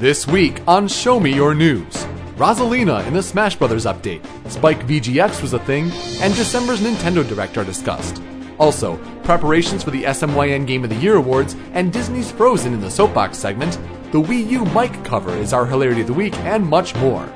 This 0.00 0.26
week 0.26 0.62
on 0.66 0.88
Show 0.88 1.20
Me 1.20 1.30
Your 1.30 1.54
News, 1.54 1.92
Rosalina 2.36 3.06
in 3.06 3.12
the 3.12 3.22
Smash 3.22 3.56
Bros. 3.56 3.84
update, 3.84 4.24
Spike 4.50 4.86
VGX 4.86 5.42
was 5.42 5.52
a 5.52 5.58
thing, 5.58 5.90
and 6.22 6.34
December's 6.34 6.80
Nintendo 6.80 7.22
Direct 7.28 7.58
are 7.58 7.66
discussed. 7.66 8.22
Also, 8.58 8.96
preparations 9.24 9.82
for 9.82 9.90
the 9.90 10.04
SMYN 10.04 10.66
Game 10.66 10.84
of 10.84 10.88
the 10.88 10.96
Year 10.96 11.16
awards 11.16 11.54
and 11.74 11.92
Disney's 11.92 12.32
Frozen 12.32 12.72
in 12.72 12.80
the 12.80 12.90
Soapbox 12.90 13.36
segment, 13.36 13.78
the 14.10 14.22
Wii 14.22 14.48
U 14.48 14.64
mic 14.74 15.04
cover 15.04 15.36
is 15.36 15.52
our 15.52 15.66
hilarity 15.66 16.00
of 16.00 16.06
the 16.06 16.14
week, 16.14 16.34
and 16.46 16.66
much 16.66 16.94
more. 16.94 17.30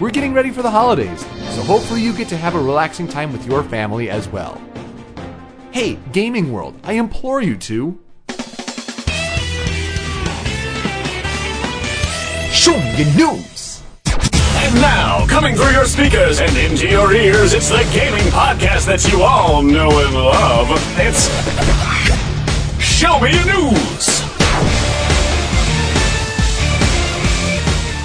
We're 0.00 0.10
getting 0.10 0.34
ready 0.34 0.50
for 0.50 0.62
the 0.62 0.72
holidays, 0.72 1.20
so 1.50 1.62
hopefully 1.62 2.02
you 2.02 2.12
get 2.12 2.26
to 2.30 2.36
have 2.36 2.56
a 2.56 2.60
relaxing 2.60 3.06
time 3.06 3.32
with 3.32 3.46
your 3.46 3.62
family 3.62 4.10
as 4.10 4.26
well. 4.26 4.60
Hey, 5.70 6.00
Gaming 6.10 6.50
World, 6.50 6.80
I 6.82 6.94
implore 6.94 7.40
you 7.40 7.56
to. 7.58 7.96
Show 12.58 12.76
me 12.76 13.04
your 13.04 13.14
news! 13.14 13.80
And 14.04 14.74
now, 14.74 15.24
coming 15.28 15.54
through 15.54 15.70
your 15.70 15.84
speakers 15.84 16.40
and 16.40 16.56
into 16.56 16.88
your 16.88 17.14
ears, 17.14 17.52
it's 17.54 17.68
the 17.68 17.88
gaming 17.94 18.24
podcast 18.32 18.86
that 18.86 19.06
you 19.12 19.22
all 19.22 19.62
know 19.62 19.88
and 20.04 20.12
love. 20.12 20.66
It's 20.98 21.28
Show 22.82 23.20
Me 23.20 23.32
Your 23.32 23.46
News! 23.46 24.22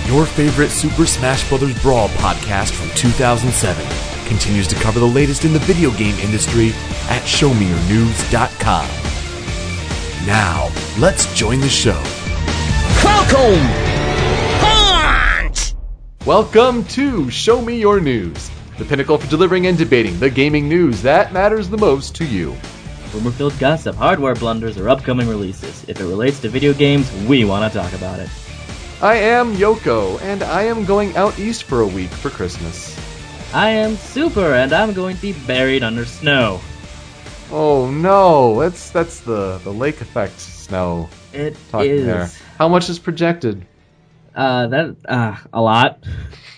Your 0.08 0.27
favorite 0.27 0.70
Super 0.70 1.08
Smash 1.08 1.49
Bros. 1.49 1.73
Brawl 1.81 2.09
podcast 2.09 2.73
from 2.73 2.95
2007 2.95 3.83
continues 4.27 4.67
to 4.67 4.75
cover 4.75 4.99
the 4.99 5.05
latest 5.08 5.45
in 5.45 5.53
the 5.53 5.59
video 5.59 5.89
game 5.97 6.16
industry 6.20 6.73
at 7.09 7.23
ShowMeYourNews.com. 7.23 8.88
Now, 10.27 10.72
let's 10.99 11.33
join 11.33 11.59
the 11.59 11.70
show. 11.70 11.99
Welcome! 13.03 13.92
Welcome 16.26 16.86
to 16.86 17.30
Show 17.30 17.62
Me 17.62 17.78
Your 17.78 18.00
News, 18.00 18.50
the 18.78 18.86
pinnacle 18.86 19.17
for 19.17 19.30
delivering 19.30 19.67
and 19.67 19.78
debating 19.78 20.17
the 20.22 20.30
gaming 20.30 20.70
news 20.70 21.02
that 21.02 21.34
matters 21.34 21.67
the 21.67 21.78
most 21.78 22.16
to 22.16 22.25
you. 22.25 22.56
Rumor 23.14 23.31
filled 23.31 23.59
gossip, 23.59 23.97
hardware 23.97 24.34
blunders, 24.34 24.78
or 24.78 24.88
upcoming 24.88 25.28
releases. 25.28 25.84
If 25.89 26.00
it 26.00 26.06
relates 26.06 26.39
to 26.39 26.47
video 26.47 26.73
games, 26.73 27.12
we 27.28 27.44
want 27.44 27.70
to 27.70 27.78
talk 27.78 27.92
about 27.92 28.22
it. 28.22 28.30
I 29.02 29.16
am 29.16 29.53
Yoko, 29.56 30.17
and 30.22 30.44
I 30.44 30.64
am 30.64 30.86
going 30.86 31.14
out 31.17 31.38
east 31.38 31.66
for 31.66 31.81
a 31.81 31.88
week 31.88 32.09
for 32.09 32.30
Christmas. 32.30 32.97
I 33.53 33.72
am 33.72 33.97
Super, 33.97 34.53
and 34.53 34.72
I'm 34.72 34.94
going 34.94 35.17
to 35.17 35.22
be 35.22 35.34
buried 35.45 35.84
under 35.84 36.06
snow. 36.06 36.62
Oh 37.52 37.92
no, 37.92 38.62
that's 38.62 38.92
that's 38.92 39.19
the 39.19 39.58
the 39.66 39.73
lake 39.73 40.00
effect 40.00 40.40
snow 40.40 41.09
It 41.34 41.58
talking 41.69 41.92
is 41.92 42.06
there. 42.06 42.31
How 42.58 42.69
much 42.69 42.90
is 42.90 42.97
projected? 42.97 43.66
Uh 44.36 44.67
that 44.67 44.95
uh 45.08 45.36
a 45.52 45.62
lot. 45.62 46.03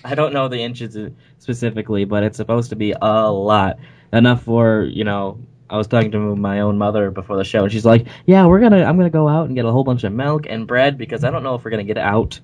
I 0.03 0.15
don't 0.15 0.33
know 0.33 0.47
the 0.47 0.59
inches 0.59 0.97
specifically, 1.39 2.05
but 2.05 2.23
it's 2.23 2.37
supposed 2.37 2.69
to 2.69 2.75
be 2.75 2.93
a 2.99 3.31
lot. 3.31 3.79
Enough 4.13 4.43
for, 4.43 4.83
you 4.83 5.03
know, 5.03 5.39
I 5.69 5.77
was 5.77 5.87
talking 5.87 6.11
to 6.11 6.35
my 6.35 6.61
own 6.61 6.77
mother 6.77 7.09
before 7.11 7.37
the 7.37 7.43
show 7.43 7.63
and 7.63 7.71
she's 7.71 7.85
like, 7.85 8.07
"Yeah, 8.25 8.45
we're 8.45 8.59
going 8.59 8.71
to 8.71 8.83
I'm 8.85 8.97
going 8.97 9.07
to 9.07 9.17
go 9.17 9.27
out 9.27 9.47
and 9.47 9.55
get 9.55 9.65
a 9.65 9.71
whole 9.71 9.83
bunch 9.83 10.03
of 10.03 10.13
milk 10.13 10.45
and 10.47 10.67
bread 10.67 10.97
because 10.97 11.23
I 11.23 11.31
don't 11.31 11.43
know 11.43 11.55
if 11.55 11.65
we're 11.65 11.71
going 11.71 11.85
to 11.85 11.93
get 11.93 12.01
out." 12.01 12.39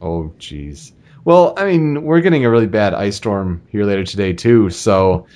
Oh 0.00 0.32
jeez. 0.38 0.92
Well, 1.24 1.54
I 1.56 1.66
mean, 1.66 2.02
we're 2.02 2.22
getting 2.22 2.44
a 2.44 2.50
really 2.50 2.66
bad 2.66 2.94
ice 2.94 3.16
storm 3.16 3.62
here 3.68 3.84
later 3.84 4.04
today 4.04 4.32
too, 4.32 4.70
so 4.70 5.26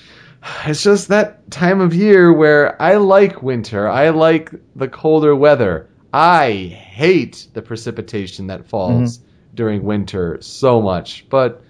it's 0.66 0.82
just 0.82 1.08
that 1.08 1.50
time 1.50 1.80
of 1.80 1.94
year 1.94 2.32
where 2.32 2.80
I 2.80 2.96
like 2.96 3.42
winter. 3.42 3.88
I 3.88 4.10
like 4.10 4.50
the 4.74 4.88
colder 4.88 5.34
weather. 5.36 5.88
I 6.14 6.52
hate 6.52 7.48
the 7.54 7.60
precipitation 7.62 8.46
that 8.46 8.66
falls 8.66 9.18
during 9.52 9.82
winter 9.82 10.38
so 10.42 10.80
much, 10.80 11.26
but 11.28 11.62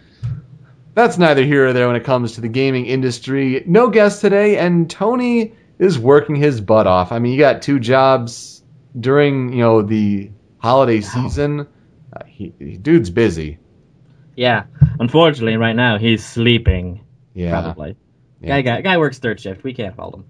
that's 0.92 1.16
neither 1.16 1.42
here 1.42 1.68
or 1.68 1.72
there 1.72 1.86
when 1.86 1.96
it 1.96 2.04
comes 2.04 2.32
to 2.32 2.42
the 2.42 2.48
gaming 2.48 2.84
industry. 2.84 3.62
No 3.66 3.88
guest 3.88 4.20
today, 4.20 4.58
and 4.58 4.90
Tony 4.90 5.54
is 5.78 5.98
working 5.98 6.36
his 6.36 6.60
butt 6.60 6.86
off. 6.86 7.10
I 7.10 7.20
mean, 7.20 7.33
you 7.33 7.38
got 7.38 7.62
two 7.62 7.80
jobs 7.80 8.62
during, 9.00 9.52
you 9.54 9.60
know, 9.60 9.80
the 9.80 10.30
holiday 10.58 11.00
season. 11.00 11.66
Uh, 12.12 12.24
he, 12.27 12.52
he- 12.58 12.77
dude's 12.77 13.08
busy. 13.10 13.58
Yeah. 14.36 14.64
Unfortunately, 15.00 15.56
right 15.56 15.74
now 15.77 15.96
he's 15.96 16.24
sleeping. 16.24 17.00
Yeah, 17.33 17.62
Probably. 17.62 17.96
Yeah. 18.42 18.60
Guy, 18.60 18.62
guy 18.62 18.80
guy 18.83 18.98
works 18.98 19.18
third 19.18 19.40
shift. 19.40 19.64
We 19.64 19.72
can't 19.72 19.96
fault 19.96 20.14
him. 20.16 20.24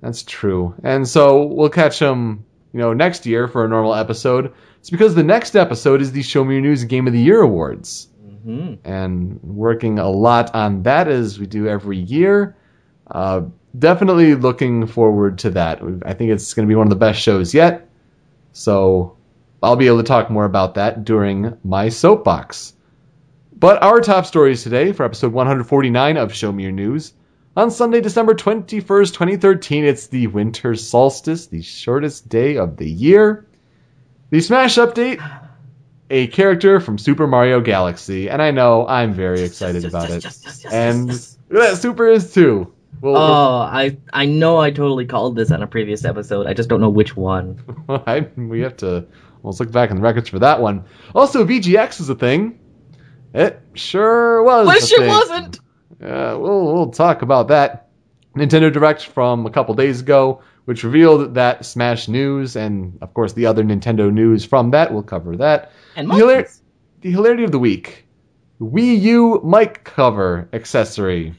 that's 0.00 0.22
true. 0.24 0.74
And 0.82 1.06
so 1.06 1.44
we'll 1.44 1.68
catch 1.70 1.98
him, 2.00 2.44
you 2.72 2.80
know, 2.80 2.92
next 2.92 3.26
year 3.26 3.48
for 3.48 3.64
a 3.64 3.68
normal 3.68 3.94
episode. 3.94 4.52
It's 4.80 4.90
because 4.90 5.14
the 5.14 5.22
next 5.22 5.54
episode 5.56 6.00
is 6.00 6.12
the 6.12 6.22
Show 6.22 6.44
Me 6.44 6.54
Your 6.54 6.62
News 6.62 6.84
Game 6.84 7.06
of 7.06 7.12
the 7.12 7.20
Year 7.20 7.42
awards. 7.42 8.08
hmm 8.44 8.74
and 8.84 9.38
working 9.42 9.98
a 9.98 10.08
lot 10.10 10.54
on 10.54 10.82
that 10.82 11.06
as 11.08 11.38
we 11.38 11.46
do 11.46 11.68
every 11.68 11.98
year. 11.98 12.56
Uh, 13.10 13.42
definitely 13.78 14.34
looking 14.34 14.86
forward 14.86 15.38
to 15.38 15.50
that. 15.50 15.80
I 16.04 16.14
think 16.14 16.30
it's 16.30 16.52
going 16.54 16.66
to 16.66 16.70
be 16.70 16.74
one 16.76 16.86
of 16.86 16.90
the 16.90 16.96
best 16.96 17.20
shows 17.20 17.54
yet. 17.54 17.88
So 18.52 19.16
I'll 19.62 19.76
be 19.76 19.86
able 19.86 19.98
to 19.98 20.02
talk 20.02 20.30
more 20.30 20.44
about 20.44 20.74
that 20.74 21.04
during 21.04 21.56
my 21.64 21.88
soapbox. 21.88 22.72
But 23.56 23.82
our 23.82 24.00
top 24.00 24.26
stories 24.26 24.62
today 24.64 24.92
for 24.92 25.04
episode 25.04 25.32
149 25.32 26.16
of 26.16 26.34
Show 26.34 26.50
Me 26.50 26.64
Your 26.64 26.72
News. 26.72 27.12
On 27.54 27.70
Sunday, 27.70 28.00
December 28.00 28.34
21st, 28.34 29.12
2013, 29.12 29.84
it's 29.84 30.06
the 30.06 30.26
winter 30.28 30.74
solstice, 30.74 31.46
the 31.48 31.60
shortest 31.60 32.28
day 32.28 32.56
of 32.56 32.78
the 32.78 32.88
year. 32.88 33.46
The 34.30 34.40
Smash 34.40 34.76
update, 34.76 35.20
a 36.08 36.28
character 36.28 36.80
from 36.80 36.96
Super 36.96 37.26
Mario 37.26 37.60
Galaxy, 37.60 38.30
and 38.30 38.40
I 38.40 38.52
know 38.52 38.86
I'm 38.86 39.12
very 39.12 39.42
excited 39.42 39.84
about 39.84 40.08
it. 40.08 40.24
And 40.70 41.10
yeah, 41.52 41.60
uh, 41.60 41.74
Super 41.74 42.08
is 42.08 42.32
too. 42.32 42.72
Well, 43.02 43.16
Oh, 43.16 43.58
I 43.60 43.98
I 44.14 44.24
know 44.24 44.56
I 44.58 44.70
totally 44.70 45.04
called 45.04 45.36
this 45.36 45.50
on 45.50 45.62
a 45.62 45.66
previous 45.66 46.06
episode. 46.06 46.46
I 46.46 46.54
just 46.54 46.70
don't 46.70 46.80
know 46.80 46.88
which 46.88 47.14
one. 47.14 47.60
I, 47.90 48.26
we 48.36 48.60
have 48.60 48.78
to 48.78 49.06
let's 49.42 49.60
look 49.60 49.70
back 49.72 49.90
in 49.90 49.96
the 49.96 50.02
records 50.02 50.30
for 50.30 50.38
that 50.38 50.62
one. 50.62 50.84
Also, 51.14 51.44
VGX 51.44 52.00
is 52.00 52.08
a 52.08 52.14
thing. 52.14 52.58
It 53.34 53.60
sure 53.74 54.42
was. 54.42 54.66
Wish 54.68 54.92
it 54.92 55.06
wasn't. 55.06 55.60
Uh, 56.02 56.36
we'll 56.38 56.72
we'll 56.72 56.90
talk 56.90 57.22
about 57.22 57.48
that. 57.48 57.88
Nintendo 58.36 58.72
Direct 58.72 59.04
from 59.06 59.44
a 59.46 59.50
couple 59.50 59.74
days 59.74 60.00
ago, 60.00 60.42
which 60.64 60.84
revealed 60.84 61.34
that 61.34 61.64
Smash 61.66 62.08
news, 62.08 62.56
and 62.56 62.98
of 63.02 63.12
course 63.14 63.34
the 63.34 63.46
other 63.46 63.62
Nintendo 63.62 64.12
news 64.12 64.44
from 64.44 64.70
that. 64.70 64.92
We'll 64.92 65.02
cover 65.02 65.36
that. 65.36 65.70
And 65.96 66.08
The, 66.08 66.14
hilar- 66.14 66.60
the 67.02 67.10
hilarity 67.10 67.44
of 67.44 67.52
the 67.52 67.58
week: 67.58 68.06
Wii 68.60 69.00
U 69.02 69.40
mic 69.44 69.84
cover 69.84 70.48
accessory. 70.52 71.34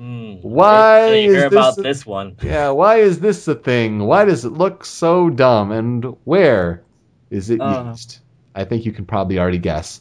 Mm. 0.00 0.42
Why 0.42 1.00
Wait 1.02 1.06
till 1.10 1.16
you 1.16 1.30
is 1.30 1.36
hear 1.36 1.50
this 1.50 1.52
about 1.58 1.78
a- 1.78 1.82
this 1.82 2.04
one? 2.06 2.36
Yeah, 2.42 2.70
why 2.70 2.96
is 2.96 3.20
this 3.20 3.46
a 3.46 3.54
thing? 3.54 4.00
Why 4.00 4.24
does 4.24 4.44
it 4.44 4.50
look 4.52 4.84
so 4.84 5.30
dumb? 5.30 5.70
And 5.70 6.04
where 6.24 6.82
is 7.30 7.50
it 7.50 7.60
Uh. 7.60 7.84
used? 7.88 8.18
I 8.54 8.64
think 8.64 8.84
you 8.84 8.92
can 8.92 9.04
probably 9.06 9.38
already 9.38 9.58
guess. 9.58 10.00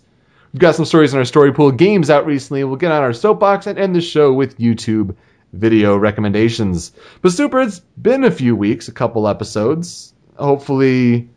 We've 0.54 0.60
got 0.60 0.76
some 0.76 0.86
stories 0.86 1.14
in 1.14 1.20
our 1.20 1.26
story 1.26 1.54
pool, 1.54 1.72
games 1.72 2.10
out 2.10 2.26
recently. 2.26 2.64
We'll 2.64 2.76
get 2.76 2.92
on 2.92 3.02
our 3.04 3.14
soapbox 3.14 3.68
and 3.68 3.80
end 3.80 3.96
the 3.96 4.02
show 4.02 4.34
with 4.34 4.58
YouTube 4.58 5.16
video 5.54 5.96
recommendations. 5.98 6.92
But 7.22 7.32
super, 7.32 7.62
it's 7.62 7.80
been 7.80 8.24
a 8.24 8.32
few 8.32 8.56
weeks, 8.56 8.88
a 8.88 8.92
couple 8.92 9.28
episodes. 9.28 10.14
Hopefully, 10.36 11.30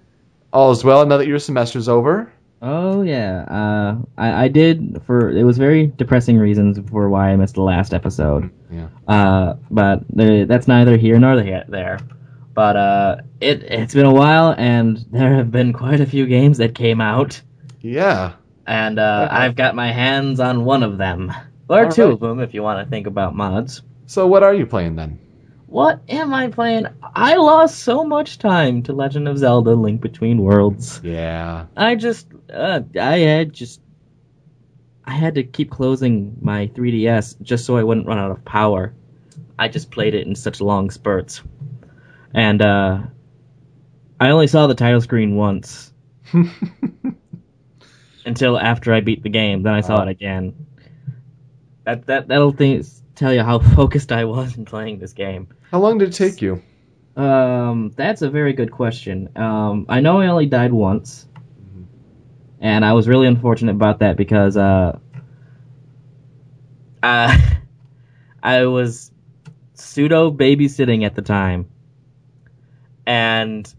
all 0.52 0.72
is 0.72 0.82
well 0.82 1.04
now 1.06 1.18
that 1.18 1.28
your 1.28 1.38
semester's 1.38 1.88
over. 1.88 2.32
Oh 2.62 3.02
yeah, 3.02 3.42
uh, 3.42 3.96
I, 4.16 4.44
I 4.44 4.48
did 4.48 5.02
for 5.06 5.30
it 5.30 5.44
was 5.44 5.58
very 5.58 5.86
depressing 5.86 6.38
reasons 6.38 6.78
for 6.88 7.08
why 7.10 7.30
I 7.30 7.36
missed 7.36 7.56
the 7.56 7.62
last 7.62 7.92
episode. 7.92 8.50
Yeah. 8.70 8.88
Uh, 9.06 9.56
but 9.70 10.04
there, 10.08 10.46
that's 10.46 10.66
neither 10.66 10.96
here 10.96 11.18
nor 11.18 11.36
there. 11.36 11.98
But 12.54 12.76
uh, 12.76 13.16
it 13.40 13.64
it's 13.64 13.94
been 13.94 14.06
a 14.06 14.14
while, 14.14 14.54
and 14.56 14.96
there 15.10 15.34
have 15.34 15.50
been 15.50 15.72
quite 15.72 16.00
a 16.00 16.06
few 16.06 16.26
games 16.26 16.58
that 16.58 16.74
came 16.74 17.00
out, 17.00 17.42
Yeah. 17.80 18.32
And 18.66 18.98
uh, 18.98 19.28
Okay. 19.30 19.36
I've 19.36 19.56
got 19.56 19.74
my 19.74 19.92
hands 19.92 20.40
on 20.40 20.64
one 20.64 20.82
of 20.82 20.98
them, 20.98 21.32
or 21.68 21.84
All 21.86 21.90
two 21.90 22.04
right. 22.04 22.12
of 22.12 22.20
them, 22.20 22.40
if 22.40 22.54
you 22.54 22.62
want 22.62 22.84
to 22.84 22.90
think 22.90 23.06
about 23.06 23.34
mods. 23.34 23.82
So, 24.06 24.26
what 24.26 24.42
are 24.42 24.54
you 24.54 24.66
playing 24.66 24.96
then? 24.96 25.18
What 25.66 26.00
am 26.08 26.32
I 26.32 26.48
playing? 26.48 26.86
I 27.02 27.34
lost 27.36 27.80
so 27.80 28.04
much 28.04 28.38
time 28.38 28.82
to 28.84 28.92
Legend 28.92 29.26
of 29.28 29.38
Zelda: 29.38 29.74
Link 29.74 30.00
Between 30.00 30.38
Worlds. 30.38 31.00
Yeah. 31.02 31.66
I 31.76 31.96
just, 31.96 32.28
uh, 32.52 32.82
I 33.00 33.18
had 33.18 33.52
just, 33.52 33.80
I 35.04 35.12
had 35.12 35.34
to 35.34 35.42
keep 35.42 35.70
closing 35.70 36.36
my 36.40 36.68
3DS 36.68 37.42
just 37.42 37.64
so 37.64 37.76
I 37.76 37.82
wouldn't 37.82 38.06
run 38.06 38.18
out 38.18 38.30
of 38.30 38.44
power. 38.44 38.94
I 39.58 39.68
just 39.68 39.90
played 39.90 40.14
it 40.14 40.26
in 40.26 40.34
such 40.36 40.60
long 40.60 40.90
spurts, 40.90 41.42
and 42.32 42.62
uh, 42.62 42.98
I 44.20 44.30
only 44.30 44.46
saw 44.46 44.66
the 44.68 44.74
title 44.74 45.00
screen 45.00 45.34
once 45.34 45.92
until 48.26 48.58
after 48.58 48.92
I 48.92 49.00
beat 49.00 49.22
the 49.22 49.28
game. 49.28 49.62
Then 49.62 49.74
I 49.74 49.80
saw 49.80 49.98
Oh. 50.00 50.02
it 50.02 50.08
again. 50.08 50.54
That 51.84 52.06
that 52.06 52.28
that'll 52.28 52.52
th- 52.52 52.86
tell 53.14 53.32
you 53.32 53.42
how 53.42 53.58
focused 53.76 54.10
I 54.12 54.24
was 54.24 54.56
in 54.56 54.64
playing 54.64 54.98
this 54.98 55.12
game. 55.12 55.48
How 55.70 55.80
long 55.80 55.98
did 55.98 56.08
it 56.08 56.12
take 56.12 56.40
you? 56.42 56.62
Um, 57.16 57.90
that's 57.94 58.22
a 58.22 58.30
very 58.30 58.54
good 58.54 58.72
question. 58.72 59.28
Um, 59.36 59.86
I 59.88 60.00
know 60.00 60.20
I 60.20 60.26
only 60.26 60.46
died 60.46 60.72
once, 60.72 61.26
and 62.60 62.84
I 62.84 62.92
was 62.94 63.06
really 63.06 63.26
unfortunate 63.28 63.72
about 63.72 64.00
that 64.00 64.16
because 64.16 64.56
uh, 64.56 64.98
uh, 67.02 67.38
I 68.42 68.64
was 68.66 69.10
pseudo 69.74 70.30
babysitting 70.32 71.04
at 71.04 71.14
the 71.14 71.22
time, 71.22 71.66
and 73.06 73.72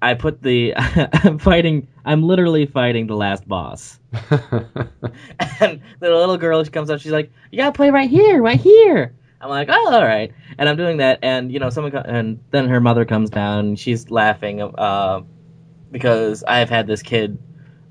I 0.00 0.14
put 0.14 0.40
the 0.42 0.74
I'm 0.76 1.38
fighting. 1.38 1.88
I'm 2.06 2.22
literally 2.22 2.66
fighting 2.66 3.06
the 3.06 3.16
last 3.16 3.46
boss, 3.46 3.98
and 4.12 5.80
the 6.00 6.10
little 6.10 6.38
girl 6.38 6.64
she 6.64 6.70
comes 6.70 6.88
up. 6.88 7.00
She's 7.00 7.12
like, 7.12 7.30
"You 7.50 7.58
gotta 7.58 7.72
play 7.72 7.90
right 7.90 8.08
here, 8.08 8.40
right 8.42 8.60
here." 8.60 9.14
I'm 9.40 9.50
like, 9.50 9.68
"Oh, 9.70 9.92
all 9.92 10.04
right," 10.04 10.32
and 10.56 10.68
I'm 10.68 10.76
doing 10.76 10.98
that, 10.98 11.18
and 11.22 11.52
you 11.52 11.58
know, 11.58 11.68
someone 11.68 11.92
co- 11.92 12.02
and 12.04 12.40
then 12.50 12.68
her 12.68 12.80
mother 12.80 13.04
comes 13.04 13.28
down. 13.28 13.58
and 13.58 13.78
She's 13.78 14.10
laughing 14.10 14.62
uh, 14.62 15.20
because 15.90 16.44
I 16.44 16.60
have 16.60 16.70
had 16.70 16.86
this 16.86 17.02
kid 17.02 17.38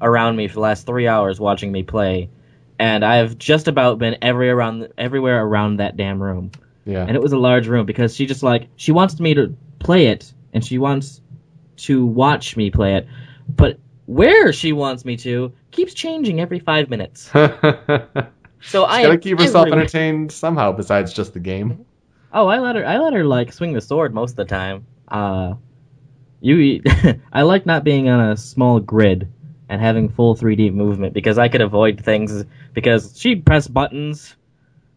around 0.02 0.36
me 0.38 0.48
for 0.48 0.56
the 0.56 0.62
last 0.62 0.88
three 0.88 1.08
hours 1.08 1.40
watching 1.40 1.72
me 1.72 1.84
play, 1.84 2.30
and 2.80 3.06
I've 3.06 3.38
just 3.38 3.68
about 3.68 4.00
been 4.00 4.18
every 4.22 4.50
around 4.50 4.88
everywhere 4.98 5.46
around 5.46 5.78
that 5.78 5.98
damn 5.98 6.24
room 6.24 6.52
yeah. 6.86 7.04
and 7.06 7.16
it 7.16 7.22
was 7.22 7.34
a 7.34 7.38
large 7.38 7.68
room 7.68 7.86
because 7.86 8.16
she 8.16 8.26
just 8.26 8.44
like 8.44 8.70
she 8.76 8.92
wants 8.92 9.20
me 9.20 9.34
to 9.34 9.58
play 9.80 10.08
it 10.08 10.32
and 10.54 10.64
she 10.64 10.78
wants 10.78 11.20
to 11.78 12.06
watch 12.06 12.56
me 12.56 12.72
play 12.72 12.96
it 12.96 13.08
but 13.50 13.80
where 14.06 14.54
she 14.54 14.72
wants 14.74 15.04
me 15.06 15.18
to 15.18 15.52
keeps 15.72 15.94
changing 15.94 16.40
every 16.40 16.60
five 16.60 16.90
minutes 16.90 17.30
so 17.34 18.86
i 18.86 19.02
gotta 19.02 19.18
keep 19.18 19.40
herself 19.40 19.64
everywhere. 19.64 19.82
entertained 19.82 20.32
somehow 20.32 20.72
besides 20.72 21.14
just 21.14 21.34
the 21.34 21.40
game. 21.40 21.86
oh 22.32 22.48
i 22.48 22.60
let 22.60 22.76
her 22.76 22.86
i 22.86 22.98
let 22.98 23.14
her 23.14 23.24
like 23.24 23.52
swing 23.52 23.74
the 23.74 23.82
sword 23.82 24.14
most 24.14 24.32
of 24.32 24.38
the 24.38 24.46
time 24.46 24.86
uh 25.10 25.54
you 26.42 26.82
i 27.34 27.42
like 27.42 27.66
not 27.66 27.84
being 27.84 28.10
on 28.10 28.20
a 28.32 28.38
small 28.38 28.80
grid 28.80 29.28
and 29.70 29.82
having 29.82 30.08
full 30.10 30.36
3d 30.36 30.72
movement 30.72 31.14
because 31.14 31.38
i 31.40 31.48
could 31.48 31.62
avoid 31.62 32.00
things 32.04 32.46
because 32.74 33.20
she'd 33.20 33.46
press 33.46 33.68
buttons 33.68 34.36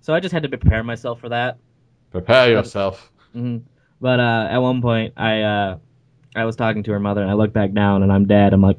so 0.01 0.13
i 0.15 0.21
just 0.21 0.33
had 0.33 0.43
to 0.43 0.49
prepare 0.49 0.83
myself 0.83 1.19
for 1.21 1.31
that 1.31 1.57
Prepare 2.11 2.51
yourself. 2.51 3.11
hmm 3.33 3.59
But 4.01 4.19
uh, 4.19 4.49
at 4.51 4.59
one 4.59 4.81
point, 4.81 5.13
I 5.19 5.43
uh, 5.43 5.79
I 6.35 6.45
was 6.47 6.57
talking 6.57 6.83
to 6.85 6.93
her 6.93 7.01
mother, 7.01 7.21
and 7.21 7.31
I 7.31 7.35
look 7.35 7.53
back 7.53 7.73
down, 7.73 8.03
and 8.03 8.11
I'm 8.11 8.25
dead. 8.27 8.55
I'm 8.55 8.63
like, 8.63 8.79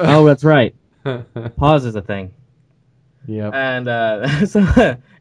oh, 0.00 0.24
that's 0.24 0.44
right. 0.44 0.74
Pause 1.56 1.86
is 1.86 1.94
a 1.94 2.02
thing. 2.02 2.32
Yeah. 3.26 3.50
And 3.52 3.88
uh, 3.88 4.46
so 4.46 4.60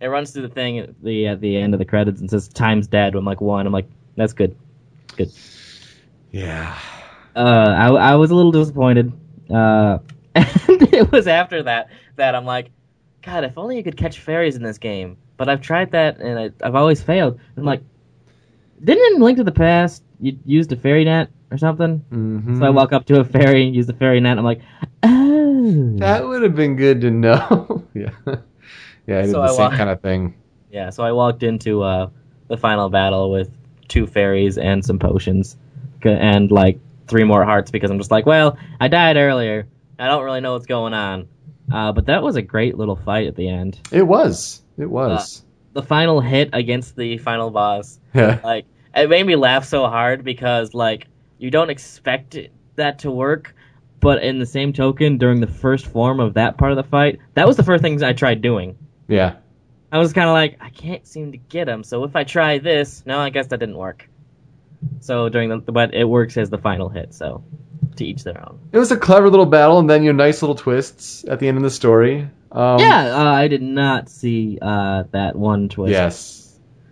it 0.02 0.08
runs 0.08 0.32
through 0.32 0.44
the 0.44 0.54
thing 0.54 0.80
at 0.80 1.02
the 1.04 1.28
at 1.28 1.42
the 1.42 1.58
end 1.58 1.74
of 1.74 1.80
the 1.80 1.86
credits 1.86 2.22
and 2.22 2.30
says 2.30 2.48
time's 2.48 2.88
dead. 2.88 3.16
I'm 3.16 3.26
like 3.26 3.42
one. 3.42 3.66
I'm 3.66 3.74
like, 3.74 3.88
that's 4.16 4.34
good. 4.34 4.56
Good. 5.18 5.32
Yeah. 6.32 6.78
Uh, 7.36 7.74
I 7.78 7.88
I 7.88 8.16
was 8.16 8.32
a 8.32 8.36
little 8.36 8.52
disappointed. 8.52 9.12
Uh, 9.50 10.00
and 10.36 10.94
it 10.94 11.12
was 11.12 11.28
after 11.28 11.64
that 11.64 11.90
that 12.16 12.36
I'm 12.36 12.46
like, 12.46 12.72
God, 13.22 13.44
if 13.44 13.58
only 13.58 13.78
you 13.78 13.84
could 13.84 13.98
catch 13.98 14.20
fairies 14.20 14.56
in 14.56 14.64
this 14.64 14.78
game. 14.78 15.18
But 15.38 15.50
I've 15.50 15.60
tried 15.60 15.92
that, 15.92 16.20
and 16.20 16.40
I, 16.40 16.66
I've 16.66 16.76
always 16.76 17.02
failed. 17.04 17.40
I'm 17.58 17.66
like, 17.66 17.82
didn't 18.82 19.16
in 19.16 19.22
Link 19.22 19.38
to 19.38 19.44
the 19.44 19.52
Past 19.52 20.06
you 20.20 20.38
used 20.46 20.72
a 20.72 20.76
fairy 20.76 21.06
net 21.06 21.30
or 21.56 21.58
something? 21.58 22.00
hmm 22.10 22.60
So 22.60 22.66
I 22.66 22.70
walk 22.70 22.94
up 22.94 23.06
to 23.06 23.20
a 23.20 23.24
fairy, 23.24 23.64
use 23.66 23.88
the 23.88 23.94
fairy 23.94 24.20
net. 24.20 24.38
I'm 24.38 24.44
like, 24.44 24.62
oh. 25.04 25.96
That 25.98 26.26
would 26.26 26.44
have 26.44 26.56
been 26.56 26.76
good 26.76 27.02
to 27.02 27.12
know. 27.12 27.84
yeah. 27.94 28.10
Yeah, 29.08 29.20
I 29.20 29.22
did 29.22 29.32
So 29.32 29.42
the 29.42 29.42
I 29.42 29.56
same 29.56 29.72
kind 29.72 29.90
of 29.90 30.02
thing. 30.02 30.36
Yeah. 30.72 30.90
So 30.90 31.04
I 31.04 31.12
walked 31.12 31.44
into 31.44 31.82
uh, 31.82 32.10
the 32.48 32.58
final 32.58 32.90
battle 32.90 33.32
with 33.32 33.50
two 33.88 34.06
fairies 34.08 34.58
and 34.58 34.84
some 34.84 35.00
potions, 35.00 35.58
and 36.04 36.52
like 36.52 36.80
three 37.08 37.24
more 37.24 37.46
hearts 37.46 37.72
because 37.72 37.90
I'm 37.92 37.98
just 37.98 38.12
like, 38.12 38.26
well, 38.26 38.58
I 38.80 38.88
died 38.88 39.18
earlier. 39.18 39.68
I 39.98 40.08
don't 40.08 40.24
really 40.24 40.42
know 40.42 40.54
what's 40.54 40.66
going 40.66 40.94
on. 40.94 41.28
Uh, 41.72 41.92
but 41.92 42.06
that 42.08 42.22
was 42.22 42.36
a 42.36 42.42
great 42.42 42.78
little 42.78 42.96
fight 42.96 43.28
at 43.28 43.36
the 43.36 43.50
end. 43.50 43.80
It 43.92 44.04
was. 44.04 44.62
It 44.78 44.90
was. 44.90 45.44
The 45.74 45.82
final 45.82 46.22
hit 46.22 46.50
against 46.54 46.96
the 46.96 47.18
final 47.18 47.50
boss, 47.50 48.00
yeah. 48.14 48.40
like, 48.44 48.66
it 48.96 49.10
made 49.10 49.26
me 49.26 49.36
laugh 49.36 49.66
so 49.66 49.88
hard 49.88 50.24
because 50.24 50.74
like 50.74 51.08
you 51.38 51.52
don't 51.52 51.70
expect 51.70 52.36
it- 52.36 52.52
that 52.76 53.00
to 53.00 53.12
work. 53.12 53.56
But 54.02 54.22
in 54.24 54.38
the 54.40 54.46
same 54.46 54.74
token, 54.74 55.18
during 55.18 55.40
the 55.40 55.48
first 55.48 55.88
form 55.88 56.20
of 56.20 56.36
that 56.36 56.58
part 56.58 56.72
of 56.72 56.76
the 56.76 56.84
fight, 56.84 57.20
that 57.34 57.48
was 57.48 57.58
the 57.58 57.64
first 57.64 57.82
things 57.82 58.04
I 58.04 58.14
tried 58.14 58.42
doing. 58.42 58.78
Yeah. 59.08 59.36
I 59.92 59.98
was 59.98 60.14
kind 60.14 60.28
of 60.28 60.34
like, 60.34 60.58
I 60.62 60.70
can't 60.70 61.08
seem 61.08 61.32
to 61.32 61.38
get 61.38 61.68
him. 61.68 61.84
So 61.84 62.04
if 62.04 62.16
I 62.16 62.24
try 62.24 62.58
this, 62.60 63.04
no, 63.06 63.18
I 63.18 63.30
guess 63.30 63.48
that 63.48 63.60
didn't 63.60 63.78
work. 63.78 64.08
So 65.00 65.30
during 65.30 65.50
the, 65.50 65.58
but 65.58 65.94
it 65.96 66.04
works 66.04 66.38
as 66.38 66.50
the 66.50 66.58
final 66.58 66.90
hit. 66.90 67.14
So 67.14 67.44
to 67.96 68.06
each 68.06 68.24
their 68.24 68.40
own. 68.40 68.60
It 68.72 68.78
was 68.78 68.92
a 68.92 68.98
clever 68.98 69.30
little 69.30 69.46
battle, 69.46 69.80
and 69.80 69.90
then 69.90 70.04
your 70.04 70.14
nice 70.14 70.42
little 70.42 70.56
twists 70.56 71.24
at 71.28 71.40
the 71.40 71.48
end 71.48 71.58
of 71.58 71.64
the 71.64 71.70
story. 71.70 72.28
Um, 72.52 72.80
yeah, 72.80 73.16
uh, 73.16 73.24
I 73.24 73.48
did 73.48 73.62
not 73.62 74.10
see 74.10 74.60
uh, 74.62 75.04
that 75.12 75.36
one 75.36 75.70
twist. 75.70 75.92
Yes. 75.92 76.45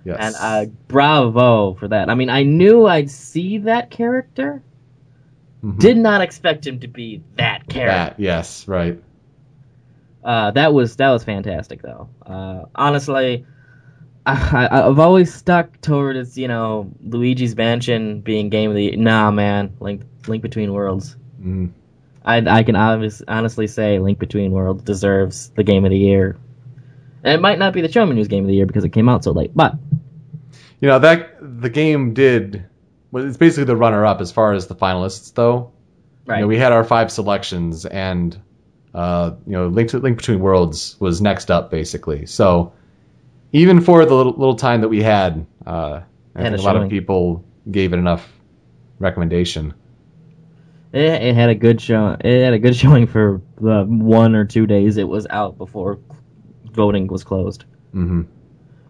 Yes. 0.05 0.17
And 0.19 0.35
uh, 0.37 0.71
bravo 0.87 1.75
for 1.75 1.87
that. 1.87 2.09
I 2.09 2.15
mean, 2.15 2.29
I 2.29 2.43
knew 2.43 2.85
I'd 2.85 3.09
see 3.09 3.59
that 3.59 3.89
character. 3.89 4.61
Mhm. 5.63 5.79
Did 5.79 5.97
not 5.97 6.21
expect 6.21 6.67
him 6.67 6.79
to 6.81 6.87
be 6.87 7.23
that 7.37 7.67
character. 7.69 7.87
that. 8.15 8.19
Yes. 8.19 8.67
Right. 8.67 9.01
Uh, 10.23 10.51
that 10.51 10.73
was 10.73 10.95
that 10.97 11.09
was 11.09 11.23
fantastic 11.23 11.81
though. 11.81 12.09
Uh, 12.25 12.65
honestly, 12.75 13.45
I, 14.25 14.67
I, 14.69 14.87
I've 14.87 14.99
always 14.99 15.33
stuck 15.33 15.79
towards 15.81 16.37
you 16.37 16.47
know 16.47 16.91
Luigi's 17.01 17.55
Mansion 17.55 18.21
being 18.21 18.49
game 18.49 18.69
of 18.69 18.75
the 18.75 18.95
nah 18.95 19.31
man 19.31 19.75
Link 19.79 20.03
Link 20.27 20.41
Between 20.41 20.71
Worlds. 20.73 21.15
Mm. 21.41 21.71
I 22.25 22.37
I 22.37 22.63
can 22.63 22.75
obvious, 22.77 23.21
honestly 23.27 23.67
say 23.67 23.99
Link 23.99 24.19
Between 24.19 24.51
Worlds 24.51 24.83
deserves 24.83 25.49
the 25.49 25.63
game 25.63 25.83
of 25.85 25.91
the 25.91 25.97
year. 25.97 26.37
And 27.25 27.33
it 27.33 27.41
might 27.41 27.59
not 27.59 27.73
be 27.73 27.81
the 27.81 27.91
Showman 27.91 28.15
News 28.17 28.27
game 28.27 28.43
of 28.43 28.47
the 28.49 28.55
year 28.55 28.65
because 28.65 28.83
it 28.83 28.89
came 28.89 29.07
out 29.07 29.23
so 29.23 29.31
late, 29.31 29.51
but 29.55 29.75
You 30.83 30.89
know 30.89 30.99
that 30.99 31.37
the 31.39 31.69
game 31.69 32.13
did. 32.13 32.65
Well, 33.09 33.25
it's 33.25 33.37
basically 33.37 33.63
the 33.63 33.77
runner-up 33.77 34.19
as 34.19 34.33
far 34.33 34.51
as 34.51 34.67
the 34.67 34.75
finalists, 34.75 35.33
though. 35.33 35.71
right. 36.25 36.39
You 36.39 36.41
know, 36.41 36.47
we 36.47 36.57
had 36.57 36.73
our 36.73 36.83
five 36.83 37.09
selections, 37.09 37.85
and 37.85 38.37
uh, 38.93 39.31
you 39.47 39.53
know, 39.53 39.67
Link 39.67 39.91
to 39.91 39.99
Link 39.99 40.17
Between 40.17 40.41
Worlds 40.41 40.97
was 40.99 41.21
next 41.21 41.49
up, 41.49 41.71
basically. 41.71 42.25
So 42.25 42.73
even 43.53 43.79
for 43.79 44.03
the 44.03 44.13
little, 44.13 44.33
little 44.33 44.57
time 44.57 44.81
that 44.81 44.89
we 44.89 45.01
had, 45.01 45.45
uh, 45.65 46.01
I 46.35 46.43
think 46.43 46.57
a 46.57 46.59
a 46.59 46.63
lot 46.63 46.75
of 46.75 46.89
people 46.89 47.45
gave 47.71 47.93
it 47.93 47.97
enough 47.97 48.27
recommendation. 48.99 49.73
it, 50.91 50.99
it 50.99 51.33
had 51.33 51.49
a 51.49 51.55
good 51.55 51.79
show. 51.79 52.17
It 52.19 52.43
had 52.43 52.53
a 52.53 52.59
good 52.59 52.75
showing 52.83 53.07
for 53.07 53.39
the 53.61 53.85
one 53.85 54.35
or 54.35 54.43
two 54.43 54.67
days 54.67 54.97
it 54.97 55.07
was 55.07 55.27
out 55.29 55.57
before 55.57 55.99
voting 56.65 57.07
was 57.07 57.23
closed. 57.23 57.63
Mm-hmm. 57.95 58.23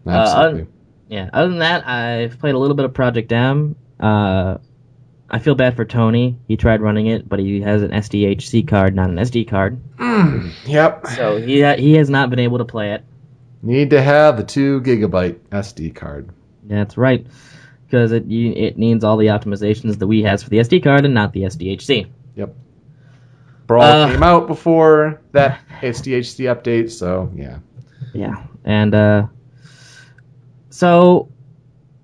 Uh, 0.08 0.12
Absolutely. 0.12 0.68
Yeah. 1.10 1.30
Other 1.34 1.50
than 1.50 1.60
that, 1.60 1.88
I've 1.88 2.40
played 2.40 2.56
a 2.56 2.58
little 2.58 2.76
bit 2.76 2.86
of 2.86 2.94
Project 2.94 3.32
M. 3.32 3.76
Uh, 4.00 4.58
I 5.30 5.40
feel 5.40 5.56
bad 5.56 5.76
for 5.76 5.86
Tony. 5.86 6.38
He 6.48 6.58
tried 6.58 6.82
running 6.82 7.08
it, 7.08 7.28
but 7.28 7.40
he 7.40 7.62
has 7.62 7.82
an 7.82 7.92
SDHC 7.92 8.68
card, 8.68 8.96
not 8.96 9.10
an 9.10 9.16
SD 9.18 9.48
card. 9.48 9.80
yep. 10.68 11.08
So 11.08 11.38
he 11.42 11.62
ha- 11.62 11.76
he 11.78 11.94
has 11.96 12.10
not 12.10 12.30
been 12.30 12.40
able 12.40 12.60
to 12.60 12.66
play 12.66 12.94
it. 12.94 13.04
Need 13.62 13.92
to 13.92 14.02
have 14.02 14.38
the 14.38 14.44
two 14.44 14.82
gigabyte 14.82 15.40
SD 15.52 15.96
card. 15.96 16.30
That's 16.66 16.98
right, 16.98 17.26
because 17.86 18.12
it 18.12 18.26
you, 18.26 18.52
it 18.54 18.78
needs 18.78 19.04
all 19.04 19.18
the 19.18 19.28
optimizations 19.28 19.98
that 20.00 20.06
Wii 20.06 20.26
has 20.26 20.44
for 20.44 20.50
the 20.50 20.58
SD 20.58 20.84
card 20.84 21.06
and 21.06 21.14
not 21.14 21.34
the 21.34 21.44
SDHC. 21.44 22.08
Yep. 22.36 22.56
Brawl 23.68 23.82
Uh. 23.84 24.12
came 24.12 24.24
out 24.24 24.48
before 24.48 25.22
that 25.32 25.60
SDHC 25.82 26.54
update, 26.54 26.92
so 26.92 27.32
yeah. 27.36 27.60
Yeah, 28.14 28.44
and 28.66 28.94
uh, 28.94 29.28
so 30.74 31.30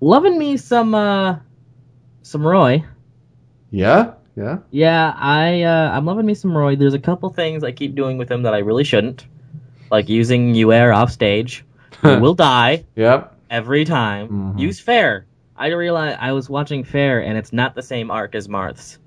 loving 0.00 0.38
me 0.38 0.56
some 0.56 0.94
uh, 0.94 1.36
some 2.22 2.46
Roy. 2.46 2.84
Yeah? 3.72 4.12
Yeah? 4.36 4.58
Yeah, 4.70 5.12
I 5.16 5.62
uh, 5.62 5.90
I'm 5.90 6.06
loving 6.06 6.24
me 6.24 6.34
some 6.34 6.56
Roy. 6.56 6.76
There's 6.76 6.94
a 6.94 6.98
couple 7.00 7.28
things 7.30 7.64
I 7.64 7.72
keep 7.72 7.96
doing 7.96 8.16
with 8.16 8.30
him 8.30 8.44
that 8.44 8.54
I 8.54 8.58
really 8.58 8.84
shouldn't, 8.84 9.26
like 9.90 10.08
using 10.08 10.54
UAir 10.54 10.96
off 10.96 11.10
stage. 11.10 11.64
He 12.02 12.16
will 12.16 12.34
die 12.34 12.84
Yep. 12.96 13.36
every 13.50 13.84
time. 13.84 14.28
Mhm. 14.28 14.58
Use 14.60 14.80
Fair. 14.80 15.26
I 15.56 15.66
realized 15.66 16.16
I 16.20 16.32
was 16.32 16.48
watching 16.48 16.84
Fair, 16.84 17.22
and 17.22 17.36
it's 17.36 17.52
not 17.52 17.74
the 17.74 17.82
same 17.82 18.10
arc 18.10 18.34
as 18.34 18.48
Marth's. 18.48 18.98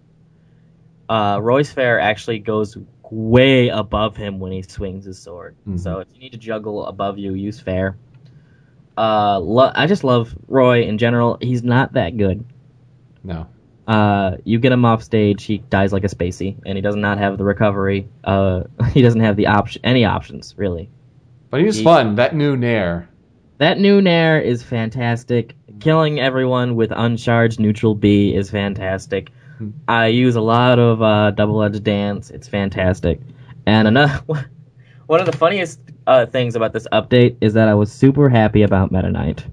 Uh, 1.10 1.40
Roy's 1.42 1.72
Fair 1.72 2.00
actually 2.00 2.38
goes 2.40 2.78
way 3.10 3.70
above 3.70 4.16
him 4.16 4.40
when 4.40 4.52
he 4.52 4.62
swings 4.62 5.06
his 5.06 5.18
sword. 5.18 5.56
Mhm. 5.68 5.80
So 5.80 6.00
if 6.00 6.08
you 6.14 6.20
need 6.20 6.34
to 6.34 6.38
juggle 6.38 6.86
above 6.86 7.18
you, 7.18 7.34
use 7.34 7.60
Fair. 7.60 7.96
Uh, 8.98 9.40
lo- 9.40 9.72
I 9.74 9.88
just 9.88 10.04
love 10.04 10.36
Roy 10.48 10.84
in 10.84 10.98
general. 10.98 11.38
He's 11.42 11.64
not 11.64 11.94
that 11.94 12.18
good. 12.18 12.46
No. 13.24 13.48
Uh, 13.88 14.38
you 14.46 14.60
get 14.60 14.72
him 14.72 14.86
off 14.86 15.04
stage, 15.04 15.44
he 15.44 15.58
dies 15.58 15.92
like 15.92 16.04
a 16.04 16.08
spacey, 16.08 16.56
and 16.66 16.78
he 16.78 16.82
does 16.82 16.96
not 16.96 17.18
have 17.18 17.38
the 17.38 17.44
recovery. 17.44 18.08
Uh, 18.24 18.64
he 18.94 19.02
doesn't 19.02 19.22
have 19.22 19.36
the 19.36 19.48
option, 19.48 19.82
any 19.84 20.06
options 20.06 20.54
really. 20.58 20.90
But 21.50 21.62
he's 21.62 21.78
He- 21.78 21.84
fun. 21.84 22.16
That 22.16 22.36
new 22.36 22.56
Nair. 22.56 23.10
That 23.60 23.80
new 23.80 24.02
Nair 24.02 24.40
is 24.42 24.64
fantastic. 24.64 25.56
Killing 25.80 26.20
everyone 26.20 26.76
with 26.76 26.92
uncharged 26.96 27.60
neutral 27.60 27.94
B 27.96 28.34
is 28.34 28.50
fantastic. 28.50 29.32
I 29.88 30.08
use 30.08 30.36
a 30.36 30.42
lot 30.42 30.80
of 30.80 31.02
uh, 31.02 31.32
double 31.32 31.62
edged 31.64 31.84
dance. 31.84 32.30
It's 32.32 32.48
fantastic. 32.48 33.20
And 33.66 33.88
another 33.88 34.22
one 35.08 35.20
of 35.20 35.26
the 35.26 35.38
funniest 35.38 35.80
uh, 36.08 36.26
things 36.26 36.56
about 36.56 36.74
this 36.74 36.88
update 36.92 37.38
is 37.42 37.54
that 37.54 37.68
I 37.68 37.74
was 37.74 37.92
super 37.92 38.30
happy 38.30 38.64
about 38.64 38.92
Meta 38.92 39.12
Knight. 39.12 39.46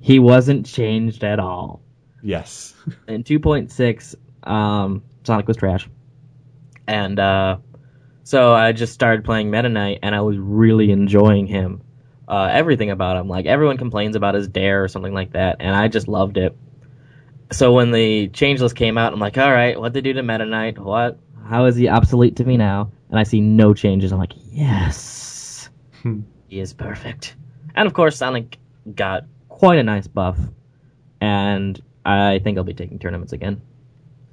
He 0.00 0.18
wasn't 0.18 0.66
changed 0.66 1.24
at 1.24 1.38
all. 1.38 1.82
Yes. 2.22 2.74
In 3.08 3.24
2.6, 3.24 4.14
um, 4.48 5.02
Sonic 5.24 5.48
was 5.48 5.56
trash. 5.56 5.88
And 6.86 7.18
uh, 7.18 7.58
so 8.22 8.52
I 8.52 8.72
just 8.72 8.92
started 8.92 9.24
playing 9.24 9.50
Meta 9.50 9.68
Knight, 9.68 10.00
and 10.02 10.14
I 10.14 10.20
was 10.20 10.36
really 10.38 10.90
enjoying 10.90 11.46
him. 11.46 11.82
Uh, 12.28 12.48
everything 12.50 12.90
about 12.90 13.16
him. 13.16 13.28
Like, 13.28 13.46
everyone 13.46 13.76
complains 13.76 14.16
about 14.16 14.34
his 14.34 14.48
dare 14.48 14.82
or 14.82 14.88
something 14.88 15.14
like 15.14 15.32
that, 15.32 15.56
and 15.60 15.74
I 15.74 15.88
just 15.88 16.08
loved 16.08 16.36
it. 16.36 16.56
So 17.52 17.72
when 17.72 17.92
the 17.92 18.28
changeless 18.28 18.72
came 18.72 18.98
out, 18.98 19.12
I'm 19.12 19.20
like, 19.20 19.38
all 19.38 19.52
right, 19.52 19.80
what 19.80 19.92
they 19.92 20.00
do 20.00 20.12
to 20.12 20.22
Meta 20.22 20.44
Knight? 20.44 20.78
What? 20.78 21.20
How 21.48 21.66
is 21.66 21.76
he 21.76 21.88
obsolete 21.88 22.36
to 22.36 22.44
me 22.44 22.56
now? 22.56 22.90
And 23.10 23.18
I 23.18 23.22
see 23.22 23.40
no 23.40 23.72
changes. 23.72 24.12
I'm 24.12 24.18
like, 24.18 24.32
yes, 24.50 25.68
he 26.48 26.60
is 26.60 26.72
perfect. 26.72 27.36
And 27.74 27.86
of 27.86 27.94
course, 27.94 28.16
Sonic 28.16 28.58
got 28.94 29.24
quite 29.48 29.78
a 29.78 29.82
nice 29.82 30.06
buff, 30.06 30.38
and 31.20 31.80
I 32.04 32.40
think 32.40 32.58
I'll 32.58 32.64
be 32.64 32.74
taking 32.74 32.98
tournaments 32.98 33.32
again. 33.32 33.60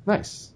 Nice. 0.06 0.54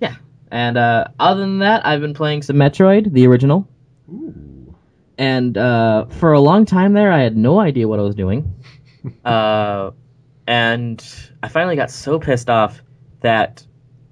Yeah. 0.00 0.16
And 0.50 0.76
uh, 0.76 1.08
other 1.18 1.40
than 1.40 1.58
that, 1.58 1.84
I've 1.86 2.00
been 2.00 2.14
playing 2.14 2.42
some 2.42 2.56
Metroid, 2.56 3.12
the 3.12 3.26
original. 3.26 3.68
Ooh. 4.08 4.74
And 5.18 5.56
uh, 5.56 6.06
for 6.06 6.32
a 6.32 6.40
long 6.40 6.66
time 6.66 6.92
there, 6.92 7.10
I 7.10 7.22
had 7.22 7.36
no 7.36 7.58
idea 7.58 7.88
what 7.88 7.98
I 7.98 8.02
was 8.02 8.14
doing. 8.14 8.54
uh, 9.24 9.90
and 10.46 11.04
I 11.42 11.48
finally 11.48 11.76
got 11.76 11.90
so 11.90 12.20
pissed 12.20 12.50
off 12.50 12.80
that 13.20 13.66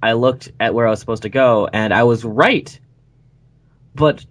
I 0.05 0.13
looked 0.13 0.53
at 0.61 0.75
where 0.75 0.87
I 0.87 0.91
was 0.91 1.01
supposed 1.01 1.23
to 1.23 1.31
go, 1.31 1.67
and 1.73 1.93
I 1.95 2.03
was 2.03 2.25
right. 2.25 2.79
But 3.95 4.25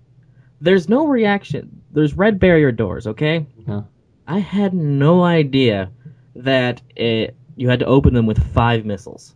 there's 0.62 0.88
no 0.88 1.08
reaction. 1.08 1.82
There's 1.92 2.14
red 2.14 2.40
barrier 2.40 2.72
doors, 2.72 3.08
okay? 3.08 3.48
Yeah. 3.68 3.82
I 4.28 4.40
had 4.40 4.74
no 4.74 5.24
idea 5.24 5.90
that 6.36 6.82
it, 6.96 7.36
you 7.56 7.70
had 7.70 7.80
to 7.80 7.86
open 7.86 8.14
them 8.14 8.26
with 8.28 8.54
five 8.54 8.86
missiles. 8.86 9.34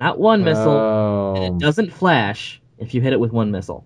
Not 0.00 0.18
one 0.20 0.44
missile. 0.44 0.70
oh. 0.70 1.34
and 1.36 1.44
Oh. 1.44 1.56
it 1.56 1.58
doesn't 1.60 1.92
flash 1.92 2.60
if 2.78 2.94
you 2.94 3.00
hit 3.00 3.12
it 3.12 3.18
with 3.20 3.32
one 3.32 3.50
missile. 3.50 3.84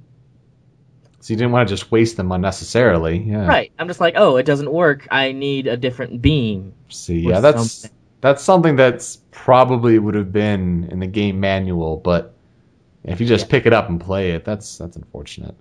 So 1.20 1.32
you 1.32 1.36
didn't 1.38 1.52
want 1.52 1.68
to 1.68 1.74
just 1.74 1.90
waste 1.90 2.16
them 2.16 2.32
unnecessarily. 2.32 3.18
Yeah. 3.18 3.46
Right. 3.46 3.72
I'm 3.78 3.88
just 3.88 4.00
like, 4.00 4.14
oh, 4.16 4.36
it 4.36 4.44
doesn't 4.44 4.70
work. 4.70 5.06
I 5.10 5.32
need 5.32 5.66
a 5.66 5.76
different 5.76 6.20
beam. 6.22 6.74
See, 6.88 7.20
yeah, 7.20 7.40
that's 7.40 7.72
something. 7.72 7.96
That's 8.20 8.42
something 8.42 8.76
that's 8.76 9.16
probably 9.30 9.98
would 9.98 10.14
have 10.14 10.32
been 10.32 10.88
in 10.90 11.00
the 11.00 11.06
game 11.06 11.40
manual, 11.40 11.96
but 11.96 12.34
if 13.04 13.20
you 13.20 13.26
just 13.26 13.46
Yeah. 13.46 13.50
pick 13.50 13.66
it 13.66 13.72
up 13.72 13.88
and 13.88 14.00
play 14.00 14.32
it, 14.32 14.44
that's 14.44 14.78
that's 14.78 14.96
unfortunate. 14.96 15.54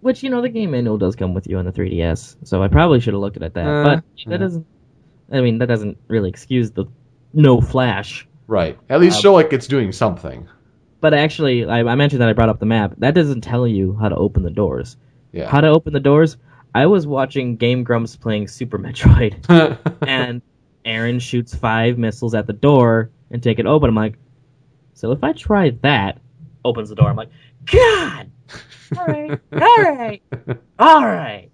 Which 0.00 0.22
you 0.22 0.30
know, 0.30 0.40
the 0.40 0.48
game 0.48 0.70
manual 0.70 0.96
does 0.98 1.16
come 1.16 1.34
with 1.34 1.46
you 1.48 1.58
on 1.58 1.64
the 1.64 1.72
3DS, 1.72 2.36
so 2.44 2.62
I 2.62 2.68
probably 2.68 3.00
should 3.00 3.14
have 3.14 3.20
looked 3.20 3.40
at 3.42 3.54
that. 3.54 3.66
Uh, 3.66 3.84
but 3.84 4.04
yeah. 4.16 4.30
that 4.30 4.38
doesn't. 4.38 4.66
I 5.30 5.40
mean, 5.40 5.58
that 5.58 5.66
doesn't 5.66 5.98
really 6.08 6.28
excuse 6.30 6.70
the 6.70 6.86
no 7.34 7.60
flash. 7.60 8.26
Right. 8.46 8.78
At 8.88 9.00
least 9.00 9.16
Um, 9.16 9.22
show 9.22 9.34
like 9.34 9.52
it's 9.52 9.66
doing 9.66 9.92
something. 9.92 10.48
But 11.00 11.12
actually, 11.14 11.64
I, 11.66 11.80
I 11.80 11.94
mentioned 11.96 12.22
that 12.22 12.28
I 12.28 12.32
brought 12.32 12.48
up 12.48 12.58
the 12.58 12.66
map. 12.66 12.94
That 12.98 13.14
doesn't 13.14 13.42
tell 13.42 13.66
you 13.66 13.94
how 14.00 14.08
to 14.08 14.16
open 14.16 14.42
the 14.42 14.50
doors. 14.50 14.96
Yeah. 15.32 15.48
How 15.50 15.60
to 15.60 15.68
open 15.68 15.92
the 15.92 16.00
doors? 16.00 16.38
I 16.74 16.86
was 16.86 17.06
watching 17.06 17.56
Game 17.56 17.84
Grumps 17.84 18.16
playing 18.16 18.48
Super 18.48 18.78
Metroid. 18.78 19.44
and 20.06 20.40
Arin 20.88 21.20
shoots 21.20 21.54
five 21.54 21.98
missiles 21.98 22.34
at 22.34 22.46
the 22.46 22.52
door 22.52 23.10
and 23.30 23.42
take 23.42 23.58
it 23.58 23.66
open. 23.66 23.90
I'm 23.90 23.94
like, 23.94 24.18
so 24.94 25.12
if 25.12 25.22
I 25.22 25.32
try 25.32 25.70
that, 25.82 26.18
opens 26.64 26.88
the 26.88 26.94
door. 26.94 27.08
I'm 27.08 27.16
like, 27.16 27.30
God, 27.66 28.30
all 28.98 29.06
right, 29.06 29.30
all 29.52 29.82
right, 29.82 30.22
all 30.78 31.06
right. 31.06 31.50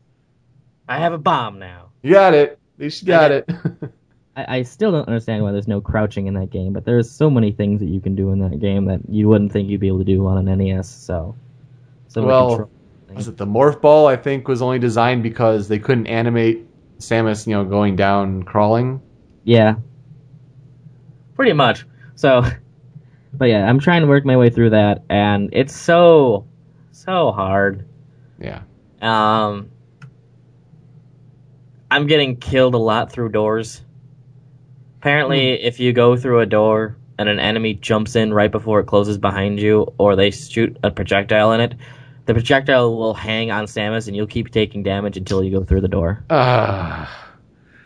I 0.89 0.99
have 0.99 1.13
a 1.13 1.19
bomb 1.19 1.59
now. 1.59 1.91
you 2.03 2.13
got 2.13 2.35
it. 2.35 2.53
At 2.53 2.81
least 2.81 3.03
you 3.03 3.09
got 3.09 3.33
I 3.33 3.35
it. 3.37 3.51
I, 4.37 4.59
I 4.59 4.63
still 4.63 4.93
don't 4.93 5.07
understand 5.07 5.43
why 5.43 5.53
there's 5.53 5.69
no 5.69 5.81
crouching 5.81 6.27
in 6.27 6.35
that 6.35 6.51
game, 6.51 6.73
but 6.73 6.85
there's 6.85 7.11
so 7.11 7.31
many 7.31 7.53
things 7.53 7.81
that 7.81 7.89
you 7.89 8.01
can 8.01 8.15
do 8.15 8.31
in 8.31 8.41
that 8.41 8.59
game 8.61 8.87
that 8.87 9.01
you 9.09 9.29
wouldn't 9.29 9.53
think 9.53 9.69
you'd 9.69 9.81
be 9.81 9.89
able 9.89 9.99
to 9.99 10.05
do 10.05 10.27
on 10.27 10.47
an 10.47 10.59
NES. 10.59 10.89
So, 10.89 11.37
so 12.09 12.25
Well, 12.25 12.71
was 13.15 13.29
it 13.29 13.37
the 13.37 13.47
morph 13.47 13.81
ball? 13.81 14.07
I 14.07 14.17
think 14.17 14.49
was 14.49 14.61
only 14.63 14.79
designed 14.79 15.23
because 15.23 15.69
they 15.69 15.79
couldn't 15.79 16.07
animate 16.09 16.67
Samus, 16.99 17.47
you 17.47 17.55
know, 17.55 17.65
going 17.65 17.97
down 17.97 18.43
crawling. 18.43 19.01
Yeah, 19.45 19.77
pretty 21.35 21.53
much. 21.53 21.85
So, 22.17 22.43
but 23.33 23.47
yeah, 23.47 23.69
I'm 23.69 23.79
trying 23.79 24.03
to 24.03 24.09
work 24.09 24.25
my 24.25 24.37
way 24.37 24.51
through 24.51 24.71
that, 24.71 25.05
and 25.09 25.51
it's 25.53 25.77
so, 25.77 26.47
so 26.93 27.33
hard. 27.33 27.87
Yeah. 28.39 28.63
Um, 29.01 29.71
I'm 31.91 32.07
getting 32.07 32.37
killed 32.37 32.75
a 32.75 32.79
lot 32.79 33.13
through 33.13 33.29
doors. 33.29 33.83
Apparently, 34.99 35.63
if 35.63 35.79
you 35.79 35.93
go 35.93 36.17
through 36.17 36.41
a 36.41 36.47
door 36.47 36.97
and 37.19 37.29
an 37.29 37.39
enemy 37.39 37.75
jumps 37.75 38.17
in 38.17 38.33
right 38.33 38.51
before 38.51 38.81
it 38.81 38.87
closes 38.87 39.19
behind 39.19 39.61
you, 39.61 39.93
or 39.99 40.17
they 40.17 40.31
shoot 40.31 40.77
a 40.83 40.91
projectile 40.91 41.53
in 41.53 41.61
it, 41.61 41.75
the 42.25 42.33
projectile 42.33 42.97
will 42.97 43.13
hang 43.13 43.51
on 43.51 43.67
Samus, 43.67 44.09
and 44.09 44.17
you'll 44.17 44.27
keep 44.27 44.51
taking 44.51 44.83
damage 44.83 45.19
until 45.19 45.45
you 45.45 45.51
go 45.51 45.63
through 45.63 45.83
the 45.83 45.89
door. 45.89 46.25
Ah. 46.31 47.24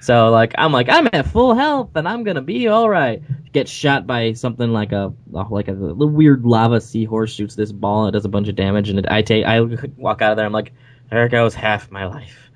So, 0.00 0.30
like, 0.30 0.54
I'm 0.58 0.72
like, 0.72 0.88
I'm 0.88 1.08
at 1.12 1.26
full 1.26 1.54
health, 1.54 1.90
and 1.96 2.08
I'm 2.08 2.22
gonna 2.24 2.42
be 2.42 2.68
all 2.68 2.88
right. 2.88 3.22
Get 3.52 3.68
shot 3.68 4.06
by 4.06 4.32
something 4.34 4.72
like 4.72 4.92
a 4.92 5.12
like 5.30 5.68
a, 5.68 5.72
little 5.72 6.08
weird 6.08 6.44
lava 6.44 6.80
seahorse 6.80 7.32
shoots 7.32 7.54
this 7.54 7.72
ball, 7.72 8.04
and 8.04 8.14
it 8.14 8.16
does 8.16 8.24
a 8.24 8.28
bunch 8.28 8.48
of 8.48 8.54
damage, 8.54 8.88
and 8.88 8.98
it, 8.98 9.06
I 9.10 9.22
take 9.22 9.44
I 9.44 9.60
walk 9.96 10.22
out 10.22 10.32
of 10.32 10.36
there. 10.36 10.46
I'm 10.46 10.52
like, 10.52 10.72
there 11.10 11.28
goes 11.28 11.54
half 11.54 11.90
my 11.90 12.06
life. 12.06 12.50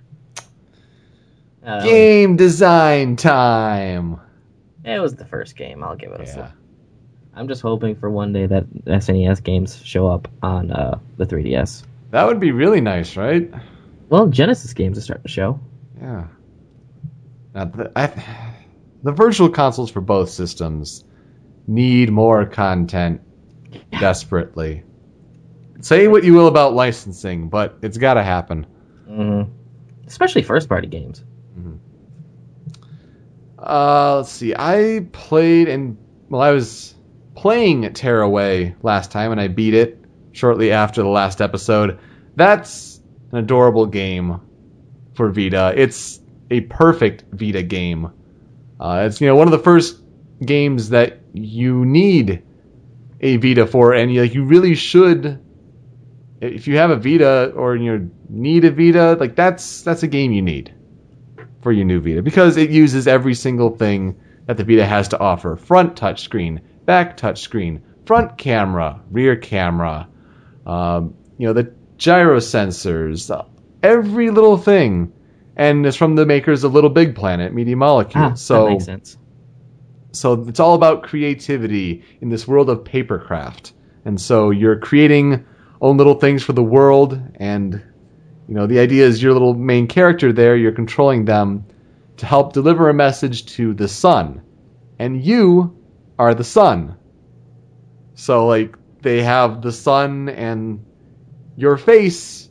Um, 1.65 1.85
Game 1.85 2.37
design 2.37 3.17
time. 3.17 4.21
It 4.85 5.01
was 5.01 5.15
the 5.15 5.25
first 5.25 5.57
game. 5.57 5.83
I'll 5.83 5.97
give 5.97 6.13
it 6.13 6.21
a 6.21 6.25
Yeah. 6.25 6.33
slap. 6.33 6.57
I'm 7.35 7.49
just 7.49 7.63
hoping 7.63 7.95
for 7.97 8.11
one 8.11 8.33
day 8.33 8.47
that 8.47 8.67
SNES 8.87 9.43
games 9.43 9.81
show 9.85 10.07
up 10.07 10.29
on 10.43 10.71
uh, 10.71 10.99
the 11.17 11.25
3DS. 11.25 11.85
That 12.11 12.27
would 12.27 12.41
be 12.41 12.53
really 12.53 12.81
nice, 12.81 13.17
right? 13.17 13.51
Well, 14.11 14.27
Genesis 14.27 14.75
games 14.75 14.99
are 14.99 15.01
starting 15.01 15.23
to 15.23 15.29
show. 15.31 15.61
Yeah. 16.01 16.27
Now, 17.55 17.67
the, 17.67 17.93
I, 17.97 18.07
the 19.03 19.13
virtual 19.13 19.49
consoles 19.49 19.91
for 19.91 20.01
both 20.01 20.31
systems 20.31 21.05
need 21.67 22.11
more 22.11 22.47
content 22.47 23.21
desperately. 23.91 24.85
Say 25.81 26.09
what 26.09 26.25
you 26.25 26.35
will 26.35 26.47
about 26.47 26.75
licensing, 26.75 27.49
but 27.49 27.79
it's 27.83 27.99
got 27.99 28.15
to 28.15 28.23
happen. 28.23 28.67
hmm 29.07 29.43
Especially 30.07 30.43
first 30.43 30.69
party 30.69 30.89
games. 30.89 31.25
Uh, 33.59 34.17
let's 34.17 34.31
see. 34.31 34.55
I 34.57 35.07
played 35.13 35.69
and 35.69 35.97
well, 36.29 36.41
I 36.41 36.51
was 36.51 36.95
playing 37.37 37.93
Tearaway 37.93 38.75
last 38.83 39.11
time, 39.13 39.31
and 39.33 39.41
I 39.41 39.49
beat 39.49 39.75
it 39.75 39.99
shortly 40.33 40.73
after 40.73 41.03
the 41.03 41.09
last 41.09 41.41
episode. 41.41 41.99
That's 42.35 43.01
an 43.31 43.39
adorable 43.39 43.87
game 43.87 44.41
for 45.15 45.31
Vita. 45.31 45.73
It's 45.77 46.19
a 46.53 46.61
perfect 46.61 47.25
Vita 47.33 47.63
game. 47.63 48.13
Uh, 48.79 49.05
it's 49.07 49.21
you 49.21 49.27
know 49.27 49.37
one 49.37 49.49
of 49.49 49.53
the 49.53 49.59
first 49.59 50.01
games 50.45 50.91
that 50.91 51.21
you 51.33 51.85
need 51.85 52.43
a 53.21 53.37
Vita 53.39 53.67
for, 53.67 53.95
and 53.95 54.13
you, 54.13 54.23
like 54.23 54.35
you 54.35 54.45
really 54.45 54.75
should. 54.75 55.41
If 56.41 56.67
you 56.67 56.77
have 56.77 56.91
a 56.91 56.97
Vita 56.97 57.53
or 57.53 57.77
you 57.77 58.11
need 58.29 58.65
a 58.65 58.71
Vita, 58.71 59.17
like 59.19 59.35
that's 59.35 59.83
that's 59.83 60.03
a 60.03 60.09
game 60.09 60.33
you 60.33 60.43
need 60.43 60.75
for 61.63 61.73
your 61.73 61.85
new 61.85 62.01
Vita 62.01 62.23
because 62.23 62.57
it 62.57 62.71
uses 62.71 63.07
every 63.07 63.35
single 63.35 63.71
thing 63.71 64.21
that 64.47 64.57
the 64.57 64.65
Vita 64.65 64.85
has 64.85 65.09
to 65.09 65.19
offer: 65.19 65.57
front 65.57 65.97
touchscreen, 65.97 66.61
back 66.85 67.17
touchscreen, 67.17 67.81
front 68.05 68.37
camera, 68.37 69.01
rear 69.11 69.37
camera, 69.37 70.09
um, 70.67 71.15
you 71.39 71.47
know 71.47 71.53
the 71.53 71.73
gyro 71.97 72.39
sensors, 72.39 73.31
every 73.83 74.31
little 74.31 74.59
thing, 74.59 75.13
and 75.57 75.85
it's 75.87 75.97
from 75.97 76.15
the 76.15 76.27
makers 76.27 76.65
of 76.65 76.73
Little 76.75 76.91
Big 76.91 77.15
Planet, 77.15 77.53
Media 77.53 77.77
Molecule. 77.77 78.25
Ah, 78.25 78.35
so 78.35 78.65
that 78.65 78.71
makes 78.71 78.85
sense. 78.85 79.19
so 80.13 80.45
it's 80.49 80.61
all 80.61 80.75
about 80.75 81.03
creativity 81.03 82.05
in 82.21 82.29
this 82.29 82.47
world 82.49 82.71
of 82.71 82.85
papercraft. 82.85 83.73
And 84.05 84.21
so 84.21 84.51
you're 84.51 84.79
creating 84.79 85.45
own 85.81 85.97
little 85.97 86.15
things 86.15 86.43
for 86.43 86.53
the 86.53 86.63
world 86.63 87.21
and 87.37 87.83
you 88.49 88.55
know 88.55 88.67
the 88.67 88.79
idea 88.79 89.05
is 89.05 89.23
your 89.23 89.33
little 89.33 89.55
main 89.55 89.87
character 89.87 90.33
there, 90.33 90.57
you're 90.57 90.73
controlling 90.73 91.25
them 91.25 91.65
to 92.19 92.27
help 92.27 92.53
deliver 92.53 92.89
a 92.89 92.95
message 92.95 93.47
to 93.47 93.75
the 93.75 93.89
sun. 93.89 94.43
And 94.99 95.25
you 95.25 95.77
are 96.19 96.35
the 96.35 96.45
sun. 96.45 96.97
So 98.15 98.47
like 98.47 98.77
they 99.01 99.23
have 99.23 99.63
the 99.63 99.73
sun 99.73 100.29
and 100.29 100.85
your 101.57 101.77
face 101.77 102.49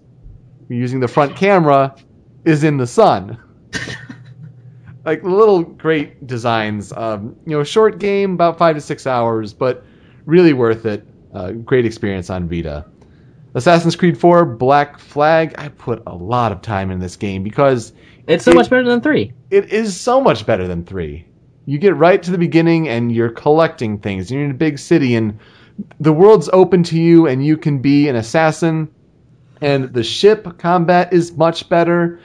using 0.69 0.99
the 0.99 1.07
front 1.07 1.35
camera 1.35 1.95
is 2.45 2.63
in 2.63 2.77
the 2.77 2.87
sun 2.87 3.37
like 5.05 5.23
little 5.23 5.63
great 5.63 6.25
designs. 6.27 6.91
Um, 6.93 7.35
you 7.45 7.57
know, 7.57 7.63
short 7.63 7.97
game, 7.99 8.33
about 8.33 8.57
five 8.57 8.75
to 8.75 8.81
six 8.81 9.07
hours, 9.07 9.53
but 9.53 9.83
really 10.25 10.53
worth 10.53 10.85
it. 10.85 11.07
Uh, 11.33 11.51
great 11.51 11.85
experience 11.85 12.29
on 12.29 12.47
Vita. 12.47 12.85
Assassin's 13.55 13.95
Creed 13.95 14.17
4 14.17 14.45
Black 14.45 14.99
Flag. 14.99 15.55
I 15.57 15.69
put 15.69 16.03
a 16.07 16.13
lot 16.15 16.51
of 16.51 16.61
time 16.61 16.91
in 16.91 16.99
this 16.99 17.15
game 17.15 17.43
because 17.43 17.93
It's 18.27 18.45
so 18.45 18.51
It- 18.51 18.55
much 18.55 18.69
better 18.69 18.87
than 18.87 19.01
three. 19.01 19.33
it 19.49 19.71
is 19.73 19.99
so 19.99 20.21
much 20.21 20.45
better 20.45 20.67
than 20.67 20.83
3. 20.85 21.25
You 21.65 21.77
get 21.79 21.95
right 21.95 22.21
to 22.21 22.31
the 22.31 22.37
beginning 22.37 22.87
and 22.87 23.11
you're 23.11 23.29
collecting 23.29 23.97
things. 23.97 24.31
You're 24.31 24.43
in 24.43 24.51
a 24.51 24.55
big 24.55 24.77
city 24.79 25.15
and 25.15 25.37
the 25.99 26.13
world's 26.13 26.49
open 26.53 26.83
to 26.83 26.99
you 26.99 27.27
and 27.27 27.43
you 27.45 27.57
can 27.57 27.79
be 27.79 28.07
an 28.07 28.15
assassin. 28.15 28.87
And 29.61 29.93
the 29.93 30.03
ship 30.03 30.57
combat 30.57 31.13
is 31.13 31.37
much 31.37 31.69
better. 31.69 32.19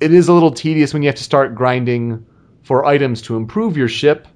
It 0.00 0.12
is 0.12 0.28
a 0.28 0.32
little 0.32 0.50
tedious 0.50 0.92
when 0.92 1.02
you 1.02 1.08
have 1.08 1.16
to 1.16 1.24
start 1.24 1.54
grinding 1.54 2.24
for 2.62 2.84
items 2.84 3.22
to 3.22 3.36
improve 3.36 3.76
your 3.76 3.88
ship. 3.88 4.28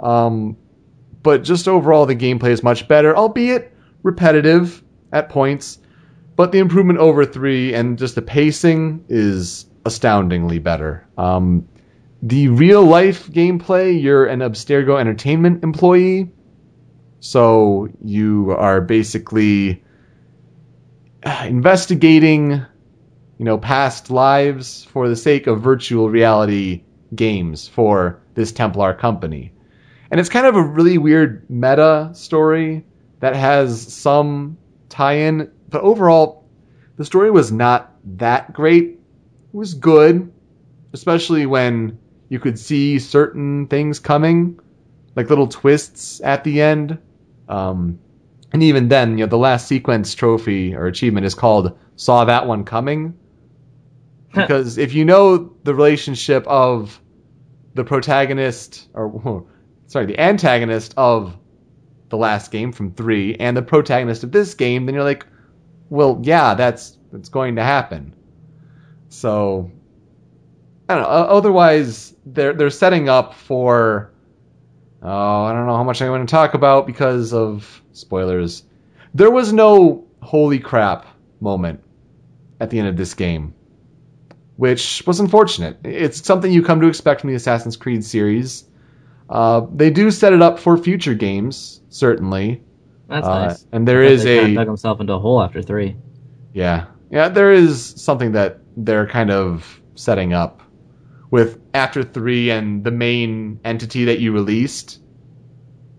Um, 0.00 0.56
but 1.22 1.42
just 1.42 1.66
overall, 1.66 2.06
the 2.06 2.14
gameplay 2.14 2.50
is 2.50 2.62
much 2.62 2.86
better, 2.86 3.16
albeit 3.16 3.74
repetitive 4.02 4.82
at 5.12 5.28
points. 5.28 5.78
But 6.36 6.52
the 6.52 6.58
improvement 6.58 6.98
over 6.98 7.24
three 7.24 7.74
and 7.74 7.98
just 7.98 8.14
the 8.14 8.22
pacing 8.22 9.04
is 9.08 9.66
astoundingly 9.86 10.58
better. 10.58 11.06
Um, 11.16 11.66
the 12.22 12.48
real 12.48 12.84
life 12.84 13.28
gameplay, 13.28 14.00
you're 14.00 14.26
an 14.26 14.40
Abstergo 14.40 15.00
Entertainment 15.00 15.64
employee. 15.64 16.30
So 17.20 17.88
you 18.04 18.54
are 18.58 18.80
basically 18.80 19.82
investigating, 21.44 22.50
you 22.50 23.44
know, 23.44 23.58
past 23.58 24.10
lives 24.10 24.84
for 24.84 25.08
the 25.08 25.16
sake 25.16 25.46
of 25.46 25.60
virtual 25.60 26.08
reality 26.08 26.84
games 27.14 27.68
for 27.68 28.20
this 28.34 28.52
Templar 28.52 28.94
company. 28.94 29.52
And 30.10 30.20
it's 30.20 30.28
kind 30.28 30.46
of 30.46 30.54
a 30.54 30.62
really 30.62 30.98
weird 30.98 31.48
meta 31.50 32.10
story 32.14 32.84
that 33.20 33.34
has 33.34 33.92
some 33.92 34.56
tie-in, 34.88 35.50
but 35.68 35.82
overall 35.82 36.48
the 36.96 37.04
story 37.04 37.30
was 37.30 37.50
not 37.50 37.92
that 38.18 38.52
great. 38.52 38.84
It 38.84 38.98
was 39.52 39.74
good, 39.74 40.32
especially 40.92 41.46
when 41.46 41.98
you 42.28 42.38
could 42.38 42.58
see 42.58 42.98
certain 42.98 43.66
things 43.66 43.98
coming, 43.98 44.60
like 45.16 45.28
little 45.28 45.48
twists 45.48 46.20
at 46.20 46.44
the 46.44 46.62
end. 46.62 46.98
Um, 47.48 47.98
and 48.52 48.62
even 48.62 48.88
then, 48.88 49.18
you 49.18 49.24
know, 49.24 49.30
the 49.30 49.38
last 49.38 49.66
sequence 49.68 50.14
trophy 50.14 50.74
or 50.74 50.86
achievement 50.86 51.26
is 51.26 51.34
called 51.34 51.76
"Saw 51.96 52.24
That 52.24 52.46
One 52.46 52.64
Coming," 52.64 53.14
because 54.34 54.78
if 54.78 54.94
you 54.94 55.04
know 55.04 55.52
the 55.64 55.74
relationship 55.74 56.46
of 56.46 57.00
the 57.74 57.84
protagonist, 57.84 58.88
or 58.94 59.46
sorry, 59.86 60.06
the 60.06 60.18
antagonist 60.18 60.94
of 60.96 61.36
the 62.08 62.16
last 62.16 62.50
game 62.50 62.72
from 62.72 62.92
three, 62.92 63.34
and 63.36 63.56
the 63.56 63.62
protagonist 63.62 64.24
of 64.24 64.32
this 64.32 64.54
game, 64.54 64.86
then 64.86 64.94
you're 64.94 65.04
like, 65.04 65.26
well, 65.90 66.20
yeah, 66.22 66.54
that's 66.54 66.98
that's 67.12 67.28
going 67.28 67.56
to 67.56 67.62
happen. 67.62 68.14
So 69.08 69.70
I 70.88 70.94
don't 70.94 71.02
know. 71.02 71.08
Otherwise, 71.08 72.14
they're 72.24 72.52
they're 72.52 72.70
setting 72.70 73.08
up 73.08 73.34
for. 73.34 74.12
Oh, 75.08 75.44
I 75.44 75.52
don't 75.52 75.66
know 75.66 75.76
how 75.76 75.84
much 75.84 76.02
I'm 76.02 76.08
going 76.08 76.26
to 76.26 76.30
talk 76.30 76.54
about 76.54 76.84
because 76.84 77.32
of 77.32 77.80
spoilers. 77.92 78.64
There 79.14 79.30
was 79.30 79.52
no 79.52 80.04
holy 80.20 80.58
crap 80.58 81.06
moment 81.40 81.80
at 82.58 82.70
the 82.70 82.80
end 82.80 82.88
of 82.88 82.96
this 82.96 83.14
game, 83.14 83.54
which 84.56 85.04
was 85.06 85.20
unfortunate. 85.20 85.78
It's 85.84 86.24
something 86.26 86.50
you 86.50 86.60
come 86.62 86.80
to 86.80 86.88
expect 86.88 87.20
from 87.20 87.30
the 87.30 87.36
Assassin's 87.36 87.76
Creed 87.76 88.04
series. 88.04 88.64
Uh, 89.30 89.66
they 89.72 89.90
do 89.90 90.10
set 90.10 90.32
it 90.32 90.42
up 90.42 90.58
for 90.58 90.76
future 90.76 91.14
games, 91.14 91.80
certainly. 91.88 92.62
That's 93.08 93.26
Uh, 93.28 93.46
nice. 93.46 93.66
and 93.70 93.86
there 93.86 94.02
is 94.02 94.22
I 94.22 94.24
thought 94.24 94.28
they 94.30 94.38
kinda 94.38 94.52
a 94.52 94.54
dug 94.64 94.66
himself 94.66 95.00
into 95.00 95.12
a 95.12 95.18
hole 95.20 95.40
after 95.40 95.62
three. 95.62 95.96
Yeah. 96.52 96.86
Yeah, 97.12 97.28
there 97.28 97.52
is 97.52 97.94
something 97.96 98.32
that 98.32 98.58
they're 98.76 99.06
kind 99.06 99.30
of 99.30 99.80
setting 99.94 100.32
up 100.32 100.62
with 101.30 101.58
after 101.74 102.02
3 102.02 102.50
and 102.50 102.84
the 102.84 102.90
main 102.90 103.58
entity 103.64 104.04
that 104.06 104.20
you 104.20 104.32
released. 104.32 105.00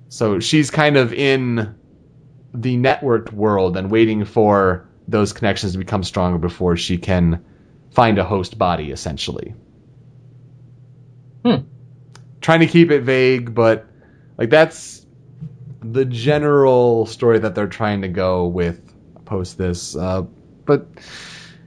So 0.09 0.39
she's 0.39 0.71
kind 0.71 0.97
of 0.97 1.13
in 1.13 1.75
the 2.53 2.77
networked 2.77 3.31
world 3.31 3.77
and 3.77 3.91
waiting 3.91 4.25
for 4.25 4.87
those 5.07 5.33
connections 5.33 5.73
to 5.73 5.77
become 5.77 6.03
stronger 6.03 6.37
before 6.37 6.77
she 6.77 6.97
can 6.97 7.43
find 7.91 8.17
a 8.17 8.23
host 8.23 8.57
body 8.57 8.91
essentially. 8.91 9.53
Hmm. 11.45 11.63
Trying 12.41 12.61
to 12.61 12.67
keep 12.67 12.91
it 12.91 13.01
vague, 13.01 13.53
but 13.53 13.85
like 14.37 14.49
that's 14.49 15.05
the 15.81 16.05
general 16.05 17.05
story 17.05 17.39
that 17.39 17.55
they're 17.55 17.67
trying 17.67 18.01
to 18.01 18.07
go 18.07 18.47
with 18.47 18.81
post 19.25 19.57
this. 19.57 19.95
Uh, 19.95 20.23
but 20.65 20.87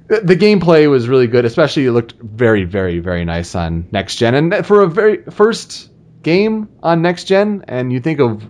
the 0.09 0.21
the 0.21 0.37
gameplay 0.37 0.91
was 0.91 1.09
really 1.09 1.27
good, 1.27 1.45
especially 1.45 1.87
it 1.87 1.93
looked 1.93 2.13
very, 2.21 2.65
very, 2.65 2.99
very 2.99 3.25
nice 3.25 3.55
on 3.55 3.89
next 3.93 4.17
gen. 4.17 4.35
And 4.35 4.67
for 4.67 4.83
a 4.83 4.89
very 4.89 5.23
first 5.25 5.91
game 6.23 6.69
on 6.83 7.03
next 7.03 7.25
gen, 7.25 7.65
and 7.69 7.93
you 7.93 8.01
think 8.01 8.21
of 8.21 8.49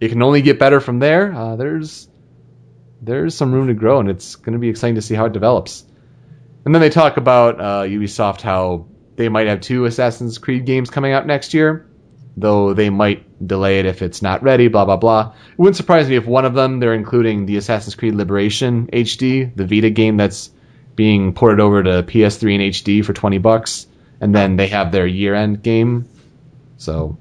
it 0.00 0.08
can 0.08 0.22
only 0.22 0.42
get 0.42 0.58
better 0.58 0.80
from 0.80 0.98
there. 0.98 1.32
Uh, 1.32 1.56
there's 1.56 2.08
there's 3.02 3.34
some 3.34 3.52
room 3.52 3.68
to 3.68 3.74
grow, 3.74 4.00
and 4.00 4.08
it's 4.08 4.36
going 4.36 4.54
to 4.54 4.58
be 4.58 4.68
exciting 4.68 4.96
to 4.96 5.02
see 5.02 5.14
how 5.14 5.26
it 5.26 5.32
develops. 5.32 5.84
And 6.64 6.74
then 6.74 6.80
they 6.80 6.90
talk 6.90 7.16
about 7.16 7.60
uh, 7.60 7.82
Ubisoft 7.82 8.42
how 8.42 8.86
they 9.16 9.28
might 9.28 9.46
have 9.46 9.60
two 9.60 9.84
Assassin's 9.86 10.38
Creed 10.38 10.66
games 10.66 10.90
coming 10.90 11.12
out 11.12 11.26
next 11.26 11.54
year, 11.54 11.86
though 12.36 12.74
they 12.74 12.90
might 12.90 13.46
delay 13.46 13.78
it 13.78 13.86
if 13.86 14.02
it's 14.02 14.22
not 14.22 14.42
ready. 14.42 14.68
Blah 14.68 14.84
blah 14.84 14.96
blah. 14.96 15.34
It 15.52 15.58
wouldn't 15.58 15.76
surprise 15.76 16.08
me 16.08 16.16
if 16.16 16.26
one 16.26 16.44
of 16.44 16.54
them 16.54 16.80
they're 16.80 16.94
including 16.94 17.46
the 17.46 17.56
Assassin's 17.56 17.94
Creed 17.94 18.14
Liberation 18.14 18.88
HD, 18.92 19.54
the 19.54 19.66
Vita 19.66 19.90
game 19.90 20.16
that's 20.16 20.50
being 20.96 21.32
ported 21.32 21.60
over 21.60 21.82
to 21.82 22.02
PS3 22.02 22.54
and 22.54 22.74
HD 22.74 23.04
for 23.04 23.12
twenty 23.12 23.38
bucks, 23.38 23.86
and 24.20 24.34
then 24.34 24.56
they 24.56 24.68
have 24.68 24.92
their 24.92 25.06
year-end 25.06 25.62
game. 25.62 26.08
So 26.80 27.16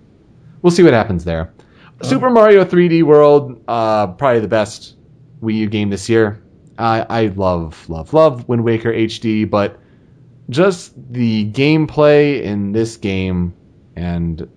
we'll 0.61 0.71
see 0.71 0.83
what 0.83 0.93
happens 0.93 1.25
there. 1.25 1.53
Super 2.01 2.29
Mario 2.29 2.63
3D 2.63 3.03
World, 3.03 3.61
uh, 3.67 4.07
probably 4.07 4.39
the 4.39 4.47
best 4.47 4.95
Wii 5.43 5.55
U 5.55 5.67
game 5.67 5.89
this 5.89 6.07
year. 6.07 6.41
I, 6.77 7.05
I 7.09 7.27
love, 7.27 7.87
love, 7.89 8.13
love 8.13 8.47
Wind 8.47 8.63
Waker 8.63 8.93
HD, 8.93 9.49
but 9.49 9.77
just 10.49 10.93
the 11.11 11.51
gameplay 11.51 12.41
in 12.41 12.71
this 12.71 12.95
game 12.95 13.53
and 13.97 14.49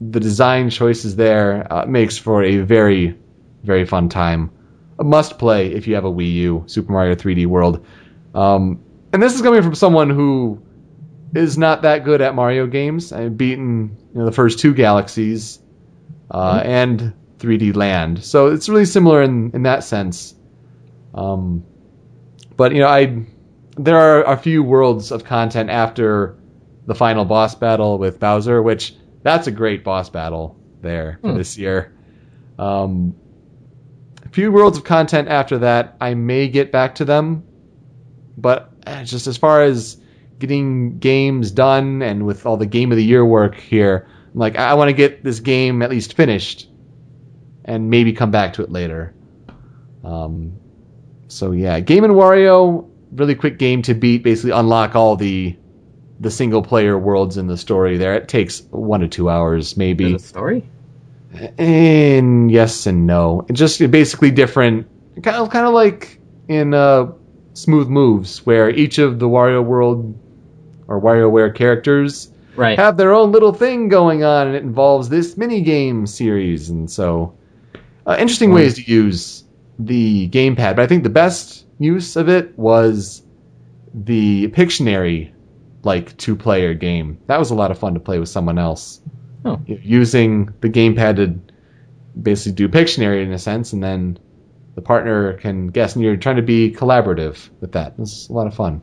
the 0.00 0.20
design 0.20 0.70
choices 0.70 1.16
there 1.16 1.66
uh, 1.72 1.84
makes 1.86 2.16
for 2.16 2.44
a 2.44 2.58
very, 2.58 3.18
very 3.64 3.84
fun 3.84 4.08
time. 4.08 4.52
A 5.00 5.04
must 5.04 5.36
play 5.36 5.72
if 5.72 5.88
you 5.88 5.96
have 5.96 6.04
a 6.04 6.12
Wii 6.12 6.32
U, 6.32 6.62
Super 6.66 6.92
Mario 6.92 7.16
3D 7.16 7.46
World. 7.46 7.84
Um, 8.36 8.80
and 9.12 9.20
this 9.20 9.34
is 9.34 9.42
coming 9.42 9.62
from 9.62 9.74
someone 9.74 10.10
who 10.10 10.62
is 11.34 11.58
not 11.58 11.82
that 11.82 12.04
good 12.04 12.20
at 12.20 12.34
Mario 12.34 12.66
games. 12.66 13.12
I've 13.12 13.36
beaten 13.36 13.96
you 14.12 14.20
know, 14.20 14.24
the 14.26 14.32
first 14.32 14.58
two 14.58 14.74
Galaxies 14.74 15.58
uh, 16.30 16.62
and 16.64 17.12
3D 17.38 17.74
Land, 17.76 18.24
so 18.24 18.48
it's 18.48 18.68
really 18.68 18.84
similar 18.84 19.22
in 19.22 19.50
in 19.52 19.62
that 19.64 19.84
sense. 19.84 20.34
Um, 21.14 21.64
but 22.56 22.72
you 22.72 22.80
know, 22.80 22.88
I 22.88 23.24
there 23.76 23.96
are 23.98 24.22
a 24.32 24.36
few 24.36 24.62
worlds 24.62 25.10
of 25.10 25.24
content 25.24 25.70
after 25.70 26.36
the 26.86 26.94
final 26.94 27.24
boss 27.24 27.54
battle 27.54 27.98
with 27.98 28.20
Bowser, 28.20 28.62
which 28.62 28.94
that's 29.22 29.46
a 29.46 29.50
great 29.50 29.82
boss 29.84 30.10
battle 30.10 30.56
there 30.82 31.18
for 31.22 31.32
Hmm. 31.32 31.38
this 31.38 31.56
year. 31.58 31.92
Um, 32.58 33.14
a 34.24 34.28
few 34.28 34.52
worlds 34.52 34.78
of 34.78 34.84
content 34.84 35.28
after 35.28 35.58
that, 35.58 35.96
I 36.00 36.14
may 36.14 36.48
get 36.48 36.70
back 36.70 36.96
to 36.96 37.04
them, 37.04 37.42
but 38.36 38.70
eh, 38.86 39.04
just 39.04 39.26
as 39.26 39.36
far 39.36 39.62
as 39.62 39.96
getting 40.38 40.98
games 40.98 41.50
done 41.50 42.02
and 42.02 42.26
with 42.26 42.46
all 42.46 42.56
the 42.56 42.66
game 42.66 42.90
of 42.92 42.96
the 42.96 43.04
year 43.04 43.24
work 43.24 43.54
here, 43.54 44.08
I'm 44.32 44.40
like 44.40 44.56
I 44.56 44.74
want 44.74 44.88
to 44.88 44.92
get 44.94 45.24
this 45.24 45.40
game 45.40 45.82
at 45.82 45.90
least 45.90 46.14
finished, 46.14 46.68
and 47.64 47.90
maybe 47.90 48.12
come 48.12 48.30
back 48.30 48.54
to 48.54 48.62
it 48.62 48.70
later. 48.70 49.14
Um, 50.04 50.58
so 51.28 51.52
yeah, 51.52 51.80
Game 51.80 52.04
and 52.04 52.14
Wario, 52.14 52.88
really 53.12 53.34
quick 53.34 53.58
game 53.58 53.82
to 53.82 53.94
beat. 53.94 54.22
Basically, 54.22 54.50
unlock 54.50 54.94
all 54.94 55.16
the 55.16 55.56
the 56.20 56.30
single 56.30 56.62
player 56.62 56.98
worlds 56.98 57.36
in 57.36 57.46
the 57.46 57.56
story. 57.56 57.96
There, 57.96 58.14
it 58.14 58.28
takes 58.28 58.62
one 58.70 59.00
to 59.00 59.08
two 59.08 59.28
hours, 59.28 59.76
maybe. 59.76 60.14
A 60.14 60.18
story? 60.18 60.68
And 61.58 62.50
yes 62.50 62.86
and 62.86 63.06
no. 63.06 63.44
It 63.48 63.54
just 63.54 63.78
basically 63.90 64.30
different, 64.30 64.86
kind 65.22 65.36
of, 65.36 65.50
kind 65.50 65.66
of 65.66 65.74
like 65.74 66.20
in 66.48 66.74
uh, 66.74 67.10
Smooth 67.54 67.88
Moves, 67.88 68.46
where 68.46 68.70
each 68.70 68.98
of 68.98 69.18
the 69.18 69.28
Wario 69.28 69.64
World 69.64 70.16
or 70.88 71.00
WarioWare 71.00 71.54
characters 71.54 72.30
Right. 72.56 72.78
have 72.78 72.96
their 72.96 73.12
own 73.12 73.32
little 73.32 73.52
thing 73.52 73.88
going 73.88 74.22
on, 74.22 74.46
and 74.48 74.56
it 74.56 74.62
involves 74.62 75.08
this 75.08 75.36
mini 75.36 75.60
game 75.62 76.06
series. 76.06 76.70
And 76.70 76.88
so, 76.90 77.32
uh, 78.06 78.16
interesting 78.18 78.50
Hmm. 78.50 78.56
ways 78.56 78.74
to 78.74 78.90
use 78.90 79.44
the 79.78 80.28
gamepad. 80.28 80.76
But 80.76 80.80
I 80.80 80.86
think 80.86 81.02
the 81.02 81.08
best 81.10 81.66
use 81.78 82.14
of 82.16 82.28
it 82.28 82.56
was 82.58 83.22
the 83.92 84.48
Pictionary 84.48 85.30
like 85.82 86.16
two 86.16 86.34
player 86.36 86.74
game. 86.74 87.18
That 87.26 87.38
was 87.38 87.50
a 87.50 87.54
lot 87.54 87.70
of 87.70 87.78
fun 87.78 87.94
to 87.94 88.00
play 88.00 88.18
with 88.18 88.28
someone 88.28 88.58
else 88.58 89.00
Oh. 89.44 89.58
using 89.66 90.48
the 90.60 90.70
gamepad 90.70 91.16
to 91.16 91.34
basically 92.20 92.52
do 92.52 92.68
Pictionary 92.68 93.22
in 93.22 93.32
a 93.32 93.38
sense, 93.38 93.72
and 93.72 93.82
then 93.82 94.18
the 94.76 94.80
partner 94.80 95.34
can 95.34 95.66
guess, 95.68 95.94
and 95.94 96.04
you're 96.04 96.16
trying 96.16 96.36
to 96.36 96.42
be 96.42 96.70
collaborative 96.72 97.48
with 97.60 97.72
that. 97.72 97.94
It's 97.98 98.28
a 98.28 98.32
lot 98.32 98.46
of 98.46 98.54
fun. 98.54 98.80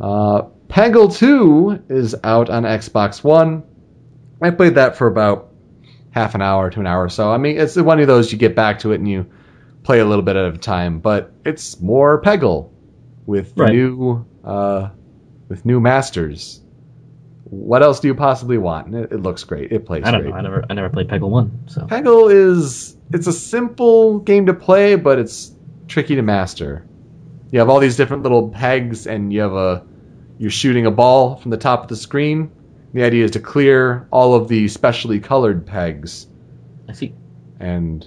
Uh, 0.00 0.42
Peggle 0.74 1.16
2 1.16 1.84
is 1.88 2.16
out 2.24 2.50
on 2.50 2.64
Xbox 2.64 3.22
One. 3.22 3.62
I 4.42 4.50
played 4.50 4.74
that 4.74 4.96
for 4.96 5.06
about 5.06 5.52
half 6.10 6.34
an 6.34 6.42
hour 6.42 6.68
to 6.68 6.80
an 6.80 6.86
hour 6.88 7.04
or 7.04 7.08
so. 7.08 7.30
I 7.30 7.38
mean, 7.38 7.60
it's 7.60 7.76
one 7.76 8.00
of 8.00 8.08
those 8.08 8.32
you 8.32 8.38
get 8.38 8.56
back 8.56 8.80
to 8.80 8.90
it 8.90 8.96
and 8.96 9.08
you 9.08 9.30
play 9.84 10.00
a 10.00 10.04
little 10.04 10.24
bit 10.24 10.34
at 10.34 10.52
a 10.52 10.58
time, 10.58 10.98
but 10.98 11.32
it's 11.44 11.80
more 11.80 12.20
Peggle 12.22 12.72
with 13.24 13.52
Right. 13.56 13.72
new 13.72 14.26
uh, 14.42 14.88
with 15.48 15.64
new 15.64 15.78
masters. 15.78 16.60
What 17.44 17.84
else 17.84 18.00
do 18.00 18.08
you 18.08 18.14
possibly 18.16 18.58
want? 18.58 18.92
It, 18.96 19.12
it 19.12 19.20
looks 19.20 19.44
great. 19.44 19.70
It 19.70 19.86
plays 19.86 20.02
I 20.04 20.10
don't 20.10 20.22
great. 20.22 20.30
know. 20.30 20.36
I 20.38 20.40
never 20.40 20.64
I 20.68 20.74
never 20.74 20.88
played 20.88 21.06
Peggle 21.06 21.30
one, 21.30 21.68
so 21.68 21.82
Peggle 21.82 22.32
is 22.34 22.96
it's 23.12 23.28
a 23.28 23.32
simple 23.32 24.18
game 24.18 24.46
to 24.46 24.54
play, 24.54 24.96
but 24.96 25.20
it's 25.20 25.54
tricky 25.86 26.16
to 26.16 26.22
master. 26.22 26.84
You 27.52 27.60
have 27.60 27.68
all 27.70 27.78
these 27.78 27.96
different 27.96 28.24
little 28.24 28.48
pegs, 28.48 29.06
and 29.06 29.32
you 29.32 29.40
have 29.42 29.52
a 29.52 29.86
you're 30.38 30.50
shooting 30.50 30.86
a 30.86 30.90
ball 30.90 31.36
from 31.36 31.50
the 31.50 31.56
top 31.56 31.82
of 31.82 31.88
the 31.88 31.96
screen. 31.96 32.50
The 32.92 33.02
idea 33.02 33.24
is 33.24 33.32
to 33.32 33.40
clear 33.40 34.06
all 34.10 34.34
of 34.34 34.48
the 34.48 34.68
specially 34.68 35.20
colored 35.20 35.66
pegs, 35.66 36.26
I 36.88 36.92
see. 36.92 37.14
and 37.58 38.06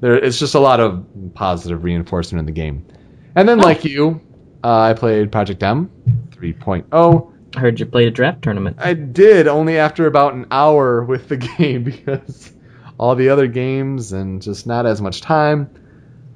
there 0.00 0.14
it's 0.14 0.38
just 0.38 0.54
a 0.54 0.60
lot 0.60 0.80
of 0.80 1.06
positive 1.34 1.84
reinforcement 1.84 2.40
in 2.40 2.46
the 2.46 2.52
game. 2.52 2.86
And 3.34 3.48
then, 3.48 3.58
like 3.58 3.84
you, 3.84 4.20
uh, 4.64 4.80
I 4.80 4.94
played 4.94 5.30
Project 5.32 5.62
M 5.62 5.90
3.0. 6.30 7.32
I 7.56 7.60
heard 7.60 7.80
you 7.80 7.86
played 7.86 8.08
a 8.08 8.10
draft 8.10 8.42
tournament. 8.42 8.76
I 8.78 8.94
did 8.94 9.48
only 9.48 9.78
after 9.78 10.06
about 10.06 10.34
an 10.34 10.46
hour 10.50 11.02
with 11.02 11.28
the 11.28 11.36
game 11.58 11.84
because 11.84 12.52
all 12.98 13.14
the 13.14 13.30
other 13.30 13.46
games 13.46 14.12
and 14.12 14.42
just 14.42 14.66
not 14.66 14.86
as 14.86 15.00
much 15.00 15.20
time. 15.20 15.70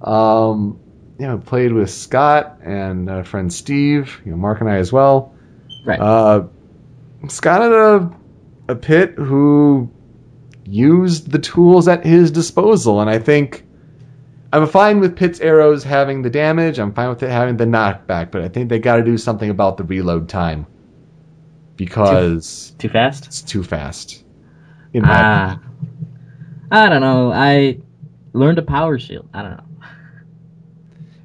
Um, 0.01 0.81
you 1.19 1.27
know, 1.27 1.39
played 1.39 1.73
with 1.73 1.91
Scott 1.91 2.59
and 2.63 3.09
our 3.09 3.25
friend 3.25 3.53
Steve, 3.53 4.21
you 4.25 4.31
know, 4.33 4.37
Mark 4.37 4.61
and 4.61 4.69
I 4.71 4.77
as 4.77 4.93
well. 4.93 5.35
Right. 5.85 6.01
Uh, 6.01 6.47
Scott 7.29 7.63
had 7.63 7.73
a 7.73 8.17
a 8.69 8.75
Pit 8.75 9.15
who 9.17 9.91
used 10.65 11.31
the 11.31 11.39
tools 11.39 11.87
at 11.89 12.05
his 12.05 12.31
disposal, 12.31 13.01
and 13.01 13.11
I 13.11 13.19
think 13.19 13.65
I'm 14.53 14.67
fine 14.67 15.01
with 15.01 15.17
Pit's 15.17 15.41
arrows 15.41 15.85
having 15.85 16.23
the 16.23 16.31
damage. 16.31 16.79
I'm 16.79 16.93
fine 16.95 17.11
with 17.11 17.23
it 17.23 17.31
having 17.31 17.57
the 17.59 17.67
knockback, 17.67 18.31
but 18.31 18.41
I 18.43 18.49
think 18.49 18.69
they 18.71 18.79
got 18.79 18.97
to 18.97 19.03
do 19.05 19.19
something 19.19 19.51
about 19.51 19.77
the 19.77 19.85
reload 19.85 20.29
time 20.29 20.67
because 21.77 22.73
Too 22.79 22.89
fast? 22.89 23.27
it's 23.27 23.43
too 23.43 23.63
fast. 23.63 24.25
In 24.93 25.03
my 25.03 25.09
Ah. 25.13 25.61
I 26.71 26.89
don't 26.89 27.01
know. 27.01 27.33
I 27.33 27.79
learned 28.33 28.59
a 28.59 28.63
power 28.63 28.99
shield. 28.99 29.29
I 29.35 29.43
don't 29.43 29.51
know. 29.53 29.65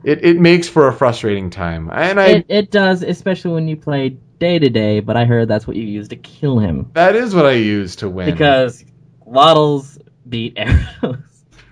It 0.03 0.23
it 0.23 0.39
makes 0.39 0.67
for 0.67 0.87
a 0.87 0.93
frustrating 0.93 1.49
time, 1.49 1.89
and 1.91 2.19
I 2.19 2.29
It 2.29 2.45
it 2.49 2.71
does, 2.71 3.03
especially 3.03 3.51
when 3.51 3.67
you 3.67 3.75
play 3.75 4.17
day 4.39 4.59
to 4.59 4.69
day. 4.69 4.99
But 4.99 5.17
I 5.17 5.25
heard 5.25 5.47
that's 5.47 5.67
what 5.67 5.75
you 5.75 5.83
use 5.83 6.07
to 6.09 6.15
kill 6.15 6.59
him 6.59 6.91
that 6.93 7.15
is 7.15 7.35
what 7.35 7.45
I 7.45 7.53
use 7.53 7.97
to 7.97 8.09
win 8.09 8.33
because 8.33 8.83
waddles 9.21 9.97
beat 10.27 10.53
arrows. 10.57 11.45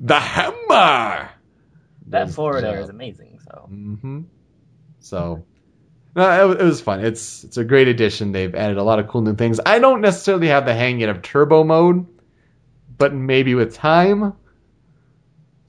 the 0.00 0.20
hammer. 0.20 1.30
that 2.08 2.30
forward 2.30 2.64
air 2.64 2.80
is 2.80 2.88
amazing. 2.88 3.38
So 3.44 3.66
hmm 3.68 4.20
So, 5.00 5.44
no, 6.14 6.50
it, 6.52 6.60
it 6.60 6.64
was 6.64 6.80
fun. 6.80 7.04
It's 7.04 7.44
it's 7.44 7.56
a 7.56 7.64
great 7.64 7.88
addition. 7.88 8.32
They've 8.32 8.54
added 8.54 8.78
a 8.78 8.82
lot 8.82 8.98
of 8.98 9.08
cool 9.08 9.22
new 9.22 9.34
things. 9.34 9.60
I 9.64 9.78
don't 9.78 10.00
necessarily 10.00 10.48
have 10.48 10.66
the 10.66 10.74
hang 10.74 11.00
yet 11.00 11.10
of 11.10 11.22
turbo 11.22 11.64
mode, 11.64 12.06
but 12.98 13.14
maybe 13.14 13.54
with 13.54 13.74
time. 13.74 14.34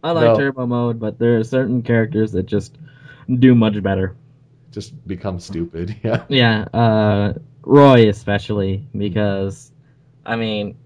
I 0.07 0.11
like 0.11 0.23
No. 0.23 0.37
turbo 0.37 0.65
mode, 0.65 0.99
but 0.99 1.19
there 1.19 1.37
are 1.37 1.43
certain 1.43 1.81
characters 1.81 2.31
that 2.31 2.45
just 2.45 2.77
do 3.39 3.53
much 3.53 3.81
better. 3.83 4.15
Just 4.71 4.93
become 5.07 5.39
stupid. 5.39 5.95
Yeah. 6.03 6.23
Yeah, 6.29 6.61
uh, 6.73 7.33
Roy 7.63 8.07
especially 8.07 8.87
because, 8.95 9.71
I 10.25 10.37
mean, 10.37 10.77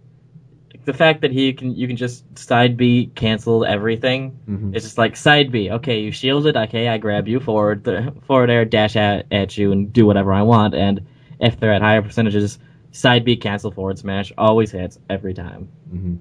the 0.85 0.93
fact 0.93 1.21
that 1.21 1.31
he 1.31 1.53
can 1.53 1.75
you 1.75 1.87
can 1.87 1.97
just 1.97 2.23
side 2.39 2.77
B 2.77 3.11
cancel 3.13 3.63
everything. 3.63 4.39
Mhm. 4.49 4.75
It's 4.75 4.83
just 4.85 4.97
like 4.97 5.15
side 5.15 5.51
B. 5.51 5.69
Okay, 5.69 6.01
you 6.01 6.11
shielded. 6.11 6.57
Okay, 6.57 6.87
I 6.87 6.97
grab 6.97 7.27
you 7.27 7.39
forward, 7.39 7.83
the 7.83 8.11
forward 8.25 8.49
air, 8.49 8.65
dash 8.65 8.95
at, 8.95 9.27
at 9.31 9.55
you, 9.55 9.71
and 9.71 9.93
do 9.93 10.07
whatever 10.07 10.33
I 10.33 10.41
want. 10.41 10.73
And 10.73 11.05
if 11.39 11.59
they're 11.59 11.73
at 11.73 11.83
higher 11.83 12.01
percentages, 12.01 12.57
side 12.91 13.23
B 13.23 13.35
cancel 13.35 13.69
forward 13.69 13.99
smash 13.99 14.31
always 14.37 14.71
hits 14.71 14.97
every 15.09 15.35
time. 15.35 15.67
hmm 15.91 16.15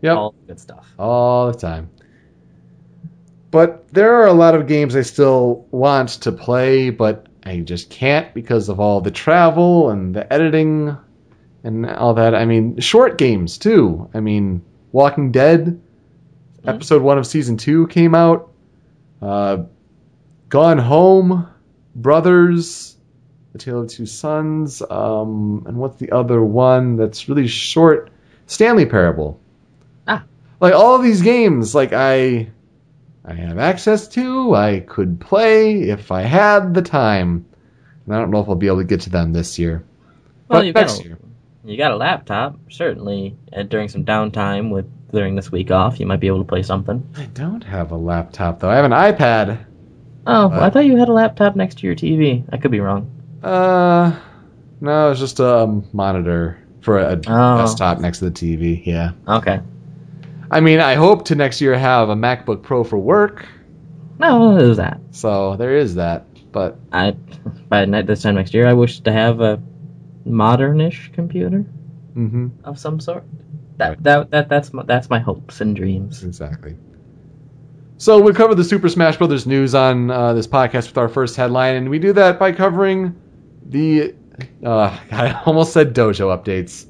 Yep. 0.00 0.16
All 0.16 0.34
good 0.46 0.60
stuff. 0.60 0.86
all 0.98 1.50
the 1.50 1.58
time. 1.58 1.90
But 3.50 3.88
there 3.88 4.14
are 4.14 4.26
a 4.26 4.32
lot 4.32 4.54
of 4.54 4.66
games 4.66 4.94
I 4.94 5.02
still 5.02 5.66
want 5.70 6.10
to 6.22 6.32
play, 6.32 6.90
but 6.90 7.26
I 7.44 7.60
just 7.60 7.88
can't 7.88 8.32
because 8.34 8.68
of 8.68 8.78
all 8.78 9.00
the 9.00 9.10
travel 9.10 9.90
and 9.90 10.14
the 10.14 10.30
editing 10.30 10.96
and 11.64 11.86
all 11.86 12.14
that. 12.14 12.34
I 12.34 12.44
mean, 12.44 12.78
short 12.80 13.16
games 13.16 13.56
too. 13.56 14.10
I 14.12 14.20
mean, 14.20 14.62
Walking 14.92 15.32
Dead, 15.32 15.80
episode 16.64 17.02
one 17.02 17.18
of 17.18 17.26
season 17.26 17.56
two 17.56 17.86
came 17.86 18.14
out. 18.14 18.52
Uh, 19.22 19.64
Gone 20.48 20.78
Home, 20.78 21.48
Brothers, 21.94 22.96
The 23.52 23.58
Tale 23.58 23.82
of 23.82 23.88
Two 23.88 24.06
Sons, 24.06 24.82
um, 24.90 25.64
and 25.66 25.76
what's 25.78 25.98
the 25.98 26.12
other 26.12 26.42
one 26.42 26.96
that's 26.96 27.28
really 27.28 27.46
short? 27.48 28.10
Stanley 28.46 28.86
Parable 28.86 29.40
like 30.60 30.74
all 30.74 30.94
of 30.96 31.02
these 31.02 31.22
games 31.22 31.74
like 31.74 31.92
i 31.92 32.48
i 33.24 33.32
have 33.34 33.58
access 33.58 34.08
to 34.08 34.54
i 34.54 34.80
could 34.80 35.20
play 35.20 35.82
if 35.90 36.10
i 36.10 36.22
had 36.22 36.74
the 36.74 36.82
time 36.82 37.44
and 38.06 38.14
i 38.14 38.18
don't 38.18 38.30
know 38.30 38.40
if 38.40 38.48
i'll 38.48 38.54
be 38.54 38.66
able 38.66 38.78
to 38.78 38.84
get 38.84 39.00
to 39.02 39.10
them 39.10 39.32
this 39.32 39.58
year 39.58 39.84
Well, 40.48 40.60
but 40.60 40.66
you 40.66 40.72
next 40.72 40.94
got 40.96 41.00
a, 41.04 41.04
year 41.08 41.18
you 41.64 41.76
got 41.76 41.90
a 41.92 41.96
laptop 41.96 42.58
certainly. 42.70 43.36
And 43.52 43.68
during 43.68 43.88
some 43.88 44.02
downtime 44.04 44.70
with 44.70 44.86
during 45.12 45.34
this 45.36 45.52
week 45.52 45.70
off, 45.70 46.00
you 46.00 46.06
might 46.06 46.20
be 46.20 46.26
able 46.26 46.38
to 46.38 46.44
play 46.44 46.62
something. 46.62 47.06
i 47.18 47.24
don't 47.34 47.62
have 47.62 47.90
a 47.90 47.96
laptop 47.96 48.60
though 48.60 48.70
i 48.70 48.76
have 48.76 48.84
an 48.86 48.92
ipad 48.92 49.64
Oh, 50.26 50.50
I 50.50 50.68
thought 50.70 50.84
you 50.86 50.96
had 50.96 51.08
a 51.08 51.12
laptop 51.12 51.56
next 51.56 51.78
to 51.78 51.86
your 51.86 51.94
TV. 51.96 52.44
I 52.52 52.58
could 52.58 52.70
be 52.70 52.80
wrong. 52.80 53.10
uh 53.42 54.18
no 54.80 55.10
it's 55.10 55.20
just 55.20 55.40
a 55.40 55.66
monitor 55.92 56.58
for 56.80 56.98
a 56.98 57.20
Oh. 57.26 57.58
desktop 57.58 57.98
next 58.00 58.20
to 58.20 58.30
the 58.30 58.30
tv 58.30 58.84
yeah 58.86 59.10
Okay. 59.26 59.60
I 60.50 60.60
mean 60.60 60.80
i 60.80 60.94
hope 60.94 61.24
to 61.26 61.34
next 61.34 61.60
year 61.60 61.76
have 61.76 62.08
a 62.08 62.14
macbook 62.16 62.62
pro 62.62 62.84
for 62.84 62.98
work 62.98 63.46
No, 64.18 64.50
was 64.54 64.76
that. 64.78 65.00
so 65.12 65.56
there 65.56 65.76
is 65.76 65.94
that 65.96 66.24
but 66.52 66.78
I 66.92 67.12
by 67.68 67.84
this 67.84 68.22
time 68.22 68.36
next 68.36 68.54
year, 68.54 68.66
I 68.66 68.72
wish 68.72 69.00
to 69.00 69.12
have 69.12 69.40
a 69.40 69.60
modernish 70.26 71.12
computer 71.12 71.58
hmm 72.14 72.48
of 72.64 72.78
some 72.78 73.00
sort. 73.00 73.24
That 73.76 73.90
Right. 73.90 74.02
that, 74.02 74.30
that 74.30 74.48
that's 74.48 74.72
my, 74.72 74.82
that's 74.82 75.10
my 75.10 75.18
hopes 75.18 75.60
and 75.60 75.76
dreams. 75.76 76.24
Exactly. 76.24 76.74
So 77.98 78.20
we 78.20 78.32
cover 78.32 78.54
the 78.54 78.64
Super 78.64 78.88
Smash 78.88 79.18
Brothers 79.18 79.46
news 79.46 79.74
on 79.74 80.10
uh, 80.10 80.32
this 80.32 80.46
podcast 80.46 80.88
with 80.88 80.98
our 80.98 81.08
first 81.08 81.36
headline, 81.36 81.74
and 81.76 81.90
we 81.90 81.98
do 81.98 82.12
that 82.14 82.38
by 82.38 82.52
covering 82.52 83.14
the. 83.68 84.14
Uh, 84.64 84.96
I 85.10 85.40
almost 85.46 85.72
said 85.72 85.94
dojo 85.94 86.34
updates. 86.36 86.86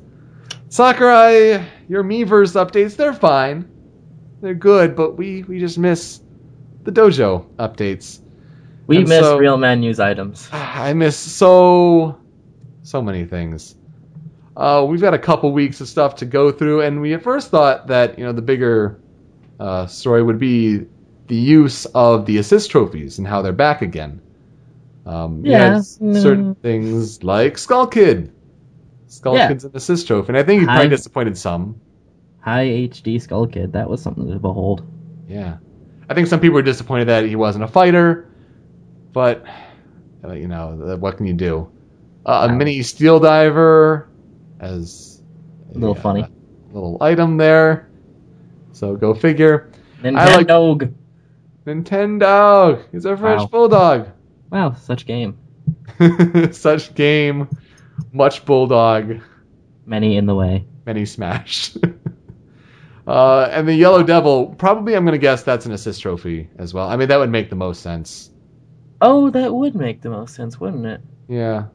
Sakurai, 0.69 1.65
your 1.89 2.05
Miiverse 2.05 2.55
updates, 2.55 2.97
they're 2.97 3.13
fine. 3.15 3.69
They're 4.41 4.55
good, 4.55 4.95
but 4.95 5.17
we, 5.17 5.43
we 5.45 5.59
just 5.59 5.79
miss 5.79 6.21
the 6.85 6.93
dojo 6.93 7.47
updates. 7.57 8.21
We 8.87 8.99
And 8.99 9.09
miss 9.09 9.21
so- 9.21 9.39
real 9.39 9.57
man 9.57 9.81
news 9.81 9.99
items. 10.01 10.49
I 10.53 10.93
miss 10.93 11.17
so 11.17 12.19
so 12.83 13.03
many 13.03 13.25
things. 13.25 13.75
Uh, 14.57 14.85
we've 14.89 15.01
got 15.01 15.15
a 15.15 15.19
couple 15.19 15.53
weeks 15.53 15.81
of 15.81 15.89
stuff 15.89 16.17
to 16.17 16.25
go 16.25 16.51
through, 16.51 16.81
and 16.81 17.01
we 17.01 17.13
at 17.15 17.23
first 17.23 17.51
thought 17.51 17.87
that 17.89 18.19
you 18.19 18.25
know 18.25 18.33
the 18.33 18.43
bigger 18.43 18.99
uh, 19.61 19.87
story 19.87 20.23
would 20.23 20.39
be 20.39 20.87
the 21.27 21.37
use 21.37 21.85
of 21.95 22.25
the 22.27 22.39
assist 22.39 22.71
trophies 22.71 23.19
and 23.19 23.27
how 23.27 23.43
they're 23.43 23.53
back 23.53 23.83
again. 23.83 24.21
Um, 25.05 25.45
you 25.45 25.53
Yeah, 25.53 25.81
certain 25.81 26.55
things 26.57 27.23
like 27.23 27.57
Skull 27.59 27.87
Kid. 27.87 28.33
Skull 29.09 29.35
Yeah. 29.37 29.49
Kid's 29.49 29.65
an 29.65 29.73
assist 29.75 30.07
trophy, 30.07 30.29
and 30.29 30.37
I 30.39 30.43
think 30.45 30.61
he 30.61 30.67
probably 30.67 30.89
disappointed 30.89 31.37
some. 31.37 31.81
High 32.41 32.67
HD 32.67 33.21
Skull 33.21 33.47
Kid. 33.47 33.73
That 33.73 33.89
was 33.91 34.01
something 34.03 34.29
to 34.31 34.39
behold. 34.39 34.87
Yeah, 35.29 35.59
I 36.09 36.15
think 36.15 36.29
some 36.29 36.41
people 36.41 36.55
were 36.55 36.63
disappointed 36.63 37.07
that 37.09 37.25
he 37.25 37.37
wasn't 37.37 37.65
a 37.65 37.69
fighter, 37.69 38.31
but 39.13 39.45
uh, 40.25 40.33
you 40.33 40.47
know 40.49 40.97
what 41.01 41.17
can 41.17 41.27
you 41.27 41.35
do? 41.35 41.71
Uh, 42.25 42.49
a 42.51 42.53
mini 42.53 42.83
steel 42.83 43.19
diver 43.21 44.09
as 44.61 45.23
A 45.75 45.79
little 45.79 45.95
funny. 45.95 46.25
little 46.73 46.99
item 47.01 47.37
there. 47.39 47.89
So 48.73 48.97
go 48.97 49.15
figure. 49.15 49.71
I 50.05 50.11
like- 50.11 50.47
Nintendog. 50.47 50.95
Nintendog 51.67 52.85
is 52.93 53.05
a 53.05 53.17
French 53.17 53.41
Wow. 53.43 53.47
bulldog. 53.47 54.09
Wow, 54.51 54.75
such 54.75 55.05
game. 55.07 55.37
Such 56.53 56.95
game, 56.95 57.49
much 58.13 58.45
bulldog, 58.45 59.21
Many 59.87 60.17
in 60.17 60.27
the 60.27 60.35
way. 60.35 60.67
many 60.87 61.05
Smash. 61.07 61.77
uh, 63.07 63.49
and 63.51 63.67
the 63.67 63.75
Yellow 63.75 64.03
Devil, 64.03 64.55
probably 64.59 64.95
I'm 64.95 65.05
going 65.05 65.13
to 65.13 65.19
guess 65.19 65.43
that's 65.43 65.67
an 65.67 65.73
assist 65.73 66.03
trophy 66.03 66.49
as 66.59 66.75
well. 66.75 66.89
I 66.89 66.97
mean, 66.97 67.09
that 67.09 67.19
would 67.19 67.31
make 67.31 67.49
the 67.51 67.57
most 67.57 67.83
sense. 67.83 68.31
Oh, 69.01 69.31
that 69.31 69.55
would 69.55 69.75
make 69.75 70.03
the 70.03 70.11
most 70.11 70.35
sense, 70.35 70.59
wouldn't 70.61 70.85
it? 70.87 71.01
Yeah. 71.29 71.67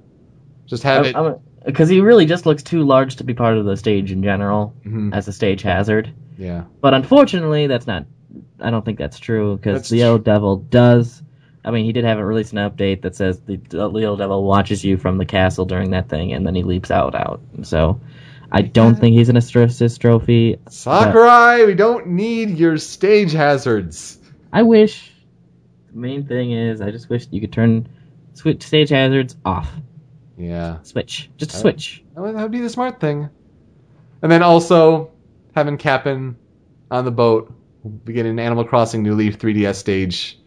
Just 0.65 0.83
have 0.83 1.05
it. 1.05 1.15
Because 1.65 1.87
he 1.89 2.01
really 2.01 2.25
just 2.25 2.45
looks 2.45 2.61
too 2.61 2.83
large 2.83 3.15
to 3.17 3.23
be 3.23 3.33
part 3.33 3.57
of 3.57 3.65
the 3.65 3.77
stage 3.77 4.11
in 4.11 4.21
general 4.21 4.75
Mhm, 4.85 5.13
as 5.13 5.27
a 5.27 5.33
stage 5.33 5.61
hazard. 5.61 6.13
yeah. 6.37 6.63
But 6.81 6.93
unfortunately, 6.93 7.67
that's 7.67 7.87
not. 7.87 8.05
I 8.59 8.69
don't 8.69 8.83
think 8.83 8.97
that's 8.97 9.19
true 9.19 9.55
because 9.57 9.89
the 9.89 9.97
Yellow 9.97 10.17
Devil 10.17 10.57
does. 10.57 11.21
I 11.65 11.71
mean, 11.71 11.85
he 11.85 11.93
did 11.93 12.03
have 12.03 12.19
it 12.19 12.23
released 12.23 12.51
an 12.53 12.59
update 12.59 13.03
that 13.03 13.15
says 13.15 13.39
the, 13.41 13.57
Little 13.71 14.17
Devil 14.17 14.43
watches 14.43 14.83
you 14.83 14.97
from 14.97 15.17
the 15.17 15.25
castle 15.25 15.65
during 15.65 15.91
that 15.91 16.09
thing, 16.09 16.33
and 16.33 16.45
then 16.45 16.55
he 16.55 16.63
leaps 16.63 16.91
out. 16.91 17.15
Out. 17.15 17.41
So, 17.61 18.01
I 18.51 18.61
don't 18.61 18.95
think 18.95 19.15
he's 19.15 19.29
an 19.29 19.37
assist 19.37 20.01
trophy. 20.01 20.57
Sakurai, 20.69 21.65
we 21.65 21.73
don't 21.73 22.07
need 22.07 22.57
your 22.57 22.77
stage 22.77 23.31
hazards. 23.31 24.19
I 24.51 24.63
wish. 24.63 25.11
The 25.91 25.99
main 25.99 26.27
thing 26.27 26.51
is, 26.51 26.81
I 26.81 26.91
just 26.91 27.09
wish 27.09 27.27
you 27.31 27.39
could 27.39 27.53
turn 27.53 27.87
switch 28.33 28.63
stage 28.63 28.89
hazards 28.89 29.35
off. 29.45 29.71
Yeah. 30.37 30.81
Switch, 30.83 31.29
just 31.37 31.53
a 31.53 31.57
Uh, 31.57 31.59
switch. 31.61 32.03
That 32.15 32.21
would, 32.21 32.35
that 32.35 32.41
would 32.43 32.51
be 32.51 32.61
the 32.61 32.69
smart 32.69 32.99
thing. 32.99 33.29
And 34.21 34.31
then 34.31 34.43
also 34.43 35.11
having 35.55 35.77
Kapp'n 35.77 36.35
on 36.91 37.05
the 37.05 37.11
boat, 37.11 37.53
beginning 38.05 38.39
Animal 38.39 38.65
Crossing 38.65 39.03
New 39.03 39.15
Leaf 39.15 39.37
3DS 39.37 39.75
stage. 39.75 40.39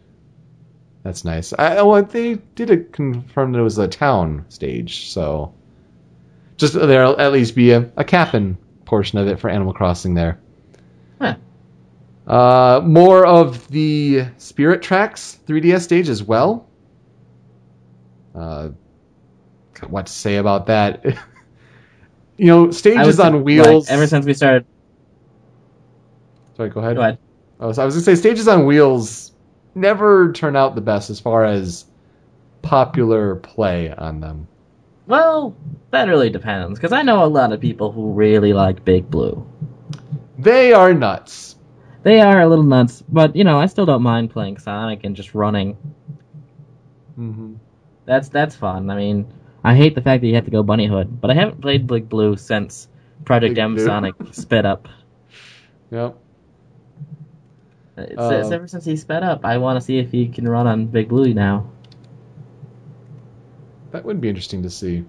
That's 1.07 1.23
nice. 1.23 1.53
I, 1.57 1.83
well, 1.83 2.03
they 2.03 2.35
did 2.55 2.91
confirm 2.91 3.53
that 3.53 3.59
it 3.59 3.61
was 3.61 3.77
a 3.77 3.87
town 3.87 4.43
stage, 4.49 5.07
so 5.07 5.53
just 6.57 6.73
there'll 6.73 7.17
at 7.17 7.31
least 7.31 7.55
be 7.55 7.71
a, 7.71 7.89
a 7.95 8.03
Kapp'n 8.03 8.57
portion 8.83 9.17
of 9.17 9.29
it 9.29 9.39
for 9.39 9.49
Animal 9.49 9.71
Crossing 9.71 10.15
there. 10.15 10.37
Huh. 11.21 11.35
Uh, 12.27 12.81
more 12.83 13.25
of 13.25 13.69
the 13.69 14.25
Spirit 14.37 14.81
Tracks 14.81 15.39
3DS 15.47 15.79
stage 15.79 16.09
as 16.09 16.21
well. 16.21 16.67
Uh, 18.35 18.71
what 19.87 20.07
to 20.07 20.11
say 20.11 20.35
about 20.35 20.65
that? 20.65 21.05
you 22.37 22.47
know, 22.47 22.71
stages 22.71 23.17
on 23.21 23.45
wheels. 23.45 23.87
like, 23.87 23.93
ever 23.93 24.07
since 24.07 24.25
we 24.25 24.33
started. 24.33 24.65
Sorry, 26.57 26.69
go 26.69 26.81
ahead. 26.81 26.97
Go 26.97 27.01
ahead. 27.01 27.17
Oh, 27.61 27.71
so 27.71 27.81
I 27.81 27.85
was 27.85 27.95
gonna 27.95 28.03
say 28.03 28.15
stages 28.15 28.49
on 28.49 28.65
wheels 28.65 29.31
never 29.77 30.33
turn 30.33 30.55
out 30.55 30.75
the 30.75 30.81
best 30.81 31.09
as 31.09 31.19
far 31.19 31.45
as 31.45 31.85
popular 32.61 33.35
play 33.35 33.91
on 33.93 34.19
them. 34.19 34.47
Well, 35.07 35.55
that 35.91 36.07
really 36.07 36.29
depends 36.29 36.79
because 36.79 36.91
I 36.91 37.01
know 37.01 37.23
a 37.23 37.27
lot 37.27 37.53
of 37.53 37.61
people 37.61 37.91
who 37.91 38.11
really 38.11 38.53
like 38.53 38.83
Big 38.83 39.09
Blue. 39.09 39.45
They 40.37 40.73
are 40.73 40.93
nuts. 40.93 41.55
They 42.03 42.19
are 42.21 42.41
a 42.41 42.47
little 42.47 42.63
nuts, 42.65 43.03
but 43.07 43.35
you 43.35 43.43
know, 43.43 43.59
I 43.59 43.65
still 43.67 43.85
don't 43.85 44.03
mind 44.03 44.31
playing 44.31 44.57
Sonic 44.57 45.03
and 45.03 45.15
just 45.15 45.33
running. 45.33 45.77
hmm 47.15 47.55
That's 48.05 48.29
that's 48.29 48.55
fun. 48.55 48.89
I 48.89 48.95
mean, 48.95 49.27
I 49.63 49.75
hate 49.75 49.95
the 49.95 50.01
fact 50.01 50.21
that 50.21 50.27
you 50.27 50.35
have 50.35 50.45
to 50.45 50.51
go 50.51 50.63
bunny 50.63 50.87
hood, 50.87 51.19
but 51.21 51.31
I 51.31 51.33
haven't 51.33 51.61
played 51.61 51.87
Big 51.87 52.09
Blue 52.09 52.35
since 52.37 52.87
Project 53.25 53.55
Big 53.55 53.57
M 53.57 53.75
Blue. 53.75 53.85
Sonic 53.85 54.15
sped 54.31 54.65
up. 54.65 54.87
Yep. 55.91 56.17
It's, 57.97 58.11
it's 58.11 58.47
Um, 58.47 58.53
ever 58.53 58.67
since 58.67 58.85
he 58.85 58.95
sped 58.95 59.23
up, 59.23 59.43
I 59.43 59.57
want 59.57 59.79
to 59.79 59.85
see 59.85 59.97
if 59.97 60.11
he 60.11 60.27
can 60.27 60.47
run 60.47 60.67
on 60.67 60.85
Big 60.85 61.09
Blue 61.09 61.33
now. 61.33 61.69
That 63.91 64.05
would 64.05 64.21
be 64.21 64.29
interesting 64.29 64.63
to 64.63 64.69
see. 64.69 65.05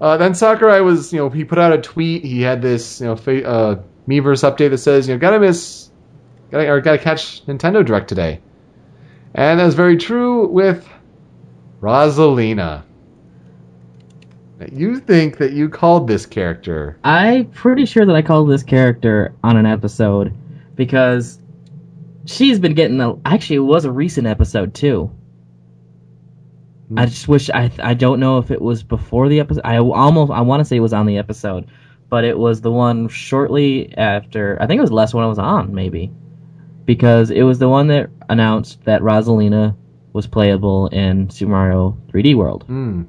Uh, 0.00 0.16
then 0.16 0.34
Sakurai 0.34 0.80
was, 0.80 1.12
you 1.12 1.18
know, 1.18 1.28
he 1.28 1.44
put 1.44 1.58
out 1.58 1.72
a 1.72 1.78
tweet. 1.78 2.24
He 2.24 2.40
had 2.40 2.62
this, 2.62 3.00
you 3.00 3.06
know, 3.06 3.16
fa- 3.16 3.46
uh, 3.46 3.82
Miiverse 4.08 4.48
update 4.50 4.70
that 4.70 4.78
says, 4.78 5.06
you 5.06 5.14
know, 5.14 5.18
gotta 5.18 5.38
miss, 5.38 5.90
gotta 6.50 6.68
or 6.70 6.80
gotta 6.80 6.98
catch 6.98 7.44
Nintendo 7.46 7.84
Direct 7.84 8.08
today, 8.08 8.40
and 9.34 9.60
that's 9.60 9.74
very 9.74 9.98
true 9.98 10.48
with 10.48 10.88
Rosalina. 11.82 12.84
You 14.72 15.00
think 15.00 15.38
that 15.38 15.52
you 15.52 15.68
called 15.68 16.06
this 16.06 16.26
character? 16.26 16.98
I'm 17.04 17.46
pretty 17.46 17.86
sure 17.86 18.04
that 18.04 18.14
I 18.14 18.22
called 18.22 18.50
this 18.50 18.62
character 18.62 19.34
on 19.42 19.56
an 19.56 19.66
episode 19.66 20.34
because 20.76 21.38
she's 22.30 22.58
been 22.58 22.74
getting 22.74 23.00
a. 23.00 23.14
Actually, 23.24 23.56
it 23.56 23.60
was 23.60 23.84
a 23.84 23.92
recent 23.92 24.26
episode 24.26 24.74
too. 24.74 25.10
I 26.96 27.06
just 27.06 27.28
wish 27.28 27.50
I 27.50 27.70
I 27.78 27.94
don't 27.94 28.18
know 28.18 28.38
if 28.38 28.50
it 28.50 28.60
was 28.60 28.82
before 28.82 29.28
the 29.28 29.40
episode. 29.40 29.62
I 29.64 29.78
almost 29.78 30.32
I 30.32 30.40
want 30.40 30.60
to 30.60 30.64
say 30.64 30.76
it 30.76 30.80
was 30.80 30.92
on 30.92 31.06
the 31.06 31.18
episode, 31.18 31.70
but 32.08 32.24
it 32.24 32.36
was 32.36 32.60
the 32.60 32.70
one 32.70 33.08
shortly 33.08 33.96
after. 33.96 34.58
I 34.60 34.66
think 34.66 34.78
it 34.78 34.82
was 34.82 34.90
the 34.90 34.96
last 34.96 35.14
one 35.14 35.22
I 35.22 35.28
was 35.28 35.38
on 35.38 35.72
maybe, 35.74 36.12
because 36.84 37.30
it 37.30 37.42
was 37.42 37.60
the 37.60 37.68
one 37.68 37.86
that 37.88 38.10
announced 38.28 38.84
that 38.84 39.02
Rosalina 39.02 39.76
was 40.12 40.26
playable 40.26 40.88
in 40.88 41.30
Super 41.30 41.52
Mario 41.52 41.96
3D 42.08 42.34
World. 42.34 42.64
Hmm. 42.64 43.04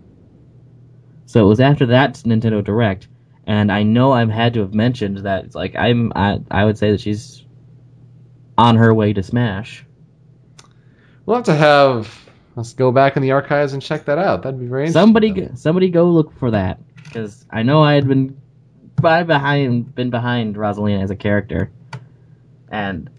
So 1.25 1.43
it 1.43 1.47
was 1.47 1.59
after 1.59 1.87
that 1.87 2.15
Nintendo 2.17 2.63
Direct, 2.63 3.07
and 3.47 3.71
I 3.71 3.81
know 3.81 4.11
I've 4.11 4.29
had 4.29 4.53
to 4.53 4.59
have 4.59 4.75
mentioned 4.75 5.19
that 5.19 5.45
it's 5.45 5.55
like 5.55 5.75
I'm 5.75 6.13
I 6.15 6.39
I 6.51 6.65
would 6.65 6.77
say 6.77 6.91
that 6.91 7.01
she's 7.01 7.40
on 8.61 8.75
her 8.75 8.93
way 8.93 9.11
to 9.11 9.23
Smash. 9.23 9.83
We'll 11.25 11.37
have 11.37 11.45
to 11.45 11.55
have 11.55 12.29
let's 12.55 12.73
go 12.73 12.91
back 12.91 13.15
in 13.15 13.23
the 13.23 13.31
archives 13.31 13.73
and 13.73 13.81
check 13.81 14.05
that 14.05 14.19
out. 14.19 14.43
That'd 14.43 14.59
be 14.59 14.67
very 14.67 14.83
interesting. 14.83 15.01
Somebody 15.01 15.29
go, 15.31 15.49
somebody 15.55 15.89
go 15.89 16.05
look 16.11 16.37
for 16.37 16.51
that 16.51 16.79
because 17.03 17.43
I 17.49 17.63
know 17.63 17.81
I 17.81 17.93
had 17.93 18.07
been 18.07 18.39
by 18.95 19.23
behind 19.23 19.95
been 19.95 20.11
behind 20.11 20.55
Rosalina 20.55 21.01
as 21.01 21.09
a 21.09 21.15
character, 21.15 21.71
and 22.69 23.09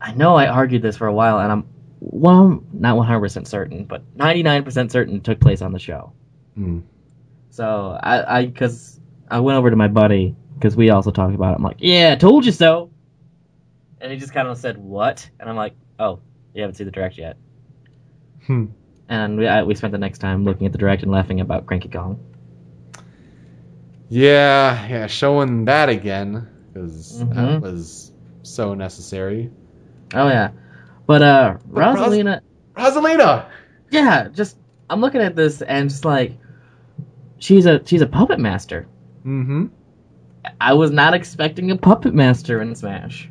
I 0.00 0.12
know 0.12 0.36
I 0.36 0.46
argued 0.48 0.82
this 0.82 0.98
for 0.98 1.06
a 1.06 1.14
while, 1.14 1.38
and 1.38 1.50
I'm 1.50 1.66
well 2.00 2.62
not 2.72 2.96
100 2.96 3.20
percent 3.20 3.48
certain, 3.48 3.84
but 3.84 4.02
99 4.14 4.64
percent 4.64 4.92
certain 4.92 5.16
it 5.16 5.24
took 5.24 5.40
place 5.40 5.62
on 5.62 5.72
the 5.72 5.78
show. 5.78 6.12
Hmm. 6.54 6.80
So 7.50 7.98
I 8.02 8.40
I 8.40 8.46
because 8.46 9.00
I 9.30 9.40
went 9.40 9.58
over 9.58 9.70
to 9.70 9.76
my 9.76 9.88
buddy 9.88 10.36
because 10.54 10.76
we 10.76 10.90
also 10.90 11.10
talked 11.10 11.34
about 11.34 11.52
it. 11.52 11.56
I'm 11.56 11.62
like, 11.62 11.78
yeah, 11.78 12.12
I 12.12 12.16
told 12.16 12.44
you 12.44 12.52
so, 12.52 12.90
and 14.02 14.12
he 14.12 14.18
just 14.18 14.34
kind 14.34 14.48
of 14.48 14.58
said 14.58 14.76
what, 14.76 15.28
and 15.40 15.48
I'm 15.48 15.56
like, 15.56 15.74
oh, 15.98 16.20
you 16.54 16.60
haven't 16.62 16.74
seen 16.76 16.86
the 16.86 16.90
direct 16.90 17.16
yet. 17.16 17.36
Hmm. 18.46 18.66
And 19.08 19.38
we 19.38 19.46
I, 19.46 19.62
we 19.62 19.74
spent 19.74 19.92
the 19.92 19.98
next 19.98 20.18
time 20.18 20.44
looking 20.44 20.66
at 20.66 20.72
the 20.72 20.78
direct 20.78 21.02
and 21.02 21.10
laughing 21.12 21.40
about 21.40 21.66
Cranky 21.66 21.88
Kong. 21.88 22.18
Yeah, 24.08 24.86
yeah, 24.88 25.06
showing 25.06 25.64
that 25.66 25.88
again 25.88 26.48
because 26.72 27.18
that 27.20 27.28
Mhm. 27.28 27.60
was 27.62 28.12
so 28.42 28.74
necessary. 28.74 29.50
Oh 30.14 30.28
yeah, 30.28 30.50
but 31.06 31.22
uh, 31.22 31.56
But 31.66 31.80
Ros- 31.80 31.98
Rosalina, 31.98 32.40
Rosalina. 32.76 33.46
yeah, 33.90 34.28
just 34.28 34.58
I'm 34.90 35.00
looking 35.00 35.22
at 35.22 35.34
this 35.36 35.62
and 35.62 35.88
just 35.88 36.04
like, 36.04 36.32
she's 37.38 37.64
a 37.66 37.80
she's 37.86 38.02
a 38.02 38.06
puppet 38.06 38.38
master. 38.38 38.86
Mm-hmm. 39.24 39.66
I 40.60 40.74
was 40.74 40.90
not 40.90 41.14
expecting 41.14 41.70
a 41.70 41.76
puppet 41.76 42.12
master 42.14 42.60
in 42.60 42.74
Smash. 42.74 43.30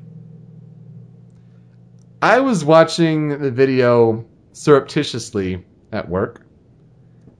I 2.22 2.40
was 2.40 2.64
watching 2.64 3.40
the 3.40 3.52
video 3.52 4.26
surreptitiously 4.54 5.66
at 5.92 6.08
work, 6.08 6.46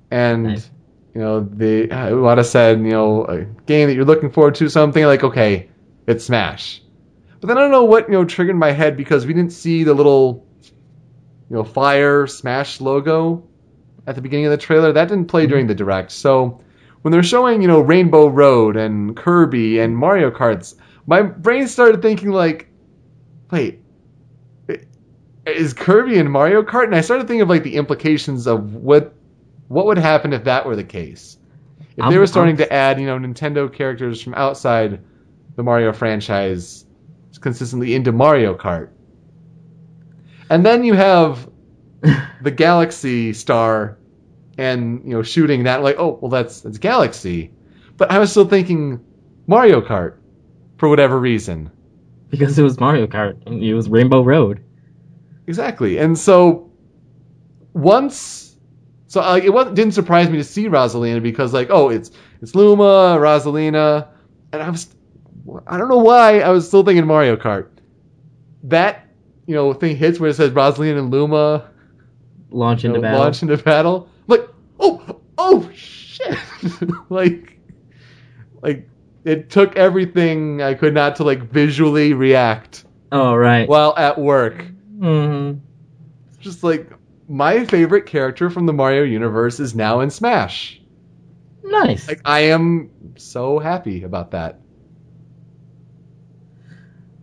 and 0.10 0.44
Nice. 0.44 0.70
you 1.14 1.22
know 1.22 1.42
the 1.42 1.92
uh, 1.92 2.10
Iwata 2.10 2.44
said, 2.44 2.80
you 2.80 2.92
know, 2.92 3.26
a 3.26 3.44
game 3.44 3.88
that 3.88 3.96
you're 3.96 4.06
looking 4.06 4.32
forward 4.32 4.56
to, 4.56 4.70
something 4.70 5.04
like, 5.06 5.24
okay, 5.24 5.70
it's 6.08 6.26
Smash. 6.26 6.82
But 7.40 7.48
then 7.48 7.58
I 7.58 7.62
don't 7.62 7.72
know 7.72 7.86
what 7.86 8.08
you 8.08 8.14
know 8.14 8.26
triggered 8.26 8.56
my 8.56 8.72
head 8.72 8.98
because 8.98 9.26
we 9.26 9.34
didn't 9.34 9.54
see 9.54 9.84
the 9.84 9.94
little, 9.94 10.48
you 11.50 11.56
know, 11.56 11.64
fire 11.64 12.26
Smash 12.28 12.82
logo 12.82 13.48
at 14.08 14.16
the 14.16 14.22
beginning 14.22 14.46
of 14.48 14.52
the 14.52 14.58
trailer. 14.58 14.94
That 14.94 15.10
didn't 15.10 15.28
play 15.28 15.46
during 15.48 15.68
the 15.68 15.76
direct. 15.76 16.12
So 16.12 16.62
when 17.02 17.12
they're 17.12 17.24
showing, 17.24 17.62
you 17.62 17.68
know, 17.68 17.82
Rainbow 17.82 18.28
Road 18.28 18.78
and 18.78 19.16
Kirby 19.16 19.80
and 19.80 19.96
Mario 19.96 20.32
Karts, 20.32 20.76
my 21.06 21.22
brain 21.22 21.68
started 21.68 22.02
thinking 22.02 22.32
like, 22.32 22.68
wait, 23.50 23.81
is 25.46 25.74
Kirby 25.74 26.18
in 26.18 26.30
Mario 26.30 26.62
Kart? 26.64 26.86
And 26.86 26.96
I 26.96 27.02
started 27.02 27.28
thinking 27.28 27.42
of 27.42 27.50
like 27.50 27.64
the 27.64 27.76
implications 27.76 28.48
of 28.48 28.76
what 28.76 29.14
what 29.68 29.86
would 29.86 29.98
happen 29.98 30.34
if 30.34 30.44
that 30.46 30.66
were 30.66 30.76
the 30.76 30.84
case. 30.84 31.38
If 31.92 31.96
they 31.98 32.02
I'm- 32.04 32.18
were 32.18 32.28
starting 32.28 32.56
I'm- 32.60 32.68
to 32.68 32.74
add, 32.74 33.00
you 33.00 33.08
know, 33.08 33.18
Nintendo 33.18 33.72
characters 33.72 34.22
from 34.22 34.34
outside 34.34 35.00
the 35.56 35.64
Mario 35.64 35.92
franchise 35.94 36.86
consistently 37.40 37.96
into 37.96 38.12
Mario 38.12 38.54
Kart. 38.56 38.90
And 40.50 40.66
then 40.66 40.84
you 40.84 40.94
have 40.94 41.50
the 42.42 42.52
Galaxy 42.52 43.34
Star 43.34 43.98
and, 44.58 45.02
you 45.06 45.12
know, 45.12 45.24
shooting 45.24 45.64
that 45.64 45.82
like, 45.84 45.96
oh, 45.98 46.18
well 46.22 46.30
that's 46.30 46.62
that's 46.62 46.78
Galaxy. 46.78 47.52
But 47.98 48.12
I 48.12 48.20
was 48.20 48.32
still 48.32 48.48
thinking 48.48 49.00
Mario 49.48 49.82
Kart 49.82 50.16
for 50.78 50.90
whatever 50.90 51.20
reason. 51.20 51.72
Because 52.30 52.58
it 52.58 52.64
was 52.64 52.80
Mario 52.80 53.08
Kart 53.08 53.38
and 53.46 53.62
it 53.64 53.74
was 53.74 53.90
Rainbow 53.90 54.24
Road. 54.24 54.64
Exactly. 55.48 55.98
And 55.98 56.18
so 56.18 56.72
once 57.74 58.56
so 59.08 59.22
like 59.22 59.44
it 59.44 59.50
wasn't, 59.50 59.76
didn't 59.76 59.94
surprise 59.94 60.30
me 60.30 60.38
to 60.38 60.44
see 60.44 60.68
Rosalina 60.68 61.22
because 61.22 61.54
like 61.54 61.70
oh 61.70 61.90
it's 61.90 62.12
it's 62.42 62.56
Luma, 62.56 63.18
Rosalina, 63.20 64.08
and 64.54 64.62
I 64.62 64.70
was 64.70 64.94
I 65.68 65.78
don't 65.78 65.90
know 65.90 66.00
why 66.00 66.40
I 66.40 66.50
was 66.50 66.68
still 66.68 66.84
thinking 66.84 67.06
Mario 67.06 67.36
Kart. 67.36 67.68
That 68.64 69.08
you 69.48 69.56
know 69.56 69.74
thing 69.74 69.98
hits 69.98 70.20
where 70.20 70.30
it 70.30 70.36
says 70.36 70.52
Rosalina 70.52 71.00
and 71.00 71.12
Luma 71.12 71.72
Launch 72.52 72.84
you 72.84 72.90
into 72.90 73.00
know, 73.00 73.08
battle. 73.08 73.20
launch 73.20 73.42
into 73.42 73.58
battle. 73.58 74.10
Like, 74.28 74.48
oh, 74.80 75.22
oh 75.38 75.70
shit! 75.74 76.38
like, 77.10 77.58
like 78.62 78.88
it 79.24 79.50
took 79.50 79.76
everything 79.78 80.62
I 80.62 80.74
could 80.74 80.94
not 80.94 81.16
to 81.18 81.24
like 81.24 81.44
visually 81.44 82.14
react 82.14 82.86
Oh 83.12 83.36
right. 83.36 83.68
while 83.68 83.94
at 83.98 84.18
work. 84.18 84.66
Hmm 85.02 85.54
Just 86.40 86.64
like 86.64 86.92
my 87.28 87.66
favorite 87.66 88.06
character 88.06 88.50
from 88.50 88.66
the 88.66 88.74
Mario 88.74 89.04
universe 89.04 89.60
is 89.60 89.76
now 89.76 90.02
in 90.02 90.10
Smash. 90.10 90.82
Nice. 91.64 92.08
Like, 92.08 92.22
I 92.26 92.42
am 92.42 92.92
so 93.18 93.60
happy 93.60 94.04
about 94.04 94.32
that. 94.32 94.60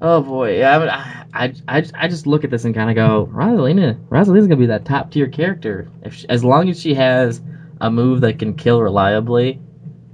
Oh 0.00 0.22
boy, 0.22 0.62
I, 0.62 0.86
I, 0.86 1.24
I, 1.34 1.54
I, 1.68 1.84
I 1.94 2.08
just 2.08 2.26
look 2.26 2.44
at 2.44 2.50
this 2.50 2.64
and 2.64 2.74
kind 2.74 2.88
of 2.90 2.96
go, 2.96 3.28
Rosalina, 3.32 3.98
Rosalina's 4.08 4.46
gonna 4.46 4.56
be 4.56 4.66
that 4.66 4.84
top 4.84 5.10
tier 5.10 5.28
character. 5.28 5.90
If 6.02 6.14
she, 6.14 6.28
as 6.28 6.44
long 6.44 6.68
as 6.68 6.80
she 6.80 6.94
has 6.94 7.40
a 7.80 7.90
move 7.90 8.20
that 8.22 8.38
can 8.38 8.54
kill 8.54 8.80
reliably, 8.80 9.54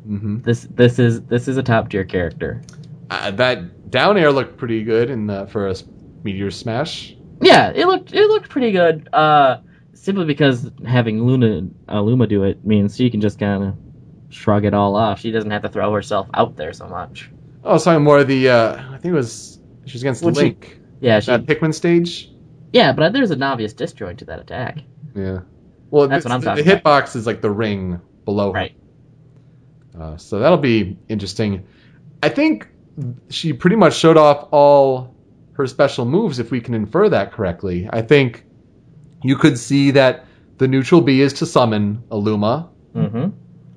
hmm 0.06 0.38
this, 0.40 0.66
this 0.70 0.98
is, 0.98 1.22
this 1.22 1.48
is 1.48 1.56
a 1.58 1.62
top 1.62 1.90
tier 1.90 2.04
character. 2.04 2.62
Uh, 3.10 3.30
that 3.32 3.90
down 3.90 4.16
air 4.16 4.32
looked 4.32 4.56
pretty 4.56 4.82
good 4.84 5.10
in 5.10 5.26
the 5.26 5.46
for 5.46 5.68
a 5.68 5.74
Meteor 6.24 6.50
Smash. 6.50 7.13
Yeah, 7.40 7.70
it 7.74 7.86
looked, 7.86 8.12
it 8.12 8.26
looked 8.28 8.48
pretty 8.48 8.72
good. 8.72 9.08
Uh, 9.12 9.58
simply 9.94 10.24
because 10.24 10.70
having 10.86 11.22
Luna, 11.24 11.68
uh, 11.88 12.00
Luma 12.00 12.26
do 12.26 12.44
it 12.44 12.64
means 12.64 12.96
she 12.96 13.10
can 13.10 13.20
just 13.20 13.38
kind 13.38 13.64
of 13.64 13.74
shrug 14.32 14.64
it 14.64 14.74
all 14.74 14.96
off. 14.96 15.20
She 15.20 15.30
doesn't 15.30 15.50
have 15.50 15.62
to 15.62 15.68
throw 15.68 15.92
herself 15.92 16.28
out 16.34 16.56
there 16.56 16.72
so 16.72 16.86
much. 16.88 17.30
Oh, 17.64 17.70
I 17.70 17.72
was 17.74 17.84
talking 17.84 18.04
more 18.04 18.18
of 18.18 18.28
the. 18.28 18.48
Uh, 18.50 18.76
I 18.92 18.98
think 18.98 19.12
it 19.12 19.16
was 19.16 19.58
she 19.86 19.94
was 19.94 20.02
against 20.02 20.22
she- 20.22 20.30
Link. 20.30 20.80
Yeah, 21.00 21.20
she, 21.20 21.30
That 21.32 21.44
Pikmin 21.46 21.74
stage. 21.74 22.30
yeah, 22.72 22.92
but 22.92 23.12
there's 23.12 23.30
an 23.30 23.42
obvious 23.42 23.74
disjoint 23.74 24.20
to 24.20 24.24
that 24.26 24.38
attack. 24.40 24.78
Yeah. 25.14 25.40
Well, 25.90 26.08
That's 26.08 26.24
what 26.24 26.32
I'm 26.32 26.40
talking 26.42 26.64
the 26.64 26.70
hitbox 26.70 27.14
is 27.14 27.26
like 27.26 27.40
the 27.40 27.50
ring 27.50 28.00
below 28.24 28.48
her. 28.48 28.54
Right. 28.54 28.74
Uh, 29.98 30.16
so 30.16 30.38
that'll 30.40 30.58
be 30.58 30.96
interesting. 31.08 31.66
I 32.22 32.28
think 32.30 32.68
she 33.28 33.52
pretty 33.52 33.76
much 33.76 33.96
showed 33.96 34.16
off 34.16 34.48
all 34.50 35.13
her 35.54 35.66
special 35.66 36.04
moves, 36.04 36.38
if 36.38 36.50
we 36.50 36.60
can 36.60 36.74
infer 36.74 37.08
that 37.08 37.32
correctly. 37.32 37.88
I 37.92 38.02
think 38.02 38.44
you 39.22 39.36
could 39.36 39.58
see 39.58 39.90
that 39.92 40.26
the 40.58 40.68
neutral 40.68 41.00
B 41.00 41.20
is 41.20 41.32
to 41.34 41.46
summon 41.46 42.02
a 42.10 42.16
Luma. 42.16 42.68
Mm-hmm. 42.94 43.28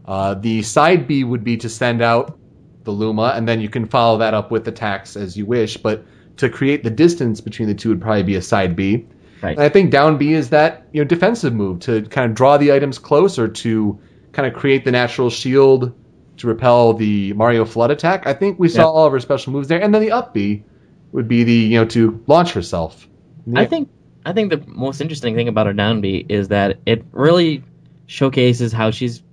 Uh, 0.05 0.35
the 0.35 0.61
side 0.61 1.07
B 1.07 1.23
would 1.23 1.43
be 1.43 1.57
to 1.57 1.69
send 1.69 2.01
out 2.01 2.37
the 2.83 2.91
Luma, 2.91 3.33
and 3.35 3.47
then 3.47 3.59
you 3.61 3.69
can 3.69 3.85
follow 3.85 4.17
that 4.19 4.33
up 4.33 4.51
with 4.51 4.67
attacks 4.67 5.15
as 5.15 5.35
you 5.37 5.45
wish. 5.45 5.77
But 5.77 6.05
to 6.37 6.49
create 6.49 6.83
the 6.83 6.89
distance 6.89 7.41
between 7.41 7.67
the 7.67 7.73
two 7.73 7.89
would 7.89 8.01
probably 8.01 8.23
be 8.23 8.35
a 8.35 8.41
side 8.41 8.75
B. 8.75 9.05
Right. 9.41 9.51
And 9.55 9.61
I 9.61 9.69
think 9.69 9.91
down 9.91 10.17
B 10.17 10.33
is 10.33 10.49
that 10.49 10.87
you 10.93 11.01
know 11.01 11.07
defensive 11.07 11.53
move 11.53 11.79
to 11.81 12.01
kind 12.03 12.29
of 12.29 12.35
draw 12.35 12.57
the 12.57 12.71
items 12.73 12.97
closer 12.97 13.47
to 13.47 13.99
kind 14.31 14.47
of 14.47 14.53
create 14.53 14.85
the 14.85 14.91
natural 14.91 15.29
shield 15.29 15.93
to 16.37 16.47
repel 16.47 16.93
the 16.93 17.33
Mario 17.33 17.65
FLUDD 17.65 17.89
attack. 17.91 18.27
I 18.27 18.33
think 18.33 18.59
we 18.59 18.69
saw 18.69 18.81
Yep. 18.81 18.87
all 18.87 19.05
of 19.05 19.11
her 19.11 19.19
special 19.19 19.53
moves 19.53 19.67
there, 19.67 19.81
and 19.81 19.93
then 19.93 20.01
the 20.01 20.11
up 20.11 20.33
B 20.33 20.63
would 21.11 21.27
be 21.27 21.43
the 21.43 21.53
you 21.53 21.79
know 21.79 21.85
to 21.85 22.23
launch 22.27 22.51
herself. 22.53 23.07
I 23.55 23.65
think 23.65 23.89
I 24.25 24.33
think 24.33 24.49
the 24.49 24.63
most 24.67 25.01
interesting 25.01 25.35
thing 25.35 25.47
about 25.47 25.67
her 25.67 25.73
downbeat 25.73 26.29
is 26.29 26.49
that 26.49 26.79
it 26.85 27.05
really 27.11 27.63
showcases 28.07 28.73
how 28.73 28.91
she's 28.91 29.23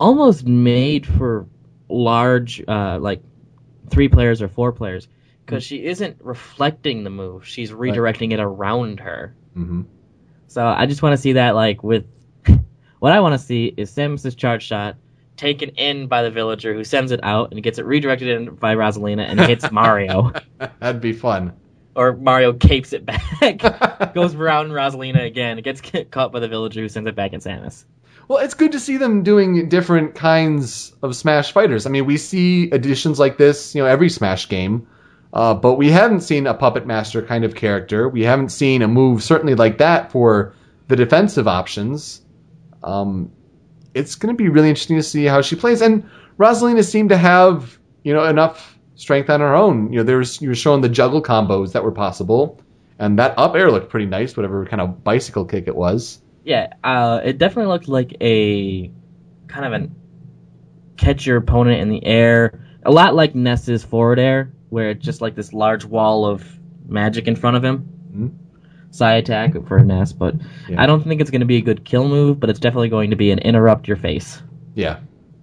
almost 0.00 0.46
made 0.46 1.06
for 1.06 1.46
large, 1.88 2.62
uh, 2.66 2.98
like 3.00 3.22
three 3.88 4.08
players 4.08 4.42
or 4.42 4.48
four 4.48 4.72
players, 4.72 5.08
because 5.44 5.64
she 5.64 5.84
isn't 5.84 6.16
reflecting 6.20 7.04
the 7.04 7.10
move; 7.10 7.46
she's 7.46 7.70
redirecting 7.70 8.32
it 8.32 8.40
around 8.40 9.00
her. 9.00 9.34
hmm 9.54 9.82
So 10.48 10.66
I 10.66 10.86
just 10.86 11.02
want 11.02 11.12
to 11.14 11.18
see 11.18 11.34
that, 11.34 11.54
like 11.54 11.82
with 11.82 12.06
what 12.98 13.12
I 13.12 13.20
want 13.20 13.34
to 13.34 13.38
see 13.38 13.72
is 13.76 13.90
Samus's 13.90 14.34
charge 14.34 14.64
shot 14.64 14.96
taken 15.38 15.70
in 15.70 16.06
by 16.08 16.22
the 16.22 16.30
villager 16.30 16.74
who 16.74 16.84
sends 16.84 17.10
it 17.12 17.20
out 17.22 17.52
and 17.52 17.62
gets 17.62 17.78
it 17.78 17.86
redirected 17.86 18.28
in 18.28 18.54
by 18.56 18.74
Rosalina 18.74 19.22
and 19.26 19.40
hits 19.40 19.70
Mario, 19.72 20.32
That'd 20.80 21.00
be 21.00 21.14
fun. 21.14 21.54
or 21.94 22.14
Mario 22.14 22.52
capes 22.52 22.92
it 22.92 23.06
back. 23.06 24.12
goes 24.14 24.34
around 24.34 24.70
Rosalina 24.70 25.24
again. 25.24 25.60
Gets 25.62 25.80
caught 26.10 26.32
by 26.32 26.40
the 26.40 26.48
villager 26.48 26.80
who 26.82 26.88
sends 26.88 27.08
it 27.08 27.14
back 27.14 27.32
at 27.32 27.40
Samus. 27.40 27.84
Well, 28.28 28.38
it's 28.44 28.52
good 28.52 28.72
to 28.72 28.80
see 28.80 28.98
them 28.98 29.22
doing 29.22 29.70
different 29.70 30.14
kinds 30.14 30.92
of 31.02 31.16
Smash 31.16 31.52
fighters. 31.52 31.86
I 31.86 31.90
mean, 31.90 32.04
we 32.04 32.18
see 32.18 32.70
additions 32.70 33.18
like 33.18 33.38
this, 33.38 33.74
you 33.74 33.82
know, 33.82 33.88
every 33.88 34.10
Smash 34.10 34.50
game, 34.50 34.86
uh, 35.32 35.54
but 35.54 35.76
we 35.76 35.90
haven't 35.90 36.20
seen 36.20 36.46
a 36.46 36.52
puppet 36.52 36.86
master 36.86 37.22
kind 37.22 37.44
of 37.44 37.54
character. 37.54 38.06
We 38.06 38.24
haven't 38.24 38.50
seen 38.50 38.82
a 38.82 38.88
move 38.88 39.22
certainly 39.22 39.54
like 39.54 39.78
that 39.78 40.12
for 40.12 40.52
the 40.88 40.96
defensive 40.96 41.48
options. 41.48 42.20
Um, 42.82 43.32
it's 43.98 44.14
going 44.14 44.32
to 44.32 44.36
be 44.36 44.48
really 44.48 44.68
interesting 44.68 44.96
to 44.96 45.02
see 45.02 45.24
how 45.24 45.42
she 45.42 45.56
plays. 45.56 45.82
And 45.82 46.08
Rosalina 46.38 46.84
seemed 46.84 47.08
to 47.10 47.16
have, 47.16 47.78
you 48.04 48.14
know, 48.14 48.24
enough 48.24 48.78
strength 48.94 49.28
on 49.28 49.40
her 49.40 49.54
own. 49.54 49.92
You 49.92 49.98
know, 49.98 50.04
there's 50.04 50.40
you 50.40 50.48
were 50.48 50.54
showing 50.54 50.80
the 50.80 50.88
juggle 50.88 51.22
combos 51.22 51.72
that 51.72 51.82
were 51.82 51.92
possible, 51.92 52.60
and 52.98 53.18
that 53.18 53.34
up 53.36 53.54
air 53.54 53.70
looked 53.70 53.90
pretty 53.90 54.06
nice, 54.06 54.36
whatever 54.36 54.64
kind 54.66 54.80
of 54.80 55.02
bicycle 55.02 55.44
kick 55.44 55.66
it 55.66 55.76
was. 55.76 56.20
Yeah, 56.44 56.72
uh, 56.84 57.20
it 57.24 57.38
definitely 57.38 57.70
looked 57.70 57.88
like 57.88 58.16
a 58.20 58.90
kind 59.48 59.66
of 59.66 59.72
an 59.72 59.94
catch 60.96 61.26
your 61.26 61.36
opponent 61.36 61.80
in 61.80 61.88
the 61.88 62.04
air, 62.04 62.60
a 62.84 62.90
lot 62.90 63.14
like 63.14 63.34
Ness's 63.34 63.84
forward 63.84 64.18
air, 64.18 64.52
where 64.68 64.90
it's 64.90 65.04
just 65.04 65.20
like 65.20 65.34
this 65.34 65.52
large 65.52 65.84
wall 65.84 66.24
of 66.24 66.44
magic 66.86 67.26
in 67.26 67.36
front 67.36 67.56
of 67.56 67.64
him. 67.64 67.88
Mhm. 68.14 68.30
Side 68.98 69.22
attack 69.24 69.54
for 69.66 69.78
Ness, 69.78 70.12
but 70.12 70.34
Yeah. 70.68 70.82
I 70.82 70.86
don't 70.86 71.04
think 71.04 71.20
it's 71.20 71.30
going 71.30 71.40
to 71.40 71.46
be 71.46 71.56
a 71.56 71.60
good 71.60 71.84
kill 71.84 72.08
move, 72.08 72.40
but 72.40 72.50
it's 72.50 72.58
definitely 72.58 72.88
going 72.88 73.10
to 73.10 73.16
be 73.16 73.30
an 73.30 73.38
interrupt 73.38 73.86
your 73.86 73.96
face. 73.96 74.42
Yeah, 74.74 74.98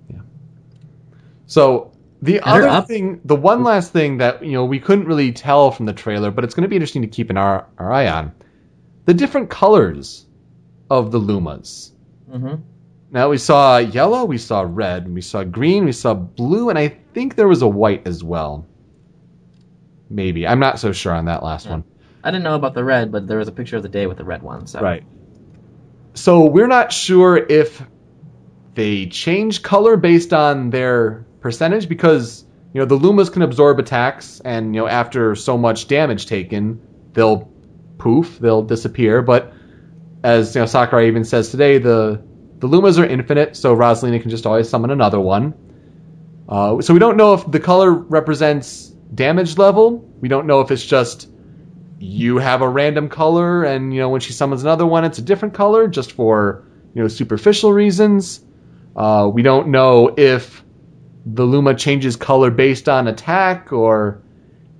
yeah. 0.10 0.20
So 1.48 1.92
the 2.22 2.42
other 2.42 2.68
up- 2.68 2.88
thing, 2.88 3.22
the 3.24 3.36
one 3.36 3.64
last 3.64 3.94
thing 3.94 4.18
that 4.18 4.44
you 4.44 4.52
know 4.52 4.66
we 4.66 4.80
couldn't 4.80 5.06
really 5.06 5.32
tell 5.32 5.72
from 5.72 5.86
the 5.86 5.94
trailer, 5.94 6.32
but 6.32 6.44
it's 6.44 6.54
going 6.54 6.64
to 6.64 6.68
be 6.70 6.76
interesting 6.76 7.02
to 7.02 7.08
keep 7.08 7.30
an 7.30 7.38
our, 7.38 7.66
our 7.78 7.94
eye 7.94 8.08
on, 8.08 8.34
the 9.06 9.14
different 9.14 9.50
colors 9.50 10.26
of 10.90 11.12
the 11.12 11.20
Lumas. 11.20 11.92
Mm-hmm. 12.30 12.56
Now 13.12 13.30
we 13.30 13.38
saw 13.38 13.78
yellow, 13.78 14.26
we 14.26 14.38
saw 14.38 14.66
red, 14.68 15.08
we 15.14 15.22
saw 15.22 15.46
green, 15.46 15.86
we 15.86 15.94
saw 15.94 16.14
blue, 16.14 16.70
and 16.70 16.78
I 16.78 16.90
think 17.14 17.36
there 17.36 17.48
was 17.48 17.62
a 17.62 17.68
white 17.68 18.06
as 18.06 18.22
well. 18.24 18.68
Maybe 20.10 20.46
I'm 20.46 20.60
not 20.60 20.80
so 20.80 20.92
sure 20.92 21.14
on 21.14 21.26
that 21.26 21.42
last 21.42 21.70
one. 21.70 21.84
I 22.26 22.32
didn't 22.32 22.44
know 22.44 22.56
about 22.56 22.74
the 22.74 22.84
red, 22.84 23.12
but 23.12 23.28
there 23.28 23.38
was 23.38 23.48
a 23.48 23.52
picture 23.52 23.78
of 23.78 23.84
the 23.84 23.90
day 23.90 24.08
with 24.08 24.18
the 24.18 24.26
red 24.26 24.42
one. 24.42 24.66
So 24.66 24.82
Right. 24.82 25.04
So 26.16 26.46
we're 26.46 26.68
not 26.68 26.92
sure 26.92 27.38
if 27.38 27.82
they 28.74 29.06
change 29.06 29.62
color 29.62 29.96
based 29.96 30.34
on 30.34 30.72
their 30.72 31.26
percentage 31.40 31.88
because 31.88 32.46
you 32.74 32.80
know 32.80 32.86
the 32.86 32.98
Lumas 32.98 33.32
can 33.32 33.44
absorb 33.44 33.80
attacks 33.80 34.42
and 34.44 34.74
you 34.74 34.82
know 34.82 34.88
after 34.88 35.36
so 35.36 35.58
much 35.58 35.88
damage 35.88 36.26
taken 36.26 36.82
they'll 37.14 37.50
poof 38.00 38.40
they'll 38.40 38.64
disappear 38.64 39.22
but 39.22 39.54
as 40.24 40.56
you 40.56 40.62
know 40.62 40.66
Sakurai 40.66 41.08
even 41.08 41.24
says 41.24 41.52
today 41.52 41.78
the 41.78 42.22
the 42.58 42.68
Lumas 42.68 43.00
are 43.00 43.06
infinite 43.06 43.56
so 43.56 43.76
Rosalina 43.76 44.20
can 44.20 44.30
just 44.30 44.46
always 44.46 44.68
summon 44.68 44.90
another 44.90 45.20
one 45.20 45.54
uh, 46.50 46.82
so 46.82 46.94
we 46.94 47.00
don't 47.00 47.16
know 47.16 47.34
if 47.34 47.50
the 47.50 47.60
color 47.60 47.92
represents 47.94 48.88
damage 49.14 49.58
level 49.58 50.00
we 50.20 50.28
don't 50.28 50.48
know 50.48 50.60
if 50.60 50.72
it's 50.72 50.86
just 50.86 51.30
you 52.00 52.38
have 52.38 52.62
a 52.62 52.68
random 52.70 53.08
color 53.10 53.64
and 53.64 53.94
you 53.94 54.00
know 54.00 54.10
when 54.10 54.20
she 54.22 54.34
summons 54.34 54.64
another 54.64 54.86
one 54.86 55.06
it's 55.06 55.18
a 55.18 55.22
different 55.22 55.54
color 55.54 55.88
just 55.88 56.12
for 56.12 56.64
you 56.94 57.02
know 57.02 57.08
superficial 57.08 57.72
reasons 57.74 58.42
uh, 58.98 59.30
we 59.34 59.42
don't 59.42 59.68
know 59.70 60.14
if 60.18 60.64
the 61.26 61.44
luma 61.46 61.74
changes 61.74 62.16
color 62.16 62.52
based 62.52 62.90
on 62.90 63.08
attack 63.08 63.72
or 63.72 64.22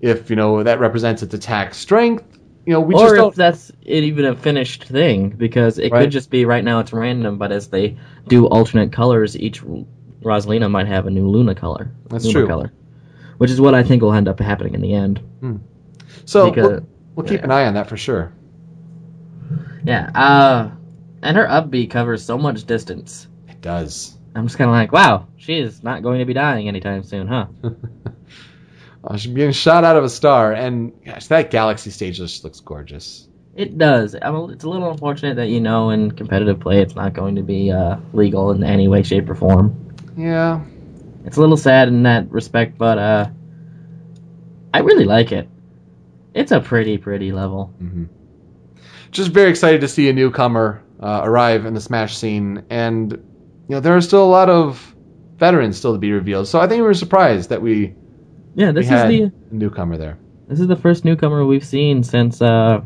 if 0.02 0.30
you 0.30 0.36
know 0.36 0.62
that 0.64 0.80
represents 0.80 1.24
its 1.24 1.34
attack 1.34 1.74
strength 1.74 2.24
you 2.66 2.74
know 2.74 2.82
we 2.82 2.94
or 2.96 3.16
just 3.16 3.28
if 3.30 3.36
that's 3.36 3.72
it 3.84 4.04
even 4.04 4.26
a 4.26 4.36
finished 4.36 4.84
thing, 4.86 5.30
because 5.30 5.78
it 5.80 5.92
Right. 5.92 6.02
could 6.02 6.12
just 6.12 6.30
be 6.32 6.46
right 6.46 6.64
now 6.64 6.80
it's 6.80 6.92
random, 6.92 7.38
but 7.38 7.52
as 7.52 7.68
they 7.68 7.96
do 8.28 8.48
alternate 8.48 8.92
colors, 8.92 9.38
each 9.38 9.62
Rosalina 10.24 10.70
might 10.72 10.88
have 10.88 11.06
a 11.06 11.12
new 11.12 11.30
Luna 11.30 11.54
color. 11.54 11.92
That's 12.10 12.26
Luma 12.26 12.34
true. 12.40 12.48
color, 12.48 12.74
which 13.38 13.52
is 13.52 13.62
what 13.62 13.76
I 13.76 13.84
think 13.84 14.02
will 14.02 14.14
end 14.14 14.28
up 14.28 14.40
happening 14.40 14.74
in 14.74 14.82
the 14.82 14.94
end. 14.96 15.22
so 16.26 16.50
because- 16.50 16.82
we'll, 17.16 17.26
keep 17.26 17.44
an 17.44 17.52
eye 17.52 17.66
on 17.66 17.74
that 17.74 17.88
for 17.88 17.98
sure 17.98 18.32
Yeah, 19.84 20.10
uh, 20.14 20.72
and 21.22 21.38
her 21.38 21.50
up 21.50 21.70
B 21.70 21.88
covers 21.88 22.24
so 22.24 22.38
much 22.38 22.64
distance. 22.66 23.28
it 23.48 23.62
does 23.62 24.18
I'm 24.36 24.48
just 24.48 24.58
kind 24.58 24.70
of 24.70 24.74
like, 24.74 24.92
wow, 24.92 25.28
she 25.38 25.60
is 25.60 25.82
not 25.82 26.04
going 26.04 26.20
to 26.20 26.26
be 26.26 26.34
dying 26.34 26.68
anytime 26.68 27.04
soon, 27.04 27.28
huh? 27.28 27.48
uh, 29.06 29.16
she's 29.16 29.32
being 29.32 29.54
shot 29.54 29.86
out 29.86 29.96
of 29.96 30.04
a 30.04 30.10
star 30.10 30.52
and 30.52 30.92
gosh 31.06 31.28
that 31.28 31.52
galaxy 31.52 31.90
stage 31.90 32.18
just 32.18 32.44
looks 32.44 32.60
gorgeous 32.60 33.28
It 33.56 33.78
does. 33.78 34.16
I 34.22 34.32
mean, 34.32 34.52
it's 34.52 34.66
a 34.66 34.70
little 34.70 34.92
unfortunate 34.92 35.36
that 35.38 35.48
you 35.48 35.62
know 35.62 35.92
in 35.92 36.12
competitive 36.12 36.60
play 36.60 36.82
it's 36.82 36.96
not 36.96 37.14
going 37.14 37.36
to 37.36 37.44
be 37.44 37.72
uh, 37.72 37.98
legal 38.12 38.52
in 38.52 38.64
any 38.64 38.90
way, 38.90 39.04
shape, 39.04 39.30
or 39.30 39.36
form. 39.36 39.74
yeah 40.18 40.60
It's 41.26 41.38
a 41.38 41.40
little 41.40 41.56
sad 41.58 41.88
in 41.88 42.04
that 42.04 42.30
respect, 42.30 42.78
but 42.78 42.98
uh, 42.98 43.30
I 44.74 44.80
really 44.80 45.06
like 45.06 45.32
it. 45.32 45.48
It's 46.36 46.52
a 46.52 46.60
pretty, 46.60 46.98
pretty 47.00 47.32
level. 47.32 47.74
Just 49.12 49.32
very 49.32 49.50
excited 49.50 49.82
to 49.82 49.88
see 49.88 50.10
a 50.10 50.14
newcomer 50.14 50.84
uh, 51.00 51.22
arrive 51.24 51.66
in 51.66 51.74
the 51.74 51.80
Smash 51.82 52.18
scene, 52.18 52.64
and 52.70 53.12
you 53.14 53.20
know 53.70 53.80
there 53.80 53.96
are 53.96 54.02
still 54.02 54.24
a 54.24 54.28
lot 54.28 54.50
of 54.50 54.94
veterans 55.38 55.78
still 55.78 55.94
to 55.94 55.98
be 56.00 56.12
revealed. 56.12 56.48
So 56.48 56.60
I 56.60 56.68
think 56.68 56.80
we 56.82 56.88
were 56.88 56.94
surprised 56.94 57.50
that 57.50 57.62
we, 57.62 57.96
Yeah, 58.56 58.68
we 58.68 58.74
this 58.82 58.86
is 58.86 58.92
the 59.08 59.24
a 59.24 59.32
newcomer 59.52 59.98
there. 59.98 60.18
this 60.48 60.60
is 60.60 60.68
the 60.68 60.76
first 60.76 61.06
newcomer 61.06 61.46
we've 61.46 61.66
seen 61.66 62.04
since 62.04 62.42
uh, 62.42 62.82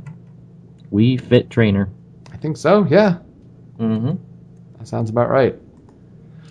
Wii 0.94 1.20
Fit 1.20 1.50
Trainer. 1.50 1.90
I 2.32 2.38
think 2.38 2.56
so. 2.58 2.86
Yeah, 2.90 3.18
Mm-hmm. 3.80 4.16
that 4.78 4.88
sounds 4.88 5.10
about 5.10 5.30
right. 5.30 5.56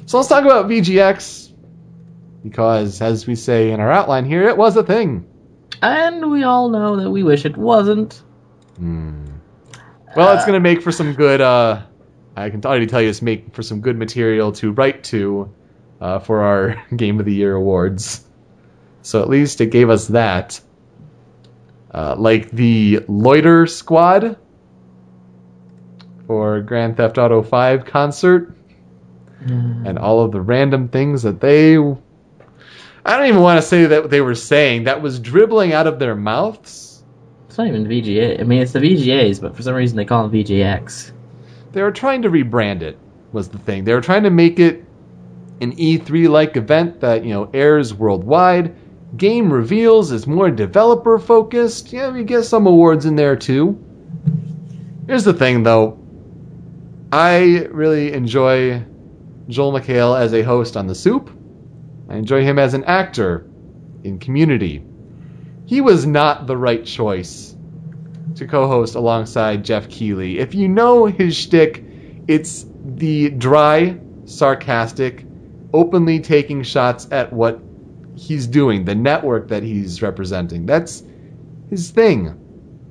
So 0.06 0.16
let's 0.16 0.28
talk 0.28 0.44
about 0.44 0.66
VGX 0.68 1.52
because, 2.42 3.00
as 3.02 3.26
we 3.26 3.34
say 3.36 3.70
in 3.70 3.78
our 3.80 3.90
outline 3.92 4.24
here, 4.24 4.48
it 4.48 4.56
was 4.56 4.76
a 4.76 4.82
thing. 4.82 5.26
And 5.82 6.30
we 6.30 6.42
all 6.44 6.68
know 6.70 6.96
that 6.96 7.10
we 7.10 7.22
wish 7.22 7.44
it 7.44 7.56
wasn't. 7.56 8.22
Well, 10.16 10.34
it's 10.34 10.44
going 10.44 10.54
to 10.54 10.60
make 10.60 10.82
for 10.82 10.90
some 10.92 11.14
good. 11.14 11.40
Uh, 11.40 11.82
I 12.36 12.50
can 12.50 12.64
already 12.64 12.86
tell 12.86 13.02
you, 13.02 13.08
it's 13.10 13.22
make 13.22 13.54
for 13.54 13.62
some 13.62 13.80
good 13.80 13.96
material 13.96 14.52
to 14.52 14.72
write 14.72 15.04
to 15.04 15.52
uh, 16.00 16.18
for 16.20 16.40
our 16.42 16.84
Game 16.96 17.18
of 17.20 17.26
the 17.26 17.34
Year 17.34 17.54
awards. 17.54 18.24
So 19.02 19.22
at 19.22 19.28
least 19.28 19.60
it 19.60 19.66
gave 19.70 19.90
us 19.90 20.08
that. 20.08 20.60
Uh, 21.92 22.14
like 22.18 22.50
the 22.50 23.00
Loiter 23.08 23.66
Squad 23.66 24.36
for 26.26 26.60
Grand 26.60 26.96
Theft 26.98 27.16
Auto 27.16 27.42
5 27.42 27.84
concert, 27.86 28.54
and 29.86 29.98
all 29.98 30.20
of 30.22 30.32
the 30.32 30.40
random 30.40 30.88
things 30.88 31.22
that 31.22 31.40
they. 31.40 31.78
I 33.04 33.16
don't 33.16 33.26
even 33.26 33.40
want 33.42 33.60
to 33.60 33.66
say 33.66 33.86
that 33.86 34.10
they 34.10 34.20
were 34.20 34.34
saying 34.34 34.84
that 34.84 35.00
was 35.02 35.18
dribbling 35.20 35.72
out 35.72 35.86
of 35.86 35.98
their 35.98 36.14
mouths. 36.14 37.02
It's 37.48 37.58
not 37.58 37.66
even 37.68 37.86
VGA. 37.86 38.40
I 38.40 38.42
mean, 38.44 38.60
it's 38.60 38.72
the 38.72 38.80
VGAs, 38.80 39.40
but 39.40 39.56
for 39.56 39.62
some 39.62 39.74
reason 39.74 39.96
they 39.96 40.04
call 40.04 40.28
them 40.28 40.32
VGX. 40.32 41.12
they 41.72 41.82
were 41.82 41.92
trying 41.92 42.22
to 42.22 42.30
rebrand 42.30 42.82
it 42.82 42.98
was 43.32 43.48
the 43.48 43.58
thing 43.58 43.84
they 43.84 43.92
were 43.94 44.00
trying 44.00 44.22
to 44.22 44.30
make 44.30 44.58
it 44.58 44.84
an 45.60 45.74
e3 45.76 46.28
like 46.28 46.56
event 46.56 47.00
that 47.00 47.24
you 47.24 47.30
know 47.30 47.50
airs 47.52 47.92
worldwide 47.92 48.74
game 49.16 49.52
reveals 49.52 50.12
is 50.12 50.26
more 50.26 50.50
developer 50.50 51.18
focused 51.18 51.92
yeah 51.92 52.10
we 52.10 52.24
get 52.24 52.42
some 52.42 52.66
awards 52.66 53.04
in 53.06 53.16
there 53.16 53.36
too 53.36 53.78
here's 55.06 55.24
the 55.24 55.32
thing 55.32 55.62
though 55.62 55.98
i 57.12 57.66
really 57.70 58.12
enjoy 58.12 58.82
joel 59.48 59.72
mchale 59.72 60.18
as 60.18 60.32
a 60.32 60.42
host 60.42 60.76
on 60.76 60.86
the 60.86 60.94
soup 60.94 61.30
i 62.08 62.16
enjoy 62.16 62.42
him 62.42 62.58
as 62.58 62.74
an 62.74 62.84
actor 62.84 63.46
in 64.04 64.18
community 64.18 64.82
he 65.66 65.82
was 65.82 66.06
not 66.06 66.46
the 66.46 66.56
right 66.56 66.84
choice 66.84 67.54
to 68.36 68.46
co-host 68.46 68.94
alongside 68.94 69.64
Jeff 69.64 69.88
Keighley. 69.88 70.38
If 70.38 70.54
you 70.54 70.68
know 70.68 71.04
his 71.04 71.36
shtick, 71.36 71.84
it's 72.26 72.66
the 72.84 73.30
dry, 73.30 73.98
sarcastic, 74.24 75.26
openly 75.74 76.20
taking 76.20 76.62
shots 76.62 77.08
at 77.10 77.32
what 77.32 77.60
he's 78.16 78.46
doing, 78.46 78.84
the 78.84 78.94
network 78.94 79.48
that 79.48 79.62
he's 79.62 80.00
representing. 80.00 80.66
That's 80.66 81.02
his 81.68 81.90
thing. 81.90 82.34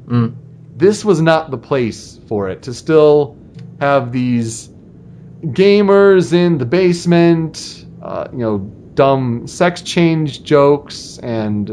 Mm. 0.07 0.35
This 0.75 1.03
was 1.03 1.21
not 1.21 1.49
the 1.49 1.57
place 1.57 2.19
for 2.27 2.49
it 2.49 2.61
to 2.63 2.73
still 2.73 3.37
have 3.79 4.11
these 4.11 4.69
gamers 5.43 6.33
in 6.33 6.57
the 6.57 6.65
basement, 6.65 7.85
uh, 8.01 8.27
you 8.31 8.37
know, 8.37 8.71
dumb 8.97 9.47
sex 9.47 9.81
change 9.81 10.43
jokes 10.43 11.19
and 11.19 11.69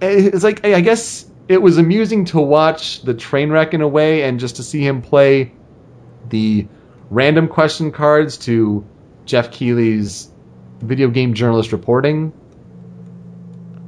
it's 0.00 0.44
like 0.44 0.64
I 0.64 0.80
guess 0.80 1.26
it 1.48 1.60
was 1.60 1.78
amusing 1.78 2.24
to 2.26 2.40
watch 2.40 3.02
the 3.02 3.14
train 3.14 3.50
wreck 3.50 3.74
in 3.74 3.80
a 3.82 3.88
way, 3.88 4.22
and 4.22 4.40
just 4.40 4.56
to 4.56 4.62
see 4.62 4.84
him 4.84 5.02
play 5.02 5.52
the 6.28 6.66
random 7.10 7.48
question 7.48 7.92
cards 7.92 8.38
to 8.38 8.84
Jeff 9.24 9.50
Keighley's 9.50 10.30
video 10.80 11.08
game 11.08 11.34
journalist 11.34 11.72
reporting. 11.72 12.32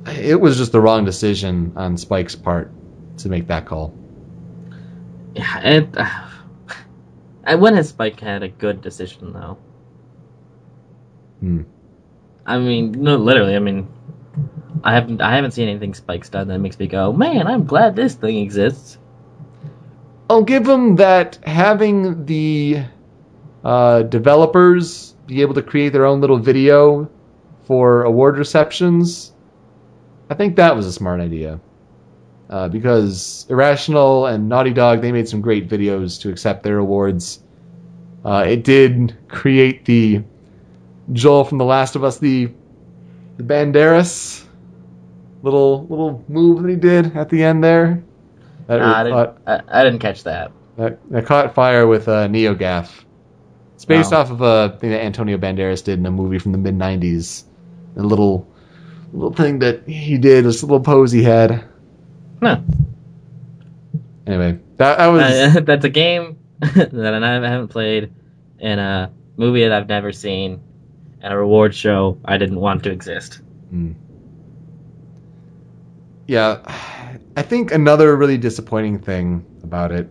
It 0.06 0.40
was 0.40 0.56
just 0.56 0.72
the 0.72 0.80
wrong 0.80 1.04
decision 1.04 1.72
on 1.76 1.96
Spike's 1.96 2.36
part 2.36 2.70
to 3.18 3.28
make 3.28 3.48
that 3.48 3.66
call. 3.66 3.94
Yeah, 5.34 5.60
it. 5.60 5.88
Uh, 5.96 7.56
when 7.56 7.74
has 7.74 7.88
Spike 7.88 8.20
had 8.20 8.42
a 8.42 8.48
good 8.48 8.82
decision 8.82 9.32
though? 9.32 9.58
Hmm. 11.40 11.62
I 12.44 12.58
mean, 12.58 12.92
no, 12.92 13.16
literally. 13.16 13.56
I 13.56 13.58
mean, 13.58 13.88
I 14.84 14.94
haven't 14.94 15.20
I 15.20 15.34
haven't 15.34 15.50
seen 15.52 15.68
anything 15.68 15.94
Spike's 15.94 16.28
done 16.28 16.48
that 16.48 16.58
makes 16.58 16.78
me 16.78 16.86
go, 16.86 17.12
man, 17.12 17.46
I'm 17.46 17.64
glad 17.64 17.96
this 17.96 18.14
thing 18.14 18.38
exists. 18.38 18.98
I'll 20.28 20.42
give 20.42 20.66
him 20.68 20.96
that 20.96 21.38
having 21.44 22.24
the 22.26 22.84
uh, 23.64 24.02
developers 24.02 25.14
be 25.26 25.40
able 25.40 25.54
to 25.54 25.62
create 25.62 25.92
their 25.92 26.06
own 26.06 26.20
little 26.20 26.38
video 26.38 27.10
for 27.64 28.04
award 28.04 28.38
receptions. 28.38 29.32
I 30.30 30.34
think 30.34 30.56
that 30.56 30.74
was 30.74 30.86
a 30.86 30.92
smart 30.92 31.20
idea. 31.20 31.60
Uh, 32.48 32.68
because 32.68 33.44
Irrational 33.48 34.26
and 34.26 34.48
Naughty 34.48 34.72
Dog, 34.72 35.00
they 35.00 35.10
made 35.10 35.28
some 35.28 35.40
great 35.40 35.68
videos 35.68 36.20
to 36.20 36.30
accept 36.30 36.62
their 36.62 36.78
awards. 36.78 37.40
Uh, 38.24 38.44
it 38.46 38.62
did 38.62 39.16
create 39.28 39.84
the 39.84 40.22
Joel 41.12 41.44
from 41.44 41.58
The 41.58 41.64
Last 41.64 41.96
of 41.96 42.04
Us, 42.04 42.18
the, 42.18 42.50
the 43.36 43.42
Banderas 43.42 44.44
little 45.42 45.86
little 45.86 46.24
move 46.28 46.62
that 46.62 46.68
he 46.68 46.76
did 46.76 47.16
at 47.16 47.28
the 47.28 47.42
end 47.44 47.62
there. 47.62 48.02
That 48.66 48.78
Nah, 48.80 48.98
I, 48.98 49.04
didn't, 49.04 49.38
I, 49.46 49.62
I 49.68 49.84
didn't 49.84 50.00
catch 50.00 50.24
that. 50.24 50.50
that, 50.76 50.98
that 51.10 51.26
caught 51.26 51.54
fire 51.54 51.86
with 51.86 52.08
uh, 52.08 52.26
NeoGaf. 52.26 52.90
It's 53.74 53.84
based 53.84 54.10
Wow. 54.12 54.20
off 54.22 54.30
of 54.32 54.40
a 54.40 54.76
thing 54.78 54.90
that 54.90 55.02
Antonio 55.04 55.36
Banderas 55.38 55.84
did 55.84 55.98
in 56.00 56.06
a 56.06 56.10
movie 56.10 56.38
from 56.38 56.52
the 56.52 56.58
mid 56.58 56.74
'90s. 56.74 57.44
A 57.96 58.02
little 58.02 58.48
little 59.12 59.32
thing 59.32 59.60
that 59.60 59.86
he 59.88 60.18
did, 60.18 60.44
this 60.44 60.62
little 60.62 60.80
pose 60.80 61.12
he 61.12 61.22
had. 61.22 61.64
Huh. 62.42 62.60
Anyway, 64.26 64.58
that, 64.76 64.98
that 64.98 65.06
was 65.06 65.22
Uh, 65.22 65.60
that's 65.64 65.84
a 65.84 65.88
game 65.90 66.38
that 66.60 67.14
I 67.22 67.48
haven't 67.48 67.68
played, 67.68 68.12
and 68.58 68.80
a 68.80 69.12
movie 69.36 69.62
that 69.62 69.72
I've 69.72 69.88
never 69.88 70.10
seen, 70.12 70.60
and 71.26 71.34
a 71.34 71.36
reward 71.36 71.74
show 71.74 72.20
I 72.24 72.38
didn't 72.38 72.60
want 72.60 72.84
to 72.84 72.92
exist. 72.92 73.40
Hmm. 73.70 73.94
yeah. 76.28 76.62
I 77.36 77.42
think 77.42 77.72
another 77.72 78.16
really 78.16 78.38
disappointing 78.38 79.00
thing 79.00 79.44
about 79.64 79.90
it 79.90 80.08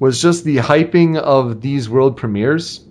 was 0.00 0.20
just 0.20 0.42
the 0.42 0.56
hyping 0.56 1.16
of 1.16 1.60
these 1.60 1.88
world 1.88 2.16
premieres. 2.16 2.84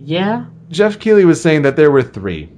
Yeah, 0.00 0.46
Jeff 0.70 0.98
Keighley 0.98 1.24
was 1.24 1.40
saying 1.40 1.62
that 1.62 1.76
there 1.76 1.92
were 1.92 2.02
three. 2.02 2.50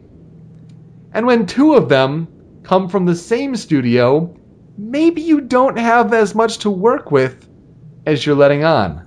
And 1.12 1.27
when 1.27 1.45
two 1.45 1.74
of 1.74 1.91
them 1.91 2.29
come 2.62 2.89
from 2.89 3.05
the 3.05 3.14
same 3.14 3.55
studio, 3.57 4.35
maybe 4.79 5.20
you 5.20 5.43
don't 5.43 5.79
have 5.79 6.14
as 6.14 6.35
much 6.35 6.59
to 6.59 6.70
work 6.70 7.11
with 7.11 7.47
as 8.07 8.24
you're 8.24 8.35
letting 8.35 8.64
on. 8.64 9.07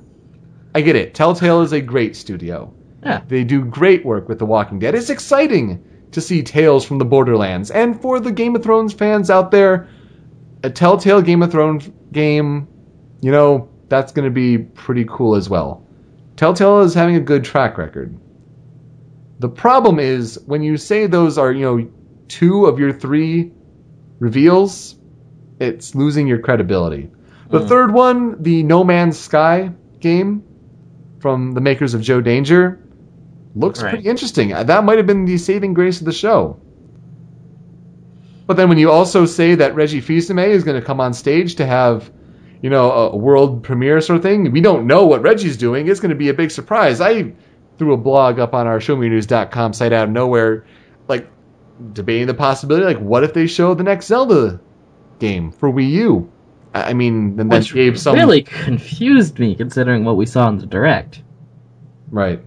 I 0.76 0.82
get 0.82 0.96
it. 0.96 1.16
Telltale 1.16 1.62
is 1.64 1.74
a 1.74 1.82
great 1.82 2.16
studio. 2.16 2.72
Yeah. 3.04 3.22
They 3.28 3.44
do 3.44 3.64
great 3.64 4.06
work 4.06 4.28
with 4.28 4.40
The 4.40 4.46
Walking 4.46 4.80
Dead. 4.80 4.96
It's 4.96 5.10
exciting 5.10 5.84
to 6.12 6.22
see 6.22 6.44
Tales 6.44 6.86
from 6.86 6.98
the 6.98 7.06
Borderlands. 7.06 7.72
And 7.72 8.00
for 8.00 8.20
the 8.20 8.32
Game 8.32 8.56
of 8.56 8.64
Thrones 8.64 8.94
fans 8.94 9.30
out 9.30 9.52
there, 9.52 9.88
a 10.64 10.70
Telltale 10.70 11.22
Game 11.22 11.42
of 11.42 11.52
Thrones 11.52 11.90
game, 12.12 12.68
you 13.22 13.32
know, 13.32 13.70
that's 13.88 14.12
going 14.12 14.26
to 14.26 14.32
be 14.32 14.58
pretty 14.58 15.06
cool 15.08 15.36
as 15.36 15.50
well. 15.50 15.86
Telltale 16.36 16.82
is 16.82 16.94
having 16.94 17.16
a 17.16 17.20
good 17.20 17.44
track 17.44 17.78
record. 17.78 18.18
The 19.40 19.50
problem 19.50 20.00
is 20.00 20.40
when 20.46 20.62
you 20.64 20.78
say 20.78 21.08
those 21.08 21.38
are, 21.38 21.52
you 21.52 21.62
know, 21.62 21.92
two 22.28 22.66
of 22.66 22.80
your 22.80 22.92
three 22.92 23.52
reveals, 24.20 24.96
it's 25.60 25.96
losing 25.96 26.28
your 26.28 26.40
credibility. 26.40 27.10
The 27.50 27.60
hmm. 27.60 27.68
third 27.68 27.94
one, 27.94 28.44
the 28.44 28.64
No 28.64 28.84
Man's 28.84 29.18
Sky 29.18 29.72
game 30.00 30.44
from 31.20 31.54
the 31.54 31.62
makers 31.62 31.94
of 31.94 32.02
Joe 32.02 32.22
Danger, 32.22 32.82
looks 33.56 33.82
Right. 33.82 33.90
pretty 33.92 34.08
interesting. 34.10 34.54
Uh, 34.54 34.64
That 34.64 34.84
might 34.84 34.98
have 34.98 35.08
been 35.08 35.26
the 35.26 35.38
saving 35.38 35.74
grace 35.74 36.00
of 36.00 36.06
the 36.06 36.12
show. 36.12 36.58
But 38.48 38.58
then 38.58 38.70
when 38.70 38.78
you 38.80 38.90
also 38.90 39.26
say 39.26 39.56
that 39.56 39.76
Reggie 39.76 40.02
Fils-Aimé 40.02 40.48
is 40.48 40.64
going 40.64 40.80
to 40.80 40.86
come 40.86 41.00
on 41.00 41.14
stage 41.14 41.56
to 41.56 41.66
have, 41.66 42.10
you 42.62 42.70
know, 42.70 42.92
a 42.92 43.16
world 43.16 43.62
premiere 43.64 44.02
sort 44.02 44.18
of 44.18 44.24
thing, 44.24 44.52
we 44.52 44.62
don't 44.62 44.88
know 44.88 45.06
what 45.06 45.22
Reggie's 45.22 45.56
doing. 45.58 45.88
It's 45.88 46.00
going 46.00 46.10
to 46.10 46.16
be 46.16 46.30
a 46.30 46.34
big 46.34 46.50
surprise. 46.50 47.00
I 47.00 47.32
threw 47.78 47.94
a 47.94 47.98
blog 47.98 48.40
up 48.40 48.54
on 48.56 48.66
our 48.68 48.80
showmenews.com 48.80 49.74
site 49.74 49.94
out 49.94 50.06
of 50.06 50.10
nowhere, 50.10 50.66
like 51.08 51.30
debating 51.94 52.28
the 52.28 52.34
possibility, 52.34 52.86
like 52.86 52.98
what 53.00 53.24
if 53.24 53.34
they 53.34 53.46
show 53.48 53.74
the 53.74 53.84
next 53.84 54.08
Zelda 54.08 54.60
game 55.20 55.52
for 55.52 55.72
Wii 55.72 55.90
U? 55.92 56.32
I 56.74 56.94
mean, 56.94 57.36
then 57.36 57.50
that 57.50 57.72
gave 57.72 58.00
some 58.00 58.16
really 58.16 58.42
confused 58.44 59.40
me 59.40 59.56
considering 59.56 60.04
what 60.06 60.18
we 60.18 60.26
saw 60.26 60.50
in 60.50 60.58
the 60.58 60.66
direct. 60.66 61.24
Right, 62.12 62.44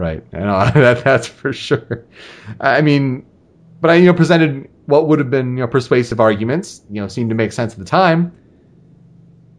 right. 0.00 0.24
I 0.32 0.38
know 0.38 0.70
that 0.74 1.04
that's 1.04 1.26
for 1.26 1.52
sure. 1.52 2.04
I 2.60 2.80
mean, 2.80 3.26
but 3.80 3.90
I 3.90 3.94
you 3.94 4.06
know 4.06 4.14
presented 4.14 4.68
what 4.86 5.06
would 5.08 5.18
have 5.18 5.30
been 5.30 5.56
you 5.56 5.62
know 5.62 5.68
persuasive 5.68 6.20
arguments. 6.20 6.82
You 6.90 7.02
know, 7.02 7.08
seemed 7.08 7.30
to 7.30 7.36
make 7.36 7.52
sense 7.52 7.72
at 7.72 7.78
the 7.78 7.84
time. 7.84 8.32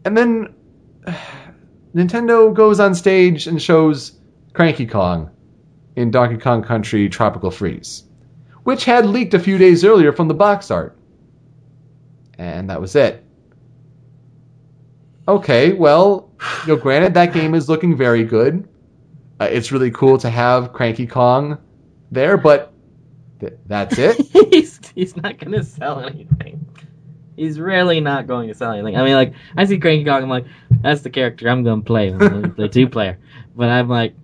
And 0.04 0.16
then 0.16 0.54
Nintendo 1.94 2.52
goes 2.52 2.80
on 2.80 2.94
stage 2.94 3.46
and 3.46 3.62
shows 3.62 4.18
Cranky 4.52 4.86
Kong 4.86 5.30
in 5.96 6.10
Donkey 6.10 6.38
Kong 6.38 6.62
Country 6.62 7.08
Tropical 7.08 7.50
Freeze, 7.50 8.04
which 8.64 8.84
had 8.84 9.06
leaked 9.06 9.34
a 9.34 9.38
few 9.38 9.58
days 9.58 9.84
earlier 9.84 10.12
from 10.12 10.28
the 10.28 10.34
box 10.34 10.70
art. 10.70 10.96
And 12.38 12.70
that 12.70 12.80
was 12.80 12.96
it. 12.96 13.24
Okay, 15.28 15.72
well, 15.72 16.30
you 16.66 16.74
know, 16.74 16.76
granted 16.76 17.14
that 17.14 17.32
game 17.32 17.54
is 17.54 17.68
looking 17.68 17.96
very 17.96 18.24
good. 18.24 18.68
Uh, 19.42 19.46
it's 19.50 19.72
really 19.72 19.90
cool 19.90 20.18
to 20.18 20.30
have 20.30 20.72
Cranky 20.72 21.06
Kong 21.06 21.58
there, 22.10 22.36
but 22.36 22.72
th- 23.40 23.54
that's 23.66 23.98
it. 23.98 24.16
he's 24.52 24.78
he's 24.94 25.16
not 25.16 25.38
gonna 25.38 25.62
sell 25.64 26.00
anything. 26.00 26.66
He's 27.36 27.58
really 27.58 28.00
not 28.00 28.26
going 28.26 28.48
to 28.48 28.54
sell 28.54 28.72
anything. 28.72 28.96
I 28.96 29.02
mean, 29.04 29.14
like 29.14 29.32
I 29.56 29.64
see 29.64 29.78
Cranky 29.78 30.04
Kong, 30.04 30.22
I'm 30.22 30.28
like, 30.28 30.44
that's 30.82 31.00
the 31.00 31.10
character 31.10 31.48
I'm 31.48 31.64
gonna 31.64 31.82
play, 31.82 32.10
the 32.10 32.68
two 32.70 32.88
player. 32.94 33.18
But 33.56 33.68
I'm 33.68 33.88
like, 33.88 34.14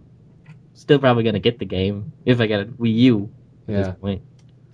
still 0.74 0.98
probably 0.98 1.24
gonna 1.24 1.38
get 1.40 1.58
the 1.58 1.64
game 1.64 2.12
if 2.24 2.40
I 2.40 2.46
get 2.46 2.60
a 2.60 2.64
Wii 2.66 2.94
U. 2.94 3.30
At 3.66 3.72
Yeah. 3.74 3.82
this 3.82 3.94
point, 4.00 4.22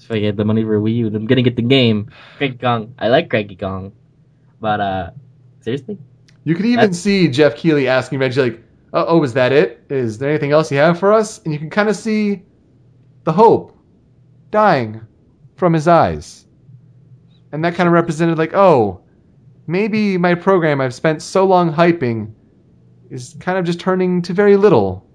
if 0.01 0.11
I 0.11 0.18
get 0.18 0.36
the 0.36 0.45
money 0.45 0.62
for 0.62 0.76
a 0.76 0.80
Wii 0.80 0.97
U, 0.97 1.07
I'm 1.07 1.26
gonna 1.26 1.42
get 1.42 1.57
the 1.57 1.62
game. 1.62 2.11
Cranky 2.36 2.59
Kong, 2.59 2.95
I 2.99 3.09
like 3.09 3.30
Cranky 3.30 3.57
Kong, 3.57 3.92
but 4.61 4.80
uh, 4.80 5.11
seriously, 5.61 5.97
You 6.45 6.55
could 6.55 6.66
even 6.66 6.76
That's- 6.80 6.99
see 6.99 7.28
Jeff 7.28 7.57
Keighley 7.57 7.88
asking 7.88 8.18
Reggie, 8.18 8.40
like, 8.42 8.61
oh, 8.95 9.05
oh, 9.09 9.22
is 9.22 9.34
that 9.34 9.53
it? 9.53 9.84
Is 9.90 10.18
there 10.18 10.30
anything 10.30 10.53
else 10.53 10.70
you 10.70 10.78
have 10.78 10.99
for 10.99 11.12
us? 11.12 11.40
And 11.45 11.53
you 11.53 11.59
can 11.59 11.68
kind 11.68 11.88
of 11.88 11.97
see 11.97 12.42
the 13.24 13.32
hope 13.32 13.76
dying 14.51 15.01
from 15.57 15.72
his 15.72 15.88
eyes. 15.88 16.47
And 17.53 17.64
that 17.64 17.74
kind 17.74 17.88
of 17.88 17.92
represented, 17.92 18.38
like, 18.38 18.55
oh, 18.55 19.01
maybe 19.66 20.16
my 20.16 20.34
program 20.34 20.80
I've 20.80 20.95
spent 20.95 21.22
so 21.22 21.45
long 21.45 21.72
hyping 21.72 22.32
is 23.11 23.36
kind 23.40 23.59
of 23.59 23.64
just 23.64 23.80
turning 23.80 24.22
to 24.22 24.32
very 24.32 24.57
little 24.57 25.07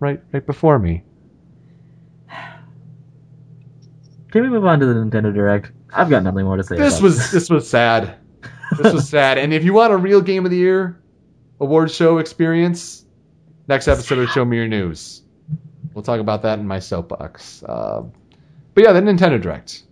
right, 0.00 0.20
right 0.32 0.44
before 0.44 0.78
me. 0.78 1.04
can 4.30 4.42
we 4.42 4.48
move 4.48 4.64
on 4.64 4.80
to 4.80 4.86
the 4.86 4.94
Nintendo 4.94 5.32
Direct? 5.32 5.70
I've 5.92 6.08
got 6.08 6.22
nothing 6.22 6.44
more 6.44 6.56
to 6.56 6.64
say. 6.64 6.76
This 6.76 7.00
was 7.02 7.30
this 7.30 7.50
was 7.50 7.68
sad. 7.68 8.16
This 8.78 8.92
was 8.92 9.08
sad. 9.16 9.36
And 9.36 9.52
if 9.52 9.62
you 9.62 9.74
want 9.74 9.92
a 9.92 9.96
real 9.96 10.22
Game 10.22 10.46
of 10.46 10.50
the 10.50 10.56
Year 10.56 11.01
award 11.62 11.90
show 11.92 12.18
experience, 12.18 13.04
next 13.68 13.86
episode 13.86 14.18
of 14.18 14.28
Show 14.30 14.44
Me 14.44 14.56
Your 14.56 14.66
News. 14.66 15.22
We'll 15.94 16.02
talk 16.02 16.18
about 16.18 16.42
that 16.42 16.58
in 16.58 16.66
my 16.66 16.80
soapbox. 16.80 17.62
Uh, 17.62 18.02
but 18.74 18.84
yeah, 18.84 18.92
the 18.92 19.00
Nintendo 19.00 19.40
Direct. 19.40 19.84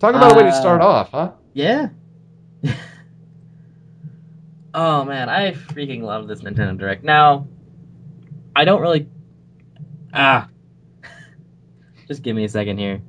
Talk 0.00 0.14
about 0.14 0.32
a 0.32 0.34
way 0.36 0.42
to 0.42 0.52
start 0.52 0.82
Uh, 0.82 0.86
off, 0.86 1.10
huh? 1.12 1.32
Yeah. 1.54 1.88
oh 4.74 5.04
man, 5.04 5.30
I 5.30 5.52
freaking 5.52 6.02
love 6.02 6.28
this 6.28 6.42
Nintendo 6.42 6.76
Direct. 6.76 7.02
Now, 7.02 7.46
I 8.54 8.66
don't 8.66 8.82
really. 8.82 9.08
Ah. 10.12 10.48
Just 12.08 12.22
give 12.22 12.36
me 12.36 12.44
a 12.44 12.48
second 12.50 12.76
here 12.76 13.00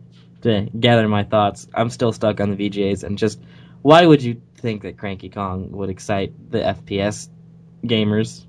to 0.43 0.69
gather 0.79 1.07
my 1.09 1.23
thoughts. 1.25 1.67
I'm 1.73 1.89
still 1.89 2.13
stuck 2.13 2.39
on 2.39 2.55
the 2.55 2.69
VGAs 2.69 3.03
and 3.03 3.17
just. 3.17 3.41
Why 3.81 4.03
would 4.05 4.23
you 4.23 4.41
think 4.65 4.81
that 4.81 4.97
Cranky 4.97 5.29
Kong 5.29 5.69
would 5.73 5.91
excite 5.91 6.33
the 6.49 6.57
FPS 6.57 7.29
gamers? 7.83 8.47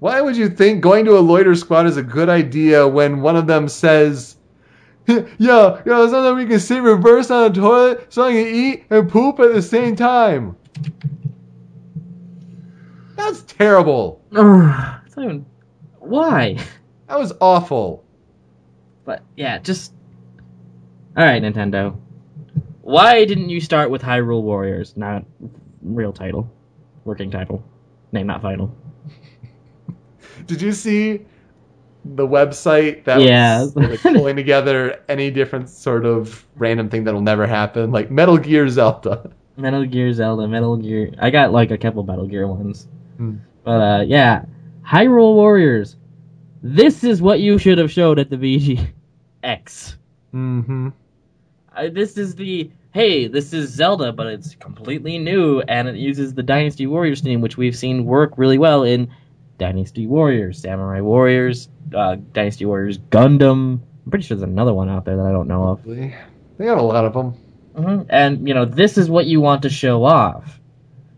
Why 0.00 0.20
would 0.20 0.36
you 0.36 0.48
think 0.48 0.80
going 0.80 1.04
to 1.04 1.16
a 1.16 1.20
loiter 1.20 1.54
squad 1.54 1.86
is 1.86 1.96
a 1.96 2.02
good 2.02 2.28
idea 2.28 2.88
when 2.88 3.20
one 3.20 3.36
of 3.36 3.46
them 3.46 3.68
says, 3.68 4.36
"Yo, 5.06 5.80
yo, 5.86 6.10
something 6.10 6.34
we 6.34 6.46
can 6.46 6.58
sit 6.58 6.82
reverse 6.82 7.30
on 7.30 7.48
a 7.48 7.54
toilet 7.54 8.12
so 8.12 8.24
I 8.24 8.32
can 8.32 8.46
eat 8.48 8.86
and 8.90 9.08
poop 9.08 9.38
at 9.38 9.54
the 9.54 9.62
same 9.62 9.94
time"? 9.94 10.56
That's 13.14 13.42
terrible. 13.42 14.20
it's 14.32 15.16
not 15.16 15.24
even. 15.24 15.46
Why? 16.00 16.58
That 17.06 17.20
was 17.20 17.32
awful. 17.40 18.02
But 19.04 19.22
yeah, 19.36 19.58
just 19.58 19.92
all 21.16 21.24
right, 21.24 21.40
Nintendo. 21.40 21.99
Why 22.90 23.24
didn't 23.24 23.50
you 23.50 23.60
start 23.60 23.88
with 23.90 24.02
Hyrule 24.02 24.42
Warriors, 24.42 24.96
not 24.96 25.24
real 25.80 26.12
title, 26.12 26.50
working 27.04 27.30
title, 27.30 27.62
name 28.10 28.26
not 28.26 28.42
final? 28.42 28.74
Did 30.46 30.60
you 30.60 30.72
see 30.72 31.20
the 32.04 32.26
website 32.26 33.04
that 33.04 33.20
Yeah. 33.20 33.60
was 33.62 33.76
like, 33.76 34.00
pulling 34.00 34.34
together 34.34 35.00
any 35.08 35.30
different 35.30 35.68
sort 35.68 36.04
of 36.04 36.44
random 36.56 36.88
thing 36.90 37.04
that'll 37.04 37.20
never 37.20 37.46
happen, 37.46 37.92
like 37.92 38.10
Metal 38.10 38.36
Gear 38.38 38.68
Zelda? 38.68 39.30
Metal 39.56 39.84
Gear 39.84 40.12
Zelda, 40.12 40.48
Metal 40.48 40.76
Gear. 40.76 41.12
I 41.20 41.30
got 41.30 41.52
like 41.52 41.70
a 41.70 41.78
couple 41.78 42.02
Metal 42.02 42.26
Gear 42.26 42.48
ones, 42.48 42.88
Hmm. 43.18 43.36
but 43.62 43.80
uh, 43.80 44.00
yeah, 44.02 44.46
Hyrule 44.84 45.34
Warriors. 45.34 45.94
This 46.62 47.04
is 47.04 47.22
what 47.22 47.38
you 47.40 47.56
should 47.56 47.78
have 47.78 47.92
showed 47.92 48.18
at 48.18 48.30
the 48.30 48.36
VGX. 48.36 49.94
Mm-hmm. 50.34 50.88
Uh, 51.76 51.88
this 51.92 52.18
is 52.18 52.34
the 52.34 52.70
hey, 52.92 53.28
this 53.28 53.52
is 53.52 53.70
Zelda, 53.70 54.12
but 54.12 54.26
it's 54.26 54.54
completely 54.56 55.18
new, 55.18 55.60
and 55.60 55.88
it 55.88 55.96
uses 55.96 56.34
the 56.34 56.42
Dynasty 56.42 56.86
Warriors 56.86 57.20
theme, 57.20 57.40
which 57.40 57.56
we've 57.56 57.76
seen 57.76 58.04
work 58.04 58.32
really 58.36 58.58
well 58.58 58.82
in 58.82 59.10
Dynasty 59.58 60.06
Warriors, 60.06 60.60
Samurai 60.60 61.00
Warriors, 61.00 61.68
uh, 61.94 62.16
Dynasty 62.32 62.64
Warriors 62.64 62.98
Gundam. 62.98 63.80
I'm 64.04 64.10
pretty 64.10 64.24
sure 64.24 64.36
there's 64.36 64.48
another 64.48 64.74
one 64.74 64.88
out 64.88 65.04
there 65.04 65.16
that 65.16 65.26
I 65.26 65.32
don't 65.32 65.48
know 65.48 65.68
of. 65.68 65.84
They 65.84 66.14
got 66.58 66.78
a 66.78 66.82
lot 66.82 67.04
of 67.04 67.12
them. 67.12 67.32
hmm 67.76 68.02
And 68.08 68.48
you 68.48 68.54
know, 68.54 68.64
this 68.64 68.98
is 68.98 69.08
what 69.08 69.26
you 69.26 69.40
want 69.40 69.62
to 69.62 69.70
show 69.70 70.04
off. 70.04 70.58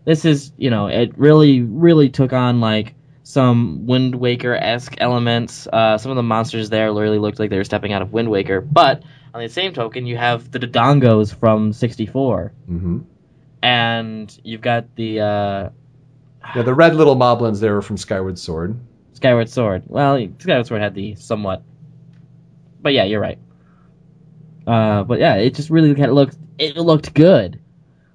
This 0.05 0.25
is, 0.25 0.51
you 0.57 0.69
know, 0.69 0.87
it 0.87 1.17
really, 1.17 1.61
really 1.61 2.09
took 2.09 2.33
on 2.33 2.59
like 2.59 2.93
some 3.23 3.87
Wind 3.87 4.15
Waker 4.15 4.53
esque 4.53 4.95
elements. 4.97 5.65
Uh, 5.65 5.97
some 5.97 6.11
of 6.11 6.17
the 6.17 6.23
monsters 6.23 6.69
there 6.69 6.93
really 6.93 7.19
looked 7.19 7.39
like 7.39 7.49
they 7.49 7.57
were 7.57 7.63
stepping 7.63 7.93
out 7.93 8.01
of 8.01 8.11
Wind 8.11 8.29
Waker. 8.29 8.59
But 8.59 9.03
on 9.33 9.41
the 9.41 9.49
same 9.49 9.73
token, 9.73 10.05
you 10.05 10.17
have 10.17 10.51
the 10.51 10.59
Dodongos 10.59 11.33
from 11.35 11.73
'64, 11.73 12.53
Mm-hmm. 12.69 12.99
and 13.61 14.39
you've 14.43 14.61
got 14.61 14.95
the 14.95 15.19
uh, 15.21 15.69
Yeah, 16.55 16.61
the 16.63 16.73
red 16.73 16.95
little 16.95 17.15
moblins 17.15 17.59
there 17.59 17.73
were 17.73 17.81
from 17.81 17.97
Skyward 17.97 18.37
Sword. 18.37 18.79
Skyward 19.13 19.49
Sword. 19.49 19.83
Well, 19.87 20.17
Skyward 20.39 20.67
Sword 20.67 20.81
had 20.81 20.93
the 20.95 21.15
somewhat, 21.15 21.63
but 22.81 22.93
yeah, 22.93 23.03
you're 23.05 23.21
right. 23.21 23.39
Uh, 24.67 25.03
but 25.03 25.19
yeah, 25.19 25.35
it 25.35 25.55
just 25.55 25.69
really 25.69 25.93
kind 25.95 26.07
of 26.09 26.13
looked 26.15 26.37
it 26.57 26.77
looked 26.77 27.13
good. 27.13 27.59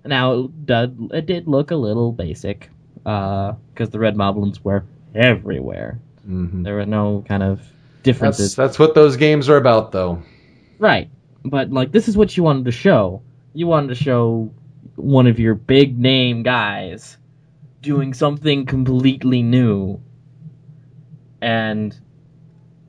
Now 0.04 0.32
it 0.44 0.66
did, 0.66 1.08
it 1.12 1.26
did 1.26 1.46
look 1.48 1.70
a 1.70 1.76
little 1.76 2.12
basic 2.12 2.70
because 2.94 3.90
the 3.90 3.98
red 3.98 4.14
moblins 4.16 4.62
were 4.62 4.84
everywhere. 5.14 5.98
Mm-hmm. 6.28 6.62
There 6.62 6.74
were 6.76 6.86
no 6.86 7.24
kind 7.26 7.42
of 7.42 7.58
That's 7.58 8.02
differences. 8.02 8.54
that's 8.56 8.78
what 8.78 8.94
those 8.94 9.16
games 9.16 9.48
are 9.48 9.56
about, 9.56 9.92
though. 9.92 10.22
Right. 10.78 11.10
But 11.44 11.70
like 11.70 11.92
this 11.92 12.08
is 12.08 12.16
what 12.16 12.36
you 12.36 12.42
wanted 12.42 12.64
to 12.66 12.72
show. 12.72 13.22
You 13.52 13.66
wanted 13.66 13.88
to 13.88 13.94
show 13.94 14.52
one 14.96 15.26
of 15.26 15.38
your 15.38 15.54
big 15.54 15.98
name 15.98 16.42
guys 16.42 17.16
doing 17.80 18.14
something 18.14 18.66
completely 18.66 19.42
new. 19.42 20.00
And 21.40 21.98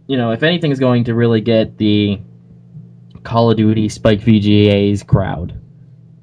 you 0.07 0.17
know, 0.17 0.31
if 0.31 0.41
anything 0.43 0.71
is 0.71 0.79
going 0.79 1.05
to 1.05 1.13
really 1.13 1.41
get 1.41 1.77
the 1.77 2.19
Call 3.23 3.51
of 3.51 3.57
Duty 3.57 3.89
Spike 3.89 4.21
VGA's 4.21 5.03
crowd, 5.03 5.59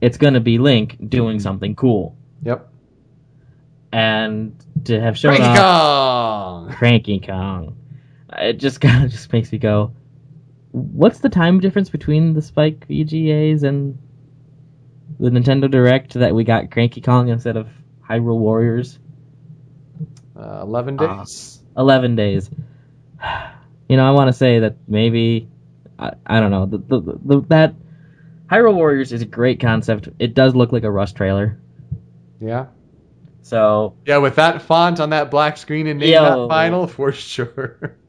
it's 0.00 0.18
going 0.18 0.34
to 0.34 0.40
be 0.40 0.58
Link 0.58 0.96
doing 1.08 1.38
something 1.38 1.76
cool. 1.76 2.16
Yep. 2.42 2.68
And 3.92 4.56
to 4.84 5.00
have 5.00 5.16
shown 5.16 5.36
Cranky 5.36 5.48
off 5.48 6.66
Kong. 6.66 6.72
Cranky 6.72 7.20
Kong. 7.20 7.76
It 8.32 8.54
just 8.54 8.80
kind 8.80 9.04
of 9.04 9.10
just 9.10 9.32
makes 9.32 9.52
me 9.52 9.58
go, 9.58 9.92
what's 10.76 11.20
the 11.20 11.30
time 11.30 11.58
difference 11.60 11.88
between 11.88 12.34
the 12.34 12.42
Spike 12.42 12.86
VGAs 12.86 13.62
and 13.62 13.98
the 15.18 15.30
Nintendo 15.30 15.70
Direct 15.70 16.14
that 16.14 16.34
we 16.34 16.44
got 16.44 16.70
Cranky 16.70 17.00
Kong 17.00 17.28
instead 17.30 17.56
of 17.56 17.68
Hyrule 18.06 18.38
Warriors? 18.38 18.98
Uh, 20.38 20.60
Eleven 20.62 20.98
days. 20.98 21.62
11 21.76 22.16
days. 22.16 22.50
You 23.88 23.96
know, 23.96 24.04
I 24.04 24.10
want 24.10 24.26
to 24.26 24.32
say 24.32 24.58
that 24.58 24.74
maybe, 24.88 25.48
I, 25.96 26.14
I 26.26 26.40
don't 26.40 26.50
know, 26.50 26.66
the, 26.66 26.78
the, 26.78 27.20
the, 27.24 27.40
that 27.50 27.74
Hyrule 28.50 28.74
Warriors 28.74 29.12
is 29.12 29.22
a 29.22 29.26
great 29.26 29.60
concept. 29.60 30.08
It 30.18 30.34
does 30.34 30.56
look 30.56 30.72
like 30.72 30.82
a 30.82 30.90
Rust 30.90 31.14
trailer. 31.14 31.56
Yeah. 32.40 32.66
So, 33.42 33.94
Yeah, 34.04 34.16
with 34.16 34.34
that 34.34 34.62
font 34.62 34.98
on 34.98 35.10
that 35.10 35.30
black 35.30 35.56
screen 35.56 35.86
and 35.86 36.00
name 36.00 36.14
Yo. 36.14 36.48
that 36.48 36.48
final 36.52 36.88
for 36.88 37.12
sure. 37.12 37.96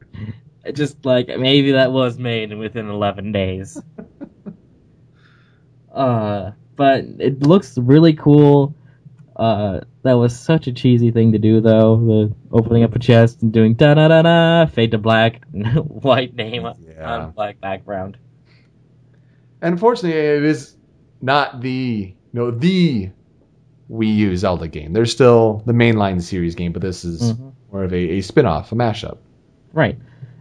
just 0.73 1.05
like 1.05 1.27
maybe 1.27 1.73
that 1.73 1.91
was 1.91 2.17
made 2.17 2.51
within 2.57 2.89
11 2.89 3.31
days. 3.31 3.79
uh, 5.93 6.51
but 6.75 7.03
it 7.19 7.41
looks 7.41 7.77
really 7.77 8.13
cool. 8.13 8.75
Uh, 9.35 9.81
that 10.03 10.13
was 10.13 10.37
such 10.37 10.67
a 10.67 10.73
cheesy 10.73 11.11
thing 11.11 11.33
to 11.33 11.37
do, 11.37 11.61
though. 11.61 11.97
The 11.97 12.33
opening 12.51 12.83
up 12.83 12.95
a 12.95 12.99
chest 12.99 13.41
and 13.43 13.51
doing 13.53 13.75
da 13.75 13.93
da 13.93 14.07
da 14.07 14.21
da, 14.23 14.65
fade 14.65 14.91
to 14.91 14.97
black, 14.97 15.45
white 15.51 16.33
name 16.35 16.67
Yeah. 16.87 17.13
on 17.19 17.31
black 17.31 17.61
background. 17.61 18.17
And 19.61 19.73
unfortunately, 19.73 20.19
it 20.19 20.43
is 20.43 20.75
not 21.21 21.61
the 21.61 22.13
know 22.33 22.51
the 22.51 23.09
Wii 23.91 24.15
U 24.17 24.37
Zelda 24.37 24.67
game. 24.67 24.93
There's 24.93 25.11
still 25.11 25.63
the 25.65 25.73
mainline 25.73 26.21
series 26.21 26.55
game, 26.55 26.73
but 26.73 26.81
this 26.81 27.05
is 27.05 27.33
Mhm. 27.33 27.51
more 27.71 27.83
of 27.83 27.93
a, 27.93 27.97
a 28.17 28.21
spin-off, 28.21 28.71
a 28.71 28.75
mashup. 28.75 29.17
Right. 29.73 29.97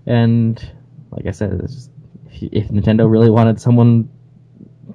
And 0.07 0.57
like 1.11 1.27
I 1.27 1.31
said, 1.33 1.61
it's 1.65 1.75
just, 1.75 1.91
if, 2.31 2.43
if 2.53 2.69
Nintendo 2.69 3.11
really 3.11 3.31
wanted 3.31 3.61
someone 3.61 4.09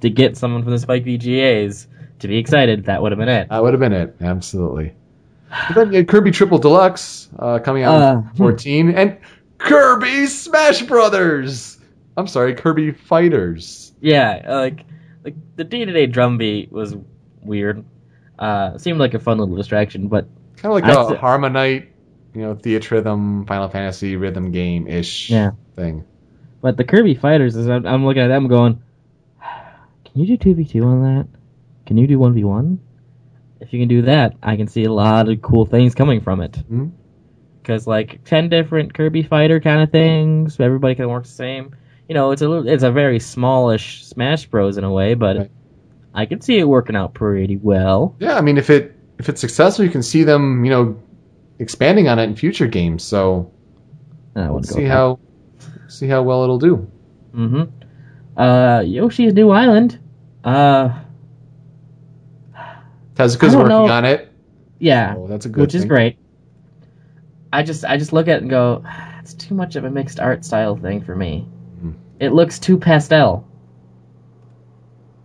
to 0.00 0.10
get 0.10 0.36
someone 0.36 0.62
from 0.62 0.72
the 0.72 0.78
Spike 0.78 1.04
VGAs 1.04 1.86
to 2.20 2.28
be 2.28 2.38
excited, 2.38 2.86
that 2.86 3.02
would 3.02 3.12
have 3.12 3.18
been 3.18 3.28
it. 3.28 3.48
That 3.50 3.62
would 3.62 3.72
have 3.74 3.80
been 3.80 3.92
it, 3.92 4.16
absolutely. 4.20 4.94
But 5.68 5.74
then 5.74 5.92
you 5.92 5.98
had 5.98 6.08
Kirby 6.08 6.30
Triple 6.30 6.58
Deluxe 6.58 7.28
uh, 7.38 7.58
coming 7.58 7.82
out 7.82 8.00
Uh, 8.00 8.18
in 8.30 8.36
14, 8.36 8.94
and 8.94 9.18
Kirby 9.58 10.26
Smash 10.26 10.82
Brothers. 10.82 11.78
I'm 12.16 12.26
sorry, 12.26 12.54
Kirby 12.54 12.92
Fighters. 12.92 13.92
Yeah, 14.00 14.42
like 14.48 14.84
like 15.24 15.34
the 15.56 15.64
day 15.64 15.84
to 15.84 15.92
day 15.92 16.06
drumbeat 16.06 16.72
was 16.72 16.96
weird. 17.42 17.84
Uh, 18.38 18.76
seemed 18.78 18.98
like 18.98 19.14
a 19.14 19.18
fun 19.18 19.38
little 19.38 19.54
distraction, 19.54 20.08
but 20.08 20.26
Kind 20.56 20.66
of 20.76 20.82
like 20.82 20.84
That's 20.84 21.10
a 21.10 21.14
it. 21.14 21.20
HarmoKnight, 21.20 21.88
you 22.34 22.42
know, 22.42 22.54
Theatrhythm, 22.54 23.46
Final 23.46 23.68
Fantasy 23.68 24.16
rhythm 24.16 24.52
game 24.52 24.86
ish 24.86 25.30
Yeah. 25.30 25.52
thing. 25.76 26.04
but 26.60 26.76
the 26.76 26.84
Kirby 26.84 27.14
Fighters 27.14 27.56
is 27.56 27.68
I'm, 27.68 27.86
I'm 27.86 28.04
looking 28.04 28.22
at 28.22 28.28
them 28.28 28.48
going, 28.48 28.80
can 29.40 30.20
you 30.20 30.26
do 30.26 30.36
two 30.36 30.54
v 30.54 30.64
two 30.64 30.84
on 30.84 31.02
that? 31.02 31.26
Can 31.86 31.96
you 31.98 32.06
do 32.06 32.18
one 32.18 32.34
v 32.34 32.44
one? 32.44 32.80
If 33.60 33.72
you 33.72 33.78
can 33.80 33.88
do 33.88 34.02
that, 34.02 34.34
I 34.42 34.56
can 34.56 34.66
see 34.66 34.84
a 34.84 34.92
lot 34.92 35.28
of 35.28 35.40
cool 35.42 35.64
things 35.64 35.94
coming 35.94 36.20
from 36.20 36.40
it. 36.40 36.56
Hmm? 36.56 36.88
Because 37.62 37.86
like 37.86 38.24
ten 38.24 38.48
different 38.48 38.92
Kirby 38.94 39.22
Fighter 39.22 39.60
kind 39.60 39.82
of 39.82 39.90
things, 39.90 40.58
everybody 40.58 40.94
can 40.94 41.08
work 41.08 41.24
the 41.24 41.28
same. 41.30 41.76
You 42.08 42.14
know, 42.14 42.32
it's 42.32 42.42
a 42.42 42.48
little, 42.48 42.68
it's 42.68 42.82
a 42.82 42.90
very 42.90 43.20
smallish 43.20 44.04
Smash 44.04 44.46
Bros 44.46 44.76
in 44.76 44.84
a 44.84 44.90
way, 44.92 45.14
but 45.14 45.36
Right. 45.36 45.50
I 46.14 46.26
can 46.26 46.40
see 46.40 46.58
it 46.58 46.64
working 46.64 46.96
out 46.96 47.14
pretty 47.14 47.56
well. 47.56 48.16
Yeah, 48.18 48.36
I 48.36 48.40
mean, 48.40 48.58
if 48.58 48.68
it 48.68 48.96
if 49.18 49.28
it's 49.28 49.40
successful, 49.40 49.84
you 49.84 49.90
can 49.90 50.02
see 50.02 50.24
them, 50.24 50.64
you 50.64 50.70
know, 50.70 51.00
expanding 51.58 52.08
on 52.08 52.18
it 52.18 52.24
in 52.24 52.36
future 52.36 52.66
games. 52.66 53.02
So 53.04 53.52
we'll 54.34 54.62
see 54.62 54.84
how 54.84 55.18
see 55.88 56.08
how 56.08 56.22
well 56.22 56.42
it'll 56.44 56.58
do. 56.58 56.90
Mm-hmm. 57.34 58.38
Uh, 58.38 58.80
Yoshi's 58.80 59.34
New 59.34 59.50
Island. 59.50 59.98
Uh, 60.44 60.98
Tezuka's 63.14 63.54
working 63.54 63.68
know. 63.68 63.86
on 63.88 64.04
it. 64.04 64.32
yeah, 64.78 65.14
Oh, 65.16 65.26
that's 65.26 65.46
a 65.46 65.48
good 65.48 65.60
which 65.60 65.74
is 65.74 65.84
great. 65.84 66.16
I 67.52 67.62
just 67.62 67.84
I 67.84 67.98
just 67.98 68.12
look 68.12 68.28
at 68.28 68.36
it 68.36 68.42
and 68.42 68.50
go, 68.50 68.82
it's 69.20 69.34
too 69.34 69.54
much 69.54 69.76
of 69.76 69.84
a 69.84 69.90
mixed 69.90 70.18
art 70.18 70.44
style 70.44 70.76
thing 70.76 71.02
for 71.02 71.14
me. 71.14 71.46
Mhm. 71.82 71.94
It 72.18 72.32
looks 72.32 72.58
too 72.58 72.78
pastel. 72.78 73.46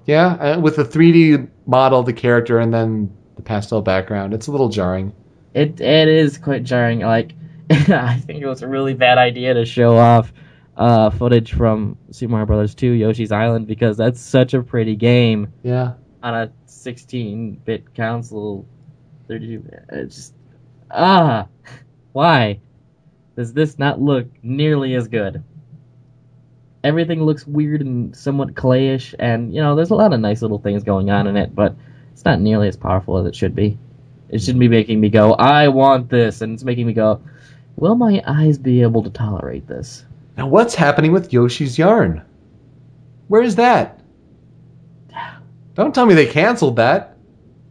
Yeah, 0.06 0.28
uh, 0.34 0.60
with 0.60 0.76
the 0.78 0.84
3D 0.86 1.50
model 1.66 2.00
of 2.00 2.06
the 2.06 2.14
character 2.14 2.60
and 2.60 2.74
then 2.74 3.12
the 3.36 3.42
pastel 3.42 3.82
background, 3.82 4.34
it's 4.34 4.48
a 4.48 4.52
little 4.52 4.70
jarring. 4.70 5.14
It 5.58 5.82
it 5.82 6.08
is 6.08 6.38
quite 6.38 6.64
jarring. 6.64 7.00
Like 7.00 7.34
I 7.72 8.18
think 8.26 8.42
it 8.44 8.48
was 8.48 8.62
a 8.62 8.68
really 8.68 8.94
bad 8.94 9.18
idea 9.18 9.56
to 9.56 9.66
show 9.66 9.98
off 9.98 10.32
uh, 10.78 11.10
footage 11.10 11.54
from 11.54 11.98
Super 12.12 12.32
Mario 12.32 12.46
Brothers 12.46 12.76
2 12.76 12.92
Yoshi's 12.92 13.32
Island 13.32 13.66
because 13.66 13.98
that's 13.98 14.22
such 14.22 14.54
a 14.54 14.62
pretty 14.62 14.96
game 14.96 15.52
Yeah. 15.64 15.94
on 16.22 16.36
a 16.36 16.52
16-bit 16.68 17.96
console. 17.96 18.68
32. 19.28 19.68
It's 19.94 20.16
just 20.16 20.34
ah, 20.92 21.48
why 22.14 22.60
does 23.36 23.52
this 23.54 23.80
not 23.80 24.00
look 24.00 24.28
nearly 24.44 24.94
as 24.94 25.08
good? 25.08 25.44
Everything 26.84 27.24
looks 27.24 27.46
weird 27.48 27.82
and 27.82 28.16
somewhat 28.16 28.54
clayish, 28.54 29.14
and 29.20 29.54
you 29.54 29.60
know, 29.60 29.76
there's 29.76 29.90
a 29.90 29.96
lot 29.96 30.14
of 30.14 30.20
nice 30.20 30.42
little 30.44 30.60
things 30.60 30.84
going 30.84 31.10
on 31.10 31.26
in 31.28 31.36
it, 31.36 31.54
but 31.56 31.76
it's 32.14 32.24
not 32.24 32.40
nearly 32.40 32.68
as 32.68 32.78
powerful 32.78 33.18
as 33.18 33.26
it 33.26 33.36
should 33.36 33.56
be. 33.56 33.78
It 34.30 34.40
shouldn't 34.42 34.60
be 34.60 34.68
making 34.68 35.00
me 35.00 35.10
go, 35.10 35.34
I 35.34 35.70
want 35.70 36.10
this, 36.10 36.42
and 36.42 36.54
it's 36.54 36.64
making 36.64 36.86
me 36.88 36.94
go, 36.94 37.22
will 37.78 37.96
my 37.96 38.22
eyes 38.28 38.58
be 38.58 38.82
able 38.82 39.04
to 39.04 39.10
tolerate 39.10 39.68
this? 39.68 40.06
Now, 40.38 40.48
what's 40.48 40.76
happening 40.76 41.12
with 41.12 41.32
Yoshi's 41.32 41.78
Yarn? 41.78 42.24
Where 43.28 43.42
is 43.42 43.56
that? 43.56 44.02
Don't 45.76 45.94
tell 45.94 46.06
me 46.06 46.16
they 46.16 46.26
canceled 46.26 46.78
that. 46.78 47.18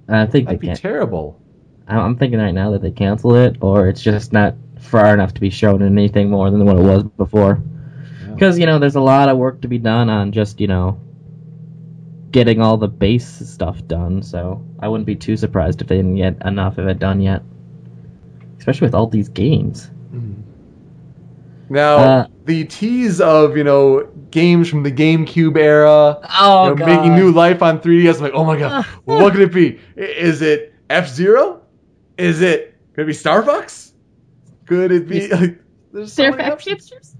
I 0.08 0.26
think 0.26 0.32
they 0.46 0.54
That'd 0.54 0.60
be 0.60 0.66
can't. 0.68 0.78
terrible. 0.78 1.40
I'm 1.88 1.98
I'm 1.98 2.16
thinking 2.16 2.38
right 2.38 2.54
now 2.54 2.70
that 2.72 2.82
they 2.82 2.92
canceled 2.92 3.36
it, 3.36 3.56
or 3.60 3.88
it's 3.88 4.00
just 4.02 4.32
not 4.32 4.54
far 4.78 5.12
enough 5.12 5.34
to 5.34 5.40
be 5.40 5.50
shown 5.50 5.82
in 5.82 5.98
anything 5.98 6.30
more 6.30 6.50
than 6.50 6.64
what 6.64 6.76
it 6.76 6.82
was 6.82 7.02
before. 7.02 7.60
Yeah. 8.22 8.32
Because 8.34 8.58
you 8.58 8.66
know, 8.66 8.78
there's 8.78 8.94
a 8.94 9.00
lot 9.00 9.28
of 9.28 9.38
work 9.38 9.62
to 9.62 9.68
be 9.68 9.78
done 9.78 10.08
on 10.08 10.30
just 10.30 10.60
you 10.60 10.68
know 10.68 11.00
getting 12.36 12.60
all 12.60 12.76
the 12.76 12.86
base 12.86 13.26
stuff 13.26 13.86
done. 13.86 14.22
So 14.22 14.62
I 14.80 14.88
wouldn't 14.88 15.06
be 15.06 15.16
too 15.16 15.38
surprised 15.38 15.80
if 15.80 15.88
they 15.88 15.96
didn't 15.96 16.16
get 16.16 16.36
enough 16.44 16.76
of 16.76 16.86
it 16.86 16.98
done 16.98 17.22
yet, 17.22 17.40
especially 18.58 18.88
with 18.88 18.94
all 18.94 19.06
these 19.06 19.30
games. 19.30 19.90
Now, 21.70 21.96
Uh, 21.96 22.26
the 22.44 22.66
tease 22.66 23.22
of, 23.22 23.56
you 23.56 23.64
know, 23.64 24.06
games 24.30 24.68
from 24.68 24.82
the 24.82 24.92
GameCube 24.92 25.56
era, 25.56 26.20
Oh 26.38 26.68
you 26.68 26.74
know, 26.74 26.86
making 26.86 27.14
new 27.14 27.32
life 27.32 27.62
on 27.62 27.80
3DS, 27.80 28.16
I'm 28.16 28.20
like, 28.24 28.32
oh 28.34 28.44
my 28.44 28.58
god, 28.58 28.84
what 29.06 29.32
could 29.32 29.40
it 29.40 29.52
be? 29.52 29.80
Is 29.96 30.42
it 30.42 30.74
F 30.90 31.08
Zero? 31.08 31.62
Is 32.18 32.42
it 32.42 32.76
could 32.92 33.04
it 33.04 33.06
be 33.06 33.14
Star 33.14 33.42
Fox? 33.42 33.94
Could 34.66 34.92
it 34.92 35.08
be 35.08 35.28
like 35.28 35.58
there's 35.90 36.12
so 36.12 36.30
many 36.30 36.44
options. 36.44 37.16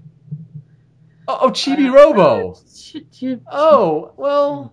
Oh, 1.27 1.39
oh, 1.41 1.49
Chibi 1.49 1.91
Robo. 1.91 2.55
Oh, 3.51 4.13
well, 4.15 4.71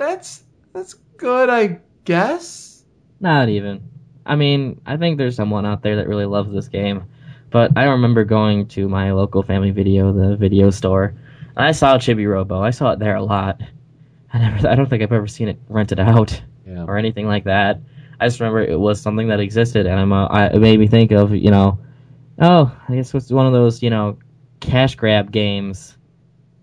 that's 0.00 0.42
that's 0.72 0.94
good, 1.16 1.48
I 1.50 1.78
guess. 2.04 2.84
Not 3.20 3.48
even. 3.50 3.88
I 4.24 4.34
mean, 4.36 4.80
I 4.86 4.96
think 4.96 5.18
there's 5.18 5.36
someone 5.36 5.66
out 5.66 5.82
there 5.82 5.96
that 5.96 6.08
really 6.08 6.24
loves 6.26 6.52
this 6.52 6.68
game. 6.68 7.04
But 7.50 7.76
I 7.76 7.84
remember 7.84 8.24
going 8.24 8.68
to 8.68 8.88
my 8.88 9.12
local 9.12 9.42
family 9.42 9.72
video, 9.72 10.12
the 10.12 10.36
video 10.36 10.70
store, 10.70 11.14
and 11.56 11.66
I 11.66 11.72
saw 11.72 11.98
Chibi 11.98 12.28
Robo. 12.30 12.62
I 12.62 12.70
saw 12.70 12.92
it 12.92 12.98
there 12.98 13.16
a 13.16 13.22
lot. 13.22 13.60
I 14.32 14.38
never, 14.38 14.68
I 14.68 14.74
don't 14.76 14.88
think 14.88 15.02
I've 15.02 15.12
ever 15.12 15.26
seen 15.26 15.48
it 15.48 15.58
rented 15.68 15.98
out 16.00 16.40
Yeah. 16.66 16.84
or 16.84 16.96
anything 16.96 17.26
like 17.26 17.44
that. 17.44 17.80
I 18.20 18.26
just 18.26 18.38
remember 18.38 18.62
it 18.62 18.78
was 18.78 19.00
something 19.00 19.28
that 19.28 19.40
existed, 19.40 19.86
and 19.86 19.98
I'm, 19.98 20.12
uh, 20.12 20.26
I, 20.26 20.46
it 20.46 20.60
made 20.60 20.78
me 20.78 20.86
think 20.86 21.10
of, 21.10 21.34
you 21.34 21.50
know, 21.50 21.80
oh, 22.38 22.72
I 22.88 22.94
guess 22.94 23.12
it's 23.14 23.30
one 23.32 23.46
of 23.46 23.52
those, 23.52 23.82
you 23.82 23.90
know, 23.90 24.18
cash 24.60 24.94
grab 24.94 25.32
games. 25.32 25.96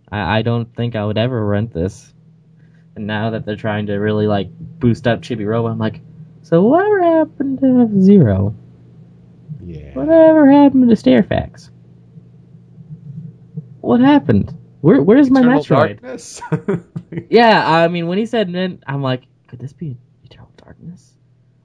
I, 0.09 0.38
I 0.38 0.41
don't 0.43 0.73
think 0.73 0.95
I 0.95 1.03
would 1.03 1.17
ever 1.17 1.45
rent 1.45 1.73
this. 1.73 2.13
And 2.97 3.05
now 3.05 3.29
that 3.29 3.45
they're 3.45 3.55
trying 3.55 3.85
to 3.85 3.93
really 3.97 4.25
like 4.25 4.49
boost 4.49 5.05
up 5.05 5.21
Chibi 5.21 5.45
Robo, 5.45 5.67
I'm 5.67 5.77
like, 5.77 6.01
so 6.41 6.63
whatever 6.63 7.03
happened 7.03 7.59
to 7.59 7.87
F 7.93 8.01
Zero? 8.01 8.55
Yeah. 9.63 9.93
Whatever 9.93 10.49
happened 10.51 10.89
to 10.89 10.95
Star 10.95 11.21
Fox? 11.21 11.69
What 13.81 13.99
happened? 13.99 14.57
Where 14.81 14.99
where's 14.99 15.29
my 15.29 15.41
Eternal 15.41 15.61
Metroid? 15.61 16.01
Darkness? 16.01 16.41
Yeah, 17.29 17.71
I 17.71 17.87
mean 17.87 18.07
when 18.07 18.17
he 18.17 18.25
said 18.25 18.49
Nin, 18.49 18.81
I'm 18.87 19.03
like, 19.03 19.25
could 19.47 19.59
this 19.59 19.73
be 19.73 19.95
Eternal 20.23 20.49
Darkness? 20.57 21.13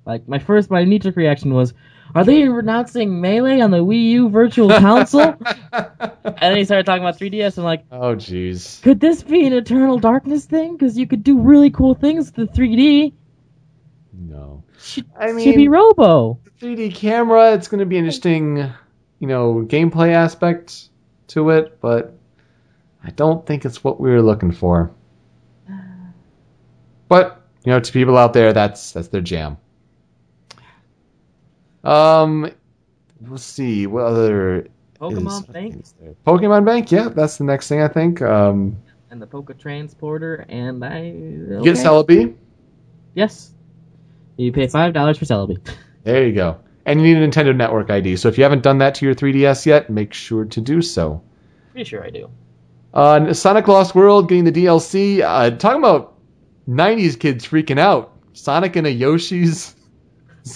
Like 0.04 0.28
my 0.28 0.38
first 0.38 0.70
my 0.70 0.84
knee 0.84 1.00
reaction 1.14 1.54
was, 1.54 1.72
are 2.14 2.24
they 2.24 2.42
announcing 2.42 3.20
Melee 3.20 3.60
on 3.60 3.70
the 3.70 3.78
Wii 3.78 4.10
U 4.10 4.28
Virtual 4.28 4.68
Console? 4.68 5.34
and 5.72 6.36
then 6.40 6.56
he 6.56 6.64
started 6.64 6.84
talking 6.84 7.02
about 7.02 7.18
3DS. 7.18 7.58
I'm 7.58 7.64
like, 7.64 7.84
oh, 7.90 8.14
jeez. 8.14 8.82
could 8.82 9.00
this 9.00 9.22
be 9.22 9.46
an 9.46 9.52
Eternal 9.52 9.98
Darkness 9.98 10.44
thing? 10.44 10.76
Because 10.76 10.98
you 10.98 11.06
could 11.06 11.24
do 11.24 11.40
really 11.40 11.70
cool 11.70 11.94
things 11.94 12.32
with 12.34 12.52
the 12.52 12.60
3D. 12.60 13.14
No. 14.12 14.64
Sh- 14.78 15.00
I 15.16 15.28
Chibi 15.28 15.56
mean, 15.56 15.70
Robo. 15.70 16.38
3D 16.60 16.94
camera, 16.94 17.54
it's 17.54 17.68
going 17.68 17.80
to 17.80 17.86
be 17.86 17.96
an 17.96 18.04
interesting, 18.04 18.72
you 19.18 19.26
know, 19.26 19.64
gameplay 19.66 20.12
aspect 20.12 20.88
to 21.28 21.50
it, 21.50 21.80
but 21.80 22.14
I 23.02 23.10
don't 23.10 23.46
think 23.46 23.64
it's 23.64 23.82
what 23.82 24.00
we 24.00 24.10
were 24.10 24.22
looking 24.22 24.52
for. 24.52 24.92
But, 27.08 27.42
you 27.62 27.72
know, 27.72 27.78
to 27.78 27.92
people 27.92 28.16
out 28.16 28.32
there, 28.32 28.54
that's 28.54 28.92
that's 28.92 29.08
their 29.08 29.20
jam. 29.20 29.58
Um, 31.84 32.50
let's 33.26 33.42
see 33.42 33.86
what 33.86 34.04
other 34.04 34.68
Pokemon 35.00 35.40
is, 35.80 35.92
Bank? 35.92 36.16
Pokemon 36.26 36.64
Bank, 36.64 36.92
yeah, 36.92 37.08
that's 37.08 37.38
the 37.38 37.44
next 37.44 37.68
thing 37.68 37.80
I 37.80 37.88
think. 37.88 38.22
Um, 38.22 38.76
and 39.10 39.20
the 39.20 39.26
Poke 39.26 39.56
Transporter, 39.58 40.46
and 40.48 40.84
I 40.84 41.02
you 41.02 41.60
get 41.62 41.76
okay. 41.76 41.82
Celebi. 41.82 42.34
Yes. 43.14 43.52
You 44.36 44.52
pay 44.52 44.66
five 44.68 44.94
dollars 44.94 45.18
for 45.18 45.24
Celebi. 45.24 45.58
There 46.04 46.26
you 46.26 46.34
go. 46.34 46.58
And 46.84 47.00
you 47.00 47.14
need 47.14 47.22
a 47.22 47.28
Nintendo 47.28 47.54
Network 47.54 47.88
ID. 47.88 48.16
So 48.16 48.26
if 48.26 48.36
you 48.36 48.42
haven't 48.42 48.64
done 48.64 48.78
that 48.78 48.96
to 48.96 49.06
your 49.06 49.14
3DS 49.14 49.66
yet, 49.66 49.88
make 49.88 50.12
sure 50.12 50.44
to 50.46 50.60
do 50.60 50.82
so. 50.82 51.22
Pretty 51.70 51.88
sure 51.88 52.04
I 52.04 52.10
do. 52.10 52.28
Uh, 52.92 53.32
Sonic 53.32 53.68
Lost 53.68 53.94
World 53.94 54.28
getting 54.28 54.42
the 54.42 54.50
DLC. 54.50 55.20
Uh, 55.20 55.56
talking 55.56 55.78
about 55.78 56.18
90s 56.68 57.16
kids 57.16 57.46
freaking 57.46 57.78
out. 57.78 58.18
Sonic 58.32 58.74
and 58.74 58.88
a 58.88 58.90
Yoshi's 58.90 59.76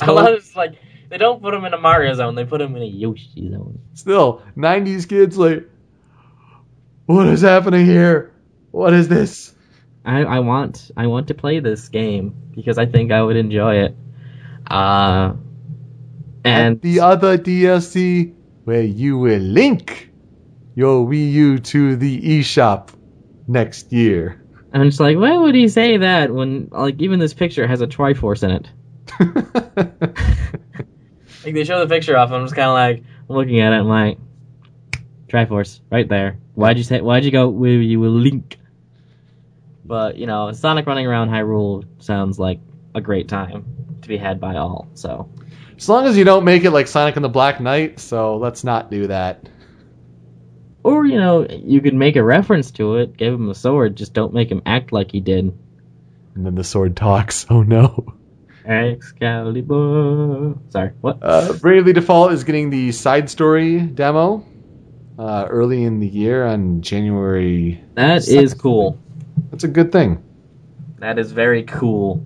a 0.00 0.12
lot 0.12 0.32
of 0.32 0.38
it's 0.38 0.56
like 0.56 0.74
they 1.08 1.18
don't 1.18 1.42
put 1.42 1.54
him 1.54 1.64
in 1.64 1.74
a 1.74 1.78
Mario 1.78 2.14
zone; 2.14 2.34
they 2.34 2.44
put 2.44 2.60
him 2.60 2.76
in 2.76 2.82
a 2.82 2.86
Yoshi 2.86 3.50
zone. 3.50 3.80
Still, 3.94 4.42
90s 4.56 5.08
kids 5.08 5.36
like, 5.36 5.68
what 7.06 7.26
is 7.28 7.42
happening 7.42 7.86
here? 7.86 8.32
What 8.70 8.92
is 8.92 9.08
this? 9.08 9.54
I, 10.04 10.22
I 10.22 10.38
want 10.40 10.90
I 10.96 11.08
want 11.08 11.28
to 11.28 11.34
play 11.34 11.60
this 11.60 11.88
game 11.88 12.34
because 12.54 12.78
I 12.78 12.86
think 12.86 13.10
I 13.12 13.22
would 13.22 13.36
enjoy 13.36 13.76
it. 13.84 13.96
Uh, 14.70 15.34
and 16.44 16.80
And 16.80 16.80
the 16.80 17.00
other 17.00 17.38
DLC 17.38 18.34
where 18.64 18.82
you 18.82 19.18
will 19.18 19.40
link 19.40 20.10
your 20.74 21.06
Wii 21.06 21.32
U 21.32 21.58
to 21.58 21.96
the 21.96 22.20
eShop 22.20 22.90
next 23.48 23.92
year. 23.92 24.42
I'm 24.72 24.84
just 24.84 25.00
like, 25.00 25.16
why 25.16 25.36
would 25.36 25.54
he 25.54 25.68
say 25.68 25.96
that 25.98 26.32
when 26.32 26.68
like 26.70 27.00
even 27.00 27.18
this 27.18 27.34
picture 27.34 27.66
has 27.66 27.80
a 27.80 27.86
Triforce 27.86 28.42
in 28.42 28.50
it? 28.50 28.70
Like 31.46 31.54
they 31.54 31.64
show 31.64 31.78
the 31.78 31.94
picture 31.94 32.16
off, 32.16 32.32
I'm 32.32 32.44
just 32.44 32.56
kind 32.56 32.68
of 32.68 32.74
like 32.74 33.04
looking 33.28 33.60
at 33.60 33.72
it. 33.72 33.76
I'm 33.76 33.86
like, 33.86 34.18
Triforce, 35.28 35.80
right 35.90 36.08
there. 36.08 36.38
Why'd 36.54 36.76
you 36.76 36.84
say? 36.84 37.00
Why'd 37.00 37.24
you 37.24 37.30
go? 37.30 37.48
Where 37.48 37.70
you 37.70 38.00
will 38.00 38.10
link? 38.10 38.58
But 39.84 40.16
you 40.16 40.26
know, 40.26 40.50
Sonic 40.50 40.86
running 40.86 41.06
around 41.06 41.30
Hyrule 41.30 41.84
sounds 42.02 42.38
like 42.38 42.58
a 42.96 43.00
great 43.00 43.28
time 43.28 43.64
to 44.02 44.08
be 44.08 44.16
had 44.16 44.40
by 44.40 44.56
all. 44.56 44.88
So 44.94 45.30
as 45.76 45.88
long 45.88 46.06
as 46.06 46.16
you 46.16 46.24
don't 46.24 46.44
make 46.44 46.64
it 46.64 46.72
like 46.72 46.88
Sonic 46.88 47.14
and 47.14 47.24
the 47.24 47.28
Black 47.28 47.60
Knight, 47.60 48.00
so 48.00 48.38
let's 48.38 48.64
not 48.64 48.90
do 48.90 49.06
that. 49.06 49.48
Or, 50.82 51.04
you 51.04 51.18
know, 51.18 51.46
you 51.48 51.80
could 51.80 51.94
make 51.94 52.16
a 52.16 52.22
reference 52.22 52.70
to 52.72 52.96
it, 52.96 53.16
give 53.16 53.34
him 53.34 53.50
a 53.50 53.54
sword, 53.54 53.96
just 53.96 54.14
don't 54.14 54.32
make 54.32 54.50
him 54.50 54.62
act 54.64 54.92
like 54.92 55.10
he 55.10 55.20
did. 55.20 55.56
And 56.34 56.46
then 56.46 56.54
the 56.54 56.64
sword 56.64 56.96
talks. 56.96 57.46
Oh 57.50 57.62
no. 57.62 58.14
Excalibur. 58.66 60.54
Sorry, 60.70 60.90
what? 61.00 61.18
Uh, 61.22 61.52
Bravely 61.54 61.92
Default 61.92 62.32
is 62.32 62.44
getting 62.44 62.70
the 62.70 62.92
side 62.92 63.30
story 63.30 63.80
demo 63.80 64.44
uh, 65.18 65.46
early 65.48 65.84
in 65.84 66.00
the 66.00 66.06
year 66.08 66.44
on 66.46 66.80
January. 66.82 67.80
That 67.94 68.26
is 68.28 68.54
cool. 68.54 68.98
That's 69.50 69.64
a 69.64 69.68
good 69.68 69.92
thing. 69.92 70.22
That 70.98 71.18
is 71.18 71.32
very 71.32 71.62
cool. 71.64 72.24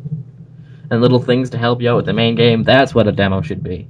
And 0.90 1.00
little 1.00 1.20
things 1.20 1.50
to 1.50 1.58
help 1.58 1.80
you 1.82 1.90
out 1.90 1.96
with 1.96 2.06
the 2.06 2.12
main 2.12 2.34
game, 2.34 2.62
that's 2.64 2.94
what 2.94 3.06
a 3.06 3.12
demo 3.12 3.42
should 3.42 3.62
be. 3.62 3.86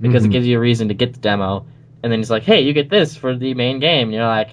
Because 0.00 0.22
Mhm. 0.22 0.26
it 0.26 0.30
gives 0.30 0.46
you 0.46 0.56
a 0.56 0.60
reason 0.60 0.88
to 0.88 0.94
get 0.94 1.12
the 1.14 1.20
demo, 1.20 1.64
and 2.02 2.12
then 2.12 2.20
it's 2.20 2.30
like, 2.30 2.44
hey, 2.44 2.60
you 2.60 2.72
get 2.72 2.90
this 2.90 3.16
for 3.16 3.34
the 3.36 3.54
main 3.54 3.80
game. 3.80 4.08
And 4.08 4.12
you're 4.14 4.26
like, 4.26 4.50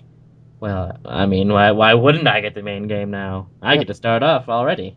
well, 0.60 0.98
I 1.06 1.26
mean, 1.28 1.52
why, 1.54 1.72
why 1.72 1.94
wouldn't 1.94 2.28
I 2.28 2.42
get 2.42 2.56
the 2.56 2.64
main 2.64 2.88
game 2.88 3.12
now? 3.12 3.48
I 3.62 3.78
get 3.78 3.88
to 3.88 3.94
start 3.94 4.24
off 4.24 4.50
already. 4.50 4.96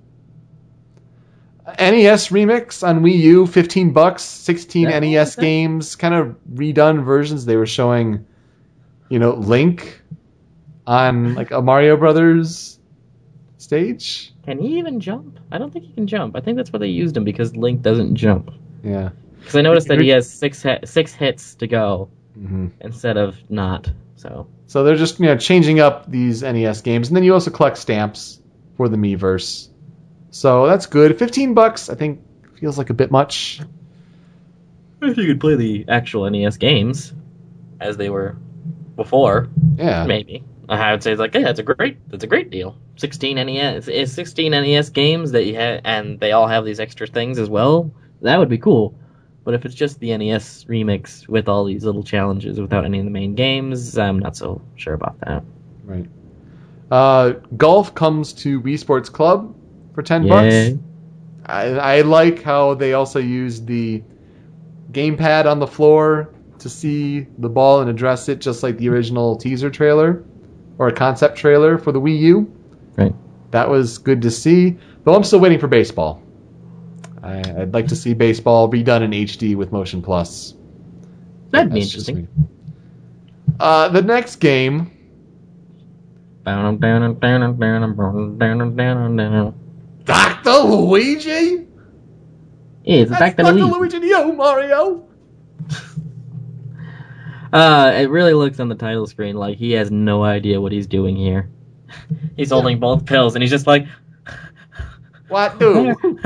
NES 1.78 2.28
remix 2.28 2.86
on 2.86 3.00
Wii 3.00 3.18
U, 3.18 3.46
15 3.46 3.92
bucks, 3.92 4.22
16 4.22 4.88
Yeah. 4.88 4.98
NES 4.98 5.36
games, 5.48 5.96
kind 5.96 6.14
of 6.14 6.36
redone 6.54 7.04
versions. 7.04 7.44
They 7.44 7.56
were 7.56 7.66
showing, 7.66 8.24
you 9.08 9.18
know, 9.18 9.34
Link 9.34 10.02
on 10.86 11.34
like 11.34 11.50
a 11.50 11.60
Mario 11.60 11.96
Brothers 11.96 12.78
stage. 13.58 14.32
Can 14.44 14.58
he 14.58 14.78
even 14.78 15.00
jump? 15.00 15.38
I 15.52 15.58
don't 15.58 15.72
think 15.72 15.84
he 15.84 15.92
can 15.92 16.06
jump. 16.06 16.36
I 16.36 16.40
think 16.40 16.56
that's 16.56 16.72
why 16.72 16.78
they 16.78 16.86
used 16.88 17.16
him, 17.16 17.24
because 17.24 17.54
Link 17.54 17.82
doesn't 17.82 18.14
jump. 18.14 18.50
Yeah. 18.82 19.10
Because 19.38 19.56
I 19.56 19.60
noticed 19.60 19.88
that 19.88 20.00
he 20.00 20.08
has 20.08 20.30
six 20.30 20.64
six 20.84 21.12
hits 21.12 21.54
to 21.56 21.66
go 21.66 22.08
hmm 22.34 22.68
instead 22.80 23.16
of 23.16 23.36
not. 23.50 23.90
So 24.16 24.46
So 24.66 24.84
they're 24.84 24.96
just 24.96 25.20
you 25.20 25.26
know 25.26 25.36
changing 25.36 25.80
up 25.80 26.10
these 26.10 26.42
NES 26.42 26.80
games, 26.82 27.08
and 27.08 27.16
then 27.16 27.24
you 27.24 27.34
also 27.34 27.50
collect 27.50 27.76
stamps 27.78 28.40
for 28.76 28.88
the 28.88 28.96
Miiverse. 28.96 29.68
So 30.30 30.66
that's 30.66 30.86
good. 30.86 31.18
15 31.18 31.54
bucks, 31.54 31.88
I 31.88 31.94
think, 31.94 32.20
feels 32.58 32.76
like 32.78 32.90
a 32.90 32.94
bit 32.94 33.10
much. 33.10 33.60
if 35.00 35.16
you 35.16 35.26
could 35.26 35.40
play 35.40 35.54
the 35.54 35.84
actual 35.88 36.28
NES 36.28 36.56
games 36.56 37.12
as 37.80 37.96
they 37.96 38.10
were 38.10 38.36
before, 38.96 39.48
Yeah. 39.76 40.04
maybe 40.06 40.42
I 40.68 40.90
would 40.92 41.02
say 41.02 41.12
it's 41.12 41.20
like, 41.20 41.34
yeah, 41.34 41.42
that's 41.42 41.60
a 41.60 41.62
great, 41.62 41.96
that's 42.10 42.24
a 42.24 42.26
great 42.26 42.50
deal. 42.50 42.76
Sixteen 42.96 43.36
NES, 43.36 43.88
is 43.88 44.12
sixteen 44.12 44.50
NES 44.52 44.90
games 44.90 45.30
that 45.32 45.44
you 45.46 45.54
have, 45.54 45.80
and 45.84 46.18
they 46.20 46.32
all 46.32 46.46
have 46.48 46.64
these 46.66 46.78
extra 46.80 47.06
things 47.06 47.38
as 47.38 47.48
well. 47.48 47.90
That 48.22 48.38
would 48.38 48.48
be 48.50 48.58
cool. 48.58 48.94
But 49.44 49.54
if 49.54 49.64
it's 49.64 49.74
just 49.74 49.98
the 49.98 50.14
NES 50.18 50.64
remix 50.64 51.26
with 51.26 51.48
all 51.48 51.64
these 51.64 51.84
little 51.84 52.02
challenges 52.02 52.60
without 52.60 52.84
any 52.84 52.98
of 52.98 53.04
the 53.06 53.10
main 53.10 53.34
games, 53.34 53.96
I'm 53.96 54.18
not 54.18 54.36
so 54.36 54.60
sure 54.76 54.92
about 54.92 55.18
that. 55.20 55.42
Right. 55.84 56.06
Uh, 56.90 57.30
golf 57.56 57.94
comes 57.94 58.32
to 58.34 58.60
Wii 58.60 58.78
Sports 58.78 59.08
Club 59.08 59.54
for 59.98 60.02
10 60.04 60.22
Yeah. 60.22 60.28
bucks. 60.70 60.78
I, 61.44 61.64
I 61.96 62.00
like 62.02 62.44
how 62.44 62.74
they 62.74 62.92
also 62.92 63.18
use 63.18 63.60
the 63.62 64.04
gamepad 64.92 65.46
on 65.46 65.58
the 65.58 65.66
floor 65.66 66.32
to 66.60 66.68
see 66.68 67.26
the 67.38 67.48
ball 67.48 67.80
and 67.80 67.90
address 67.90 68.28
it, 68.28 68.40
just 68.40 68.62
like 68.62 68.78
the 68.78 68.88
original 68.90 69.34
teaser 69.34 69.70
trailer 69.70 70.22
or 70.78 70.86
a 70.86 70.92
concept 70.92 71.36
trailer 71.36 71.78
for 71.78 71.90
the 71.90 72.00
Wii 72.00 72.16
U. 72.20 72.52
Right. 72.96 73.12
That 73.50 73.68
was 73.68 73.98
good 73.98 74.22
to 74.22 74.30
see. 74.30 74.76
Though 75.02 75.16
I'm 75.16 75.24
still 75.24 75.40
waiting 75.40 75.58
for 75.58 75.66
baseball. 75.66 76.22
I, 77.20 77.40
I'd 77.40 77.74
like 77.74 77.88
to 77.88 77.96
see 77.96 78.14
baseball 78.14 78.70
redone 78.70 79.02
in 79.02 79.10
HD 79.10 79.56
with 79.56 79.72
Motion 79.72 80.00
Plus. 80.00 80.54
That'd 81.50 81.72
be 81.72 81.80
That's 81.80 81.92
interesting. 81.92 82.28
Uh, 83.58 83.88
the 83.88 84.02
next 84.02 84.36
game, 84.36 84.92
Dr. 90.08 90.64
Luigi? 90.64 91.68
Yeah, 92.82 93.04
It's 93.04 93.10
That's 93.10 93.36
Dr. 93.36 93.52
the 93.52 93.66
Luigi 93.66 94.00
to 94.00 94.06
you, 94.06 94.32
Mario! 94.32 95.04
Uh, 97.52 97.92
it 97.96 98.10
really 98.10 98.32
looks 98.32 98.60
on 98.60 98.68
the 98.68 98.74
title 98.74 99.06
screen 99.06 99.36
like 99.36 99.56
he 99.56 99.72
has 99.72 99.90
no 99.90 100.22
idea 100.22 100.60
what 100.60 100.72
he's 100.72 100.86
doing 100.86 101.16
here. 101.16 101.48
He's 102.36 102.50
holding 102.50 102.78
both 102.78 103.06
pills 103.06 103.34
and 103.34 103.42
he's 103.42 103.50
just 103.50 103.66
like, 103.66 103.86
What 105.28 105.58
do? 105.58 105.94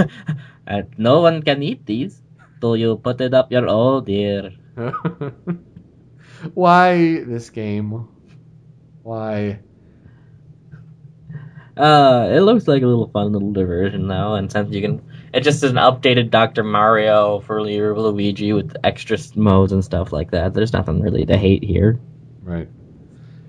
Uh, 0.65 0.83
no 0.97 1.21
one 1.21 1.43
can 1.43 1.61
eat 1.61 1.85
these. 1.87 2.23
So 2.61 2.75
you 2.75 2.97
put 2.97 3.21
it 3.21 3.35
up 3.35 3.51
your 3.51 3.67
oh 3.69 4.01
dear. 4.01 4.53
Why 6.55 7.25
this 7.27 7.51
game? 7.51 8.07
Why? 9.03 9.59
Uh, 11.83 12.29
it 12.31 12.43
looks 12.43 12.69
like 12.69 12.85
a 12.85 12.87
little 12.87 13.09
fun 13.09 13.33
little 13.33 13.51
diversion 13.51 14.07
though, 14.07 14.35
and 14.35 14.53
since 14.53 14.73
you 14.73 14.81
can, 14.81 15.03
it 15.35 15.41
just 15.41 15.65
is 15.65 15.71
an 15.73 15.79
updated 15.79 16.31
Dr. 16.31 16.63
Mario 16.63 17.41
for 17.41 17.69
your 17.69 17.99
Luigi 17.99 18.53
with 18.53 18.77
extra 18.85 19.19
modes 19.35 19.73
and 19.73 19.85
stuff 19.85 20.13
like 20.13 20.31
that. 20.31 20.55
There's 20.55 20.73
nothing 20.73 21.01
really 21.01 21.27
to 21.27 21.37
hate 21.37 21.65
here. 21.65 21.99
Right. 22.45 22.69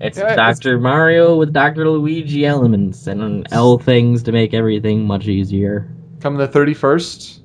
It's 0.00 0.18
Yeah, 0.18 0.34
Dr. 0.34 0.80
Mario 0.80 1.36
with 1.36 1.52
Dr. 1.52 1.88
Luigi 1.88 2.44
elements 2.44 3.06
and 3.06 3.46
L 3.52 3.78
things 3.78 4.24
to 4.24 4.32
make 4.32 4.52
everything 4.52 5.06
much 5.06 5.28
easier. 5.28 5.94
Come 6.18 6.34
the 6.36 6.48
31st 6.48 7.40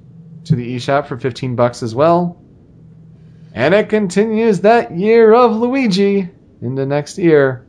to 0.46 0.56
the 0.56 0.76
eShop 0.76 1.06
for 1.06 1.20
15 1.20 1.56
bucks 1.56 1.84
as 1.84 1.94
well. 1.94 2.42
And 3.54 3.76
it 3.76 3.90
continues 3.90 4.62
that 4.62 4.98
year 4.98 5.34
of 5.34 5.56
Luigi 5.56 6.30
into 6.64 6.88
next 6.88 7.20
year. 7.20 7.68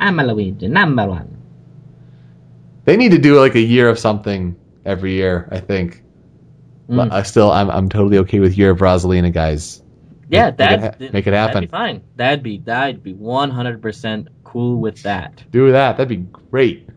I'm 0.00 0.18
a 0.18 0.24
Luigi, 0.24 0.68
number 0.68 1.06
one. 1.06 1.36
They 2.84 2.96
need 2.96 3.10
to 3.12 3.18
do 3.18 3.38
like 3.38 3.54
a 3.54 3.60
year 3.60 3.88
of 3.88 3.98
something 3.98 4.56
every 4.84 5.14
year, 5.14 5.48
I 5.50 5.60
think. 5.60 6.02
But 6.88 7.08
Mm. 7.08 7.12
I 7.12 7.22
still, 7.22 7.50
I'm, 7.50 7.70
I'm 7.70 7.88
totally 7.88 8.18
okay 8.18 8.40
with 8.40 8.58
Year 8.58 8.70
of 8.70 8.78
Rosalina, 8.78 9.32
guys. 9.32 9.82
Yeah, 10.28 10.46
Make 10.46 10.56
that 10.58 10.80
ha- 10.80 11.08
make 11.12 11.26
it 11.26 11.32
happen. 11.32 11.54
That'd 11.54 11.68
be 11.70 11.70
fine. 11.70 12.02
That'd 12.16 12.42
be 12.42 12.58
that'd 12.58 13.02
be 13.02 13.12
one 13.14 13.50
hundred 13.50 13.80
percent 13.82 14.28
cool 14.44 14.80
with 14.80 15.02
that. 15.02 15.44
Do 15.50 15.70
that. 15.72 15.96
That'd 15.96 16.08
be 16.08 16.16
great. 16.50 16.88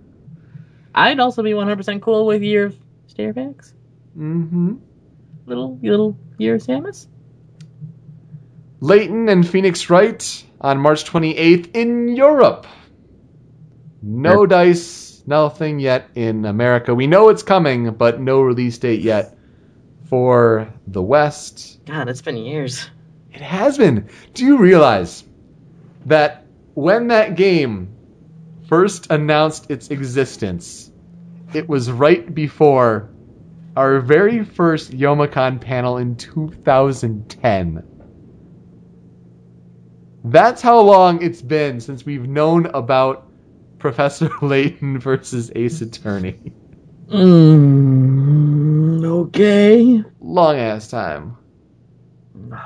I'd 0.95 1.19
also 1.19 1.43
be 1.43 1.53
one 1.53 1.65
hundred 1.67 1.77
percent 1.77 2.01
cool 2.01 2.25
with 2.25 2.41
year 2.41 2.67
of 2.67 2.75
Star 3.07 3.33
Fox. 3.33 3.73
Mm-hmm. 4.17 4.75
Little 5.45 5.77
little 5.81 6.17
year 6.37 6.55
of 6.55 6.61
Samus. 6.63 7.07
Layton 8.81 9.29
and 9.29 9.47
Phoenix 9.47 9.89
Wright 9.89 10.43
on 10.61 10.79
March 10.79 11.05
28th 11.05 11.75
in 11.75 12.15
Europe. 12.15 12.67
No 14.01 14.33
Sure. 14.33 14.47
dice, 14.47 15.23
nothing 15.25 15.79
yet 15.79 16.09
in 16.15 16.45
America. 16.45 16.93
We 16.93 17.07
know 17.07 17.29
it's 17.29 17.43
coming, 17.43 17.91
but 17.91 18.19
no 18.19 18.41
release 18.41 18.77
date 18.77 19.01
yet 19.01 19.37
for 20.09 20.71
the 20.87 21.01
West. 21.01 21.79
God, 21.85 22.09
it's 22.09 22.21
been 22.21 22.37
years. 22.37 22.89
It 23.33 23.41
has 23.41 23.77
been. 23.77 24.07
Do 24.33 24.45
you 24.45 24.57
realize 24.57 25.23
that 26.05 26.45
when 26.73 27.07
that 27.07 27.35
game 27.35 27.89
first 28.67 29.11
announced 29.11 29.71
its 29.71 29.89
existence, 29.89 30.91
it 31.53 31.67
was 31.67 31.91
right 31.91 32.33
before 32.33 33.09
our 33.75 33.99
very 33.99 34.43
first 34.43 34.91
Yomicon 34.91 35.59
panel 35.59 35.97
in 35.97 36.15
2010? 36.15 37.83
That's 40.25 40.61
how 40.61 40.79
long 40.81 41.21
it's 41.21 41.41
been 41.41 41.79
since 41.79 42.05
we've 42.05 42.27
known 42.27 42.65
about 42.67 43.27
Professor 43.79 44.29
Layton 44.41 44.99
versus 44.99 45.51
Ace 45.55 45.81
Attorney. 45.81 46.39
Mm, 47.09 49.05
okay. 49.05 50.03
Long 50.19 50.57
ass 50.57 50.89
time. 50.89 51.37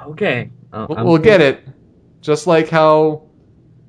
Okay. 0.07 0.51
Oh, 0.73 0.87
We'll, 0.87 1.05
we'll 1.05 1.17
get 1.17 1.41
it. 1.41 1.67
Just 2.21 2.47
like 2.47 2.69
how 2.69 3.23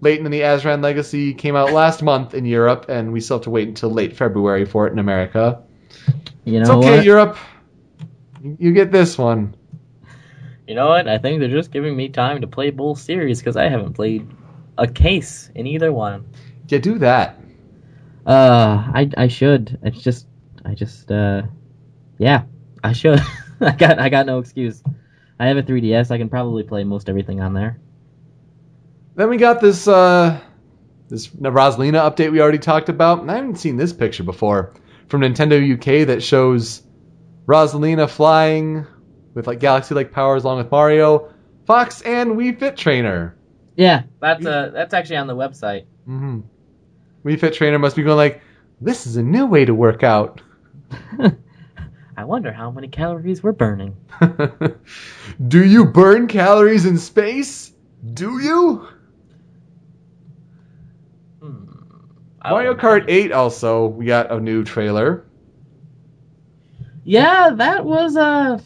Layton 0.00 0.26
and 0.26 0.32
the 0.34 0.40
Azran 0.42 0.82
Legacy 0.82 1.34
came 1.34 1.56
out 1.56 1.72
last 1.72 2.02
month 2.02 2.34
in 2.34 2.44
Europe, 2.44 2.86
and 2.88 3.12
we 3.12 3.20
still 3.20 3.38
have 3.38 3.44
to 3.44 3.50
wait 3.50 3.68
until 3.68 3.90
late 3.90 4.16
February 4.16 4.64
for 4.64 4.86
it 4.86 4.92
in 4.92 4.98
America. 4.98 5.62
You 6.44 6.60
know 6.60 6.60
It's 6.60 6.70
okay, 6.70 6.96
what? 6.96 7.04
Europe. 7.04 7.36
You 8.58 8.72
get 8.72 8.90
this 8.92 9.18
one. 9.18 9.54
You 10.70 10.76
know 10.76 10.86
what? 10.86 11.08
I 11.08 11.18
think 11.18 11.40
they're 11.40 11.48
just 11.48 11.72
giving 11.72 11.96
me 11.96 12.08
time 12.10 12.42
to 12.42 12.46
play 12.46 12.70
both 12.70 13.00
series 13.00 13.40
because 13.40 13.56
I 13.56 13.68
haven't 13.68 13.94
played 13.94 14.24
a 14.78 14.86
case 14.86 15.50
in 15.56 15.66
either 15.66 15.92
one. 15.92 16.24
Yeah, 16.68 16.78
do 16.78 16.96
that. 17.00 17.40
Uh, 18.24 18.88
I 18.94 19.10
I 19.16 19.26
should. 19.26 19.80
It's 19.82 20.00
just 20.00 20.28
I 20.64 20.74
just 20.74 21.10
uh, 21.10 21.42
yeah, 22.18 22.44
I 22.84 22.92
should. 22.92 23.18
I 23.60 23.72
got 23.72 23.98
I 23.98 24.08
got 24.10 24.26
no 24.26 24.38
excuse. 24.38 24.80
I 25.40 25.48
have 25.48 25.56
a 25.56 25.64
3DS. 25.64 26.12
I 26.12 26.18
can 26.18 26.28
probably 26.28 26.62
play 26.62 26.84
most 26.84 27.08
everything 27.08 27.40
on 27.40 27.52
there. 27.52 27.80
Then 29.16 29.28
we 29.28 29.38
got 29.38 29.60
this 29.60 29.88
uh, 29.88 30.38
this 31.08 31.26
Rosalina 31.26 32.08
update 32.08 32.30
we 32.30 32.40
already 32.40 32.60
talked 32.60 32.88
about. 32.88 33.22
And 33.22 33.30
I 33.32 33.34
haven't 33.34 33.56
seen 33.56 33.76
this 33.76 33.92
picture 33.92 34.22
before 34.22 34.72
from 35.08 35.22
Nintendo 35.22 35.58
UK 35.74 36.06
that 36.06 36.22
shows 36.22 36.84
Rosalina 37.48 38.08
flying 38.08 38.86
with 39.34 39.46
like 39.46 39.60
galaxy-like 39.60 40.12
powers 40.12 40.44
along 40.44 40.58
with 40.58 40.70
Mario, 40.70 41.32
Fox, 41.66 42.00
and 42.02 42.32
Wii 42.32 42.58
Fit 42.58 42.76
Trainer. 42.76 43.36
Yeah, 43.76 44.02
that's 44.20 44.44
uh 44.44 44.70
that's 44.72 44.92
actually 44.92 45.16
on 45.16 45.26
the 45.26 45.36
website. 45.36 45.84
Mm-hmm. 46.08 46.40
Wii 47.24 47.40
Fit 47.40 47.54
Trainer 47.54 47.78
must 47.78 47.96
be 47.96 48.02
going 48.02 48.16
like, 48.16 48.42
this 48.80 49.06
is 49.06 49.16
a 49.16 49.22
new 49.22 49.46
way 49.46 49.64
to 49.64 49.74
work 49.74 50.02
out. 50.02 50.40
I 52.16 52.24
wonder 52.24 52.52
how 52.52 52.70
many 52.70 52.88
calories 52.88 53.42
we're 53.42 53.52
burning. 53.52 53.96
Do 55.48 55.64
you 55.64 55.86
burn 55.86 56.26
calories 56.26 56.84
in 56.84 56.98
space? 56.98 57.72
Do 58.12 58.38
you? 58.42 58.88
Hmm. 61.40 61.64
I 62.42 62.50
Mario 62.50 62.74
Kart 62.74 63.06
8 63.08 63.32
also, 63.32 63.86
we 63.86 64.04
got 64.06 64.30
a 64.30 64.40
new 64.40 64.64
trailer. 64.64 65.24
Yeah, 67.04 67.50
that 67.54 67.84
was 67.84 68.16
uh 68.16 68.60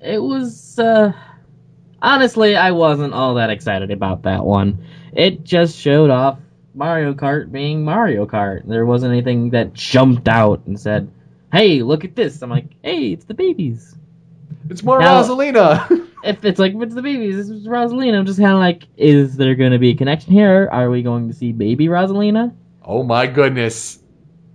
it 0.00 0.18
was 0.18 0.78
uh 0.78 1.12
honestly 2.02 2.56
I 2.56 2.70
wasn't 2.70 3.14
all 3.14 3.34
that 3.34 3.50
excited 3.50 3.90
about 3.90 4.22
that 4.22 4.44
one. 4.44 4.84
It 5.12 5.44
just 5.44 5.78
showed 5.78 6.10
off 6.10 6.38
Mario 6.74 7.14
Kart 7.14 7.50
being 7.50 7.84
Mario 7.84 8.26
Kart. 8.26 8.66
There 8.66 8.86
wasn't 8.86 9.12
anything 9.12 9.50
that 9.50 9.74
jumped 9.74 10.28
out 10.28 10.62
and 10.66 10.78
said, 10.78 11.10
"Hey, 11.52 11.82
look 11.82 12.04
at 12.04 12.14
this." 12.14 12.40
I'm 12.42 12.50
like, 12.50 12.66
"Hey, 12.82 13.12
it's 13.12 13.24
the 13.24 13.34
babies." 13.34 13.96
It's 14.70 14.82
more 14.82 15.00
Now- 15.00 15.22
Rosalina. 15.22 16.04
If 16.24 16.44
it's 16.44 16.58
like 16.58 16.74
if 16.74 16.82
it's 16.82 16.96
the 16.96 17.00
babies, 17.00 17.36
is 17.36 17.66
Rosalina. 17.68 18.18
I'm 18.18 18.26
just 18.26 18.40
kind 18.40 18.52
of 18.52 18.58
like, 18.58 18.88
is 18.96 19.36
there 19.36 19.54
going 19.54 19.70
to 19.70 19.78
be 19.78 19.90
a 19.90 19.94
connection 19.94 20.32
here? 20.32 20.68
Are 20.72 20.90
we 20.90 21.00
going 21.00 21.28
to 21.28 21.32
see 21.34 21.52
baby 21.52 21.86
Rosalina? 21.86 22.52
oh 22.84 23.04
my 23.04 23.24
goodness. 23.28 24.00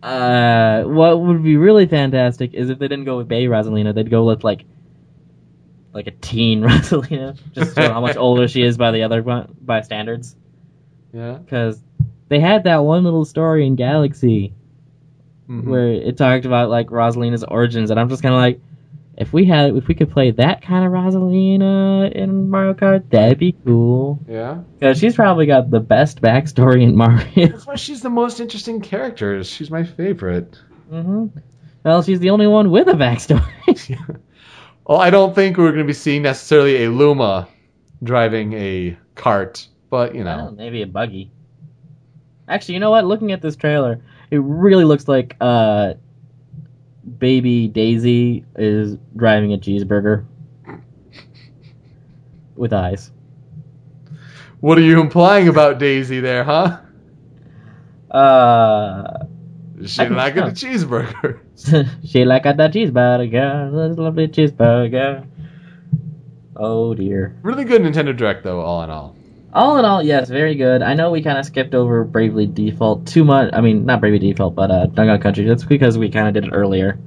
Uh, 0.04 0.84
what 0.84 1.22
would 1.22 1.42
be 1.42 1.56
really 1.56 1.86
fantastic 1.88 2.54
is 2.54 2.70
if 2.70 2.80
they 2.80 2.90
didn't 2.90 3.06
go 3.06 3.16
with 3.18 3.30
baby 3.30 3.48
Rosalina, 3.48 3.96
they'd 3.96 4.10
go 4.12 4.26
with 4.26 4.44
like, 4.44 4.66
like 5.94 6.08
a 6.08 6.12
teen 6.12 6.62
Rosalina, 6.64 7.38
just 7.54 7.78
how 7.78 8.02
much 8.02 8.18
older 8.18 8.48
she 8.48 8.62
is 8.64 8.78
by 8.78 8.92
the 8.92 9.04
other 9.04 9.22
by 9.22 9.82
standards. 9.82 10.36
Yeah. 11.14 11.34
Because 11.38 11.82
they 12.30 12.40
had 12.40 12.64
that 12.64 12.78
one 12.78 13.04
little 13.04 13.26
story 13.26 13.66
in 13.68 13.76
Galaxy 13.76 14.54
Mhm. 15.50 15.66
where 15.66 15.90
it 15.92 16.18
talked 16.18 16.46
about 16.46 16.70
like 16.70 16.88
Rosalina's 16.88 17.44
origins, 17.44 17.92
and 17.92 18.00
I'm 18.00 18.08
just 18.10 18.24
kind 18.24 18.34
of 18.34 18.40
like, 18.40 18.62
if 19.18 19.32
we 19.34 19.46
had, 19.46 19.76
if 19.76 19.88
we 19.88 19.94
could 19.94 20.10
play 20.10 20.32
that 20.32 20.62
kind 20.64 20.86
of 20.86 20.92
Rosalina 20.94 22.12
in 22.14 22.50
Mario 22.50 22.74
Kart, 22.74 23.10
that'd 23.10 23.38
be 23.40 23.52
cool. 23.66 24.20
Yeah. 24.28 24.62
Because 24.80 24.98
she's 25.00 25.16
probably 25.16 25.46
got 25.46 25.70
the 25.70 25.82
best 25.82 26.22
backstory 26.22 26.82
in 26.82 26.96
Mario. 26.96 27.48
That's 27.50 27.68
why 27.68 27.76
she's 27.76 28.02
the 28.02 28.10
most 28.10 28.40
interesting 28.40 28.80
character. 28.82 29.44
She's 29.44 29.70
my 29.70 29.84
favorite. 29.84 30.58
hmm 30.90 31.28
Well, 31.84 32.02
she's 32.04 32.20
the 32.22 32.30
only 32.32 32.48
one 32.48 32.72
with 32.72 32.88
a 32.88 32.94
backstory. 32.94 33.44
Well, 34.86 35.00
I 35.00 35.10
don't 35.10 35.34
think 35.34 35.58
we're 35.58 35.70
going 35.72 35.78
to 35.80 35.84
be 35.86 35.94
seeing 35.94 36.24
necessarily 36.24 36.84
a 36.84 36.90
Luma 36.92 37.48
driving 38.04 38.54
a 38.54 38.98
cart, 39.16 39.68
but 39.90 40.14
you 40.14 40.24
Well, 40.24 40.50
know. 40.50 40.52
maybe 40.52 40.82
a 40.82 40.88
buggy. 40.88 41.32
Actually, 42.50 42.74
you 42.76 42.80
know 42.82 42.92
what? 42.92 43.06
Looking 43.06 43.32
at 43.32 43.42
this 43.42 43.56
trailer, 43.56 44.02
it 44.30 44.42
really 44.42 44.84
looks 44.84 45.08
like 45.08 45.38
uh, 45.40 45.94
baby 47.18 47.70
Daisy 47.70 48.46
is 48.58 48.98
driving 49.16 49.54
a 49.54 49.58
cheeseburger 49.58 50.26
with 52.56 52.74
eyes. 52.74 53.12
What 54.60 54.78
are 54.78 54.82
you 54.82 55.00
implying 55.00 55.48
about 55.48 55.80
Daisy 55.80 56.20
there, 56.20 56.44
huh? 56.44 56.80
Uh, 58.12 59.26
She 59.86 60.06
like 60.08 60.36
a 60.36 60.52
cheeseburger. 60.52 61.40
she 62.06 62.26
like 62.26 62.44
got 62.44 62.58
that 62.58 62.74
cheeseburger, 62.74 63.72
this 63.90 63.98
lovely 63.98 64.28
cheeseburger. 64.28 65.26
Oh 66.56 66.94
dear. 66.94 67.36
Really 67.42 67.64
good 67.66 67.82
Nintendo 67.82 68.16
Direct, 68.16 68.44
though, 68.44 68.60
all 68.60 68.84
in 68.84 68.90
all. 68.90 69.16
All 69.54 69.78
in 69.78 69.86
all, 69.86 70.02
yes, 70.02 70.30
very 70.30 70.56
good. 70.56 70.82
I 70.82 70.94
know 70.96 71.12
we 71.12 71.22
kind 71.22 71.38
of 71.38 71.46
skipped 71.46 71.76
over 71.76 72.04
Bravely 72.04 72.48
Default 72.48 73.06
too 73.06 73.24
much. 73.24 73.52
I 73.54 73.62
mean, 73.62 73.86
not 73.86 74.00
Bravely 74.02 74.20
Default, 74.20 74.56
but 74.56 74.72
uh, 74.72 74.86
Doggone 74.88 75.20
Country. 75.22 75.46
That's 75.46 75.64
because 75.64 75.98
we 75.98 76.10
kind 76.10 76.28
of 76.28 76.34
did 76.34 76.46
it 76.46 76.52
earlier. 76.56 76.98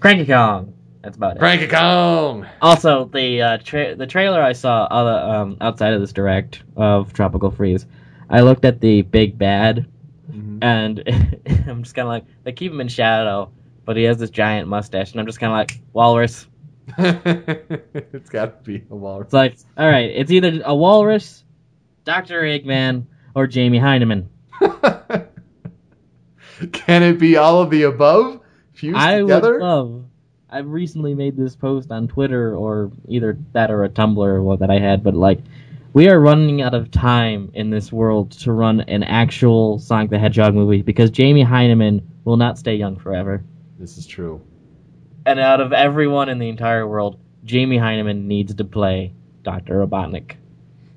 Cranky 0.00 0.26
Kong. 0.26 0.72
That's 1.02 1.16
about 1.16 1.36
it. 1.36 1.40
Cranky 1.40 1.66
Kong! 1.66 2.46
Also, 2.62 3.06
the 3.06 3.42
uh, 3.42 3.58
tra- 3.58 3.94
the 3.94 4.06
trailer 4.06 4.40
I 4.42 4.52
saw 4.54 4.84
other, 4.84 5.10
um, 5.36 5.56
outside 5.60 5.92
of 5.92 6.00
this 6.00 6.12
direct 6.12 6.62
of 6.76 7.12
Tropical 7.12 7.50
Freeze, 7.50 7.86
I 8.30 8.40
looked 8.40 8.64
at 8.64 8.80
the 8.80 9.02
big 9.02 9.36
bad, 9.36 9.86
Mhm. 10.32 10.58
and 10.62 11.02
I'm 11.68 11.82
just 11.82 11.94
kind 11.94 12.06
of 12.06 12.10
like, 12.10 12.24
they 12.44 12.52
keep 12.52 12.72
him 12.72 12.80
in 12.80 12.88
shadow, 12.88 13.50
but 13.84 13.96
he 13.96 14.04
has 14.04 14.18
this 14.18 14.30
giant 14.30 14.68
mustache, 14.68 15.12
and 15.12 15.20
I'm 15.20 15.26
just 15.26 15.40
kind 15.40 15.52
of 15.52 15.58
like, 15.58 15.80
Walrus. 15.92 16.46
it's 16.98 18.28
got 18.30 18.64
to 18.64 18.70
be 18.70 18.84
a 18.90 18.94
walrus. 18.94 19.26
It's 19.26 19.32
like, 19.32 19.56
all 19.78 19.88
right, 19.88 20.10
it's 20.10 20.30
either 20.30 20.60
a 20.64 20.74
Walrus, 20.74 21.44
Dr. 22.04 22.42
Eggman, 22.42 23.06
or 23.34 23.46
Jamie 23.46 23.80
Hyneman. 23.80 24.26
Can 26.72 27.02
it 27.02 27.18
be 27.18 27.36
all 27.36 27.62
of 27.62 27.70
the 27.70 27.84
above 27.84 28.40
fused 28.72 28.96
I 28.96 29.20
together? 29.20 29.54
would 29.54 29.62
love. 29.62 30.04
I 30.50 30.58
recently 30.58 31.14
made 31.14 31.36
this 31.36 31.56
post 31.56 31.90
on 31.90 32.06
Twitter 32.06 32.54
or 32.54 32.92
either 33.08 33.36
that 33.52 33.70
or 33.70 33.82
a 33.84 33.88
Tumblr 33.88 34.44
or 34.44 34.56
that 34.58 34.70
I 34.70 34.78
had, 34.78 35.02
but 35.02 35.14
like, 35.14 35.40
we 35.94 36.08
are 36.08 36.20
running 36.20 36.60
out 36.62 36.74
of 36.74 36.90
time 36.90 37.50
in 37.54 37.70
this 37.70 37.92
world 37.92 38.32
to 38.32 38.52
run 38.52 38.82
an 38.82 39.02
actual 39.04 39.78
Sonic 39.78 40.10
the 40.10 40.18
Hedgehog 40.18 40.54
movie 40.54 40.82
because 40.82 41.10
Jamie 41.10 41.44
Hyneman 41.44 42.02
will 42.24 42.36
not 42.36 42.58
stay 42.58 42.74
young 42.76 42.96
forever. 42.96 43.42
This 43.84 43.98
is 43.98 44.06
true. 44.06 44.40
And 45.26 45.38
out 45.38 45.60
of 45.60 45.74
everyone 45.74 46.30
in 46.30 46.38
the 46.38 46.48
entire 46.48 46.88
world, 46.88 47.18
Jamie 47.44 47.76
Hyneman 47.76 48.24
needs 48.24 48.54
to 48.54 48.64
play 48.64 49.12
Dr. 49.42 49.74
Robotnik. 49.86 50.36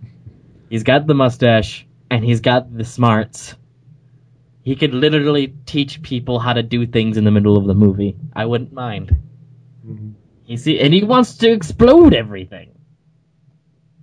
He's 0.69 0.83
got 0.83 1.05
the 1.05 1.13
mustache 1.13 1.85
and 2.09 2.23
he's 2.23 2.39
got 2.39 2.73
the 2.73 2.85
smarts. 2.85 3.55
He 4.63 4.77
could 4.77 4.93
literally 4.93 5.53
teach 5.65 6.01
people 6.01 6.39
how 6.39 6.53
to 6.53 6.63
do 6.63 6.87
things 6.87 7.17
in 7.17 7.25
the 7.25 7.31
middle 7.31 7.57
of 7.57 7.65
the 7.65 7.73
movie. 7.73 8.15
I 8.33 8.45
wouldn't 8.45 8.71
mind. 8.71 9.17
Mhm. 9.85 10.13
You 10.45 10.55
see, 10.55 10.79
and 10.79 10.93
he 10.93 11.03
wants 11.03 11.35
to 11.39 11.51
explode 11.51 12.13
everything. 12.13 12.69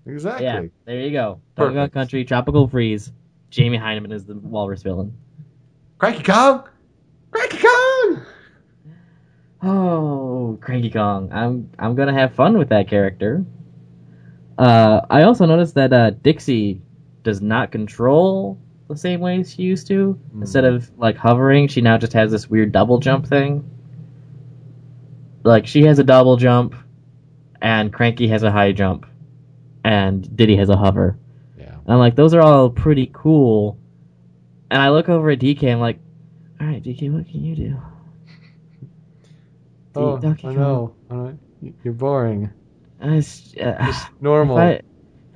Exactly. 0.04 0.44
Yeah, 0.44 0.62
there 0.84 1.00
you 1.00 1.10
go. 1.10 1.40
Doggone 1.56 1.88
Country, 1.88 2.26
Tropical 2.26 2.68
Freeze. 2.68 3.10
Jamie 3.48 3.78
Hyneman 3.78 4.12
is 4.12 4.26
the 4.26 4.34
walrus 4.34 4.82
villain. 4.82 5.14
Cranky 5.96 6.22
Kong! 6.22 6.68
Cranky 7.30 7.56
Kong! 7.56 7.73
Oh, 9.64 10.58
Cranky 10.60 10.90
Kong. 10.90 11.30
I'm 11.32 11.70
I'm 11.78 11.94
gonna 11.94 12.12
have 12.12 12.34
fun 12.34 12.58
with 12.58 12.68
that 12.68 12.86
character. 12.86 13.44
Uh, 14.58 15.00
I 15.08 15.22
also 15.22 15.46
noticed 15.46 15.74
that 15.76 15.92
uh, 15.92 16.10
Dixie 16.10 16.82
does 17.22 17.40
not 17.40 17.72
control 17.72 18.60
the 18.88 18.96
same 18.96 19.20
way 19.20 19.42
she 19.42 19.62
used 19.62 19.86
to. 19.86 20.12
Hmm. 20.12 20.42
Instead 20.42 20.64
of 20.64 20.90
like 20.98 21.16
hovering, 21.16 21.68
she 21.68 21.80
now 21.80 21.96
just 21.96 22.12
has 22.12 22.30
this 22.30 22.48
weird 22.48 22.72
double 22.72 22.98
jump 22.98 23.26
thing. 23.26 23.68
Like 25.44 25.66
she 25.66 25.84
has 25.84 25.98
a 25.98 26.04
double 26.04 26.36
jump, 26.36 26.74
and 27.62 27.90
Cranky 27.90 28.28
has 28.28 28.42
a 28.42 28.50
high 28.50 28.72
jump, 28.72 29.06
and 29.82 30.36
Diddy 30.36 30.56
has 30.56 30.68
a 30.68 30.76
hover. 30.76 31.16
Yeah. 31.58 31.72
And 31.72 31.88
I'm 31.88 31.98
like, 31.98 32.16
those 32.16 32.34
are 32.34 32.42
all 32.42 32.68
pretty 32.68 33.10
cool. 33.14 33.78
And 34.70 34.82
I 34.82 34.90
look 34.90 35.08
over 35.08 35.30
at 35.30 35.38
DK, 35.38 35.72
I'm 35.72 35.80
like, 35.80 36.00
all 36.60 36.66
right, 36.66 36.82
DK, 36.82 37.10
what 37.10 37.26
can 37.28 37.42
you 37.42 37.56
do? 37.56 37.80
Oh, 39.96 40.18
Donkey 40.18 40.48
I 40.48 40.52
Kong. 40.54 40.56
know. 40.56 40.94
I 41.10 41.14
know. 41.14 41.38
You're 41.82 41.94
boring. 41.94 42.50
Uh, 43.02 43.08
it's, 43.10 43.54
uh, 43.56 43.84
Just 43.86 44.06
normal. 44.20 44.58
If 44.58 44.62
I, 44.62 44.80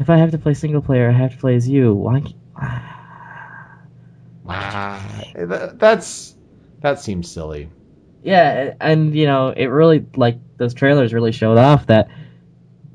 if 0.00 0.10
I 0.10 0.16
have 0.16 0.30
to 0.32 0.38
play 0.38 0.54
single 0.54 0.82
player, 0.82 1.08
I 1.08 1.12
have 1.12 1.32
to 1.32 1.38
play 1.38 1.54
as 1.56 1.68
you. 1.68 1.94
Why? 1.94 2.20
can't- 2.20 2.34
Ah, 4.50 5.22
that, 5.34 5.78
that's 5.78 6.34
that 6.80 7.00
seems 7.00 7.30
silly. 7.30 7.68
Yeah, 8.22 8.74
and 8.80 9.14
you 9.14 9.26
know, 9.26 9.48
it 9.54 9.66
really 9.66 10.06
like 10.16 10.38
those 10.56 10.74
trailers 10.74 11.12
really 11.12 11.32
showed 11.32 11.58
off 11.58 11.86
that 11.86 12.08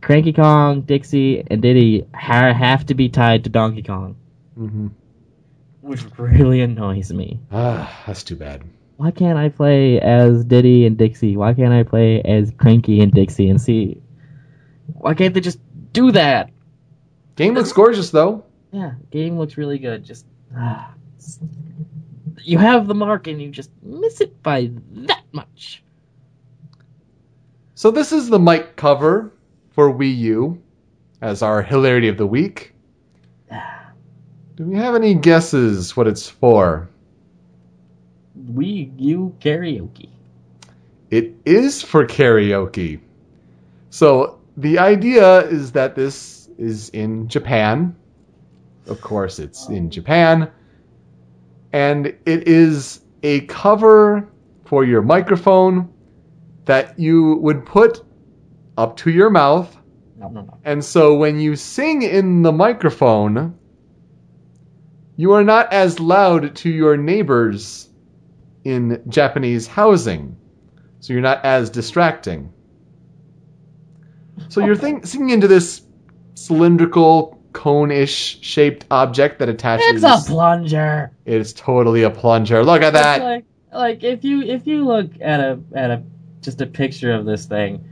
Cranky 0.01 0.33
Kong, 0.33 0.81
Dixie, 0.81 1.43
and 1.49 1.61
Diddy 1.61 2.05
ha- 2.13 2.53
have 2.53 2.85
to 2.87 2.95
be 2.95 3.09
tied 3.09 3.43
to 3.43 3.49
Donkey 3.49 3.83
Kong, 3.83 4.15
hmm 4.55 4.87
which 5.81 6.03
really 6.17 6.61
annoys 6.61 7.11
me. 7.13 7.39
Ah, 7.51 8.03
that's 8.07 8.23
too 8.23 8.35
bad. 8.37 8.63
Why 9.03 9.11
can't 9.11 9.37
I 9.37 9.49
play 9.49 9.99
as 9.99 10.45
Diddy 10.45 10.85
and 10.85 10.97
Dixie? 10.97 11.35
Why 11.35 11.53
can't 11.53 11.73
I 11.73 11.83
play 11.83 12.21
as 12.21 12.53
Cranky 12.57 13.01
and 13.01 13.11
Dixie 13.11 13.49
and 13.49 13.61
see? 13.61 14.01
Why 14.93 15.13
can't 15.13 15.33
they 15.33 15.41
just 15.41 15.59
do 15.91 16.13
that? 16.13 16.51
Game 17.35 17.53
looks 17.53 17.73
gorgeous 17.73 18.11
though. 18.11 18.45
Yeah, 18.71 18.93
game 19.11 19.37
looks 19.37 19.57
really 19.57 19.77
good. 19.77 20.05
Just 20.05 20.25
ah, 20.55 20.93
you 22.45 22.57
have 22.59 22.87
the 22.87 22.93
mark 22.93 23.27
and 23.27 23.41
you 23.41 23.49
just 23.49 23.71
miss 23.81 24.21
it 24.21 24.41
by 24.41 24.71
that 24.91 25.25
much. 25.33 25.83
So 27.75 27.91
this 27.91 28.13
is 28.13 28.29
the 28.29 28.39
mic 28.39 28.77
cover 28.77 29.33
for 29.71 29.93
Wii 29.93 30.17
U 30.19 30.63
as 31.21 31.41
our 31.41 31.61
hilarity 31.61 32.07
of 32.07 32.15
the 32.15 32.25
week. 32.25 32.73
Do 34.55 34.63
we 34.63 34.75
have 34.75 34.95
any 34.95 35.13
guesses 35.13 35.97
what 35.97 36.07
it's 36.07 36.29
for? 36.29 36.87
Wii 38.51 38.91
U 38.97 39.35
karaoke. 39.39 40.09
It 41.09 41.35
is 41.45 41.81
for 41.81 42.05
karaoke. 42.05 42.99
So 43.89 44.39
the 44.57 44.79
idea 44.79 45.41
is 45.41 45.71
that 45.73 45.95
this 45.95 46.49
is 46.57 46.89
in 46.89 47.27
Japan. 47.27 47.95
Of 48.87 49.01
course, 49.01 49.39
it's 49.39 49.69
in 49.69 49.89
Japan. 49.89 50.51
And 51.71 52.07
it 52.07 52.47
is 52.47 53.01
a 53.23 53.41
cover 53.41 54.27
for 54.65 54.83
your 54.83 55.01
microphone 55.01 55.93
that 56.65 56.99
you 56.99 57.35
would 57.35 57.65
put 57.65 58.03
up 58.77 58.97
to 58.97 59.09
your 59.09 59.29
mouth. 59.29 59.75
No, 60.17 60.29
no, 60.29 60.41
no. 60.41 60.57
And 60.63 60.83
so 60.83 61.15
when 61.15 61.39
you 61.39 61.55
sing 61.55 62.01
in 62.01 62.41
the 62.41 62.51
microphone, 62.51 63.57
you 65.15 65.33
are 65.33 65.43
not 65.43 65.71
as 65.71 65.99
loud 65.99 66.55
to 66.57 66.69
your 66.69 66.97
neighbors 66.97 67.89
in 68.63 69.03
Japanese 69.07 69.67
housing. 69.67 70.37
So 70.99 71.13
you're 71.13 71.21
not 71.21 71.43
as 71.43 71.69
distracting. 71.69 72.53
So 74.49 74.65
you're 74.65 74.75
think, 74.75 75.05
singing 75.05 75.31
into 75.31 75.47
this 75.47 75.81
cylindrical, 76.35 77.43
cone-ish 77.53 78.41
shaped 78.41 78.85
object 78.91 79.39
that 79.39 79.49
attaches. 79.49 80.03
It's 80.03 80.03
a 80.03 80.31
plunger. 80.31 81.11
It's 81.25 81.53
totally 81.53 82.03
a 82.03 82.09
plunger. 82.09 82.63
Look 82.63 82.81
at 82.81 82.93
that. 82.93 83.21
like, 83.21 83.45
like 83.71 84.03
if 84.03 84.23
you 84.23 84.41
if 84.41 84.67
you 84.67 84.85
look 84.85 85.11
at 85.21 85.39
a 85.39 85.59
at 85.73 85.91
a 85.91 86.03
just 86.41 86.61
a 86.61 86.65
picture 86.65 87.13
of 87.13 87.25
this 87.25 87.45
thing, 87.45 87.87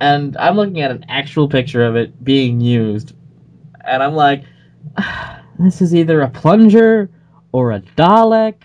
and 0.00 0.36
I'm 0.36 0.56
looking 0.56 0.80
at 0.80 0.90
an 0.90 1.06
actual 1.08 1.48
picture 1.48 1.84
of 1.84 1.96
it 1.96 2.22
being 2.22 2.60
used, 2.60 3.14
and 3.84 4.02
I'm 4.02 4.14
like, 4.14 4.44
this 5.58 5.80
is 5.80 5.94
either 5.94 6.20
a 6.20 6.28
plunger 6.28 7.10
or 7.52 7.72
a 7.72 7.80
Dalek, 7.80 8.62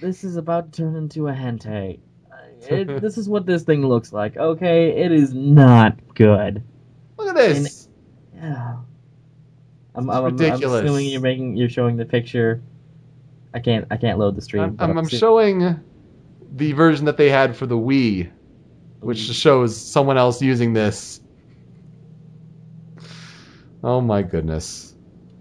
this 0.00 0.24
is 0.24 0.36
about 0.36 0.72
to 0.72 0.82
turn 0.82 0.96
into 0.96 1.28
a 1.28 1.32
hentai. 1.32 2.00
Uh, 2.30 2.36
it, 2.74 3.00
this 3.00 3.18
is 3.18 3.28
what 3.28 3.46
this 3.46 3.62
thing 3.62 3.86
looks 3.86 4.12
like. 4.12 4.36
Okay, 4.36 5.02
it 5.02 5.12
is 5.12 5.34
not 5.34 6.14
good. 6.14 6.62
Look 7.16 7.28
at 7.28 7.34
this. 7.34 7.88
Yeah. 8.34 8.76
I'm, 9.94 10.08
I'm, 10.08 10.24
ridiculous. 10.24 10.80
I'm 10.80 10.86
assuming 10.86 11.06
you're 11.08 11.20
making 11.20 11.56
you're 11.56 11.68
showing 11.68 11.96
the 11.96 12.04
picture. 12.04 12.62
I 13.52 13.60
can't 13.60 13.86
I 13.90 13.96
can't 13.96 14.18
load 14.18 14.36
the 14.36 14.42
stream. 14.42 14.76
I'm, 14.78 14.90
I'm, 14.90 14.98
I'm 14.98 15.08
showing 15.08 15.80
the 16.52 16.72
version 16.72 17.06
that 17.06 17.16
they 17.16 17.28
had 17.28 17.56
for 17.56 17.66
the 17.66 17.76
Wii, 17.76 18.30
which 19.00 19.18
shows 19.18 19.76
someone 19.76 20.16
else 20.16 20.40
using 20.40 20.72
this. 20.72 21.20
Oh 23.82 24.00
my 24.00 24.22
goodness. 24.22 24.94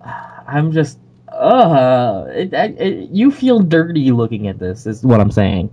I'm 0.48 0.72
just 0.72 0.98
uh 1.40 2.26
it, 2.30 2.54
it, 2.54 3.10
you 3.12 3.32
feel 3.32 3.60
dirty 3.62 4.12
looking 4.12 4.48
at 4.48 4.60
this 4.60 4.86
is 4.86 5.04
what 5.04 5.20
I'm 5.20 5.32
saying. 5.32 5.70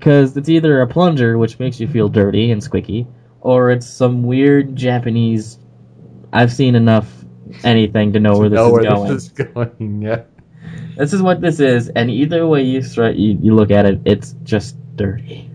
Cuz 0.00 0.36
it's 0.36 0.48
either 0.48 0.82
a 0.82 0.86
plunger 0.86 1.38
which 1.38 1.58
makes 1.58 1.80
you 1.80 1.88
feel 1.88 2.08
dirty 2.08 2.50
and 2.50 2.60
squicky 2.60 3.06
or 3.40 3.70
it's 3.70 3.86
some 3.86 4.22
weird 4.22 4.76
Japanese 4.76 5.58
I've 6.32 6.52
seen 6.52 6.74
enough 6.74 7.24
anything 7.62 8.12
to 8.12 8.20
know 8.20 8.36
where 8.36 8.48
this 8.48 8.56
know 8.56 8.66
is 8.66 8.72
where 8.72 8.82
going. 8.82 9.12
this 9.12 9.24
is 9.24 9.28
going. 9.30 10.02
Yeah. 10.02 10.22
This 10.96 11.12
is 11.12 11.22
what 11.22 11.40
this 11.40 11.60
is 11.60 11.88
and 11.88 12.10
either 12.10 12.46
way 12.46 12.62
you 12.62 12.80
you, 12.80 13.38
you 13.40 13.54
look 13.54 13.70
at 13.70 13.86
it 13.86 14.00
it's 14.04 14.34
just 14.42 14.76
dirty. 14.96 15.50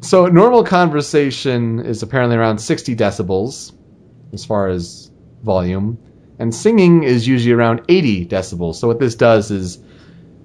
So 0.00 0.26
normal 0.26 0.62
conversation 0.62 1.80
is 1.80 2.02
apparently 2.02 2.36
around 2.36 2.58
60 2.58 2.94
decibels 2.94 3.72
as 4.32 4.44
far 4.44 4.68
as 4.68 5.10
volume, 5.42 5.98
and 6.38 6.54
singing 6.54 7.02
is 7.02 7.26
usually 7.26 7.52
around 7.52 7.82
80 7.88 8.26
decibels. 8.26 8.76
So 8.76 8.88
what 8.88 8.98
this 8.98 9.14
does 9.14 9.50
is 9.50 9.78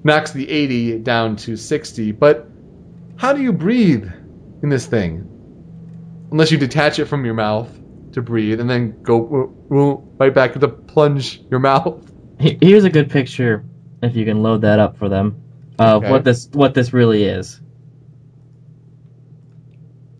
knocks 0.04 0.32
the 0.32 0.50
80 0.50 1.00
down 1.00 1.36
to 1.38 1.56
60. 1.58 2.12
But 2.14 2.48
how 3.18 3.34
do 3.34 3.42
you 3.42 3.54
breathe 3.54 4.10
in 4.64 4.70
this 4.70 4.86
thing? 4.86 5.28
Unless 6.32 6.52
you 6.52 6.58
detach 6.58 7.00
it 7.00 7.06
from 7.06 7.26
your 7.26 7.34
mouth 7.34 7.70
to 8.14 8.22
breathe, 8.22 8.60
and 8.60 8.70
then 8.70 9.02
go 9.04 9.54
right 10.18 10.34
back 10.34 10.54
to 10.54 10.68
plunge 10.68 11.42
your 11.50 11.60
mouth. 11.60 12.12
Here's 12.40 12.84
a 12.84 12.90
good 12.90 13.10
picture, 13.10 13.64
if 14.02 14.16
you 14.16 14.26
can 14.26 14.42
load 14.42 14.62
that 14.62 14.80
up 14.80 14.98
for 14.98 15.08
them, 15.08 15.42
of 15.80 16.04
Okay. 16.04 16.12
what 16.12 16.24
this 16.24 16.50
what 16.52 16.74
this 16.74 16.94
really 16.94 17.24
is. 17.24 17.62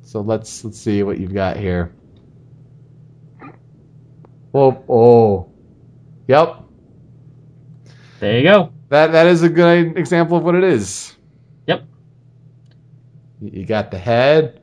So 0.02 0.22
let's 0.22 0.64
let's 0.64 0.80
see 0.80 1.04
what 1.04 1.18
you've 1.20 1.34
got 1.34 1.58
here. 1.58 1.94
Oh, 4.54 4.84
oh, 4.90 5.51
yep. 6.32 6.64
There 8.20 8.38
you 8.38 8.44
go. 8.44 8.72
That 8.90 9.12
that 9.12 9.28
is 9.28 9.44
a 9.44 9.50
good 9.50 9.98
example 9.98 10.38
of 10.38 10.44
what 10.44 10.56
it 10.56 10.64
is. 10.64 11.16
Yep. 11.68 11.84
You 13.42 13.66
got 13.66 13.92
the 13.92 13.98
head 13.98 14.62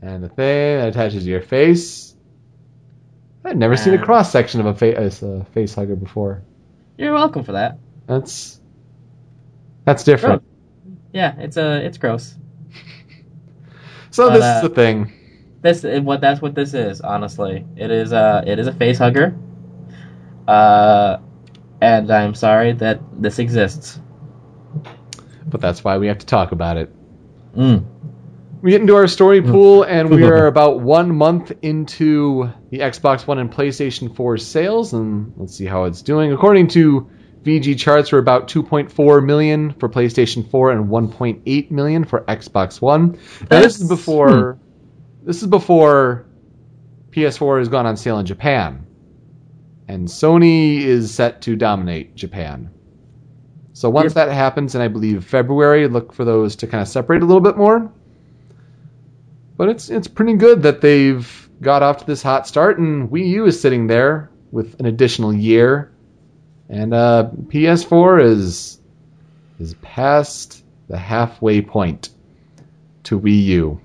and 0.00 0.22
the 0.24 0.28
thing 0.28 0.78
that 0.78 0.88
attaches 0.88 1.24
to 1.24 1.28
your 1.28 1.42
face. 1.42 2.14
I've 3.44 3.56
never 3.56 3.76
seen 3.76 3.94
a 3.94 4.04
cross 4.04 4.32
section 4.32 4.60
of 4.60 4.66
a, 4.66 4.74
fa- 4.74 4.96
a 4.96 5.44
face 5.52 5.74
hugger 5.74 5.96
before. 5.96 6.42
You're 6.96 7.14
welcome 7.14 7.44
for 7.44 7.52
that. 7.52 7.78
That's 8.06 8.60
that's 9.84 10.02
different. 10.02 10.42
Yeah, 11.12 11.34
it's 11.38 11.56
uh, 11.56 11.80
it's 11.82 11.98
gross. 11.98 12.34
So 14.12 14.28
But, 14.28 14.34
this 14.34 14.44
uh, 14.44 14.54
is 14.56 14.62
the 14.62 14.74
thing. 14.74 15.12
This 15.60 15.82
what 16.02 16.22
that's 16.22 16.40
what 16.40 16.54
this 16.54 16.72
is. 16.72 17.02
Honestly, 17.02 17.66
it 17.76 17.90
is 17.90 18.14
uh, 18.14 18.42
it 18.46 18.58
is 18.58 18.66
a 18.66 18.72
face 18.72 18.96
hugger. 18.96 19.36
Uh, 20.46 21.18
and 21.80 22.10
I'm 22.10 22.34
sorry 22.34 22.72
that 22.72 23.00
this 23.20 23.38
exists. 23.38 24.00
But 25.46 25.60
that's 25.60 25.84
why 25.84 25.98
we 25.98 26.06
have 26.08 26.18
to 26.18 26.26
talk 26.26 26.52
about 26.52 26.76
it. 26.76 26.92
Mm. 27.54 27.84
We 28.62 28.70
get 28.70 28.80
into 28.80 28.96
our 28.96 29.06
story 29.06 29.42
pool, 29.42 29.82
and 29.84 30.10
we 30.10 30.24
are 30.24 30.46
about 30.54 30.80
one 30.80 31.14
month 31.14 31.52
into 31.62 32.50
the 32.70 32.78
Xbox 32.78 33.26
One 33.26 33.38
and 33.38 33.52
PlayStation 33.52 34.14
4 34.16 34.38
sales, 34.38 34.92
and 34.92 35.32
let's 35.36 35.56
see 35.56 35.66
how 35.66 35.84
it's 35.84 36.02
doing. 36.02 36.32
According 36.32 36.68
to 36.68 37.08
VGChartz, 37.42 38.10
we're 38.12 38.18
about 38.18 38.48
2.4 38.48 39.24
million 39.24 39.72
for 39.74 39.88
PlayStation 39.88 40.50
4 40.50 40.72
and 40.72 40.88
1.8 40.88 41.70
million 41.70 42.04
for 42.04 42.22
Xbox 42.22 42.80
One. 42.80 43.18
Now, 43.50 43.60
this 43.60 43.78
is 43.78 43.88
That's- 43.88 43.88
before 43.88 44.58
this 45.22 45.42
is 45.42 45.48
before 45.48 46.26
PS4 47.10 47.58
has 47.58 47.68
gone 47.68 47.86
on 47.86 47.96
sale 47.96 48.18
in 48.18 48.26
Japan, 48.26 48.85
and 49.88 50.08
Sony 50.08 50.80
is 50.80 51.12
set 51.14 51.42
to 51.42 51.56
dominate 51.56 52.14
Japan. 52.16 52.70
So 53.72 53.90
once 53.90 54.14
Yep. 54.14 54.26
that 54.28 54.32
happens, 54.34 54.74
and 54.74 54.82
I 54.82 54.88
believe 54.88 55.24
February, 55.24 55.86
look 55.88 56.12
for 56.12 56.24
those 56.24 56.56
to 56.56 56.66
kind 56.66 56.80
of 56.82 56.88
separate 56.88 57.22
a 57.22 57.26
little 57.26 57.42
bit 57.42 57.56
more. 57.56 57.90
But 59.56 59.68
it's 59.68 59.90
it's 59.90 60.08
pretty 60.08 60.34
good 60.34 60.62
that 60.62 60.80
they've 60.80 61.48
got 61.62 61.82
off 61.82 61.98
to 61.98 62.06
this 62.06 62.22
hot 62.22 62.46
start, 62.46 62.78
and 62.78 63.08
Wii 63.10 63.28
U 63.28 63.46
is 63.46 63.60
sitting 63.60 63.86
there 63.86 64.30
with 64.52 64.78
an 64.80 64.86
additional 64.86 65.32
year, 65.32 65.90
and 66.68 66.92
uh, 66.94 67.30
PS4 67.48 68.22
is 68.22 68.80
is 69.58 69.74
past 69.82 70.64
the 70.88 70.98
halfway 70.98 71.60
point 71.62 72.10
to 73.04 73.18
Wii 73.18 73.42
U 73.44 73.80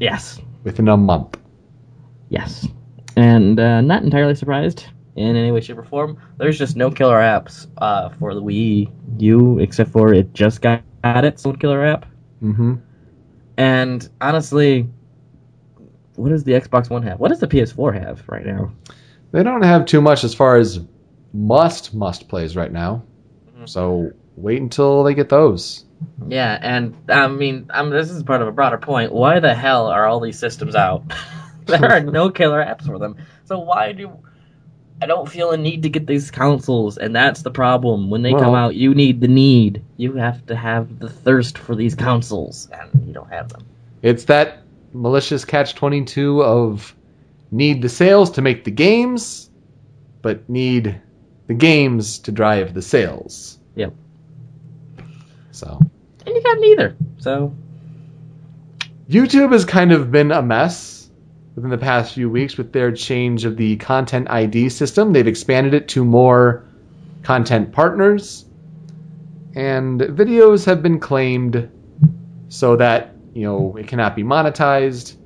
Yes, 0.00 0.40
within 0.64 0.88
a 0.88 0.96
month. 0.96 1.36
yes, 2.28 2.66
and 3.16 3.58
uh, 3.60 3.80
not 3.80 4.02
entirely 4.02 4.34
surprised 4.34 4.86
in 5.20 5.36
any 5.36 5.52
way, 5.52 5.60
shape, 5.60 5.78
or 5.78 5.84
form. 5.84 6.18
There's 6.38 6.58
just 6.58 6.76
no 6.76 6.90
killer 6.90 7.18
apps 7.18 7.66
uh, 7.78 8.08
for 8.10 8.34
the 8.34 8.42
Wii 8.42 8.90
U 9.18 9.58
except 9.58 9.90
for 9.90 10.12
it 10.14 10.32
just 10.32 10.60
got 10.60 10.82
its 11.04 11.44
own 11.46 11.56
killer 11.56 11.84
app. 11.84 12.06
Mm-hmm. 12.42 12.76
And 13.56 14.08
honestly, 14.20 14.88
what 16.16 16.30
does 16.30 16.44
the 16.44 16.52
Xbox 16.52 16.88
One 16.90 17.02
have? 17.02 17.20
What 17.20 17.28
does 17.28 17.40
the 17.40 17.46
PS4 17.46 18.02
have 18.02 18.22
right 18.28 18.44
now? 18.44 18.72
They 19.32 19.42
don't 19.42 19.62
have 19.62 19.86
too 19.86 20.00
much 20.00 20.24
as 20.24 20.34
far 20.34 20.56
as 20.56 20.80
must 21.32 21.94
must 21.94 22.28
plays 22.28 22.56
right 22.56 22.72
now. 22.72 23.04
Mhm. 23.56 23.68
So 23.68 24.12
wait 24.36 24.60
until 24.60 25.04
they 25.04 25.14
get 25.14 25.28
those. 25.28 25.84
Yeah, 26.26 26.58
and 26.60 26.96
I 27.08 27.28
mean, 27.28 27.70
I 27.72 27.82
mean, 27.82 27.92
this 27.92 28.10
is 28.10 28.22
part 28.22 28.42
of 28.42 28.48
a 28.48 28.52
broader 28.52 28.78
point. 28.78 29.12
Why 29.12 29.40
the 29.40 29.54
hell 29.54 29.86
are 29.86 30.06
all 30.06 30.20
these 30.20 30.38
systems 30.38 30.74
out? 30.74 31.04
there 31.66 31.92
are 31.92 32.00
no 32.00 32.30
killer 32.30 32.64
apps 32.64 32.86
for 32.86 32.98
them. 32.98 33.16
So 33.44 33.58
why 33.58 33.92
do 33.92 34.18
I 35.02 35.06
don't 35.06 35.28
feel 35.28 35.50
a 35.52 35.56
need 35.56 35.82
to 35.84 35.88
get 35.88 36.06
these 36.06 36.30
consoles? 36.30 36.98
And 36.98 37.14
that's 37.16 37.42
the 37.42 37.50
problem. 37.50 38.10
When 38.10 38.22
they 38.22 38.32
come 38.32 38.54
out, 38.54 38.74
you 38.74 38.94
need 38.94 39.20
the 39.20 39.28
need. 39.28 39.82
You 39.96 40.14
have 40.14 40.44
to 40.46 40.56
have 40.56 40.98
the 40.98 41.08
thirst 41.08 41.56
for 41.56 41.74
these 41.74 41.94
consoles, 41.94 42.68
and 42.70 43.06
you 43.06 43.12
don't 43.14 43.30
have 43.32 43.48
them. 43.48 43.66
It's 44.02 44.24
that 44.24 44.62
malicious 44.92 45.44
catch 45.44 45.74
22 45.74 46.42
of 46.42 46.94
need 47.50 47.82
the 47.82 47.88
sales 47.88 48.30
to 48.32 48.42
make 48.42 48.64
the 48.64 48.70
games, 48.70 49.50
but 50.22 50.48
need 50.48 51.00
the 51.46 51.54
games 51.54 52.18
to 52.20 52.32
drive 52.32 52.74
the 52.74 52.82
sales. 52.82 53.58
Yep. 53.76 53.94
So, 55.52 55.80
And 56.26 56.34
you 56.34 56.42
got 56.42 56.58
neither. 56.58 56.96
So 57.18 57.54
YouTube 59.08 59.52
has 59.52 59.64
kind 59.64 59.92
of 59.92 60.10
been 60.12 60.30
a 60.30 60.42
mess 60.42 60.99
within 61.54 61.70
the 61.70 61.78
past 61.78 62.14
few 62.14 62.30
weeks 62.30 62.56
with 62.56 62.72
their 62.72 62.92
change 62.92 63.44
of 63.44 63.56
the 63.56 63.76
content 63.76 64.30
ID 64.30 64.68
system. 64.68 65.12
They've 65.12 65.26
expanded 65.26 65.74
it 65.74 65.88
to 65.88 66.04
more 66.04 66.64
content 67.22 67.72
partners, 67.72 68.44
and 69.54 70.00
videos 70.00 70.64
have 70.66 70.82
been 70.82 71.00
claimed 71.00 71.70
so 72.48 72.76
that, 72.76 73.14
you 73.34 73.42
know, 73.42 73.76
it 73.76 73.86
cannot 73.88 74.16
be 74.16 74.22
monetized 74.22 75.16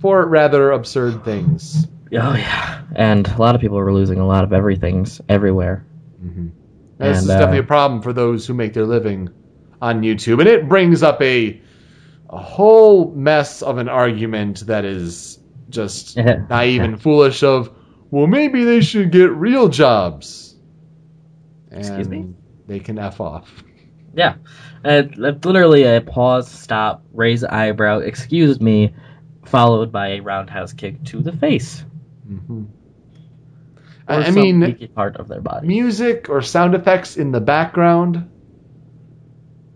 for 0.00 0.26
rather 0.26 0.72
absurd 0.72 1.24
things. 1.24 1.86
oh 2.12 2.34
yeah, 2.34 2.82
and 2.94 3.26
a 3.28 3.36
lot 3.36 3.54
of 3.54 3.60
people 3.60 3.78
are 3.78 3.92
losing 3.92 4.18
a 4.18 4.26
lot 4.26 4.44
of 4.44 4.52
everything's 4.52 5.20
everywhere. 5.28 5.84
Mm-hmm. 6.22 6.48
This 6.98 7.22
is 7.22 7.30
uh, 7.30 7.38
definitely 7.38 7.58
a 7.58 7.64
problem 7.64 8.02
for 8.02 8.12
those 8.12 8.46
who 8.46 8.54
make 8.54 8.72
their 8.72 8.86
living 8.86 9.30
on 9.80 10.02
YouTube, 10.02 10.40
and 10.40 10.48
it 10.48 10.68
brings 10.68 11.02
up 11.02 11.20
a 11.22 11.60
a 12.30 12.38
whole 12.38 13.10
mess 13.12 13.62
of 13.62 13.78
an 13.78 13.88
argument 13.88 14.66
that 14.66 14.84
is 14.84 15.38
just 15.68 16.16
naive 16.48 16.82
and 16.82 17.00
foolish. 17.00 17.42
Of 17.42 17.70
well, 18.10 18.26
maybe 18.26 18.64
they 18.64 18.80
should 18.80 19.12
get 19.12 19.30
real 19.32 19.68
jobs, 19.68 20.56
and 21.70 21.80
Excuse 21.80 22.08
me? 22.08 22.34
they 22.66 22.80
can 22.80 22.98
f 22.98 23.20
off. 23.20 23.64
Yeah, 24.14 24.36
uh, 24.84 25.02
literally 25.16 25.84
a 25.84 26.00
pause, 26.00 26.50
stop, 26.50 27.04
raise 27.12 27.44
eyebrow, 27.44 27.98
excuse 27.98 28.60
me, 28.60 28.94
followed 29.44 29.92
by 29.92 30.08
a 30.14 30.20
roundhouse 30.20 30.72
kick 30.72 31.04
to 31.04 31.22
the 31.22 31.32
face. 31.32 31.84
hmm 32.26 32.64
Or 34.08 34.26
I, 34.26 34.30
mean, 34.30 34.88
part 34.94 35.16
of 35.16 35.28
their 35.28 35.40
body. 35.40 35.68
music 35.68 36.28
or 36.28 36.42
sound 36.42 36.74
effects 36.74 37.16
in 37.16 37.30
the 37.32 37.40
background, 37.40 38.28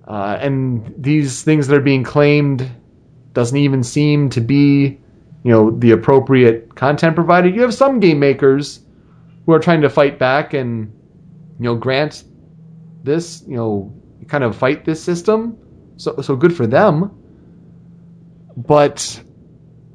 uh, 0.07 0.39
and 0.41 0.95
these 0.99 1.43
things 1.43 1.69
that 1.69 1.77
are 1.77 1.81
being 1.83 2.05
claimed 2.05 2.69
doesn't 3.35 3.57
even 3.59 3.83
seem 3.85 4.31
to 4.31 4.41
be, 4.41 5.02
you 5.45 5.51
know, 5.51 5.71
the 5.71 5.91
appropriate 5.91 6.75
content 6.75 7.15
provided. 7.15 7.55
You 7.55 7.63
have 7.63 7.75
some 7.75 8.01
game 8.01 8.21
makers 8.21 8.81
who 9.45 9.53
are 9.53 9.59
trying 9.59 9.83
to 9.83 9.91
fight 9.91 10.19
back 10.19 10.55
and, 10.55 10.93
you 11.59 11.65
know, 11.65 11.75
grant 11.75 12.25
this, 13.03 13.43
you 13.47 13.57
know, 13.57 13.93
kind 14.29 14.45
of 14.45 14.57
fight 14.57 14.85
this 14.85 15.03
system. 15.03 15.59
So, 15.97 16.21
so 16.23 16.37
good 16.37 16.57
for 16.57 16.67
them. 16.67 17.11
But 18.57 19.21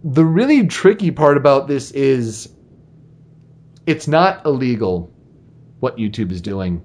the 0.03 0.25
really 0.25 0.67
tricky 0.67 1.11
part 1.11 1.37
about 1.37 1.67
this 1.67 1.91
is 1.91 2.49
it's 3.85 4.07
not 4.07 4.45
illegal 4.45 5.13
what 5.79 5.97
YouTube 5.97 6.31
is 6.31 6.41
doing. 6.41 6.83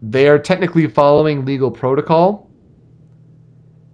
They 0.00 0.28
are 0.28 0.38
technically 0.38 0.88
following 0.88 1.44
legal 1.44 1.70
protocol. 1.70 2.50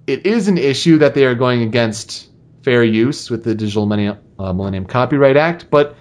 It 0.07 0.24
is 0.26 0.49
an 0.49 0.57
issue 0.57 0.99
that 0.99 1.14
they 1.14 1.24
are 1.24 1.35
going 1.35 1.62
against 1.62 2.28
fair 2.68 2.84
use 2.84 3.30
with 3.30 3.44
the 3.44 3.54
Digital 3.54 3.86
Millennium, 3.86 4.18
uh, 4.38 4.52
Millennium 4.52 4.84
Copyright 4.84 5.38
Act, 5.38 5.70
but 5.70 5.96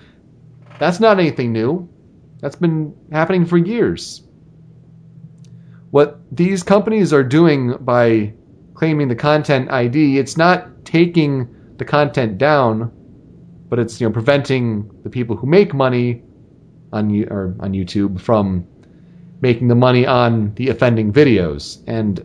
that's 0.79 0.99
not 0.99 1.17
anything 1.17 1.53
new. 1.53 1.87
That's 2.41 2.57
been 2.57 2.93
happening 3.09 3.45
for 3.45 3.57
years. 3.57 4.21
What 5.91 6.19
these 6.29 6.63
companies 6.63 7.13
are 7.13 7.23
doing 7.23 7.77
by 7.79 8.33
claiming 8.73 9.07
the 9.07 9.15
content 9.15 9.71
ID, 9.71 10.17
it's 10.17 10.35
not 10.35 10.83
taking 10.83 11.47
the 11.77 11.85
content 11.85 12.37
down, 12.37 12.91
but 13.69 13.79
it's 13.79 14.01
you 14.01 14.07
know 14.07 14.11
preventing 14.11 14.91
the 15.03 15.09
people 15.09 15.37
who 15.37 15.47
make 15.47 15.73
money 15.73 16.21
on 16.91 17.09
or 17.31 17.55
on 17.61 17.71
YouTube 17.71 18.19
from 18.19 18.67
making 19.39 19.69
the 19.69 19.75
money 19.75 20.05
on 20.05 20.53
the 20.55 20.67
offending 20.67 21.13
videos. 21.13 21.81
And 21.87 22.19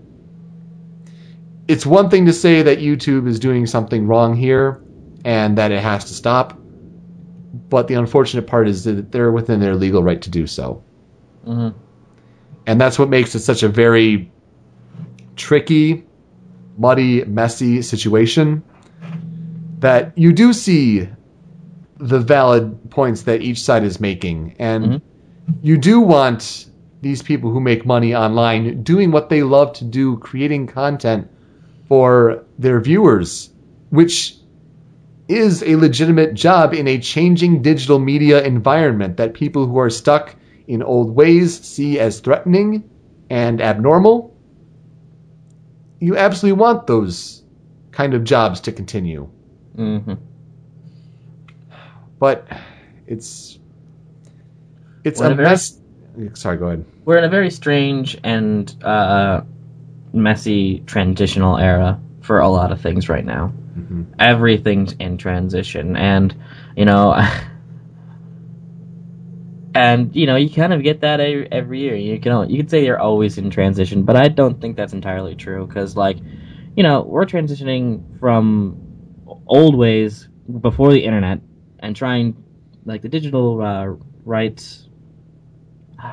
it's 1.73 1.87
one 1.87 2.11
thing 2.11 2.27
to 2.27 2.35
say 2.35 2.61
that 2.61 2.81
YouTube 2.81 3.27
is 3.27 3.41
doing 3.41 3.67
something 3.67 4.07
wrong 4.07 4.37
here 4.37 4.79
and 5.25 5.57
that 5.57 5.73
it 5.73 5.81
has 5.81 6.05
to 6.05 6.13
stop, 6.13 6.59
but 7.71 7.89
the 7.89 7.95
unfortunate 7.95 8.47
part 8.47 8.69
is 8.69 8.85
that 8.85 9.11
they're 9.11 9.33
within 9.33 9.59
their 9.59 9.75
legal 9.75 10.03
right 10.03 10.21
to 10.21 10.29
do 10.29 10.47
so. 10.47 10.83
hmm 11.47 11.71
And 12.67 12.79
that's 12.79 12.99
what 12.99 13.09
makes 13.09 13.35
it 13.35 13.41
such 13.41 13.63
a 13.63 13.71
very 13.71 14.31
tricky, 15.37 16.05
muddy, 16.77 17.25
messy 17.25 17.81
situation 17.81 18.63
that 19.81 20.13
you 20.15 20.31
do 20.35 20.53
see 20.53 21.09
the 21.97 22.21
valid 22.21 22.91
points 22.91 23.23
that 23.23 23.41
each 23.41 23.63
side 23.63 23.83
is 23.83 23.99
making. 23.99 24.55
And 24.59 24.85
Mhm. 24.85 25.01
you 25.63 25.79
do 25.79 26.01
want 26.01 26.67
these 27.01 27.23
people 27.23 27.51
who 27.51 27.61
make 27.61 27.87
money 27.87 28.15
online 28.15 28.83
doing 28.83 29.11
what 29.11 29.31
they 29.31 29.43
love 29.43 29.73
to 29.75 29.85
do, 29.87 30.19
creating 30.19 30.67
content 30.67 31.29
for 31.93 32.43
their 32.59 32.81
viewers, 32.81 33.51
which 33.91 34.37
is 35.29 35.63
a 35.63 35.77
legitimate 35.77 36.33
job 36.33 36.73
in 36.73 36.89
a 36.89 36.99
changing 36.99 37.61
digital 37.61 37.99
media 37.99 38.43
environment 38.43 39.19
that 39.19 39.35
people 39.35 39.67
who 39.67 39.77
are 39.79 39.91
stuck 39.91 40.35
in 40.67 40.83
old 40.83 41.15
ways 41.15 41.61
see 41.61 41.99
as 42.01 42.21
threatening 42.21 42.83
and 43.29 43.61
abnormal. 43.61 44.35
You 46.01 46.17
absolutely 46.17 46.59
want 46.59 46.87
those 46.87 47.43
kind 47.91 48.15
of 48.15 48.25
jobs 48.25 48.61
to 48.61 48.73
continue. 48.73 49.29
hmm 49.77 50.15
But 52.19 52.49
it's 53.07 53.59
it's 55.05 55.21
Well, 55.21 55.29
a 55.29 55.33
a 55.33 55.37
very- 55.37 55.49
mess. 55.51 55.79
Sorry, 56.33 56.57
go 56.57 56.69
ahead. 56.69 56.87
We're 57.05 57.19
in 57.19 57.25
a 57.25 57.29
very 57.29 57.51
strange 57.51 58.19
and 58.25 58.75
uh, 58.83 59.43
messy 60.13 60.81
transitional 60.87 61.59
era 61.59 62.01
for 62.21 62.41
a 62.41 62.49
lot 62.49 62.73
of 62.73 62.81
things 62.81 63.09
right 63.09 63.25
now. 63.25 63.53
Mhm. 63.79 64.07
Everything's 64.19 64.93
in 64.95 65.17
transition, 65.17 65.97
and 65.97 66.35
you 66.77 66.85
know, 66.85 67.15
and 69.75 70.15
you 70.15 70.27
know, 70.27 70.37
you 70.37 70.51
kind 70.51 70.73
of 70.73 70.83
get 70.83 71.01
that 71.01 71.21
every, 71.21 71.51
every 71.51 71.81
year. 71.81 71.97
You 71.97 72.21
can 72.21 72.51
you 72.51 72.59
can 72.59 72.69
say 72.69 72.85
you're 72.85 72.99
always 73.01 73.39
in 73.39 73.51
transition, 73.51 74.03
but 74.03 74.17
I 74.17 74.29
don't 74.29 74.61
think 74.61 74.77
that's 74.77 74.93
entirely 74.93 75.35
true 75.35 75.67
because, 75.67 75.97
like, 75.97 76.19
you 76.77 76.83
know, 76.83 77.03
we're 77.03 77.27
transitioning 77.27 78.19
from 78.21 78.77
old 79.47 79.77
ways 79.77 80.29
before 80.61 80.93
the 80.93 81.03
internet 81.05 81.41
and 81.79 81.97
trying 81.97 82.37
like 82.85 83.03
the 83.03 83.09
digital 83.09 83.63
uh, 83.63 83.95
rights. 84.25 84.89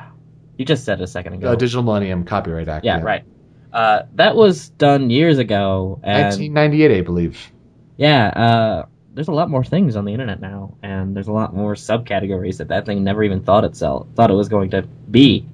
You 0.56 0.66
just 0.66 0.84
said 0.84 1.00
it 1.00 1.04
a 1.04 1.06
second 1.06 1.32
ago. 1.32 1.52
Uh, 1.52 1.54
Digital 1.54 1.82
Millennium 1.82 2.22
Copyright 2.26 2.68
Act. 2.68 2.84
yeah, 2.84 3.00
right. 3.00 3.24
Uh, 3.72 4.02
that 4.14 4.34
was 4.36 4.70
done 4.70 5.10
years 5.10 5.38
ago, 5.38 6.00
and 6.02 6.24
1998, 6.24 6.98
I 6.98 7.00
believe. 7.02 7.52
yeah, 7.96 8.26
uh, 8.28 8.86
there's 9.14 9.28
a 9.28 9.32
lot 9.32 9.50
more 9.50 9.64
things 9.64 9.96
on 9.96 10.04
the 10.04 10.12
internet 10.12 10.40
now, 10.40 10.76
and 10.82 11.14
there's 11.14 11.28
a 11.28 11.32
lot 11.32 11.54
more 11.54 11.74
subcategories 11.74 12.58
that 12.58 12.68
that 12.68 12.86
thing 12.86 13.04
never 13.04 13.22
even 13.22 13.42
thought 13.42 13.64
itself 13.64 14.06
thought 14.14 14.30
it 14.30 14.34
was 14.34 14.48
going 14.48 14.70
to 14.70 14.82
be. 15.10 15.46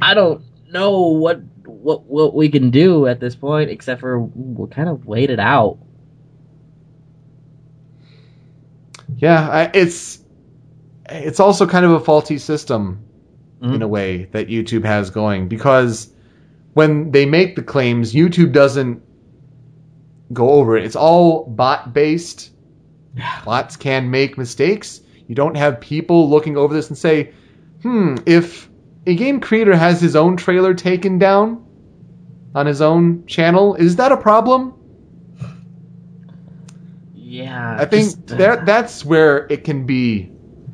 I 0.00 0.14
don't 0.14 0.42
know 0.70 1.08
what 1.08 1.40
what 1.64 2.02
what 2.04 2.34
we 2.34 2.48
can 2.48 2.70
do 2.70 3.06
at 3.06 3.20
this 3.20 3.34
point, 3.34 3.70
except 3.70 4.00
for 4.00 4.18
we'll 4.18 4.68
kind 4.68 4.88
of 4.88 5.06
wait 5.06 5.30
it 5.30 5.40
out. 5.40 5.78
Yeah, 9.16 9.48
I, 9.48 9.70
it's 9.74 10.20
it's 11.08 11.40
also 11.40 11.66
kind 11.66 11.84
of 11.84 11.92
a 11.92 12.00
faulty 12.00 12.38
system 12.38 13.04
Mhm. 13.62 13.74
in 13.76 13.82
a 13.82 13.88
way 13.88 14.28
that 14.32 14.48
YouTube 14.48 14.84
has 14.84 15.10
going 15.10 15.46
because 15.48 16.12
when 16.74 17.10
they 17.12 17.26
make 17.26 17.54
the 17.54 17.62
claims, 17.62 18.12
YouTube 18.12 18.52
doesn't 18.52 19.00
go 20.32 20.50
over 20.50 20.76
it. 20.76 20.84
It's 20.84 20.96
all 20.96 21.44
bot 21.46 21.92
based. 21.94 22.50
Bots 23.44 23.76
can 23.76 24.10
make 24.10 24.36
mistakes. 24.38 25.00
You 25.28 25.34
don't 25.34 25.56
have 25.56 25.80
people 25.80 26.28
looking 26.28 26.56
over 26.56 26.74
this 26.74 26.88
and 26.88 26.98
say, 26.98 27.30
"Hmm, 27.82 28.16
if 28.26 28.68
a 29.06 29.14
game 29.14 29.40
creator 29.40 29.76
has 29.76 30.00
his 30.00 30.16
own 30.16 30.36
trailer 30.36 30.74
taken 30.74 31.18
down 31.18 31.62
on 32.54 32.66
his 32.66 32.80
own 32.80 33.24
channel, 33.26 33.74
is 33.74 33.96
that 33.96 34.12
a 34.12 34.16
problem?" 34.16 34.72
Yeah, 37.14 37.76
I 37.78 37.84
think 37.84 38.04
just, 38.06 38.32
uh, 38.32 38.36
that 38.36 38.66
that's 38.66 39.04
where 39.04 39.46
it 39.50 39.64
can 39.64 39.86
be 39.86 40.30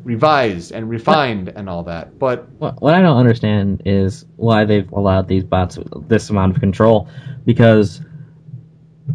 revised 0.08 0.72
and 0.72 0.88
refined 0.88 1.50
and 1.50 1.68
all 1.68 1.82
that. 1.82 2.18
But 2.18 2.48
What, 2.52 2.80
what 2.80 2.94
I 2.94 3.02
don't 3.02 3.18
understand 3.18 3.82
is 3.84 4.24
why 4.36 4.64
they've 4.64 4.90
allowed 4.90 5.28
these 5.28 5.44
bots 5.44 5.78
this 6.08 6.30
amount 6.30 6.54
of 6.54 6.60
control, 6.60 7.08
because 7.44 8.00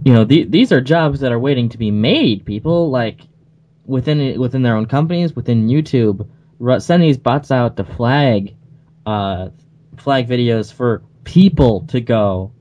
you 0.06 0.14
know 0.14 0.24
the, 0.24 0.44
these 0.44 0.72
are 0.72 0.82
jobs 0.82 1.20
that 1.22 1.32
are 1.32 1.40
waiting 1.40 1.68
to 1.70 1.80
be 1.80 1.90
made. 1.90 2.46
People 2.46 2.92
like 2.92 3.22
within 3.86 4.40
within 4.40 4.62
their 4.62 4.76
own 4.76 4.86
companies, 4.86 5.36
within 5.36 5.68
YouTube, 5.68 6.28
send 6.80 7.02
these 7.02 7.18
bots 7.18 7.50
out 7.50 7.76
to 7.78 7.84
flag 7.84 8.56
uh, 9.08 9.50
flag 9.98 10.28
videos 10.28 10.72
for 10.72 11.02
people 11.24 11.88
to 11.88 12.02
go 12.02 12.52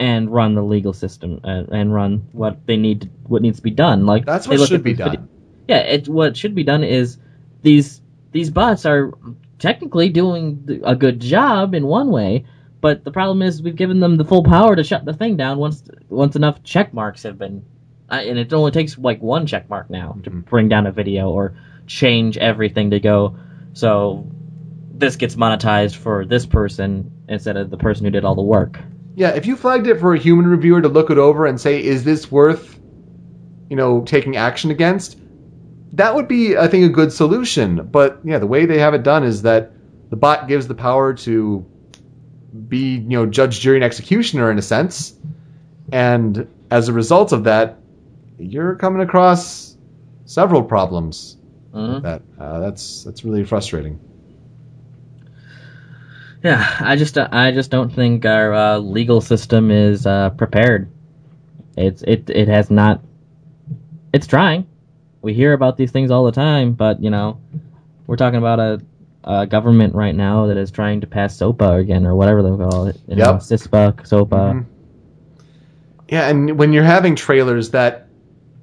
and 0.00 0.28
run 0.28 0.56
the 0.56 0.62
legal 0.62 0.92
system 0.92 1.40
and, 1.44 1.68
and 1.68 1.94
run 1.94 2.26
what 2.32 2.66
they 2.66 2.76
need 2.76 3.02
to, 3.02 3.06
what 3.28 3.42
needs 3.42 3.58
to 3.58 3.62
be 3.62 3.70
done. 3.70 4.06
Like 4.06 4.24
that's 4.26 4.48
what 4.48 4.58
should 4.68 4.82
be 4.82 4.94
done. 4.94 5.10
vid- 5.12 5.28
yeah, 5.68 5.78
it, 5.78 6.08
what 6.08 6.36
should 6.36 6.54
be 6.56 6.64
done 6.64 6.82
is 6.82 7.18
these 7.66 8.00
these 8.30 8.48
bots 8.48 8.86
are 8.86 9.12
technically 9.58 10.08
doing 10.08 10.80
a 10.84 10.94
good 10.94 11.20
job 11.20 11.74
in 11.74 11.84
one 11.86 12.10
way, 12.10 12.44
but 12.80 13.02
the 13.02 13.10
problem 13.10 13.42
is 13.42 13.60
we've 13.60 13.74
given 13.74 13.98
them 13.98 14.16
the 14.16 14.24
full 14.24 14.44
power 14.44 14.76
to 14.76 14.84
shut 14.84 15.04
the 15.04 15.12
thing 15.12 15.36
down 15.36 15.58
once 15.58 15.82
once 16.08 16.36
enough 16.36 16.62
check 16.62 16.94
marks 16.94 17.24
have 17.24 17.38
been, 17.38 17.64
uh, 18.10 18.22
and 18.24 18.38
it 18.38 18.52
only 18.52 18.70
takes 18.70 18.96
like 18.98 19.20
one 19.20 19.46
check 19.46 19.68
mark 19.68 19.90
now 19.90 20.16
to 20.22 20.30
Mhm. 20.30 20.44
bring 20.44 20.68
down 20.68 20.86
a 20.86 20.92
video 20.92 21.28
or 21.28 21.54
change 21.88 22.38
everything 22.38 22.90
to 22.90 23.00
go. 23.00 23.34
So 23.72 24.24
this 24.96 25.16
gets 25.16 25.34
monetized 25.34 25.96
for 25.96 26.24
this 26.24 26.46
person 26.46 27.10
instead 27.28 27.56
of 27.56 27.70
the 27.70 27.76
person 27.76 28.04
who 28.04 28.12
did 28.12 28.24
all 28.24 28.36
the 28.36 28.42
work. 28.42 28.78
Yeah, 29.16 29.30
if 29.30 29.44
you 29.44 29.56
flagged 29.56 29.88
it 29.88 29.98
for 29.98 30.14
a 30.14 30.18
human 30.18 30.46
reviewer 30.46 30.80
to 30.82 30.88
look 30.88 31.10
it 31.10 31.18
over 31.18 31.46
and 31.46 31.60
say, 31.60 31.82
is 31.82 32.04
this 32.04 32.30
worth, 32.30 32.78
you 33.70 33.76
know, 33.76 34.02
taking 34.02 34.36
action 34.36 34.70
against? 34.70 35.18
That 35.96 36.14
would 36.14 36.28
be, 36.28 36.56
I 36.56 36.68
think, 36.68 36.84
a 36.84 36.88
good 36.88 37.12
solution. 37.12 37.86
But 37.88 38.20
yeah, 38.24 38.38
the 38.38 38.46
way 38.46 38.66
they 38.66 38.78
have 38.78 38.94
it 38.94 39.02
done 39.02 39.24
is 39.24 39.42
that 39.42 39.72
the 40.10 40.16
bot 40.16 40.46
gives 40.48 40.68
the 40.68 40.74
power 40.74 41.12
to 41.14 41.64
be, 42.68 42.96
you 42.96 43.08
know, 43.18 43.26
judge, 43.26 43.60
jury, 43.60 43.76
and 43.78 43.84
executioner 43.84 44.50
in 44.50 44.58
a 44.58 44.62
sense. 44.62 45.14
And 45.92 46.46
as 46.70 46.88
a 46.88 46.92
result 46.92 47.32
of 47.32 47.44
that, 47.44 47.78
you're 48.38 48.76
coming 48.76 49.02
across 49.02 49.76
several 50.26 50.62
problems 50.62 51.36
Mhm. 51.74 52.02
that. 52.02 52.22
Uh, 52.38 52.60
that's 52.60 53.04
that's 53.04 53.24
really 53.24 53.44
frustrating. 53.44 53.98
Yeah, 56.42 56.76
I 56.80 56.96
just 56.96 57.18
uh, 57.18 57.28
I 57.32 57.52
just 57.52 57.70
don't 57.70 57.92
think 57.92 58.24
our 58.24 58.52
uh, 58.54 58.78
legal 58.78 59.20
system 59.20 59.70
is 59.70 60.06
uh, 60.06 60.30
prepared. 60.30 60.90
It's 61.76 62.02
it 62.02 62.30
it 62.30 62.48
has 62.48 62.70
not. 62.70 63.02
It's 64.12 64.26
trying. 64.26 64.66
We 65.26 65.34
hear 65.34 65.54
about 65.54 65.76
these 65.76 65.90
things 65.90 66.12
all 66.12 66.24
the 66.24 66.30
time, 66.30 66.74
but 66.74 67.02
you 67.02 67.10
know, 67.10 67.40
we're 68.06 68.14
talking 68.14 68.38
about 68.38 68.60
a, 68.60 68.80
a 69.24 69.44
government 69.44 69.92
right 69.96 70.14
now 70.14 70.46
that 70.46 70.56
is 70.56 70.70
trying 70.70 71.00
to 71.00 71.08
pass 71.08 71.36
SOPA 71.36 71.80
again 71.80 72.06
or 72.06 72.14
whatever 72.14 72.44
they 72.44 72.50
call 72.50 72.86
it. 72.86 72.96
You 73.08 73.16
know, 73.16 73.32
Yep. 73.32 73.40
CISPA, 73.40 74.06
SOPA. 74.06 74.36
Mhm. 74.36 74.64
Yeah, 76.08 76.28
and 76.28 76.56
when 76.56 76.72
you're 76.72 76.84
having 76.84 77.16
trailers 77.16 77.70
that 77.70 78.06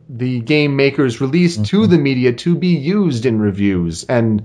the 0.08 0.40
game 0.40 0.78
makers 0.78 1.20
release 1.20 1.58
to 1.58 1.86
the 1.86 1.98
media 1.98 2.32
to 2.32 2.56
be 2.56 2.70
used 2.78 3.26
in 3.26 3.40
reviews, 3.40 4.06
and 4.06 4.42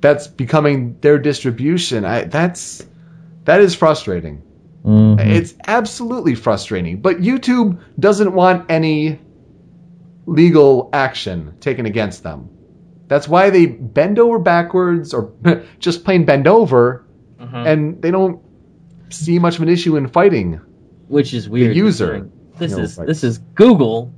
that's 0.00 0.26
becoming 0.26 0.96
their 1.02 1.20
distribution, 1.20 2.04
I, 2.04 2.24
that's 2.24 2.84
that 3.44 3.60
is 3.60 3.76
frustrating. 3.76 4.42
Mhm. 4.84 5.20
It's 5.24 5.54
absolutely 5.68 6.34
frustrating. 6.34 6.96
But 6.96 7.20
YouTube 7.20 7.78
doesn't 8.00 8.32
want 8.34 8.66
any 8.68 9.20
legal 10.26 10.90
action 10.92 11.56
taken 11.60 11.86
against 11.86 12.22
them. 12.22 12.48
That's 13.08 13.28
why 13.28 13.50
they 13.50 13.66
bend 13.66 14.18
over 14.18 14.38
backwards 14.38 15.12
or 15.14 15.32
just 15.78 16.04
plain 16.04 16.24
bend 16.24 16.46
over, 16.46 17.04
Mhm. 17.38 17.66
and 17.66 18.02
they 18.02 18.10
don't 18.10 18.40
see 19.10 19.38
much 19.38 19.56
of 19.56 19.62
an 19.62 19.68
issue 19.68 19.96
in 19.96 20.08
fighting. 20.08 20.60
which 21.08 21.34
is 21.34 21.48
weird. 21.48 21.76
user, 21.76 22.06
considering 22.06 22.32
This 22.58 22.70
you 22.70 22.76
know, 22.78 22.82
is 22.84 22.98
like- 22.98 23.06
this 23.06 23.24
is 23.24 23.38
Google, 23.54 24.12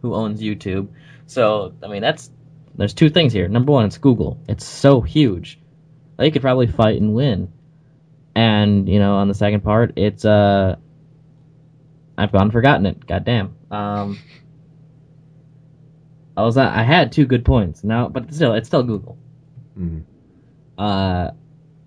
who 0.00 0.14
owns 0.14 0.40
YouTube. 0.40 0.88
So 1.26 1.74
I 1.82 1.88
mean, 1.88 2.00
that's 2.00 2.30
there's 2.76 2.94
two 2.94 3.10
things 3.10 3.32
here. 3.32 3.46
Number 3.46 3.72
one, 3.72 3.84
it's 3.84 3.98
Google. 3.98 4.38
It's 4.48 4.64
so 4.64 5.00
huge, 5.02 5.60
they 6.16 6.30
could 6.30 6.40
probably 6.42 6.66
fight 6.66 7.00
and 7.00 7.14
win. 7.14 7.48
And 8.34 8.88
you 8.88 8.98
know, 8.98 9.16
on 9.16 9.28
the 9.28 9.34
second 9.34 9.60
part, 9.62 9.92
it's 9.96 10.24
uh, 10.24 10.76
I've 12.16 12.32
gone 12.32 12.42
and 12.42 12.52
forgotten 12.52 12.86
it. 12.86 13.06
Goddamn. 13.06 13.54
Um, 13.70 14.18
I 16.36 16.42
was 16.42 16.56
I 16.56 16.82
had 16.82 17.12
two 17.12 17.26
good 17.26 17.44
points 17.44 17.84
now, 17.84 18.08
but 18.08 18.32
still, 18.34 18.54
it's 18.54 18.68
still 18.68 18.82
Google. 18.82 19.18
Mhm. 19.78 20.02
Uh, 20.76 21.30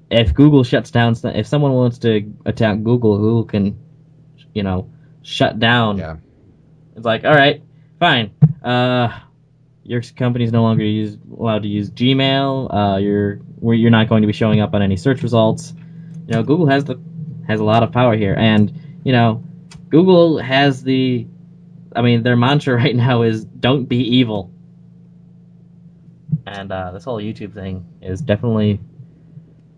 if 0.09 0.33
Google 0.33 0.63
shuts 0.63 0.91
down, 0.91 1.15
if 1.23 1.47
someone 1.47 1.73
wants 1.73 1.97
to 1.99 2.31
attack 2.45 2.77
Google, 2.83 3.17
Google 3.17 3.43
can, 3.43 3.77
you 4.53 4.63
know, 4.63 4.89
shut 5.21 5.59
down. 5.59 5.97
Yeah. 5.97 6.15
It's 6.95 7.05
like, 7.05 7.25
all 7.25 7.33
right, 7.33 7.61
fine. 7.99 8.31
Uh, 8.63 9.09
your 9.83 10.01
company's 10.01 10.51
no 10.51 10.61
longer 10.61 10.83
use, 10.83 11.17
allowed 11.31 11.63
to 11.63 11.67
use 11.67 11.91
Gmail. 11.91 12.73
Uh, 12.73 12.97
you're 12.97 13.41
you're 13.61 13.91
not 13.91 14.07
going 14.09 14.21
to 14.21 14.27
be 14.27 14.33
showing 14.33 14.61
up 14.61 14.73
on 14.73 14.81
any 14.81 14.97
search 14.97 15.23
results. 15.23 15.73
You 16.27 16.33
know, 16.33 16.43
Google 16.43 16.67
has 16.67 16.85
the 16.85 16.99
has 17.47 17.59
a 17.59 17.63
lot 17.63 17.83
of 17.83 17.91
power 17.91 18.15
here, 18.15 18.35
and 18.37 18.71
you 19.03 19.11
know, 19.11 19.43
Google 19.89 20.37
has 20.39 20.83
the. 20.83 21.27
I 21.97 22.01
mean, 22.01 22.23
their 22.23 22.37
mantra 22.37 22.75
right 22.83 22.95
now 22.95 23.23
is 23.23 23.43
"Don't 23.43 23.85
be 23.85 23.97
evil," 24.17 24.51
and 26.45 26.71
uh, 26.71 26.91
this 26.91 27.03
whole 27.03 27.17
YouTube 27.17 27.53
thing 27.53 27.85
is 28.01 28.21
definitely 28.21 28.79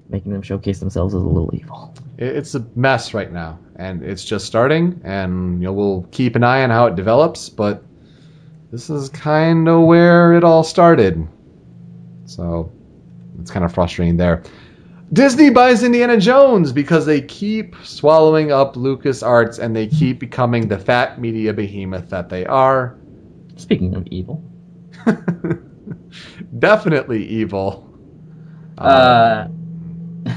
making 0.10 0.34
them 0.34 0.42
showcase 0.42 0.80
themselves 0.80 1.16
as 1.16 1.22
a 1.22 1.26
little 1.26 1.50
evil. 1.54 1.94
It's 2.18 2.56
a 2.56 2.66
mess 2.76 3.14
right 3.14 3.32
now, 3.32 3.58
and 3.78 4.04
it's 4.04 4.26
just 4.26 4.46
starting, 4.46 5.00
and 5.04 5.62
you 5.62 5.66
know 5.66 5.74
we'll 5.74 6.04
keep 6.12 6.36
an 6.36 6.44
eye 6.44 6.64
on 6.64 6.70
how 6.70 6.88
it 6.88 6.96
develops. 6.96 7.48
But 7.48 7.84
this 8.72 8.90
is 8.90 9.10
kind 9.10 9.70
of 9.70 9.84
where 9.84 10.34
it 10.34 10.44
all 10.44 10.64
started, 10.64 11.26
so 12.26 12.72
it's 13.40 13.50
kind 13.50 13.64
of 13.64 13.74
frustrating 13.74 14.18
there. 14.18 14.44
Disney 15.12 15.50
buys 15.50 15.84
Indiana 15.84 16.18
Jones 16.18 16.72
because 16.72 17.06
they 17.06 17.22
keep 17.22 17.76
swallowing 17.84 18.52
up 18.52 18.76
LucasArts 18.76 19.58
and 19.58 19.76
they 19.76 19.88
keep 19.88 20.20
becoming 20.20 20.68
the 20.68 20.78
fat 20.78 21.20
media 21.20 21.54
behemoth 21.54 22.10
that 22.10 22.30
they 22.30 22.46
are. 22.46 22.96
Speaking 23.56 23.96
of 23.96 24.06
evil, 24.08 24.44
Definitely 26.60 27.26
evil. 27.26 27.86
Uh, 28.78 29.48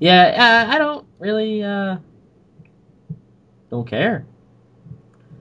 yeah, 0.00 0.66
uh, 0.68 0.72
I 0.74 0.78
don't 0.78 1.06
really 1.18 1.62
uh, 1.62 1.98
don't 3.70 3.86
care. 3.86 4.26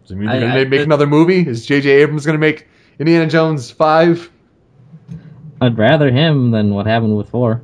Does 0.04 0.12
it 0.12 0.16
mean 0.16 0.30
they're 0.30 0.42
gonna 0.42 0.54
make, 0.54 0.70
make 0.70 0.82
another 0.82 1.08
movie? 1.08 1.48
Is 1.48 1.66
J.J. 1.66 1.90
Abrams 1.90 2.26
gonna 2.26 2.38
make 2.38 2.68
Indiana 3.00 3.28
Jones 3.28 3.72
five? 3.72 4.32
I'd 5.62 5.78
rather 5.78 6.12
him 6.12 6.52
than 6.52 6.74
what 6.74 6.86
happened 6.86 7.18
with 7.18 7.30
four. 7.30 7.64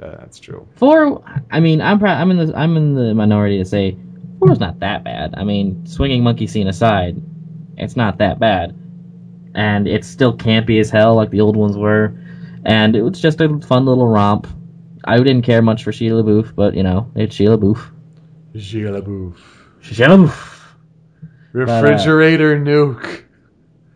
Uh, 0.00 0.10
that's 0.18 0.38
true. 0.38 0.66
Four, 0.76 1.22
I 1.50 1.60
mean, 1.60 1.80
I'm 1.80 1.98
pro- 1.98 2.10
I'm 2.10 2.30
in 2.30 2.46
the 2.46 2.56
I'm 2.56 2.76
in 2.76 2.94
the 2.94 3.14
minority 3.14 3.58
to 3.58 3.64
say 3.64 3.96
four 4.38 4.48
four's 4.48 4.60
not 4.60 4.78
that 4.80 5.04
bad. 5.04 5.34
I 5.36 5.44
mean, 5.44 5.86
swinging 5.86 6.22
monkey 6.22 6.46
scene 6.46 6.68
aside, 6.68 7.20
it's 7.76 7.96
not 7.96 8.18
that 8.18 8.38
bad, 8.38 8.76
and 9.54 9.88
it's 9.88 10.06
still 10.06 10.36
campy 10.36 10.78
as 10.80 10.90
hell 10.90 11.14
like 11.14 11.30
the 11.30 11.40
old 11.40 11.56
ones 11.56 11.76
were, 11.76 12.16
and 12.64 12.94
it 12.94 13.02
was 13.02 13.20
just 13.20 13.40
a 13.40 13.58
fun 13.60 13.86
little 13.86 14.06
romp. 14.06 14.46
I 15.04 15.16
didn't 15.18 15.42
care 15.42 15.62
much 15.62 15.84
for 15.84 15.92
Shia 15.92 16.12
LaBeouf, 16.12 16.54
but 16.54 16.74
you 16.74 16.82
know, 16.82 17.10
it's 17.14 17.36
Shia 17.36 17.56
LaBeouf. 17.56 17.90
Shia 18.54 19.00
LaBeouf. 19.00 19.36
Shia 19.82 20.08
LaBeouf. 20.08 20.52
Refrigerator 21.52 22.58
nuke. 22.58 23.22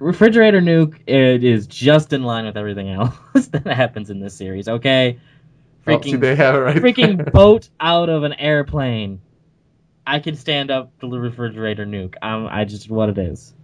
Refrigerator 0.00 0.60
nuke 0.60 0.98
it 1.06 1.44
is 1.44 1.66
just 1.66 2.12
in 2.12 2.22
line 2.22 2.46
with 2.46 2.56
everything 2.56 2.90
else 2.90 3.14
that 3.48 3.66
happens 3.66 4.10
in 4.10 4.18
this 4.18 4.34
series. 4.34 4.66
Okay, 4.68 5.20
Oh, 5.86 5.90
freaking 5.92 6.20
they 6.20 6.34
have 6.36 6.54
it 6.54 6.58
right 6.58 6.76
freaking 6.76 7.16
there. 7.18 7.26
boat 7.26 7.68
out 7.78 8.08
of 8.08 8.22
an 8.22 8.32
airplane. 8.34 9.20
I 10.06 10.18
can 10.20 10.36
stand 10.36 10.70
up 10.70 10.98
to 11.00 11.08
the 11.10 11.18
refrigerator 11.18 11.86
nuke. 11.86 12.14
I'm, 12.22 12.46
I 12.46 12.64
just 12.64 12.90
what 12.90 13.10
it 13.10 13.18
is. 13.18 13.54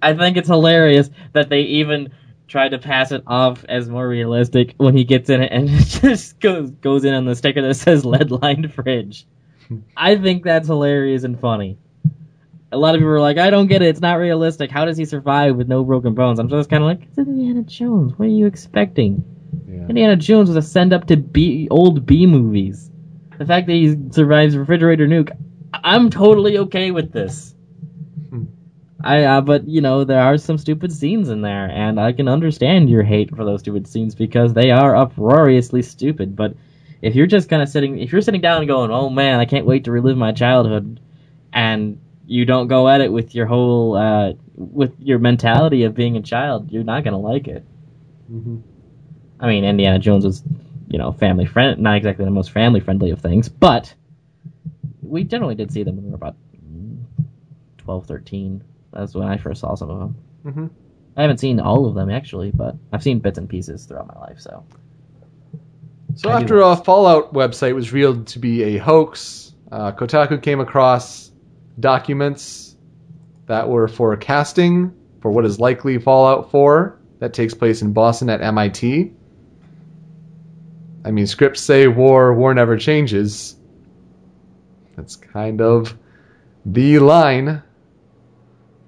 I 0.00 0.14
think 0.14 0.36
it's 0.36 0.48
hilarious 0.48 1.10
that 1.32 1.48
they 1.48 1.62
even 1.62 2.12
try 2.46 2.68
to 2.68 2.78
pass 2.78 3.10
it 3.12 3.22
off 3.26 3.64
as 3.68 3.88
more 3.88 4.06
realistic 4.08 4.74
when 4.78 4.96
he 4.96 5.04
gets 5.04 5.28
in 5.30 5.42
it 5.42 5.50
and 5.52 5.68
it 5.70 5.84
just 5.84 6.38
goes 6.40 6.70
goes 6.70 7.04
in 7.04 7.14
on 7.14 7.24
the 7.24 7.34
sticker 7.34 7.62
that 7.62 7.74
says 7.74 8.04
lead 8.04 8.30
lined 8.30 8.72
fridge. 8.72 9.26
I 9.96 10.16
think 10.16 10.44
that's 10.44 10.68
hilarious 10.68 11.24
and 11.24 11.38
funny. 11.40 11.78
A 12.70 12.76
lot 12.76 12.94
of 12.94 12.98
people 12.98 13.12
are 13.12 13.20
like, 13.20 13.38
I 13.38 13.50
don't 13.50 13.66
get 13.66 13.82
it. 13.82 13.88
It's 13.88 14.00
not 14.00 14.14
realistic. 14.14 14.70
How 14.70 14.84
does 14.84 14.98
he 14.98 15.04
survive 15.06 15.56
with 15.56 15.68
no 15.68 15.84
broken 15.84 16.14
bones? 16.14 16.38
I'm 16.38 16.48
just 16.48 16.68
kind 16.68 16.82
of 16.82 16.86
like, 16.86 17.02
it's 17.02 17.18
Indiana 17.18 17.62
Jones. 17.62 18.12
What 18.18 18.26
are 18.26 18.30
you 18.30 18.46
expecting? 18.46 19.24
Yeah. 19.66 19.86
Indiana 19.88 20.16
Jones 20.16 20.48
was 20.50 20.56
a 20.56 20.62
send 20.62 20.92
up 20.92 21.06
to 21.06 21.16
B 21.16 21.68
old 21.70 22.04
B 22.04 22.26
movies. 22.26 22.90
The 23.38 23.46
fact 23.46 23.68
that 23.68 23.72
he 23.72 23.96
survives 24.10 24.56
refrigerator 24.56 25.06
nuke, 25.06 25.30
I'm 25.72 26.10
totally 26.10 26.58
okay 26.58 26.90
with 26.90 27.12
this. 27.12 27.54
Hmm. 28.30 28.44
I 29.02 29.22
uh, 29.24 29.40
but 29.40 29.66
you 29.68 29.80
know 29.80 30.04
there 30.04 30.20
are 30.20 30.36
some 30.36 30.58
stupid 30.58 30.92
scenes 30.92 31.28
in 31.28 31.40
there, 31.40 31.70
and 31.70 32.00
I 32.00 32.12
can 32.12 32.28
understand 32.28 32.90
your 32.90 33.02
hate 33.02 33.34
for 33.34 33.44
those 33.44 33.60
stupid 33.60 33.86
scenes 33.86 34.14
because 34.14 34.52
they 34.52 34.70
are 34.70 34.96
uproariously 34.96 35.82
stupid. 35.82 36.34
But 36.34 36.54
if 37.00 37.14
you're 37.14 37.26
just 37.26 37.48
kind 37.48 37.62
of 37.62 37.68
sitting, 37.68 38.00
if 38.00 38.12
you're 38.12 38.22
sitting 38.22 38.40
down 38.40 38.58
and 38.58 38.68
going, 38.68 38.90
"Oh 38.90 39.08
man, 39.08 39.38
I 39.38 39.44
can't 39.44 39.66
wait 39.66 39.84
to 39.84 39.92
relive 39.92 40.16
my 40.16 40.32
childhood," 40.32 41.00
and 41.52 42.00
you 42.30 42.44
don't 42.44 42.68
go 42.68 42.88
at 42.88 43.00
it 43.00 43.10
with 43.10 43.34
your 43.34 43.46
whole 43.46 43.96
uh, 43.96 44.34
with 44.54 44.94
your 45.00 45.18
mentality 45.18 45.84
of 45.84 45.94
being 45.94 46.16
a 46.18 46.22
child, 46.22 46.70
you're 46.70 46.84
not 46.84 47.02
gonna 47.02 47.18
like 47.18 47.48
it. 47.48 47.64
Mhm. 48.30 48.60
I 49.40 49.46
mean, 49.46 49.64
Indiana 49.64 49.98
Jones 49.98 50.26
was, 50.26 50.42
you 50.88 50.98
know, 50.98 51.10
family 51.12 51.46
friend, 51.46 51.80
not 51.80 51.96
exactly 51.96 52.26
the 52.26 52.30
most 52.30 52.50
family 52.50 52.80
friendly 52.80 53.10
of 53.12 53.20
things, 53.20 53.48
but 53.48 53.94
we 55.00 55.24
generally 55.24 55.54
did 55.54 55.72
see 55.72 55.84
them 55.84 55.96
when 55.96 56.04
we 56.04 56.10
were 56.10 56.16
about 56.16 56.36
12, 57.78 58.04
13. 58.04 58.62
That's 58.92 59.14
when 59.14 59.26
I 59.26 59.38
first 59.38 59.62
saw 59.62 59.74
some 59.74 59.88
of 59.88 59.98
them. 59.98 60.16
Mhm. 60.44 60.70
I 61.16 61.22
haven't 61.22 61.38
seen 61.38 61.60
all 61.60 61.86
of 61.86 61.94
them 61.94 62.10
actually, 62.10 62.50
but 62.50 62.76
I've 62.92 63.02
seen 63.02 63.20
bits 63.20 63.38
and 63.38 63.48
pieces 63.48 63.86
throughout 63.86 64.08
my 64.14 64.20
life. 64.20 64.38
So 64.38 64.64
So 66.14 66.28
I 66.28 66.40
do 66.40 66.42
after 66.42 66.60
a 66.60 66.76
Fallout 66.76 67.32
website 67.32 67.74
was 67.74 67.90
revealed 67.90 68.26
to 68.28 68.38
be 68.38 68.64
a 68.64 68.76
hoax, 68.76 69.54
uh, 69.72 69.92
Kotaku 69.92 70.42
came 70.42 70.60
across 70.60 71.27
documents 71.80 72.76
that 73.46 73.68
were 73.68 73.88
forecasting 73.88 74.94
for 75.20 75.30
what 75.30 75.44
is 75.44 75.58
likely 75.58 75.98
Fallout 75.98 76.50
4 76.50 76.98
that 77.18 77.34
takes 77.34 77.54
place 77.54 77.82
in 77.82 77.92
Boston 77.92 78.30
at 78.30 78.40
MIT. 78.40 79.12
I 81.04 81.10
mean, 81.10 81.26
scripts 81.26 81.60
say 81.60 81.88
war, 81.88 82.34
war 82.34 82.54
never 82.54 82.76
changes. 82.76 83.56
That's 84.96 85.16
kind 85.16 85.60
of 85.60 85.96
the 86.66 86.98
line. 86.98 87.62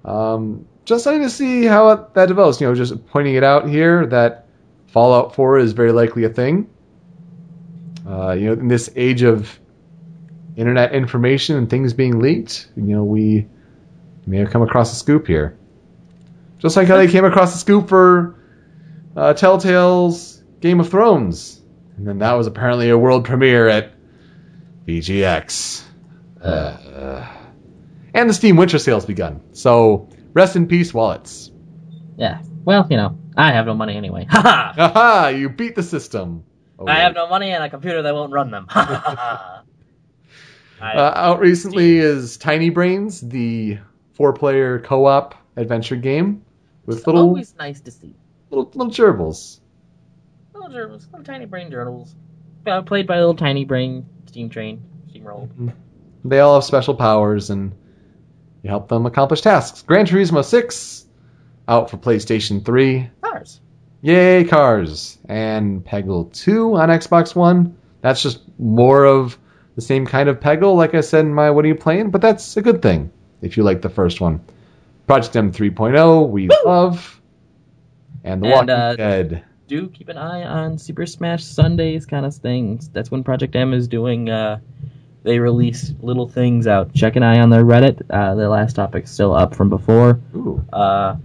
Um, 0.05 0.67
just 0.85 1.05
wanting 1.05 1.21
to 1.21 1.29
see 1.29 1.65
how 1.65 1.95
that 2.13 2.27
develops. 2.27 2.59
You 2.59 2.67
know, 2.67 2.75
just 2.75 3.05
pointing 3.07 3.35
it 3.35 3.43
out 3.43 3.67
here 3.67 4.05
that 4.07 4.47
Fallout 4.87 5.35
4 5.35 5.59
is 5.59 5.73
very 5.73 5.91
likely 5.91 6.23
a 6.25 6.29
thing. 6.29 6.69
Uh, 8.07 8.31
you 8.33 8.47
know, 8.47 8.53
in 8.53 8.67
this 8.67 8.89
age 8.95 9.21
of 9.21 9.59
internet 10.61 10.93
information 10.93 11.57
and 11.57 11.69
things 11.69 11.93
being 11.93 12.19
leaked, 12.19 12.69
you 12.77 12.83
know, 12.83 13.03
we 13.03 13.47
may 14.25 14.37
have 14.37 14.51
come 14.51 14.61
across 14.61 14.93
a 14.93 14.95
scoop 14.95 15.27
here. 15.27 15.57
Just 16.59 16.77
like 16.77 16.87
how 16.87 16.97
they 16.97 17.07
came 17.07 17.25
across 17.25 17.51
the 17.53 17.57
scoop 17.57 17.89
for 17.89 18.35
uh, 19.17 19.33
Telltale's 19.33 20.41
Game 20.59 20.79
of 20.79 20.89
Thrones. 20.89 21.59
And 21.97 22.07
then 22.07 22.19
that 22.19 22.33
was 22.33 22.47
apparently 22.47 22.89
a 22.89 22.97
world 22.97 23.25
premiere 23.25 23.67
at 23.67 23.91
VGX. 24.87 25.81
Uh, 26.41 27.27
and 28.13 28.29
the 28.29 28.33
Steam 28.33 28.55
Winter 28.55 28.77
Sale's 28.79 29.05
begun. 29.05 29.41
So, 29.53 30.09
rest 30.33 30.55
in 30.55 30.67
peace, 30.67 30.93
wallets. 30.93 31.51
yeah, 32.17 32.41
well, 32.63 32.85
you 32.89 32.97
know, 32.97 33.17
I 33.35 33.51
have 33.53 33.65
no 33.65 33.73
money 33.73 33.95
anyway. 33.97 34.27
Ha 34.29 34.41
ha! 34.41 34.73
Haha, 34.75 35.27
you 35.29 35.49
beat 35.49 35.75
the 35.75 35.83
system. 35.83 36.43
Oh, 36.77 36.85
I 36.85 36.95
wait. 36.95 37.01
have 37.01 37.15
no 37.15 37.27
money 37.27 37.51
and 37.51 37.63
a 37.63 37.69
computer 37.69 38.01
that 38.03 38.13
won't 38.13 38.31
run 38.31 38.51
them. 38.51 38.65
Ha 38.69 38.83
ha 38.85 38.95
ha! 38.99 39.15
ha. 39.15 39.63
Uh, 40.81 41.11
out 41.15 41.39
recently 41.39 41.97
is 41.99 42.37
Tiny 42.37 42.69
Brains, 42.69 43.21
the 43.21 43.77
four-player 44.13 44.79
co-op 44.79 45.35
adventure 45.55 45.95
game 45.95 46.43
with 46.85 46.99
it's 46.99 47.07
little 47.07 47.21
always 47.21 47.53
nice 47.57 47.81
to 47.81 47.91
see. 47.91 48.15
little 48.49 48.71
little 48.73 48.91
gerbils. 48.91 49.59
Little 50.53 50.69
gerbils, 50.69 51.05
little 51.11 51.23
tiny 51.23 51.45
brain 51.45 51.69
journals. 51.69 52.15
Uh, 52.65 52.81
played 52.81 53.07
by 53.07 53.15
a 53.17 53.19
little 53.19 53.35
tiny 53.35 53.65
brain 53.65 54.05
steam 54.25 54.49
train, 54.49 54.83
steamroll. 55.11 55.49
They 56.23 56.39
all 56.39 56.55
have 56.55 56.63
special 56.63 56.95
powers, 56.95 57.49
and 57.49 57.73
you 58.63 58.69
help 58.69 58.87
them 58.87 59.05
accomplish 59.05 59.41
tasks. 59.41 59.81
Gran 59.81 60.05
Turismo 60.05 60.43
6 60.43 61.05
out 61.67 61.89
for 61.89 61.97
PlayStation 61.97 62.63
3. 62.63 63.09
Cars. 63.21 63.59
Yay, 64.01 64.43
cars! 64.45 65.17
And 65.27 65.83
Peggle 65.85 66.33
2 66.33 66.75
on 66.75 66.89
Xbox 66.89 67.35
One. 67.35 67.77
That's 68.01 68.21
just 68.21 68.41
more 68.59 69.05
of 69.05 69.37
the 69.81 69.87
same 69.87 70.05
kind 70.05 70.29
of 70.29 70.39
Peggle, 70.39 70.75
like 70.75 70.93
I 70.93 71.01
said 71.01 71.25
in 71.25 71.33
my 71.33 71.49
What 71.49 71.65
Are 71.65 71.67
You 71.67 71.75
Playing? 71.75 72.11
But 72.11 72.21
that's 72.21 72.55
a 72.57 72.61
good 72.61 72.81
thing 72.81 73.11
if 73.41 73.57
you 73.57 73.63
like 73.63 73.81
the 73.81 73.89
first 73.89 74.21
one. 74.21 74.41
Project 75.07 75.35
M 75.35 75.51
3.0, 75.51 76.29
we 76.29 76.47
love. 76.65 77.19
And 78.23 78.41
The 78.41 78.47
And, 78.47 78.53
Walking 78.53 78.69
uh, 78.69 78.95
Dead. 78.95 79.43
Do 79.67 79.87
keep 79.89 80.09
an 80.09 80.17
eye 80.17 80.43
on 80.43 80.77
Super 80.77 81.05
Smash 81.05 81.43
Sundays 81.43 82.05
kind 82.05 82.25
of 82.25 82.35
things. 82.35 82.89
That's 82.89 83.09
when 83.09 83.23
Project 83.23 83.55
M 83.55 83.73
is 83.73 83.87
doing. 83.87 84.29
Uh, 84.29 84.59
they 85.23 85.39
release 85.39 85.93
little 86.01 86.27
things 86.27 86.67
out. 86.67 86.93
Check 86.93 87.15
an 87.15 87.23
eye 87.23 87.39
on 87.39 87.49
their 87.49 87.63
Reddit. 87.63 88.01
Uh, 88.09 88.35
the 88.35 88.49
last 88.49 88.75
topic's 88.75 89.11
still 89.11 89.33
up 89.33 89.55
from 89.55 89.69
before. 89.69 90.19
Ooh. 90.35 90.63
Uh, 90.71 91.15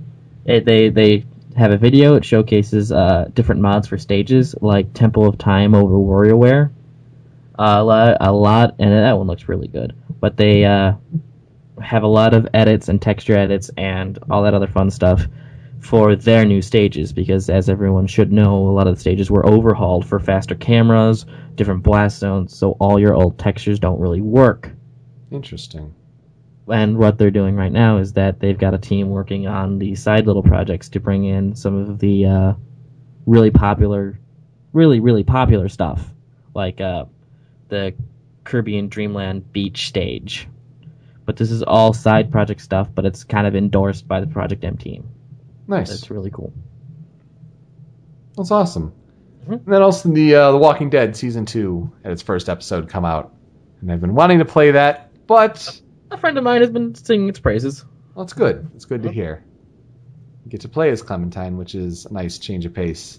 it, 0.45 0.65
they 0.65 0.91
they 0.91 1.25
have 1.57 1.73
a 1.73 1.77
video. 1.77 2.15
It 2.15 2.25
showcases 2.25 2.93
uh, 2.93 3.29
different 3.35 3.61
mods 3.63 3.89
for 3.89 3.99
stages, 3.99 4.55
like 4.61 4.93
Temple 4.93 5.27
of 5.27 5.39
Time 5.39 5.75
over 5.75 5.97
WarioWare. 5.97 6.71
Uh, 7.59 7.77
a 7.79 7.85
lot, 7.85 8.17
a 8.21 8.33
lot, 8.33 8.75
and 8.79 8.93
that 8.93 9.17
one 9.17 9.27
looks 9.27 9.49
really 9.49 9.69
good. 9.69 9.95
But 10.21 10.37
they 10.37 10.65
uh, 10.65 10.95
have 11.83 12.03
a 12.03 12.09
lot 12.09 12.35
of 12.35 12.49
edits 12.55 12.89
and 12.89 13.01
texture 13.01 13.37
edits 13.37 13.71
and 13.77 14.19
all 14.31 14.43
that 14.43 14.55
other 14.55 14.67
fun 14.67 14.91
stuff 14.91 15.27
for 15.81 16.17
their 16.17 16.45
new 16.45 16.63
stages 16.63 17.13
because, 17.13 17.49
as 17.49 17.69
everyone 17.69 18.07
should 18.07 18.33
know, 18.33 18.69
a 18.69 18.73
lot 18.73 18.87
of 18.87 18.95
the 18.95 19.01
stages 19.01 19.31
were 19.31 19.47
overhauled 19.47 20.07
for 20.07 20.19
faster 20.19 20.55
cameras, 20.55 21.27
different 21.55 21.83
blast 21.83 22.19
zones, 22.19 22.57
so 22.57 22.73
all 22.73 22.99
your 22.99 23.15
old 23.15 23.39
textures 23.39 23.79
don't 23.79 24.01
really 24.01 24.21
work 24.21 24.71
Interesting. 25.31 25.95
and 26.69 26.97
what 26.99 27.19
they're 27.19 27.31
doing 27.31 27.55
right 27.57 27.73
now 27.73 27.99
is 27.99 28.15
that 28.15 28.41
they've 28.41 28.59
got 28.59 28.75
a 28.75 28.79
team 28.79 29.11
working 29.11 29.47
on 29.47 29.79
the 29.79 29.95
side 29.95 30.27
little 30.27 30.43
projects 30.43 30.89
to 30.91 31.01
bring 31.01 31.25
in 31.25 31.55
some 31.55 31.77
of 31.77 31.99
the 31.99 32.27
uh, 32.27 32.53
really 33.27 33.51
popular, 33.51 34.19
really 34.73 35.01
really 35.01 35.25
popular 35.25 35.69
stuff, 35.69 36.13
like 36.55 36.81
uh, 36.81 37.05
the 37.69 37.95
Caribbean 38.45 38.89
Dreamland 38.89 39.53
beach 39.53 39.89
stage. 39.89 40.49
But 41.25 41.37
this 41.37 41.51
is 41.51 41.63
all 41.63 41.93
side 41.93 42.31
project 42.31 42.61
stuff, 42.61 42.89
but 42.95 43.05
it's 43.05 43.25
kind 43.25 43.47
of 43.47 43.57
endorsed 43.57 44.07
by 44.07 44.21
the 44.21 44.27
Project 44.29 44.63
M 44.65 44.77
team. 44.77 45.09
Nice. 45.67 45.89
That's 45.91 46.11
really 46.11 46.31
cool. 46.31 46.53
That's 48.37 48.51
awesome. 48.51 48.93
Mhm. 49.47 49.53
And 49.65 49.67
then 49.67 49.83
also 49.83 50.09
the 50.11 50.35
uh, 50.35 50.53
The 50.53 50.59
Walking 50.59 50.91
Dead 50.91 51.17
season 51.17 51.47
two 51.47 51.91
had 52.03 52.13
its 52.13 52.23
first 52.23 52.49
episode 52.49 52.89
come 52.89 53.05
out, 53.05 53.35
and 53.81 53.91
I've 53.91 54.01
been 54.01 54.15
wanting 54.15 54.39
to 54.39 54.45
play 54.45 54.73
that, 54.73 55.11
but 55.27 55.81
A 56.11 56.19
friend 56.19 56.37
of 56.39 56.45
mine 56.45 56.61
has 56.61 56.71
been 56.71 56.95
singing 56.95 57.29
its 57.29 57.41
praises. 57.41 57.85
well, 58.15 58.23
it's 58.25 58.33
good. 58.33 58.71
It's 58.77 58.85
good 58.85 59.03
to 59.05 59.11
hear. 59.11 59.43
You 60.45 60.51
get 60.51 60.61
to 60.61 60.69
play 60.69 60.91
as 60.91 61.03
Clementine, 61.03 61.57
which 61.57 61.75
is 61.75 62.07
a 62.07 62.13
nice 62.13 62.39
change 62.39 62.67
of 62.67 62.75
pace. 62.75 63.19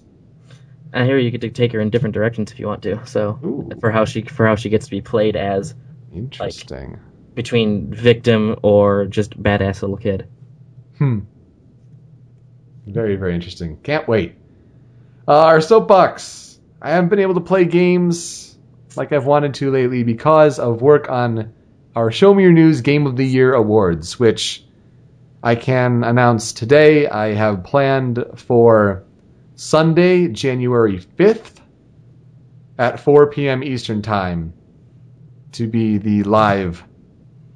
I 0.94 1.06
hear 1.06 1.18
you 1.18 1.32
get 1.32 1.42
to 1.42 1.50
take 1.50 1.74
her 1.74 1.80
in 1.80 1.90
different 1.90 2.14
directions 2.14 2.52
if 2.52 2.60
you 2.60 2.68
want 2.68 2.84
to. 2.84 3.06
So 3.06 3.40
Ooh. 3.44 3.70
for 3.80 3.92
how 3.92 4.06
she 4.06 4.22
for 4.22 4.48
how 4.48 4.56
she 4.56 4.70
gets 4.70 4.86
to 4.86 4.92
be 4.92 5.02
played 5.02 5.36
as 5.36 5.76
Interesting. 6.14 7.00
between 7.36 7.94
victim 7.94 8.58
or 8.64 9.06
just 9.06 9.42
badass 9.42 9.82
little 9.82 9.98
kid. 9.98 10.28
Hmm. 10.98 11.20
Very, 12.86 13.16
very 13.18 13.36
interesting. 13.36 13.78
Can't 13.84 14.08
wait. 14.08 14.36
Uh, 15.28 15.44
our 15.44 15.62
soapbox. 15.62 16.60
I 16.82 16.92
haven't 16.92 17.10
been 17.10 17.20
able 17.20 17.34
to 17.36 17.42
play 17.42 17.66
games 17.66 18.58
like 18.96 19.12
I've 19.12 19.26
wanted 19.26 19.56
to 19.56 19.72
lately 19.72 20.04
because 20.04 20.58
of 20.60 20.82
work 20.82 21.10
on 21.10 21.54
our 21.96 22.12
Show 22.12 22.34
Me 22.34 22.44
Your 22.44 22.52
News 22.52 22.82
Game 22.82 23.08
of 23.08 23.18
the 23.18 23.26
Year 23.26 23.54
awards, 23.54 24.20
which 24.20 24.64
I 25.44 25.56
can 25.56 26.04
announce 26.04 26.54
today. 26.54 27.08
I 27.08 27.34
have 27.34 27.64
planned 27.64 28.24
for 28.36 29.04
Sunday, 29.58 30.28
January 30.28 31.00
5th 31.00 31.56
at 32.78 33.00
4 33.00 33.26
p.m. 33.32 33.64
Eastern 33.64 34.04
Time 34.04 34.54
to 35.54 35.66
be 35.68 35.98
the 35.98 36.22
live 36.24 36.84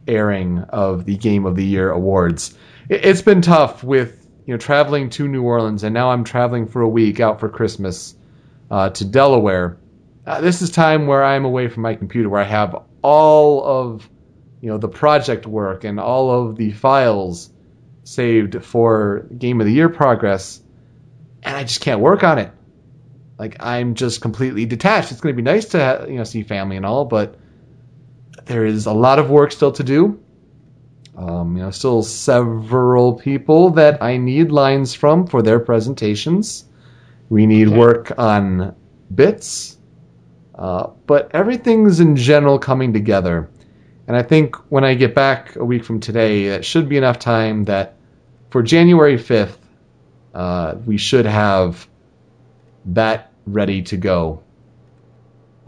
airing 0.08 0.58
of 0.70 1.06
the 1.06 1.16
Game 1.16 1.46
of 1.46 1.56
the 1.56 1.64
Year 1.64 1.92
awards. 1.92 2.58
It- 2.90 3.06
It's 3.06 3.22
been 3.22 3.42
tough 3.44 3.84
with 3.84 4.28
you 4.48 4.54
know 4.56 4.58
traveling 4.58 5.12
to 5.12 5.28
New 5.28 5.44
Orleans, 5.44 5.84
and 5.84 5.94
now 5.94 6.10
I'm 6.10 6.24
traveling 6.24 6.66
for 6.66 6.82
a 6.82 6.90
week 6.90 7.20
out 7.20 7.40
for 7.40 7.50
Christmas 7.50 8.16
uh, 8.72 8.90
to 8.90 9.06
Delaware. 9.06 9.78
Uh, 10.26 10.42
this 10.42 10.64
is 10.64 10.72
time 10.72 11.06
where 11.06 11.24
I'm 11.24 11.46
away 11.46 11.68
from 11.68 11.84
my 11.84 11.94
computer, 11.94 12.30
where 12.30 12.42
I 12.42 12.46
have 12.46 12.76
all 13.04 13.64
of 13.64 14.10
you 14.60 14.70
know 14.70 14.80
the 14.80 14.88
project 14.90 15.46
work 15.46 15.84
and 15.84 16.00
all 16.00 16.32
of 16.48 16.56
the 16.56 16.72
files 16.72 17.52
saved 18.06 18.64
for 18.66 19.28
Game 19.38 19.62
of 19.62 19.68
the 19.68 19.74
Year 19.74 19.90
progress, 19.90 20.64
and 21.44 21.56
I 21.58 21.64
just 21.64 21.82
can't 21.82 22.00
work 22.02 22.24
on 22.24 22.40
it. 22.40 22.52
Like 23.40 23.58
I'm 23.60 23.96
just 23.96 24.22
completely 24.22 24.66
detached. 24.66 25.12
It's 25.12 25.22
going 25.22 25.36
to 25.36 25.42
be 25.42 25.46
nice 25.46 25.66
to 25.70 26.06
you 26.08 26.16
know 26.16 26.24
see 26.24 26.44
family 26.44 26.78
and 26.78 26.86
all, 26.86 27.06
but 27.06 27.38
there 28.46 28.66
is 28.66 28.86
a 28.86 28.94
lot 28.94 29.20
of 29.20 29.30
work 29.30 29.52
still 29.52 29.72
to 29.74 29.84
do. 29.84 30.20
Um, 31.18 31.58
you 31.58 31.64
know, 31.64 31.72
still 31.72 32.04
several 32.04 33.14
people 33.14 33.70
that 33.72 34.02
I 34.02 34.18
need 34.18 34.52
lines 34.52 34.94
from 34.94 35.28
for 35.28 35.42
their 35.42 35.60
presentations. 35.60 36.66
We 37.30 37.46
need 37.46 37.70
Okay. 37.70 37.78
work 37.78 38.12
on 38.18 38.76
bits, 39.16 39.78
uh, 40.56 40.88
but 41.08 41.30
everything's 41.34 42.00
in 42.00 42.16
general 42.16 42.60
coming 42.60 42.94
together. 42.94 43.50
And 44.08 44.18
I 44.18 44.24
think 44.24 44.56
when 44.72 44.84
I 44.84 44.94
get 44.96 45.16
back 45.16 45.56
a 45.56 45.66
week 45.66 45.84
from 45.84 46.00
today, 46.00 46.50
that 46.50 46.66
should 46.66 46.90
be 46.90 46.98
enough 46.98 47.20
time 47.20 47.66
that 47.66 47.96
for 48.50 48.62
January 48.64 49.18
5th, 49.18 49.61
uh, 50.34 50.76
we 50.86 50.98
should 50.98 51.26
have 51.26 51.88
that 52.86 53.32
ready 53.46 53.82
to 53.84 53.98
go. 53.98 54.42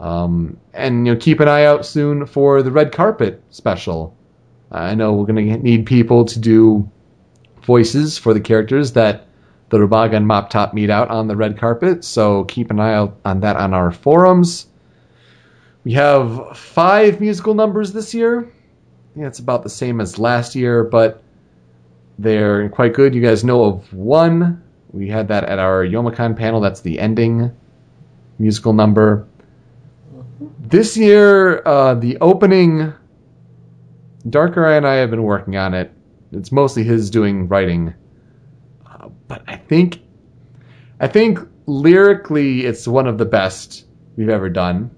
Um, 0.00 0.58
and 0.72 1.06
you 1.06 1.14
know, 1.14 1.20
keep 1.20 1.40
an 1.40 1.48
eye 1.48 1.64
out 1.64 1.86
soon 1.86 2.26
for 2.26 2.62
the 2.62 2.70
red 2.70 2.92
carpet 2.92 3.42
special. 3.50 4.16
I 4.70 4.94
know 4.94 5.12
we're 5.12 5.26
going 5.26 5.48
to 5.48 5.56
need 5.58 5.86
people 5.86 6.24
to 6.26 6.38
do 6.38 6.90
voices 7.62 8.18
for 8.18 8.34
the 8.34 8.40
characters 8.40 8.92
that 8.92 9.26
the 9.70 9.78
Rubaga 9.78 10.14
and 10.14 10.26
Mop 10.26 10.50
Top 10.50 10.72
meet 10.72 10.88
out 10.88 11.08
on 11.10 11.26
the 11.26 11.34
red 11.34 11.58
carpet, 11.58 12.04
so 12.04 12.44
keep 12.44 12.70
an 12.70 12.78
eye 12.78 12.94
out 12.94 13.18
on 13.24 13.40
that 13.40 13.56
on 13.56 13.74
our 13.74 13.90
forums. 13.90 14.66
We 15.82 15.94
have 15.94 16.56
five 16.56 17.20
musical 17.20 17.54
numbers 17.54 17.92
this 17.92 18.14
year. 18.14 18.52
Yeah, 19.16 19.26
it's 19.26 19.40
about 19.40 19.64
the 19.64 19.68
same 19.68 20.00
as 20.00 20.16
last 20.16 20.54
year, 20.54 20.84
but 20.84 21.23
they're 22.18 22.68
quite 22.68 22.94
good. 22.94 23.14
You 23.14 23.22
guys 23.22 23.44
know 23.44 23.64
of 23.64 23.92
one. 23.92 24.62
We 24.92 25.08
had 25.08 25.28
that 25.28 25.44
at 25.44 25.58
our 25.58 25.84
Youmacon 25.84 26.36
panel. 26.36 26.60
That's 26.60 26.80
the 26.80 26.98
ending 26.98 27.50
musical 28.38 28.72
number. 28.72 29.26
This 30.60 30.96
year, 30.96 31.62
uh, 31.66 31.94
the 31.94 32.16
opening, 32.20 32.92
Darker 34.28 34.66
Eye 34.66 34.76
and 34.76 34.86
I 34.86 34.94
have 34.96 35.10
been 35.10 35.22
working 35.22 35.56
on 35.56 35.74
it. 35.74 35.92
It's 36.32 36.50
mostly 36.50 36.82
his 36.82 37.10
doing 37.10 37.48
writing, 37.48 37.94
uh, 38.86 39.08
but 39.28 39.42
I 39.46 39.56
think, 39.56 40.00
I 40.98 41.06
think 41.06 41.38
lyrically, 41.66 42.64
it's 42.64 42.88
one 42.88 43.06
of 43.06 43.18
the 43.18 43.24
best 43.24 43.84
we've 44.16 44.28
ever 44.28 44.48
done. 44.48 44.90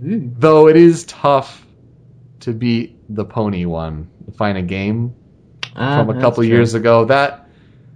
Though 0.00 0.68
it 0.68 0.76
is 0.76 1.04
tough 1.04 1.66
to 2.40 2.52
beat 2.52 2.96
the 3.14 3.24
pony 3.24 3.64
one, 3.64 4.08
Find 4.36 4.56
a 4.56 4.62
Game 4.62 5.14
Ah, 5.76 6.04
from 6.04 6.10
a 6.10 6.14
couple 6.14 6.44
years 6.44 6.74
ago. 6.74 7.04
That 7.06 7.48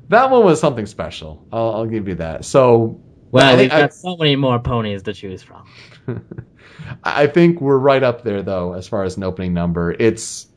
that 0.09 0.30
one 0.30 0.44
was 0.44 0.60
something 0.60 0.86
special. 0.86 1.46
I'll, 1.52 1.74
I'll 1.76 1.86
give 1.86 2.09
you 2.09 2.16
that. 2.16 2.44
So 2.44 3.01
Well, 3.30 3.56
we've 3.56 3.72
I, 3.72 3.78
got 3.78 3.94
so 3.94 4.16
many 4.16 4.36
more 4.36 4.59
ponies 4.60 5.02
to 5.05 5.12
choose 5.14 5.42
from. 5.42 5.64
I 7.05 7.26
think 7.28 7.60
we're 7.60 7.78
right 7.78 8.02
up 8.02 8.24
there 8.24 8.42
though 8.42 8.74
as 8.74 8.88
far 8.88 9.05
as 9.05 9.16
an 9.16 9.24
opening 9.24 9.55
number. 9.55 9.92
It's 9.92 10.48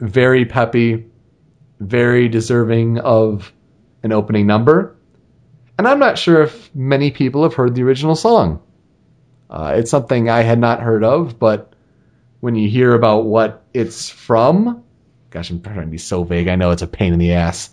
very 0.00 0.44
peppy, 0.46 1.06
very 1.80 2.28
deserving 2.28 2.98
of 2.98 3.52
an 4.02 4.12
opening 4.12 4.46
number. 4.46 4.96
And 5.78 5.88
I'm 5.88 5.98
not 5.98 6.18
sure 6.18 6.42
if 6.42 6.74
many 6.74 7.10
people 7.10 7.42
have 7.44 7.54
heard 7.54 7.74
the 7.74 7.82
original 7.82 8.14
song. 8.16 8.62
Uh, 9.50 9.74
it's 9.76 9.90
something 9.90 10.28
I 10.28 10.42
had 10.42 10.58
not 10.58 10.80
heard 10.80 11.04
of, 11.04 11.38
but 11.38 11.74
when 12.40 12.54
you 12.56 12.68
hear 12.68 12.94
about 12.94 13.24
what 13.26 13.64
it's 13.74 14.08
from, 14.08 14.84
gosh, 15.32 15.50
I'm 15.50 15.60
trying 15.60 15.80
to 15.80 15.86
be 15.86 15.98
so 15.98 16.22
vague. 16.24 16.46
I 16.48 16.54
know 16.56 16.70
it's 16.70 16.82
a 16.82 16.86
pain 16.86 17.12
in 17.12 17.18
the 17.18 17.32
ass. 17.32 17.70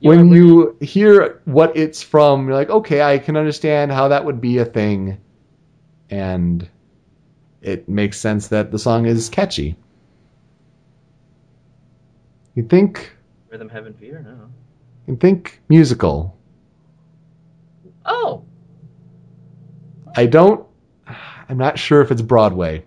when 0.00 0.30
you 0.32 0.76
hear 0.80 1.40
what 1.44 1.76
it's 1.76 2.02
from, 2.02 2.46
you're 2.46 2.54
like, 2.56 2.70
okay, 2.70 3.00
I 3.00 3.18
can 3.18 3.36
understand 3.36 3.90
how 3.92 4.08
that 4.08 4.24
would 4.24 4.40
be 4.40 4.58
a 4.58 4.64
thing. 4.64 5.18
And 6.10 6.68
it 7.62 7.88
makes 7.88 8.18
sense 8.18 8.48
that 8.48 8.70
the 8.70 8.78
song 8.78 9.06
is 9.06 9.28
catchy. 9.28 9.76
You 12.54 12.64
think 12.64 13.16
Rhythm 13.50 13.68
Heaven 13.68 13.94
Fever? 13.94 14.20
No. 14.20 14.50
you 15.06 15.16
think 15.16 15.60
musical. 15.68 16.36
Oh! 18.04 18.44
I 20.16 20.26
don't 20.26 20.66
I'm 21.48 21.58
not 21.58 21.78
sure 21.78 22.00
if 22.02 22.10
it's 22.10 22.22
Broadway, 22.22 22.84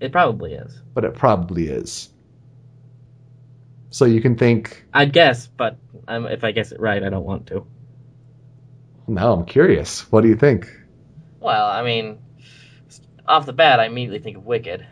It 0.00 0.12
probably 0.12 0.54
is. 0.54 0.80
but 0.94 1.04
it 1.04 1.14
probably 1.14 1.66
is. 1.68 2.10
So 3.90 4.04
you 4.04 4.20
can 4.20 4.36
think, 4.36 4.84
I'd 4.94 5.12
guess, 5.12 5.48
but 5.48 5.76
um, 6.06 6.26
if 6.26 6.44
I 6.44 6.52
guess 6.52 6.70
it 6.70 6.80
right, 6.80 7.02
I 7.02 7.08
don't 7.08 7.24
want 7.24 7.48
to. 7.48 7.66
No, 9.08 9.32
I'm 9.32 9.44
curious. 9.44 10.10
What 10.12 10.20
do 10.20 10.28
you 10.28 10.36
think? 10.36 10.70
Well, 11.40 11.66
I 11.66 11.82
mean, 11.82 12.20
off 13.26 13.46
the 13.46 13.52
bat, 13.52 13.80
I 13.80 13.86
immediately 13.86 14.20
think 14.20 14.36
of 14.36 14.46
Wicked. 14.46 14.86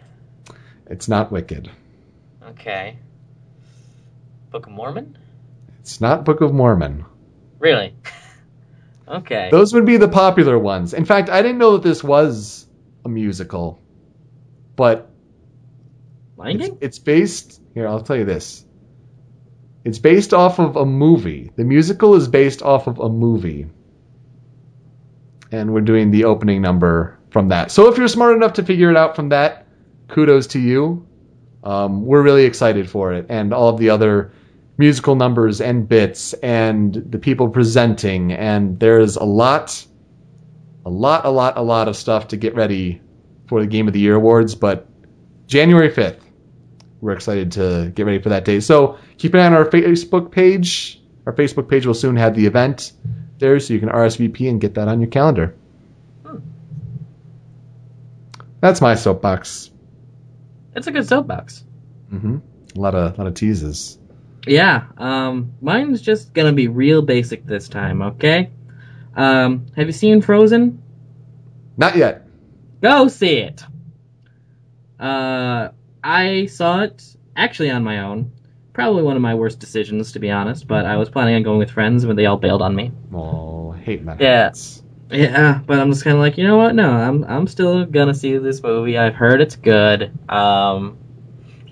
It's 0.87 1.09
not 1.09 1.31
Wicked. 1.31 1.71
Okay. 2.43 2.99
Book 4.51 4.67
of 4.67 4.73
Mormon? 4.73 5.17
It's 5.81 6.01
not 6.01 6.25
Book 6.25 6.41
of 6.41 6.53
Mormon. 6.53 7.05
Really? 7.61 7.95
okay. 9.09 9.49
Those 9.53 9.73
would 9.75 9.87
be 9.87 9.99
the 9.99 10.09
popular 10.09 10.59
ones. 10.59 10.95
In 10.95 11.05
fact, 11.05 11.29
I 11.29 11.43
didn't 11.43 11.59
know 11.59 11.73
that 11.73 11.83
this 11.83 12.03
was 12.03 12.67
a 13.05 13.09
musical, 13.09 13.81
but 14.75 15.11
Lion 16.37 16.61
it's, 16.61 16.77
it's 16.81 16.99
based. 16.99 17.61
Here, 17.75 17.87
I'll 17.87 18.03
tell 18.03 18.17
you 18.17 18.25
this. 18.25 18.65
It's 19.89 19.99
based 19.99 20.35
off 20.35 20.59
of 20.61 20.77
a 20.77 20.85
movie. 20.85 21.51
The 21.57 21.65
musical 21.65 22.15
is 22.15 22.29
based 22.29 22.61
off 22.61 22.89
of 22.89 22.99
a 22.99 23.09
movie, 23.09 23.67
and 25.51 25.73
we're 25.73 25.81
doing 25.81 26.11
the 26.11 26.25
opening 26.25 26.61
number 26.61 27.19
from 27.31 27.49
that. 27.49 27.71
So 27.71 27.89
if 27.89 27.97
you're 27.97 28.07
smart 28.07 28.37
enough 28.37 28.53
to 28.55 28.63
figure 28.63 28.91
it 28.91 28.99
out 28.99 29.17
from 29.17 29.31
that, 29.31 29.67
kudos 30.09 30.47
to 30.49 30.59
you. 30.59 31.07
Um, 31.65 32.05
we're 32.05 32.21
really 32.21 32.45
excited 32.45 32.91
for 32.91 33.15
it, 33.15 33.25
and 33.31 33.55
all 33.55 33.71
of 33.71 33.79
the 33.79 33.89
other 33.89 34.31
musical 34.77 35.15
numbers 35.15 35.59
and 35.63 35.89
bits, 35.89 36.35
and 36.35 36.93
the 37.09 37.19
people 37.19 37.49
presenting, 37.49 38.33
and 38.33 38.79
there's 38.79 39.17
a 39.17 39.25
lot, 39.25 39.87
a 40.85 40.91
lot, 40.91 41.25
a 41.25 41.31
lot, 41.31 41.57
a 41.57 41.63
lot 41.63 41.89
of 41.89 41.97
stuff 41.97 42.29
to 42.29 42.37
get 42.37 42.55
ready 42.55 43.01
for 43.47 43.63
the 43.63 43.67
Game 43.67 43.87
of 43.87 43.95
the 43.95 44.01
Year 44.01 44.17
awards. 44.17 44.55
But 44.55 44.87
January 45.47 45.91
5th, 45.91 46.21
we're 47.01 47.13
excited 47.13 47.53
to 47.53 47.93
get 47.95 48.07
ready 48.07 48.21
for 48.21 48.31
that 48.31 48.45
day. 48.45 48.61
So 48.61 48.99
keep 49.19 49.35
an 49.35 49.41
eye 49.41 49.47
on 49.47 49.55
our 49.55 49.65
Facebook 49.65 50.31
page. 50.31 51.01
Our 51.27 51.33
Facebook 51.33 51.69
page 51.69 51.87
will 51.87 51.95
soon 51.95 52.17
have 52.17 52.35
the 52.35 52.47
event 52.47 52.93
there, 53.39 53.61
so 53.61 53.75
you 53.75 53.81
can 53.81 53.89
RSVP 53.89 54.49
and 54.49 54.61
get 54.61 54.75
that 54.75 54.89
on 54.89 55.01
your 55.01 55.11
calendar. 55.11 55.55
That's 58.61 58.81
my 58.81 58.95
soapbox. 58.95 59.71
It's 60.75 60.87
a 60.87 60.91
good 60.91 61.07
soapbox. 61.07 61.65
Mm 62.13 62.21
hmm 62.21 62.37
A 62.77 62.81
lot 62.81 62.95
of 62.95 63.19
lot 63.19 63.27
of 63.27 63.35
teases. 63.35 63.99
Yeah, 64.47 64.85
um, 64.97 65.53
mine's 65.61 66.01
just 66.01 66.33
gonna 66.33 66.53
be 66.53 66.69
real 66.69 67.03
basic 67.03 67.45
this 67.45 67.69
time, 67.69 68.03
okay? 68.03 68.51
Um, 69.15 69.67
have 69.77 69.87
you 69.87 69.93
seen 69.93 70.23
Frozen? 70.23 70.83
Not 71.77 71.97
yet. 71.97 72.27
Go 72.81 73.09
see 73.09 73.39
it! 73.39 73.65
Uh, 74.99 75.69
I 76.09 76.47
saw 76.47 76.81
it 76.81 77.05
actually 77.37 77.71
on 77.71 77.85
my 77.85 78.01
own. 78.01 78.33
Probably 78.73 79.03
one 79.03 79.15
of 79.15 79.21
my 79.21 79.35
worst 79.35 79.61
decisions, 79.61 80.11
to 80.13 80.19
be 80.19 80.31
honest, 80.31 80.67
but 80.67 80.87
I 80.87 80.97
was 80.97 81.11
planning 81.11 81.35
on 81.35 81.43
going 81.43 81.59
with 81.59 81.71
friends 81.71 82.07
when 82.07 82.17
they 82.17 82.25
all 82.25 82.39
bailed 82.39 82.63
on 82.63 82.75
me. 82.75 82.93
Oh, 83.13 83.73
hate 83.73 84.07
that. 84.07 84.19
Yeah. 84.19 84.53
Yeah, 85.11 85.61
but 85.67 85.79
I'm 85.79 85.91
just 85.91 86.05
kind 86.05 86.17
of 86.17 86.21
like, 86.21 86.39
you 86.39 86.45
know 86.45 86.57
what? 86.57 86.75
No, 86.75 86.91
I'm 86.91 87.25
I'm 87.25 87.47
still 87.47 87.85
gonna 87.85 88.15
see 88.15 88.39
this 88.39 88.63
movie. 88.63 88.97
I've 88.97 89.15
heard 89.15 89.43
it's 89.43 89.57
good. 89.57 90.11
Um, 90.31 90.97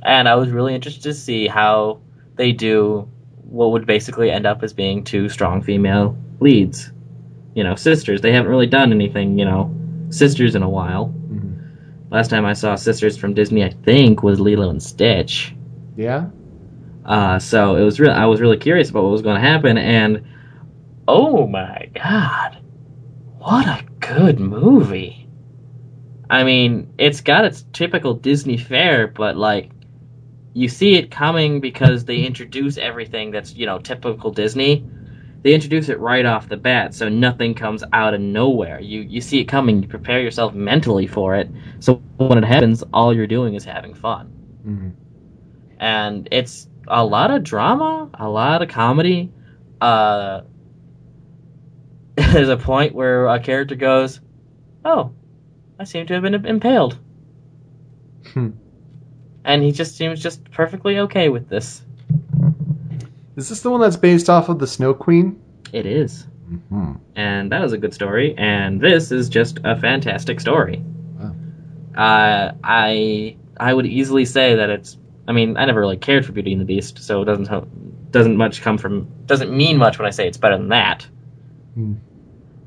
and 0.02 0.28
I 0.28 0.34
was 0.34 0.50
really 0.50 0.74
interested 0.74 1.02
to 1.04 1.14
see 1.14 1.46
how 1.46 2.00
they 2.36 2.52
do 2.52 3.08
what 3.44 3.72
would 3.72 3.86
basically 3.86 4.30
end 4.30 4.44
up 4.46 4.62
as 4.62 4.72
being 4.74 5.02
two 5.02 5.30
strong 5.30 5.62
female 5.62 6.16
leads. 6.40 6.92
You 7.54 7.64
know, 7.64 7.74
sisters. 7.74 8.20
They 8.20 8.32
haven't 8.32 8.50
really 8.50 8.66
done 8.66 8.92
anything, 8.92 9.38
you 9.38 9.46
know, 9.46 9.74
sisters 10.10 10.54
in 10.54 10.62
a 10.62 10.68
while. 10.68 11.14
Last 12.10 12.30
time 12.30 12.44
I 12.44 12.52
saw 12.52 12.76
sisters 12.76 13.16
from 13.16 13.34
Disney, 13.34 13.64
I 13.64 13.70
think, 13.70 14.22
was 14.22 14.38
Lilo 14.38 14.70
and 14.70 14.82
Stitch. 14.82 15.54
Yeah. 15.96 16.28
Uh, 17.04 17.38
so 17.38 17.76
it 17.76 17.82
was 17.82 17.98
real. 17.98 18.12
I 18.12 18.26
was 18.26 18.40
really 18.40 18.58
curious 18.58 18.90
about 18.90 19.04
what 19.04 19.12
was 19.12 19.22
going 19.22 19.40
to 19.40 19.48
happen, 19.48 19.78
and 19.78 20.24
oh 21.06 21.46
my 21.46 21.88
god, 21.94 22.58
what 23.38 23.66
a 23.66 23.84
good 24.00 24.40
movie! 24.40 25.28
I 26.28 26.42
mean, 26.42 26.92
it's 26.98 27.20
got 27.20 27.44
its 27.44 27.64
typical 27.72 28.14
Disney 28.14 28.56
fare, 28.56 29.06
but 29.06 29.36
like, 29.36 29.70
you 30.52 30.68
see 30.68 30.96
it 30.96 31.10
coming 31.10 31.60
because 31.60 32.04
they 32.04 32.22
introduce 32.22 32.76
everything 32.76 33.30
that's 33.30 33.54
you 33.54 33.66
know 33.66 33.78
typical 33.78 34.32
Disney. 34.32 34.84
They 35.47 35.55
introduce 35.55 35.89
it 35.90 36.01
right 36.01 36.27
off 36.27 36.48
the 36.48 36.56
bat, 36.56 36.93
so 36.93 37.09
nothing 37.09 37.55
comes 37.55 37.85
out 37.93 38.14
of 38.14 38.20
nowhere. 38.20 38.81
You 38.81 39.02
you 39.02 39.20
see 39.20 39.39
it 39.39 39.44
coming, 39.44 39.81
you 39.81 39.86
prepare 39.86 40.20
yourself 40.20 40.55
mentally 40.55 41.06
for 41.06 41.36
it. 41.36 41.48
So 41.78 42.02
when 42.16 42.39
it 42.39 42.44
happens, 42.44 42.82
all 42.93 43.14
you're 43.14 43.28
doing 43.28 43.55
is 43.55 43.64
having 43.64 43.94
fun 43.94 44.32
Mhm. 44.66 44.93
and 45.78 46.28
it's 46.32 46.68
a 46.89 47.05
lot 47.05 47.31
of 47.31 47.44
drama, 47.44 48.10
a 48.14 48.28
lot 48.28 48.60
of 48.60 48.68
comedy. 48.68 49.31
Uh, 49.81 50.40
there's 52.16 52.48
a 52.48 52.56
point 52.56 52.93
where 52.97 53.28
a 53.28 53.39
character 53.39 53.77
goes, 53.77 54.20
"Oh, 54.85 55.12
I 55.78 55.85
seem 55.85 56.06
to 56.06 56.14
have 56.14 56.24
been 56.24 56.35
impaled," 56.44 56.98
Hmm. 58.32 58.51
and 59.44 59.62
he 59.62 59.70
just 59.70 59.97
seems 59.97 60.20
just 60.20 60.51
perfectly 60.51 60.98
okay 60.98 61.28
with 61.28 61.48
this. 61.48 61.85
Is 63.36 63.48
this 63.48 63.60
the 63.60 63.70
one 63.70 63.80
that's 63.80 63.96
based 63.96 64.30
off 64.30 64.48
of 64.48 64.58
the 64.58 64.66
Snow 64.66 64.94
Queen? 64.94 65.40
It 65.72 65.86
is, 65.86 66.26
hmm 66.68 66.94
and 67.14 67.52
that 67.52 67.62
is 67.64 67.72
a 67.72 67.78
good 67.78 67.92
story. 67.92 68.34
And 68.36 68.80
this 68.80 69.12
is 69.12 69.28
just 69.28 69.58
a 69.64 69.78
fantastic 69.78 70.40
story. 70.40 70.82
Wow. 71.18 71.34
Uh, 71.96 72.52
I 72.64 73.36
I 73.58 73.72
would 73.72 73.86
easily 73.86 74.24
say 74.24 74.56
that 74.56 74.70
it's. 74.70 74.96
I 75.28 75.32
mean, 75.32 75.56
I 75.56 75.64
never 75.64 75.80
really 75.80 75.96
cared 75.96 76.24
for 76.24 76.32
Beauty 76.32 76.52
and 76.52 76.60
the 76.60 76.64
Beast, 76.64 77.02
so 77.02 77.22
it 77.22 77.24
doesn't 77.24 78.10
doesn't 78.10 78.36
much 78.36 78.62
come 78.62 78.78
from 78.78 79.08
doesn't 79.26 79.54
mean 79.54 79.76
much 79.76 79.98
when 79.98 80.06
I 80.06 80.10
say 80.10 80.28
it's 80.28 80.38
better 80.38 80.56
than 80.56 80.68
that. 80.68 81.06
Hmm. 81.74 81.94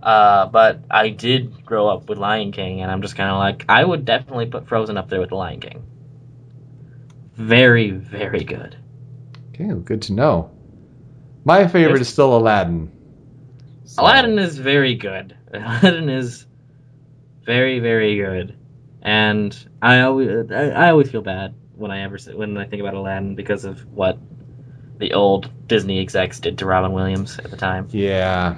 Uh, 0.01 0.45
but 0.47 0.83
I 0.89 1.09
did 1.09 1.65
grow 1.65 1.87
up 1.87 2.09
with 2.09 2.17
Lion 2.17 2.51
King, 2.51 2.81
and 2.81 2.91
I'm 2.91 3.01
just 3.01 3.15
kind 3.15 3.29
of 3.29 3.37
like 3.37 3.65
I 3.67 3.83
would 3.83 4.05
definitely 4.05 4.45
put 4.45 4.67
Frozen 4.67 4.97
up 4.97 5.09
there 5.09 5.19
with 5.19 5.29
the 5.29 5.35
Lion 5.35 5.59
King. 5.59 5.83
Very, 7.33 7.91
very 7.91 8.43
good. 8.43 8.77
Okay, 9.49 9.65
well, 9.65 9.79
good 9.79 10.01
to 10.03 10.13
know. 10.13 10.51
My 11.45 11.67
favorite 11.67 11.93
There's- 11.93 12.01
is 12.01 12.09
still 12.09 12.35
Aladdin. 12.37 12.91
So- 13.85 14.03
Aladdin 14.03 14.37
is 14.39 14.57
very 14.57 14.95
good. 14.95 15.35
Aladdin 15.53 16.09
is 16.09 16.45
very, 17.43 17.79
very 17.79 18.17
good, 18.17 18.55
and 19.01 19.57
I 19.81 20.01
always 20.01 20.51
I, 20.51 20.89
always 20.91 21.09
feel 21.09 21.21
bad 21.23 21.55
when 21.75 21.89
I 21.89 22.01
ever 22.01 22.17
when 22.35 22.57
I 22.57 22.65
think 22.65 22.81
about 22.81 22.93
Aladdin 22.93 23.33
because 23.35 23.65
of 23.65 23.79
what 23.91 24.19
the 24.99 25.13
old 25.13 25.49
Disney 25.67 25.99
execs 25.99 26.39
did 26.39 26.59
to 26.59 26.65
Robin 26.65 26.91
Williams 26.91 27.39
at 27.39 27.49
the 27.49 27.57
time. 27.57 27.87
Yeah. 27.91 28.57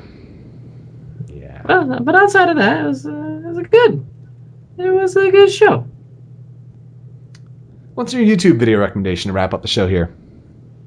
Yeah. 1.28 1.62
But, 1.64 2.04
but 2.04 2.16
outside 2.16 2.50
of 2.50 2.58
that, 2.58 2.84
it 2.84 2.88
was 2.88 3.06
uh, 3.06 3.10
it 3.12 3.46
was 3.48 3.58
a 3.58 3.64
good 3.64 4.06
it 4.80 4.90
was 4.90 5.16
a 5.16 5.32
good 5.32 5.52
show. 5.52 5.88
What's 7.94 8.14
your 8.14 8.24
YouTube 8.24 8.58
video 8.58 8.80
recommendation 8.80 9.30
to 9.30 9.34
wrap 9.34 9.54
up 9.54 9.62
the 9.62 9.68
show 9.68 9.88
here? 9.88 10.14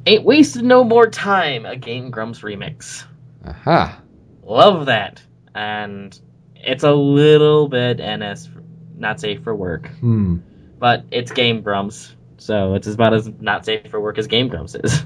Ain't 0.07 0.25
wasted 0.25 0.65
no 0.65 0.85
more 0.85 1.09
time. 1.09 1.65
A 1.65 1.77
Game 1.77 2.11
Grumps 2.11 2.41
remix. 2.41 3.05
Aha. 3.47 4.01
Love 4.43 4.87
that, 4.87 5.23
and 5.55 6.19
it's 6.57 6.85
a 6.85 6.93
little 6.93 7.69
bit 7.69 7.99
NS 7.99 8.51
not 8.97 9.21
safe 9.21 9.43
for 9.43 9.55
work. 9.55 9.89
Hmm. 10.01 10.39
but 10.79 11.05
it's 11.11 11.33
Game 11.33 11.63
Grumps, 11.63 12.15
so 12.37 12.75
it's 12.75 12.87
about 12.87 13.15
as 13.15 13.29
not 13.41 13.65
safe 13.65 13.91
for 13.91 14.01
work 14.01 14.19
as 14.19 14.27
Game 14.27 14.49
Grumps 14.49 14.75
is. 14.75 15.05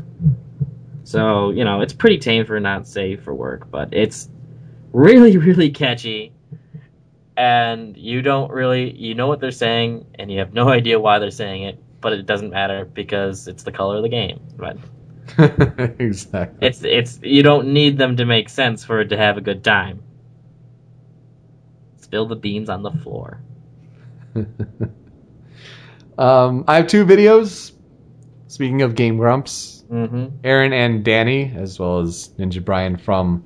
So 1.05 1.51
you 1.51 1.65
know, 1.65 1.81
it's 1.81 1.93
pretty 1.93 2.19
tame 2.19 2.45
for 2.45 2.59
not 2.61 2.87
safe 2.87 3.23
for 3.23 3.33
work, 3.35 3.71
but 3.71 3.95
it's 3.95 4.29
really, 4.93 5.37
really 5.39 5.71
catchy. 5.71 6.33
And 7.37 7.97
you 7.97 8.21
don't 8.21 8.51
really, 8.51 8.91
you 8.97 9.15
know 9.15 9.29
what 9.29 9.41
they're 9.41 9.53
saying, 9.53 10.07
and 10.17 10.31
you 10.31 10.41
have 10.41 10.53
no 10.53 10.69
idea 10.79 10.99
why 10.99 11.19
they're 11.19 11.31
saying 11.31 11.63
it, 11.63 11.83
but 12.01 12.13
it 12.13 12.27
doesn't 12.27 12.51
matter 12.51 12.85
because 12.85 13.49
it's 13.49 13.63
the 13.63 13.73
color 13.73 13.97
of 13.97 14.03
the 14.03 14.09
game. 14.09 14.41
But 14.57 14.79
exactly. 15.99 16.67
it's 16.67 16.83
it's 16.85 17.21
you 17.23 17.43
don't 17.43 17.73
need 17.73 17.99
them 17.99 18.17
to 18.17 18.25
make 18.25 18.49
sense 18.49 18.85
for 18.85 19.01
it 19.01 19.09
to 19.09 19.17
have 19.17 19.37
a 19.37 19.41
good 19.41 19.63
time. 19.65 20.03
Spill 21.97 22.27
the 22.27 22.37
beans 22.37 22.71
on 22.71 22.83
the 22.83 22.91
floor. 22.91 23.41
um, 26.19 26.65
I 26.67 26.77
have 26.77 26.87
two 26.87 27.05
videos. 27.05 27.73
Speaking 28.47 28.81
of 28.81 28.95
Game 28.95 29.19
Grumps, 29.19 29.79
Mm-hmm. 29.91 30.47
Arin 30.47 30.73
and 30.73 31.05
Danny, 31.05 31.51
as 31.57 31.79
well 31.79 32.01
as 32.01 32.29
Ninja 32.39 32.63
Brian 32.63 32.97
from 32.97 33.43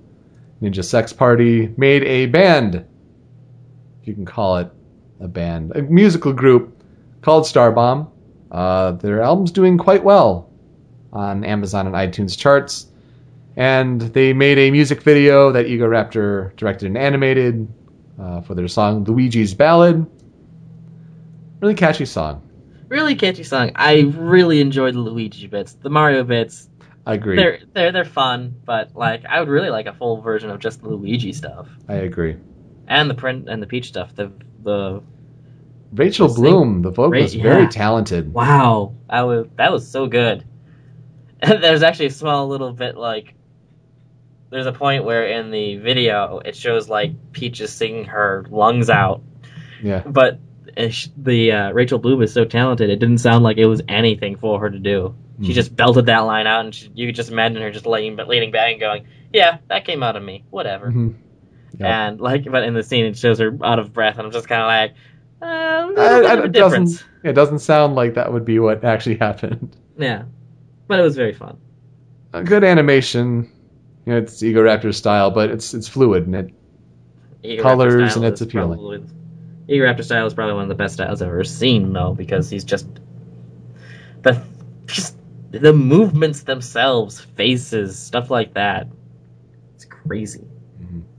Ninja 0.61 0.85
Sex 0.85 1.12
Party, 1.12 1.73
made 1.77 2.03
a 2.03 2.27
band, 2.27 2.85
if 4.01 4.09
you 4.09 4.15
can 4.15 4.24
call 4.24 4.57
it 4.57 4.70
a 5.20 5.29
band, 5.29 5.77
a 5.77 5.83
musical 5.83 6.33
group 6.33 6.83
called 7.20 7.45
Starbomb. 7.45 8.11
Uh, 8.53 8.93
their 8.93 9.23
album's 9.23 9.51
doing 9.51 9.79
quite 9.79 10.05
well 10.05 10.49
on 11.12 11.43
Amazon 11.45 11.87
and 11.87 11.95
iTunes 11.97 12.39
charts. 12.39 12.87
And 13.57 14.01
they 14.01 14.33
made 14.33 14.59
a 14.59 14.70
music 14.70 15.03
video 15.03 15.51
that 15.53 15.66
Egoraptor 15.66 16.55
directed 16.57 16.87
and 16.87 16.97
animated 16.97 17.66
uh, 18.20 18.41
for 18.43 18.55
their 18.55 18.69
song 18.69 19.05
Luigi's 19.05 19.55
Ballad. 19.55 20.07
Really 21.61 21.74
catchy 21.74 22.05
song. 22.07 22.43
really 22.89 23.15
catchy 23.15 23.45
song. 23.45 23.73
I 23.74 24.01
really 24.16 24.61
enjoyed 24.61 24.95
the 24.95 25.01
Luigi 25.01 25.47
bits. 25.47 25.74
The 25.74 25.91
Mario 25.91 26.24
bits, 26.24 26.69
I 27.07 27.15
agree. 27.15 27.37
they're 27.37 27.59
they're 27.73 27.93
they're 27.93 28.05
fun, 28.05 28.55
but 28.65 28.95
like 28.97 29.24
I 29.24 29.39
would 29.41 29.49
really 29.49 29.70
like 29.70 29.87
a 29.87 29.93
full 29.93 30.20
version 30.20 30.51
of 30.51 30.59
just 30.61 30.83
the 30.83 30.89
Luigi 30.89 31.33
stuff 31.33 31.69
I 31.89 31.95
agree. 31.95 32.37
and 32.89 33.09
the 33.09 33.15
print 33.15 33.49
and 33.49 33.62
the 33.62 33.66
Peach 33.66 33.89
stuff. 33.89 34.15
The 34.15 34.33
the 34.62 35.03
Rachel 35.93 36.28
The 36.28 36.35
sing- 36.35 36.43
Bloom, 36.44 36.82
the 36.82 36.90
vocalist, 36.90 37.36
Ra- 37.36 37.43
very 37.43 37.69
talented. 37.69 38.32
wow, 38.32 38.94
that 39.10 39.23
was 39.23 39.47
that 39.56 39.73
was 39.73 39.89
so 39.90 40.06
good. 40.06 40.44
And 41.40 41.62
there's 41.62 41.82
actually 41.82 42.06
a 42.06 42.10
small 42.10 42.48
little 42.48 42.73
bit 42.73 42.97
like 42.97 43.35
there's 44.51 44.66
a 44.66 44.73
point 44.73 45.05
where 45.05 45.27
in 45.27 45.51
the 45.51 45.77
video 45.77 46.39
it 46.44 46.55
shows 46.56 46.89
like 46.89 47.32
Peach 47.32 47.60
is 47.60 47.73
singing 47.73 48.05
her 48.06 48.44
lungs 48.51 48.90
out, 48.90 49.23
Yeah. 49.82 50.01
but 50.06 50.39
the 51.16 51.52
uh, 51.52 51.70
Rachel 51.73 51.98
Bloom 51.98 52.23
is 52.23 52.32
so 52.32 52.44
talented 52.44 52.89
it 52.90 52.97
didn't 52.98 53.19
sound 53.19 53.44
like 53.44 53.59
it 53.59 53.66
was 53.66 53.82
anything 53.89 54.36
for 54.36 54.60
her 54.60 54.70
to 54.70 54.78
do. 54.78 55.14
She 55.43 55.51
Mhm. 55.52 55.55
just 55.55 55.74
belted 55.74 56.06
that 56.06 56.20
line 56.20 56.47
out, 56.47 56.64
and 56.64 56.74
she, 56.74 56.90
you 56.94 57.06
could 57.09 57.14
just 57.16 57.31
imagine 57.31 57.60
her 57.62 57.70
just 57.70 57.86
leaning, 57.86 58.16
leaning 58.28 58.51
back 58.52 58.73
and 58.73 58.81
going, 58.81 59.06
"Yeah, 59.32 59.59
that 59.69 59.85
came 59.85 60.02
out 60.02 60.14
of 60.16 60.23
me. 60.23 60.44
Whatever." 60.51 60.90
Mhm. 60.90 61.14
Yep. 61.78 61.89
And 61.90 62.20
like, 62.20 62.44
but 62.51 62.62
in 62.64 62.74
the 62.74 62.82
scene, 62.82 63.06
it 63.06 63.16
shows 63.16 63.39
her 63.39 63.56
out 63.64 63.78
of 63.78 63.93
breath, 63.93 64.19
and 64.19 64.27
I'm 64.27 64.32
just 64.32 64.47
kind 64.47 64.60
of 64.62 64.66
like, 64.66 64.94
uh, 65.43 65.93
I- 65.98 66.44
it 66.44 66.52
doesn't. 66.52 67.05
It 67.24 67.32
doesn't 67.35 67.60
sound 67.60 67.94
like 67.94 68.14
that 68.14 68.32
would 68.32 68.44
be 68.44 68.59
what 68.59 68.85
actually 68.85 69.16
happened. 69.20 69.77
Yeah, 69.98 70.24
but 70.89 70.98
it 70.98 71.02
was 71.02 71.16
very 71.16 71.32
fun. 71.32 71.56
A 72.32 72.43
good 72.43 72.64
animation. 72.64 73.51
You 74.06 74.12
know, 74.14 74.19
it's 74.19 74.43
Egoraptor 74.43 74.94
style, 74.94 75.31
but 75.31 75.51
it's 75.51 75.74
it's 75.74 75.86
fluid 75.89 76.27
and 76.27 76.35
it 76.35 77.60
Colors 77.62 78.16
and 78.16 78.24
it's 78.24 78.40
appealing. 78.40 78.78
probably- 78.78 79.05
Egoraptor 79.69 80.05
style 80.05 80.27
is 80.27 80.35
probably 80.35 80.55
one 80.55 80.64
of 80.64 80.69
the 80.69 80.74
best 80.74 80.94
styles 80.94 81.23
I've 81.23 81.28
ever 81.28 81.44
seen, 81.44 81.93
though, 81.93 82.12
because 82.14 82.51
he's 82.51 82.64
just 82.64 82.86
the 84.23 84.43
just 84.86 85.16
the 85.52 85.73
movements 85.73 86.43
themselves, 86.43 87.20
faces, 87.20 87.97
stuff 87.98 88.31
like 88.31 88.55
that. 88.55 88.89
It's 89.77 89.85
crazy. 89.85 90.44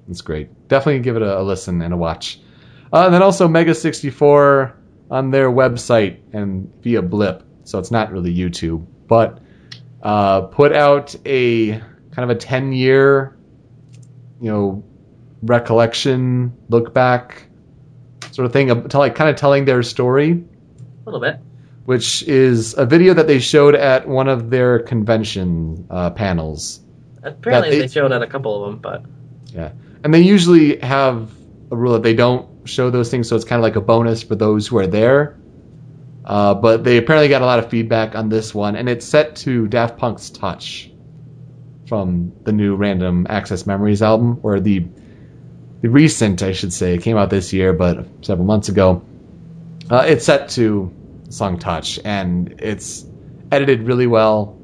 it's 0.10 0.22
great. 0.22 0.50
Definitely 0.68 1.00
give 1.02 1.16
it 1.16 1.22
a, 1.22 1.40
a 1.40 1.42
listen 1.44 1.82
and 1.82 1.94
a 1.94 1.98
watch. 1.98 2.40
Uh, 2.94 3.06
and 3.06 3.14
then 3.14 3.22
also 3.24 3.48
Mega 3.48 3.74
sixty 3.74 4.10
four 4.12 4.76
on 5.10 5.32
their 5.32 5.50
website 5.50 6.20
and 6.34 6.72
via 6.84 7.02
Blip, 7.02 7.44
so 7.64 7.80
it's 7.80 7.92
not 7.92 8.12
really 8.12 8.34
YouTube, 8.34 8.86
but 9.08 9.40
uh, 10.04 10.42
put 10.42 10.72
out 10.74 11.16
a 11.26 11.72
kind 12.12 12.20
of 12.20 12.30
a 12.30 12.36
ten 12.36 12.72
year, 12.72 13.36
you 14.40 14.52
know, 14.52 14.84
recollection 15.42 16.54
look 16.70 16.94
back 16.94 17.48
sort 18.32 18.46
of 18.46 18.54
thing, 18.54 18.70
uh, 18.72 18.82
to 18.88 18.98
like 18.98 19.16
kind 19.16 19.30
of 19.30 19.36
telling 19.36 19.66
their 19.66 19.84
story. 19.84 20.32
A 20.32 21.10
little 21.10 21.20
bit. 21.20 21.40
which 21.86 22.24
is 22.30 22.74
a 22.78 22.86
video 22.86 23.14
that 23.14 23.28
they 23.28 23.40
showed 23.40 23.76
at 23.76 24.08
one 24.08 24.30
of 24.30 24.50
their 24.50 24.80
convention 24.80 25.86
uh, 25.90 26.10
panels. 26.12 26.80
Apparently, 27.24 27.72
they- 27.72 27.80
they 27.82 27.88
showed 27.88 28.12
at 28.14 28.22
a 28.22 28.28
couple 28.28 28.64
of 28.64 28.72
them, 28.72 28.80
but 28.80 29.04
Yeah. 29.54 29.72
And 30.06 30.14
they 30.14 30.22
usually 30.22 30.78
have 30.80 31.30
a 31.72 31.76
rule 31.76 31.92
that 31.94 32.04
they 32.04 32.14
don't 32.14 32.48
show 32.66 32.90
those 32.90 33.10
things, 33.10 33.28
so 33.28 33.36
it's 33.36 33.46
kind 33.46 33.60
of 33.60 33.64
like 33.64 33.76
a 33.76 33.82
bonus 33.82 34.24
for 34.24 34.36
those 34.36 34.68
who 34.68 34.78
are 34.78 34.88
there. 34.88 35.38
Uh, 36.26 36.54
but 36.54 36.84
they 36.84 36.98
apparently 36.98 37.28
got 37.28 37.42
a 37.42 37.46
lot 37.46 37.60
of 37.60 37.70
feedback 37.70 38.16
on 38.16 38.30
this 38.30 38.56
one, 38.56 38.76
and 38.76 38.88
it's 38.88 39.06
set 39.06 39.36
to 39.36 39.68
Daft 39.68 39.98
Punk's 39.98 40.30
Touch 40.30 40.90
from 41.88 42.32
the 42.44 42.52
new 42.52 42.76
Random 42.76 43.28
Access 43.30 43.66
Memories 43.66 44.02
album, 44.02 44.40
or 44.44 44.60
the 44.60 44.86
the 45.82 45.90
recent, 45.90 46.42
I 46.42 46.54
should 46.54 46.72
say, 46.72 46.96
it 46.96 47.02
came 47.02 47.18
out 47.18 47.30
this 47.30 47.52
year, 47.52 47.74
but 47.74 48.08
several 48.22 48.48
months 48.48 48.70
ago. 48.70 49.04
Uh, 49.90 50.06
it's 50.08 50.24
set 50.26 50.48
to 50.52 50.94
song 51.28 51.60
Touch, 51.60 52.00
and 52.06 52.56
it's 52.60 53.06
edited 53.52 53.84
really 53.84 54.08
well 54.08 54.58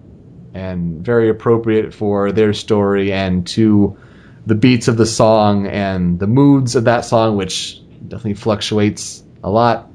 and 0.53 1.03
very 1.05 1.29
appropriate 1.29 1.93
for 1.93 2.31
their 2.31 2.53
story 2.53 3.11
and 3.11 3.45
to 3.47 3.97
the 4.45 4.55
beats 4.55 4.87
of 4.87 4.97
the 4.97 5.05
song 5.05 5.67
and 5.67 6.19
the 6.19 6.27
moods 6.27 6.75
of 6.75 6.85
that 6.85 7.01
song, 7.01 7.35
which 7.35 7.81
definitely 8.09 8.33
fluctuates 8.35 9.23
a 9.43 9.49
lot. 9.49 9.89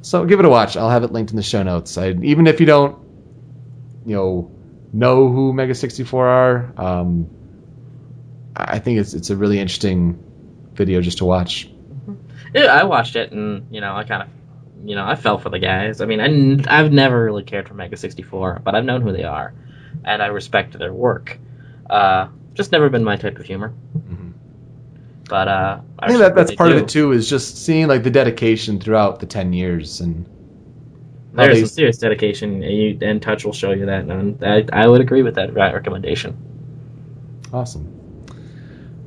So 0.00 0.24
give 0.24 0.38
it 0.38 0.46
a 0.46 0.48
watch. 0.48 0.76
I'll 0.76 0.90
have 0.90 1.02
it 1.02 1.12
linked 1.12 1.30
in 1.30 1.36
the 1.36 1.42
show 1.42 1.62
notes. 1.62 1.98
I, 1.98 2.10
even 2.10 2.46
if 2.46 2.60
you 2.60 2.66
don't, 2.66 2.98
you 4.06 4.16
know, 4.16 4.50
know 4.92 5.30
who 5.30 5.52
Mega 5.52 5.74
64 5.74 6.26
are, 6.26 6.72
um, 6.76 7.28
I 8.56 8.78
think 8.78 8.98
it's 8.98 9.14
it's 9.14 9.30
a 9.30 9.36
really 9.36 9.58
interesting 9.60 10.18
video 10.72 11.00
just 11.00 11.18
to 11.18 11.24
watch. 11.24 11.70
yeah, 12.54 12.66
I 12.66 12.84
watched 12.84 13.16
it, 13.16 13.32
and 13.32 13.66
you 13.70 13.80
know, 13.80 13.94
I 13.94 14.04
kind 14.04 14.22
of, 14.22 14.28
you 14.88 14.96
know, 14.96 15.04
I 15.04 15.14
fell 15.14 15.38
for 15.38 15.50
the 15.50 15.58
guys. 15.58 16.00
I 16.00 16.06
mean, 16.06 16.20
I, 16.68 16.76
have 16.76 16.92
never 16.92 17.24
really 17.24 17.44
cared 17.44 17.68
for 17.68 17.74
Mega 17.74 17.96
sixty 17.96 18.22
four, 18.22 18.60
but 18.64 18.74
I've 18.74 18.84
known 18.84 19.02
who 19.02 19.12
they 19.12 19.24
are, 19.24 19.54
and 20.04 20.22
I 20.22 20.26
respect 20.26 20.76
their 20.78 20.92
work. 20.92 21.38
Uh, 21.88 22.28
just 22.54 22.72
never 22.72 22.88
been 22.88 23.04
my 23.04 23.16
type 23.16 23.38
of 23.38 23.46
humor. 23.46 23.72
But 25.28 25.48
uh, 25.48 25.80
I 25.98 26.08
think 26.08 26.20
that 26.20 26.34
that's 26.34 26.54
part 26.54 26.72
of 26.72 26.78
it 26.78 26.88
too. 26.88 27.12
Is 27.12 27.28
just 27.28 27.64
seeing 27.64 27.86
like 27.86 28.02
the 28.02 28.10
dedication 28.10 28.80
throughout 28.80 29.20
the 29.20 29.26
ten 29.26 29.52
years 29.52 30.00
and 30.00 30.24
There's 31.34 31.56
they- 31.56 31.60
some 31.60 31.68
serious 31.68 31.98
dedication, 31.98 32.62
and, 32.62 32.72
you, 32.72 32.98
and 33.02 33.20
Touch 33.20 33.44
will 33.44 33.52
show 33.52 33.72
you 33.72 33.86
that. 33.86 34.04
And 34.04 34.42
I, 34.42 34.64
I 34.72 34.86
would 34.88 35.00
agree 35.02 35.22
with 35.22 35.34
that 35.34 35.52
recommendation. 35.54 36.36
Awesome. 37.52 37.94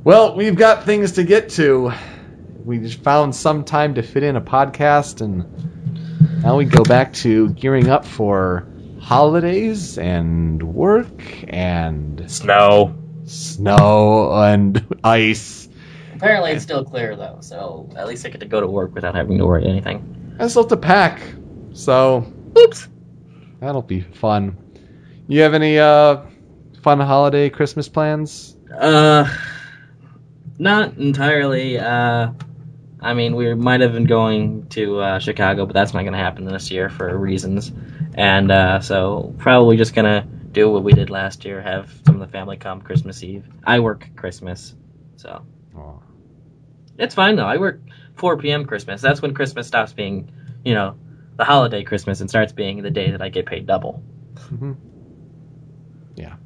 Well, 0.04 0.34
we've 0.36 0.56
got 0.56 0.84
things 0.84 1.12
to 1.12 1.24
get 1.24 1.48
to. 1.50 1.92
We 2.64 2.78
just 2.78 3.02
found 3.02 3.34
some 3.34 3.64
time 3.64 3.94
to 3.94 4.02
fit 4.02 4.22
in 4.22 4.36
a 4.36 4.40
podcast, 4.40 5.20
and 5.20 5.44
now 6.42 6.56
we 6.56 6.64
go 6.64 6.82
back 6.84 7.12
to 7.14 7.48
gearing 7.50 7.88
up 7.88 8.04
for 8.04 8.66
holidays 9.00 9.98
and 9.98 10.62
work 10.62 11.22
and 11.52 12.30
Snow. 12.30 12.94
snow 13.24 14.32
and 14.32 14.84
ice. 15.04 15.61
Apparently, 16.22 16.52
it's 16.52 16.62
still 16.62 16.84
clear 16.84 17.16
though, 17.16 17.38
so 17.40 17.90
at 17.96 18.06
least 18.06 18.24
I 18.24 18.28
get 18.28 18.38
to 18.38 18.46
go 18.46 18.60
to 18.60 18.66
work 18.68 18.94
without 18.94 19.16
having 19.16 19.38
to 19.38 19.44
worry 19.44 19.66
anything. 19.66 20.36
I 20.38 20.46
still 20.46 20.62
have 20.62 20.70
to 20.70 20.76
pack, 20.76 21.20
so 21.72 22.32
Oops. 22.56 22.88
that'll 23.58 23.82
be 23.82 24.02
fun. 24.02 24.56
You 25.26 25.40
have 25.40 25.52
any 25.52 25.80
uh, 25.80 26.22
fun 26.80 27.00
holiday 27.00 27.50
Christmas 27.50 27.88
plans? 27.88 28.56
Uh, 28.72 29.28
not 30.60 30.96
entirely. 30.96 31.80
Uh, 31.80 32.30
I 33.00 33.14
mean, 33.14 33.34
we 33.34 33.52
might 33.54 33.80
have 33.80 33.92
been 33.92 34.04
going 34.04 34.68
to 34.68 35.00
uh, 35.00 35.18
Chicago, 35.18 35.66
but 35.66 35.74
that's 35.74 35.92
not 35.92 36.02
going 36.02 36.12
to 36.12 36.20
happen 36.20 36.44
this 36.44 36.70
year 36.70 36.88
for 36.88 37.18
reasons. 37.18 37.72
And 38.14 38.52
uh, 38.52 38.78
so, 38.78 39.34
probably 39.38 39.76
just 39.76 39.92
going 39.92 40.04
to 40.04 40.24
do 40.52 40.70
what 40.70 40.84
we 40.84 40.92
did 40.92 41.10
last 41.10 41.44
year 41.44 41.60
have 41.60 41.92
some 42.06 42.14
of 42.14 42.20
the 42.20 42.28
family 42.28 42.58
come 42.58 42.80
Christmas 42.80 43.24
Eve. 43.24 43.44
I 43.64 43.80
work 43.80 44.08
Christmas, 44.14 44.76
so 45.16 45.44
Oh, 45.76 46.02
it's 47.02 47.14
fine 47.14 47.36
though. 47.36 47.46
I 47.46 47.56
work 47.58 47.80
4 48.14 48.38
p.m. 48.38 48.64
Christmas. 48.64 49.00
That's 49.00 49.20
when 49.20 49.34
Christmas 49.34 49.66
stops 49.66 49.92
being, 49.92 50.30
you 50.64 50.74
know, 50.74 50.96
the 51.36 51.44
holiday 51.44 51.82
Christmas 51.82 52.20
and 52.20 52.30
starts 52.30 52.52
being 52.52 52.82
the 52.82 52.90
day 52.90 53.10
that 53.10 53.22
I 53.22 53.28
get 53.28 53.46
paid 53.46 53.66
double. 53.66 54.02
Mhm. 54.36 54.76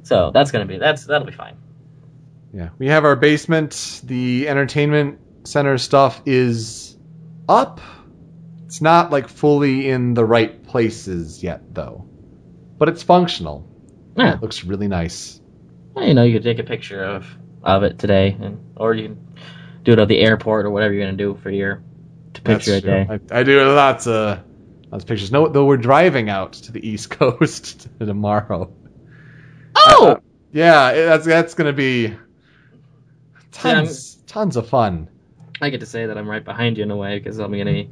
So 0.07 0.31
that's 0.33 0.51
gonna 0.51 0.65
be 0.65 0.77
that's 0.77 1.05
that'll 1.05 1.27
be 1.27 1.33
fine. 1.33 1.57
Yeah, 2.53 2.69
we 2.79 2.87
have 2.87 3.03
our 3.03 3.17
basement. 3.17 4.01
The 4.05 4.47
entertainment 4.47 5.19
center 5.45 5.77
stuff 5.77 6.21
is 6.25 6.97
up. 7.49 7.81
It's 8.65 8.79
not 8.79 9.11
like 9.11 9.27
fully 9.27 9.89
in 9.89 10.13
the 10.13 10.23
right 10.23 10.63
places 10.63 11.43
yet, 11.43 11.75
though, 11.75 12.07
but 12.77 12.87
it's 12.87 13.03
functional. 13.03 13.69
Yeah. 14.15 14.35
It 14.35 14.41
looks 14.41 14.63
really 14.63 14.87
nice. 14.87 15.41
Well, 15.93 16.07
you 16.07 16.13
know, 16.13 16.23
you 16.23 16.33
could 16.33 16.43
take 16.43 16.59
a 16.59 16.63
picture 16.63 17.03
of 17.03 17.27
of 17.61 17.83
it 17.83 17.99
today, 17.99 18.37
and 18.39 18.59
or 18.77 18.93
you 18.93 19.09
can 19.09 19.26
do 19.87 19.93
it 19.93 19.99
at 19.99 20.09
the 20.09 20.19
airport 20.19 20.65
or 20.65 20.69
whatever 20.69 20.93
you're 20.93 21.05
gonna 21.05 21.15
do 21.17 21.39
for 21.41 21.49
your 21.49 21.81
to 22.33 22.41
picture 22.41 22.71
That's 22.73 22.83
a 22.83 22.87
day. 22.87 23.05
true. 23.05 23.19
I, 23.31 23.39
I 23.39 23.43
do 23.43 23.63
lots 23.73 24.05
of 24.05 24.39
lots 24.91 25.03
of 25.05 25.07
pictures. 25.07 25.31
No, 25.31 25.47
though 25.47 25.65
we're 25.65 25.77
driving 25.77 26.29
out 26.29 26.53
to 26.53 26.73
the 26.73 26.85
East 26.85 27.09
Coast 27.19 27.87
tomorrow. 27.99 28.71
Oh, 29.75 30.07
Uh, 30.07 30.19
yeah, 30.51 30.91
that's 30.91 31.25
that's 31.25 31.53
gonna 31.53 31.71
be 31.73 32.07
See, 32.07 33.69
I'm- 33.69 33.85
tons 33.85 34.15
tons 34.27 34.57
of 34.57 34.67
fun. 34.67 35.07
I 35.61 35.69
get 35.71 35.79
to 35.79 35.85
say 35.87 36.05
that 36.05 36.17
I'm 36.17 36.27
right 36.29 36.43
behind 36.43 36.77
you 36.77 36.83
in 36.83 36.91
a 36.91 36.95
way 36.97 37.17
because 37.17 37.39
I'm 37.39 37.51
gonna 37.51 37.65
be 37.71 37.89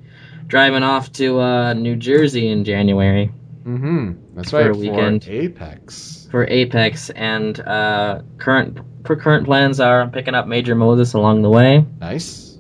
driving 0.48 0.84
off 0.84 1.12
to 1.14 1.40
uh, 1.40 1.74
New 1.74 1.96
Jersey 1.96 2.50
in 2.50 2.66
January 2.66 3.32
Mm-hmm. 3.66 4.36
That's 4.36 4.52
For 4.52 4.70
a 4.70 4.74
weekend. 4.76 5.24
For 5.24 5.32
Apex. 5.32 6.25
For 6.36 6.46
Apex, 6.50 7.12
and 7.12 7.58
uh, 7.62 8.22
current 8.40 8.80
for 9.06 9.16
current 9.16 9.46
plans 9.46 9.80
are 9.80 10.02
I'm 10.02 10.12
picking 10.12 10.36
up 10.36 10.48
Major 10.48 10.76
Moses 10.76 11.14
along 11.14 11.44
the 11.44 11.50
way, 11.50 11.86
Nice. 12.02 12.58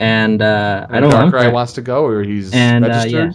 and 0.00 0.40
uh, 0.40 0.86
I 0.88 1.00
don't 1.00 1.10
know. 1.10 1.18
I'm 1.18 1.30
Darkrai 1.30 1.52
wants 1.52 1.74
to 1.74 1.82
go, 1.82 2.06
or 2.06 2.22
he's 2.22 2.54
and 2.54 2.86
uh, 2.86 3.04
yeah, 3.06 3.32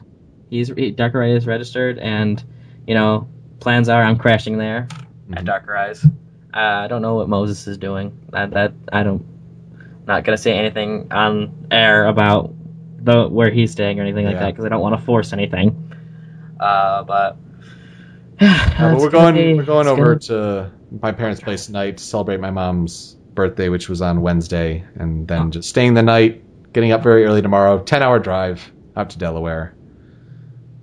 he's 0.50 0.70
he, 0.70 0.92
Darkrai 0.92 1.38
is 1.38 1.46
registered, 1.46 2.00
and 2.00 2.44
you 2.88 2.96
know 2.96 3.30
plans 3.60 3.88
are 3.88 4.02
I'm 4.02 4.18
crashing 4.18 4.58
there 4.58 4.88
at 5.32 5.46
Mhm. 5.46 5.46
Darkrai's. 5.46 6.04
Uh, 6.06 6.58
I 6.58 6.88
don't 6.88 7.04
know 7.04 7.14
what 7.14 7.30
Moses 7.30 7.68
is 7.68 7.78
doing. 7.78 8.18
That 8.32 8.50
that 8.56 8.74
I 8.92 9.04
don't. 9.04 9.24
Not 10.08 10.24
gonna 10.24 10.38
say 10.40 10.54
anything 10.58 11.14
on 11.14 11.68
air 11.70 12.08
about 12.08 12.52
the 12.98 13.28
where 13.28 13.52
he's 13.52 13.74
staying 13.74 14.00
or 14.00 14.02
anything 14.02 14.26
like 14.26 14.34
Yeah. 14.34 14.40
that 14.40 14.54
because 14.54 14.66
I 14.66 14.70
don't 14.70 14.82
want 14.82 15.00
to 15.00 15.06
force 15.06 15.34
anything. 15.34 15.94
Uh, 16.60 17.04
but. 17.04 17.38
Uh, 18.81 18.95
we're 18.99 19.11
be- 19.34 19.53
we're 19.53 19.63
going 19.63 19.88
over 19.88 20.15
to 20.15 20.72
my 21.01 21.11
parents' 21.11 21.39
place 21.39 21.68
tonight 21.68 21.97
to 21.97 22.03
celebrate 22.03 22.39
my 22.39 22.49
mom's 22.49 23.15
birthday, 23.35 23.69
which 23.69 23.88
was 23.88 24.01
on 24.01 24.22
Wednesday, 24.22 24.84
and 24.95 25.27
then 25.27 25.41
Oh. 25.43 25.49
just 25.51 25.69
staying 25.69 25.93
the 25.93 26.01
night, 26.01 26.43
getting 26.73 26.91
up 26.91 27.03
very 27.03 27.23
early 27.26 27.43
tomorrow. 27.43 27.77
Ten 27.84 28.01
hour 28.01 28.18
drive 28.18 28.72
out 28.97 29.11
to 29.11 29.19
Delaware. 29.19 29.76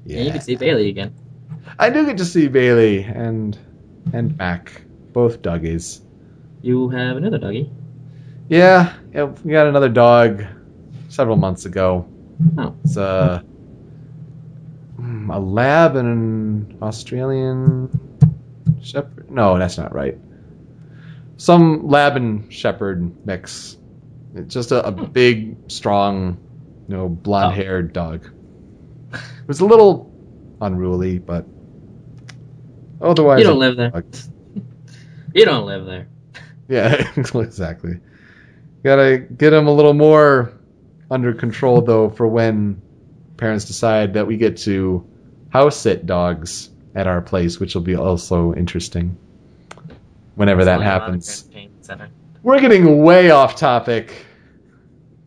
And 0.08 0.24
you 0.26 0.30
can 0.30 0.40
see 0.40 0.54
Bailey 0.54 0.88
again. 0.88 1.12
I 1.78 1.90
do 1.90 2.06
get 2.06 2.18
to 2.18 2.24
see 2.24 2.46
Bailey 2.46 3.02
and 3.02 3.58
and 4.12 4.36
Mac, 4.38 4.82
both 5.12 5.42
doggies. 5.42 6.00
You 6.62 6.88
have 6.90 7.16
another 7.16 7.38
doggy. 7.38 7.70
Yeah, 8.48 8.92
yeah, 9.12 9.24
we 9.24 9.50
got 9.52 9.66
another 9.66 9.88
dog 9.88 10.44
several 11.08 11.36
months 11.36 11.64
ago. 11.64 12.06
Oh. 12.56 12.74
It's 12.84 12.96
a 12.96 13.42
a 15.30 15.38
lab 15.38 15.96
and 15.96 16.08
an 16.08 16.78
Australian 16.82 17.90
shepherd. 18.82 19.30
No, 19.30 19.58
that's 19.58 19.78
not 19.78 19.94
right. 19.94 20.18
Some 21.36 21.88
lab 21.88 22.16
and 22.16 22.52
shepherd 22.52 23.26
mix. 23.26 23.76
It's 24.34 24.52
just 24.52 24.72
a, 24.72 24.86
a 24.86 24.92
big, 24.92 25.56
strong, 25.70 26.38
you 26.88 26.96
know, 26.96 27.08
blonde-haired 27.08 27.90
oh. 27.90 27.92
dog. 27.92 28.30
It 29.12 29.48
was 29.48 29.60
a 29.60 29.66
little 29.66 30.12
unruly, 30.60 31.18
but 31.18 31.46
otherwise, 33.00 33.40
You 33.40 33.44
don't 33.46 33.58
live 33.58 33.76
there. 33.76 33.90
dog. 33.90 34.04
You 35.34 35.44
don't 35.44 35.66
live 35.66 35.84
there. 35.84 36.08
Yeah, 36.68 37.10
exactly. 37.16 38.00
Gotta 38.82 39.18
get 39.18 39.50
them 39.50 39.68
a 39.68 39.72
little 39.72 39.92
more 39.92 40.58
under 41.10 41.34
control, 41.34 41.82
though, 41.82 42.08
for 42.08 42.26
when 42.26 42.80
parents 43.36 43.66
decide 43.66 44.14
that 44.14 44.26
we 44.26 44.36
get 44.36 44.56
to 44.58 45.06
house 45.50 45.76
sit 45.76 46.06
dogs 46.06 46.70
at 46.94 47.06
our 47.06 47.20
place, 47.20 47.60
which 47.60 47.74
will 47.74 47.82
be 47.82 47.96
also 47.96 48.54
interesting. 48.54 49.16
Whenever 50.34 50.64
that 50.64 50.80
around 50.80 50.80
the 50.80 50.84
happens. 50.84 51.48
We're 52.42 52.60
getting 52.60 53.02
way 53.02 53.30
off 53.30 53.56
topic. 53.56 54.26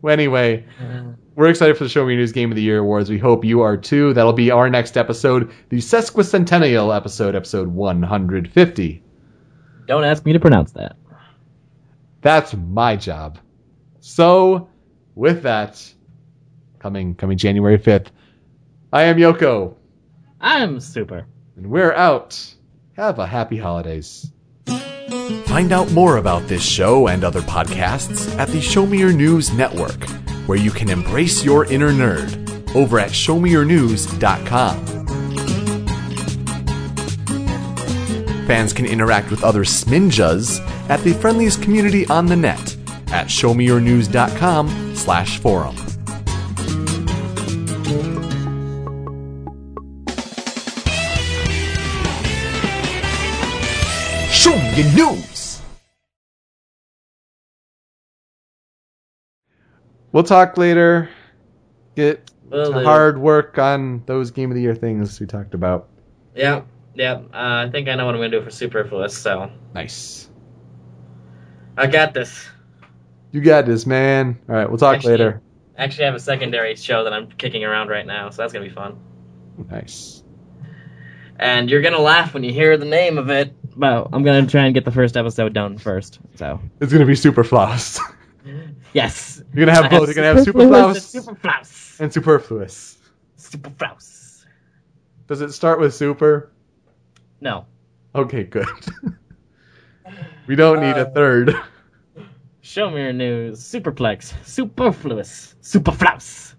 Well, 0.00 0.12
Anyway, 0.12 0.64
mm-hmm. 0.80 1.12
we're 1.34 1.48
excited 1.48 1.76
for 1.76 1.84
the 1.84 1.90
Show 1.90 2.04
Me 2.06 2.16
News 2.16 2.32
Game 2.32 2.50
of 2.50 2.56
the 2.56 2.62
Year 2.62 2.78
awards. 2.78 3.10
We 3.10 3.18
hope 3.18 3.44
you 3.44 3.60
are 3.60 3.76
too. 3.76 4.12
That'll 4.14 4.32
be 4.32 4.50
our 4.50 4.68
next 4.68 4.96
episode, 4.96 5.52
the 5.68 5.78
sesquicentennial 5.78 6.94
episode, 6.94 7.34
episode 7.34 7.68
150. 7.68 9.02
Don't 9.86 10.04
ask 10.04 10.24
me 10.24 10.32
to 10.32 10.40
pronounce 10.40 10.72
that. 10.72 10.96
That's 12.22 12.54
my 12.54 12.96
job. 12.96 13.38
So, 14.00 14.68
with 15.14 15.42
that, 15.42 15.92
coming 16.78 17.14
coming 17.14 17.36
January 17.36 17.78
fifth, 17.78 18.10
I 18.92 19.04
am 19.04 19.16
Yoko, 19.16 19.74
I'm 20.42 20.80
super. 20.80 21.26
and 21.56 21.70
we're 21.70 21.92
out. 21.92 22.54
Have 22.96 23.18
a 23.18 23.26
happy 23.26 23.56
holidays. 23.58 24.30
Find 25.46 25.72
out 25.72 25.92
more 25.92 26.16
about 26.16 26.48
this 26.48 26.62
show 26.64 27.08
and 27.08 27.24
other 27.24 27.42
podcasts 27.42 28.36
at 28.38 28.48
the 28.48 28.60
Show 28.60 28.86
Me 28.86 28.98
Your 28.98 29.12
News 29.12 29.52
Network, 29.52 30.02
where 30.46 30.58
you 30.58 30.70
can 30.70 30.88
embrace 30.90 31.44
your 31.44 31.66
inner 31.66 31.92
nerd 31.92 32.74
over 32.74 32.98
at 32.98 33.10
showmeyournews.com. 33.10 34.86
Fans 38.46 38.72
can 38.72 38.86
interact 38.86 39.30
with 39.30 39.44
other 39.44 39.64
Sminjas 39.64 40.58
at 40.88 41.00
the 41.04 41.12
friendliest 41.14 41.62
community 41.62 42.06
on 42.06 42.26
the 42.26 42.36
net 42.36 42.76
at 43.12 43.28
showmeyournews.com 43.28 44.96
slash 44.96 45.38
forum. 45.38 45.76
Show 54.82 55.12
news. 55.12 55.60
We'll 60.10 60.24
talk 60.24 60.58
later. 60.58 61.08
Get 61.94 62.30
Will 62.50 62.72
to 62.72 62.82
hard 62.84 63.18
work 63.18 63.58
on 63.58 64.02
those 64.06 64.30
game 64.30 64.50
of 64.50 64.56
the 64.56 64.62
year 64.62 64.74
things 64.74 65.20
we 65.20 65.26
talked 65.26 65.54
about. 65.54 65.88
Yeah, 66.34 66.62
yeah. 66.94 67.14
Uh, 67.32 67.66
I 67.66 67.68
think 67.70 67.88
I 67.88 67.94
know 67.94 68.06
what 68.06 68.14
I'm 68.14 68.20
gonna 68.20 68.30
do 68.30 68.42
for 68.42 68.50
superfluous. 68.50 69.16
So 69.16 69.50
Nice. 69.74 70.28
I 71.76 71.86
got 71.86 72.12
this. 72.12 72.46
You 73.30 73.40
got 73.40 73.64
this, 73.64 73.86
man. 73.86 74.38
All 74.48 74.54
right, 74.54 74.68
we'll 74.68 74.78
talk 74.78 74.96
Actually- 74.96 75.12
later. 75.12 75.42
Actually, 75.78 76.04
I 76.04 76.06
have 76.08 76.14
a 76.16 76.20
secondary 76.20 76.76
show 76.76 77.04
that 77.04 77.14
I'm 77.14 77.28
kicking 77.30 77.64
around 77.64 77.88
right 77.88 78.06
now, 78.06 78.28
so 78.28 78.42
that's 78.42 78.52
gonna 78.52 78.66
be 78.66 78.70
fun. 78.70 78.98
Nice. 79.70 80.22
And 81.38 81.70
you're 81.70 81.80
gonna 81.80 81.98
laugh 82.00 82.34
when 82.34 82.44
you 82.44 82.52
hear 82.52 82.76
the 82.76 82.84
name 82.84 83.16
of 83.16 83.30
it. 83.30 83.54
Well, 83.76 84.08
I'm 84.12 84.22
gonna 84.22 84.46
try 84.46 84.64
and 84.66 84.74
get 84.74 84.84
the 84.84 84.90
first 84.90 85.16
episode 85.16 85.52
done 85.54 85.78
first. 85.78 86.18
So 86.36 86.60
It's 86.80 86.92
gonna 86.92 87.06
be 87.06 87.14
super 87.14 87.42
floss. 87.44 87.98
yes, 88.92 89.42
You're 89.54 89.66
gonna 89.66 89.74
have 89.76 89.86
I 89.92 89.96
both. 89.98 90.08
You're 90.08 90.14
gonna 90.14 90.34
have 90.34 90.44
super 90.44 90.66
floss, 90.66 91.14
and 91.14 91.24
superfluous. 91.24 92.00
and 92.00 92.12
superfluous. 92.12 92.98
Superfluous. 93.36 94.44
Does 95.28 95.40
it 95.40 95.52
start 95.52 95.80
with 95.80 95.94
super? 95.94 96.50
No. 97.40 97.66
Okay, 98.14 98.44
good. 98.44 98.66
we 100.46 100.54
don't 100.56 100.80
need 100.80 100.96
a 100.96 101.06
Uh, 101.08 101.10
third. 101.12 101.56
Show 102.60 102.90
me 102.90 103.00
your 103.02 103.12
news. 103.12 103.58
Superplex. 103.60 104.34
Superfluous. 104.44 105.54
Superflouse. 105.62 106.54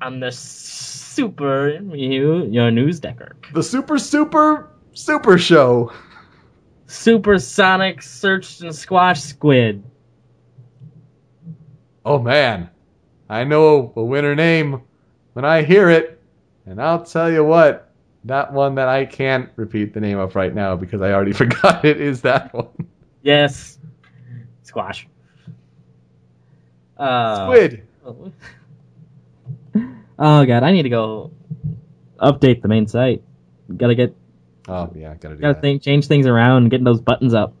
on 0.00 0.18
the 0.18 0.32
super 0.32 1.68
you 1.94 2.44
your 2.46 2.70
news 2.72 2.98
decker. 2.98 3.36
The 3.54 3.62
super 3.62 3.98
super 3.98 4.71
super 4.94 5.38
show. 5.38 5.92
Supersonic 6.86 8.02
search 8.02 8.60
and 8.60 8.74
squash 8.74 9.20
squid. 9.20 9.82
Oh 12.04 12.18
man, 12.18 12.68
I 13.28 13.44
know 13.44 13.92
a 13.96 14.02
winner 14.02 14.34
name 14.34 14.82
when 15.32 15.44
I 15.44 15.62
hear 15.62 15.88
it, 15.88 16.20
and 16.66 16.82
I'll 16.82 17.04
tell 17.04 17.30
you 17.30 17.44
what, 17.44 17.90
that 18.24 18.52
one 18.52 18.74
that 18.74 18.88
I 18.88 19.06
can't 19.06 19.48
repeat 19.56 19.94
the 19.94 20.00
name 20.00 20.18
of 20.18 20.34
right 20.36 20.54
now 20.54 20.76
because 20.76 21.00
I 21.00 21.12
already 21.12 21.32
forgot 21.42 21.84
it 21.84 22.00
is 22.00 22.22
that 22.22 22.52
one. 22.52 22.68
Yes. 23.22 23.78
Squash. 24.62 25.06
Uh, 26.96 27.46
Squid. 27.46 27.86
Oh 30.18 30.44
god, 30.44 30.62
I 30.62 30.70
need 30.70 30.82
to 30.82 30.88
go 30.88 31.32
update 32.20 32.62
the 32.62 32.68
main 32.68 32.86
site. 32.86 33.24
Gotta 33.76 33.96
get 33.96 34.14
Oh 34.68 34.90
yeah, 34.94 35.14
gotta 35.14 35.34
do 35.36 35.40
gotta 35.40 35.54
that. 35.54 35.60
think 35.60 35.82
change 35.82 36.06
things 36.06 36.26
around, 36.26 36.68
getting 36.68 36.84
those 36.84 37.00
buttons 37.00 37.34
up. 37.34 37.54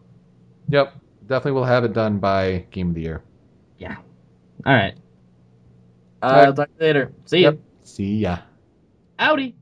Yep, 0.68 0.94
definitely 1.26 1.52
we'll 1.52 1.64
have 1.64 1.84
it 1.84 1.92
done 1.92 2.18
by 2.18 2.66
game 2.70 2.90
of 2.90 2.94
the 2.94 3.02
year. 3.02 3.22
Yeah. 3.78 3.96
Alright. 4.66 4.94
Uh, 6.22 6.26
Alright. 6.26 6.56
talk 6.56 6.68
to 6.68 6.72
you 6.78 6.86
later. 6.86 7.12
See 7.26 7.40
Yep. 7.40 7.54
ya. 7.54 7.60
See 7.82 8.16
ya. 8.18 8.38
Howdy. 9.18 9.56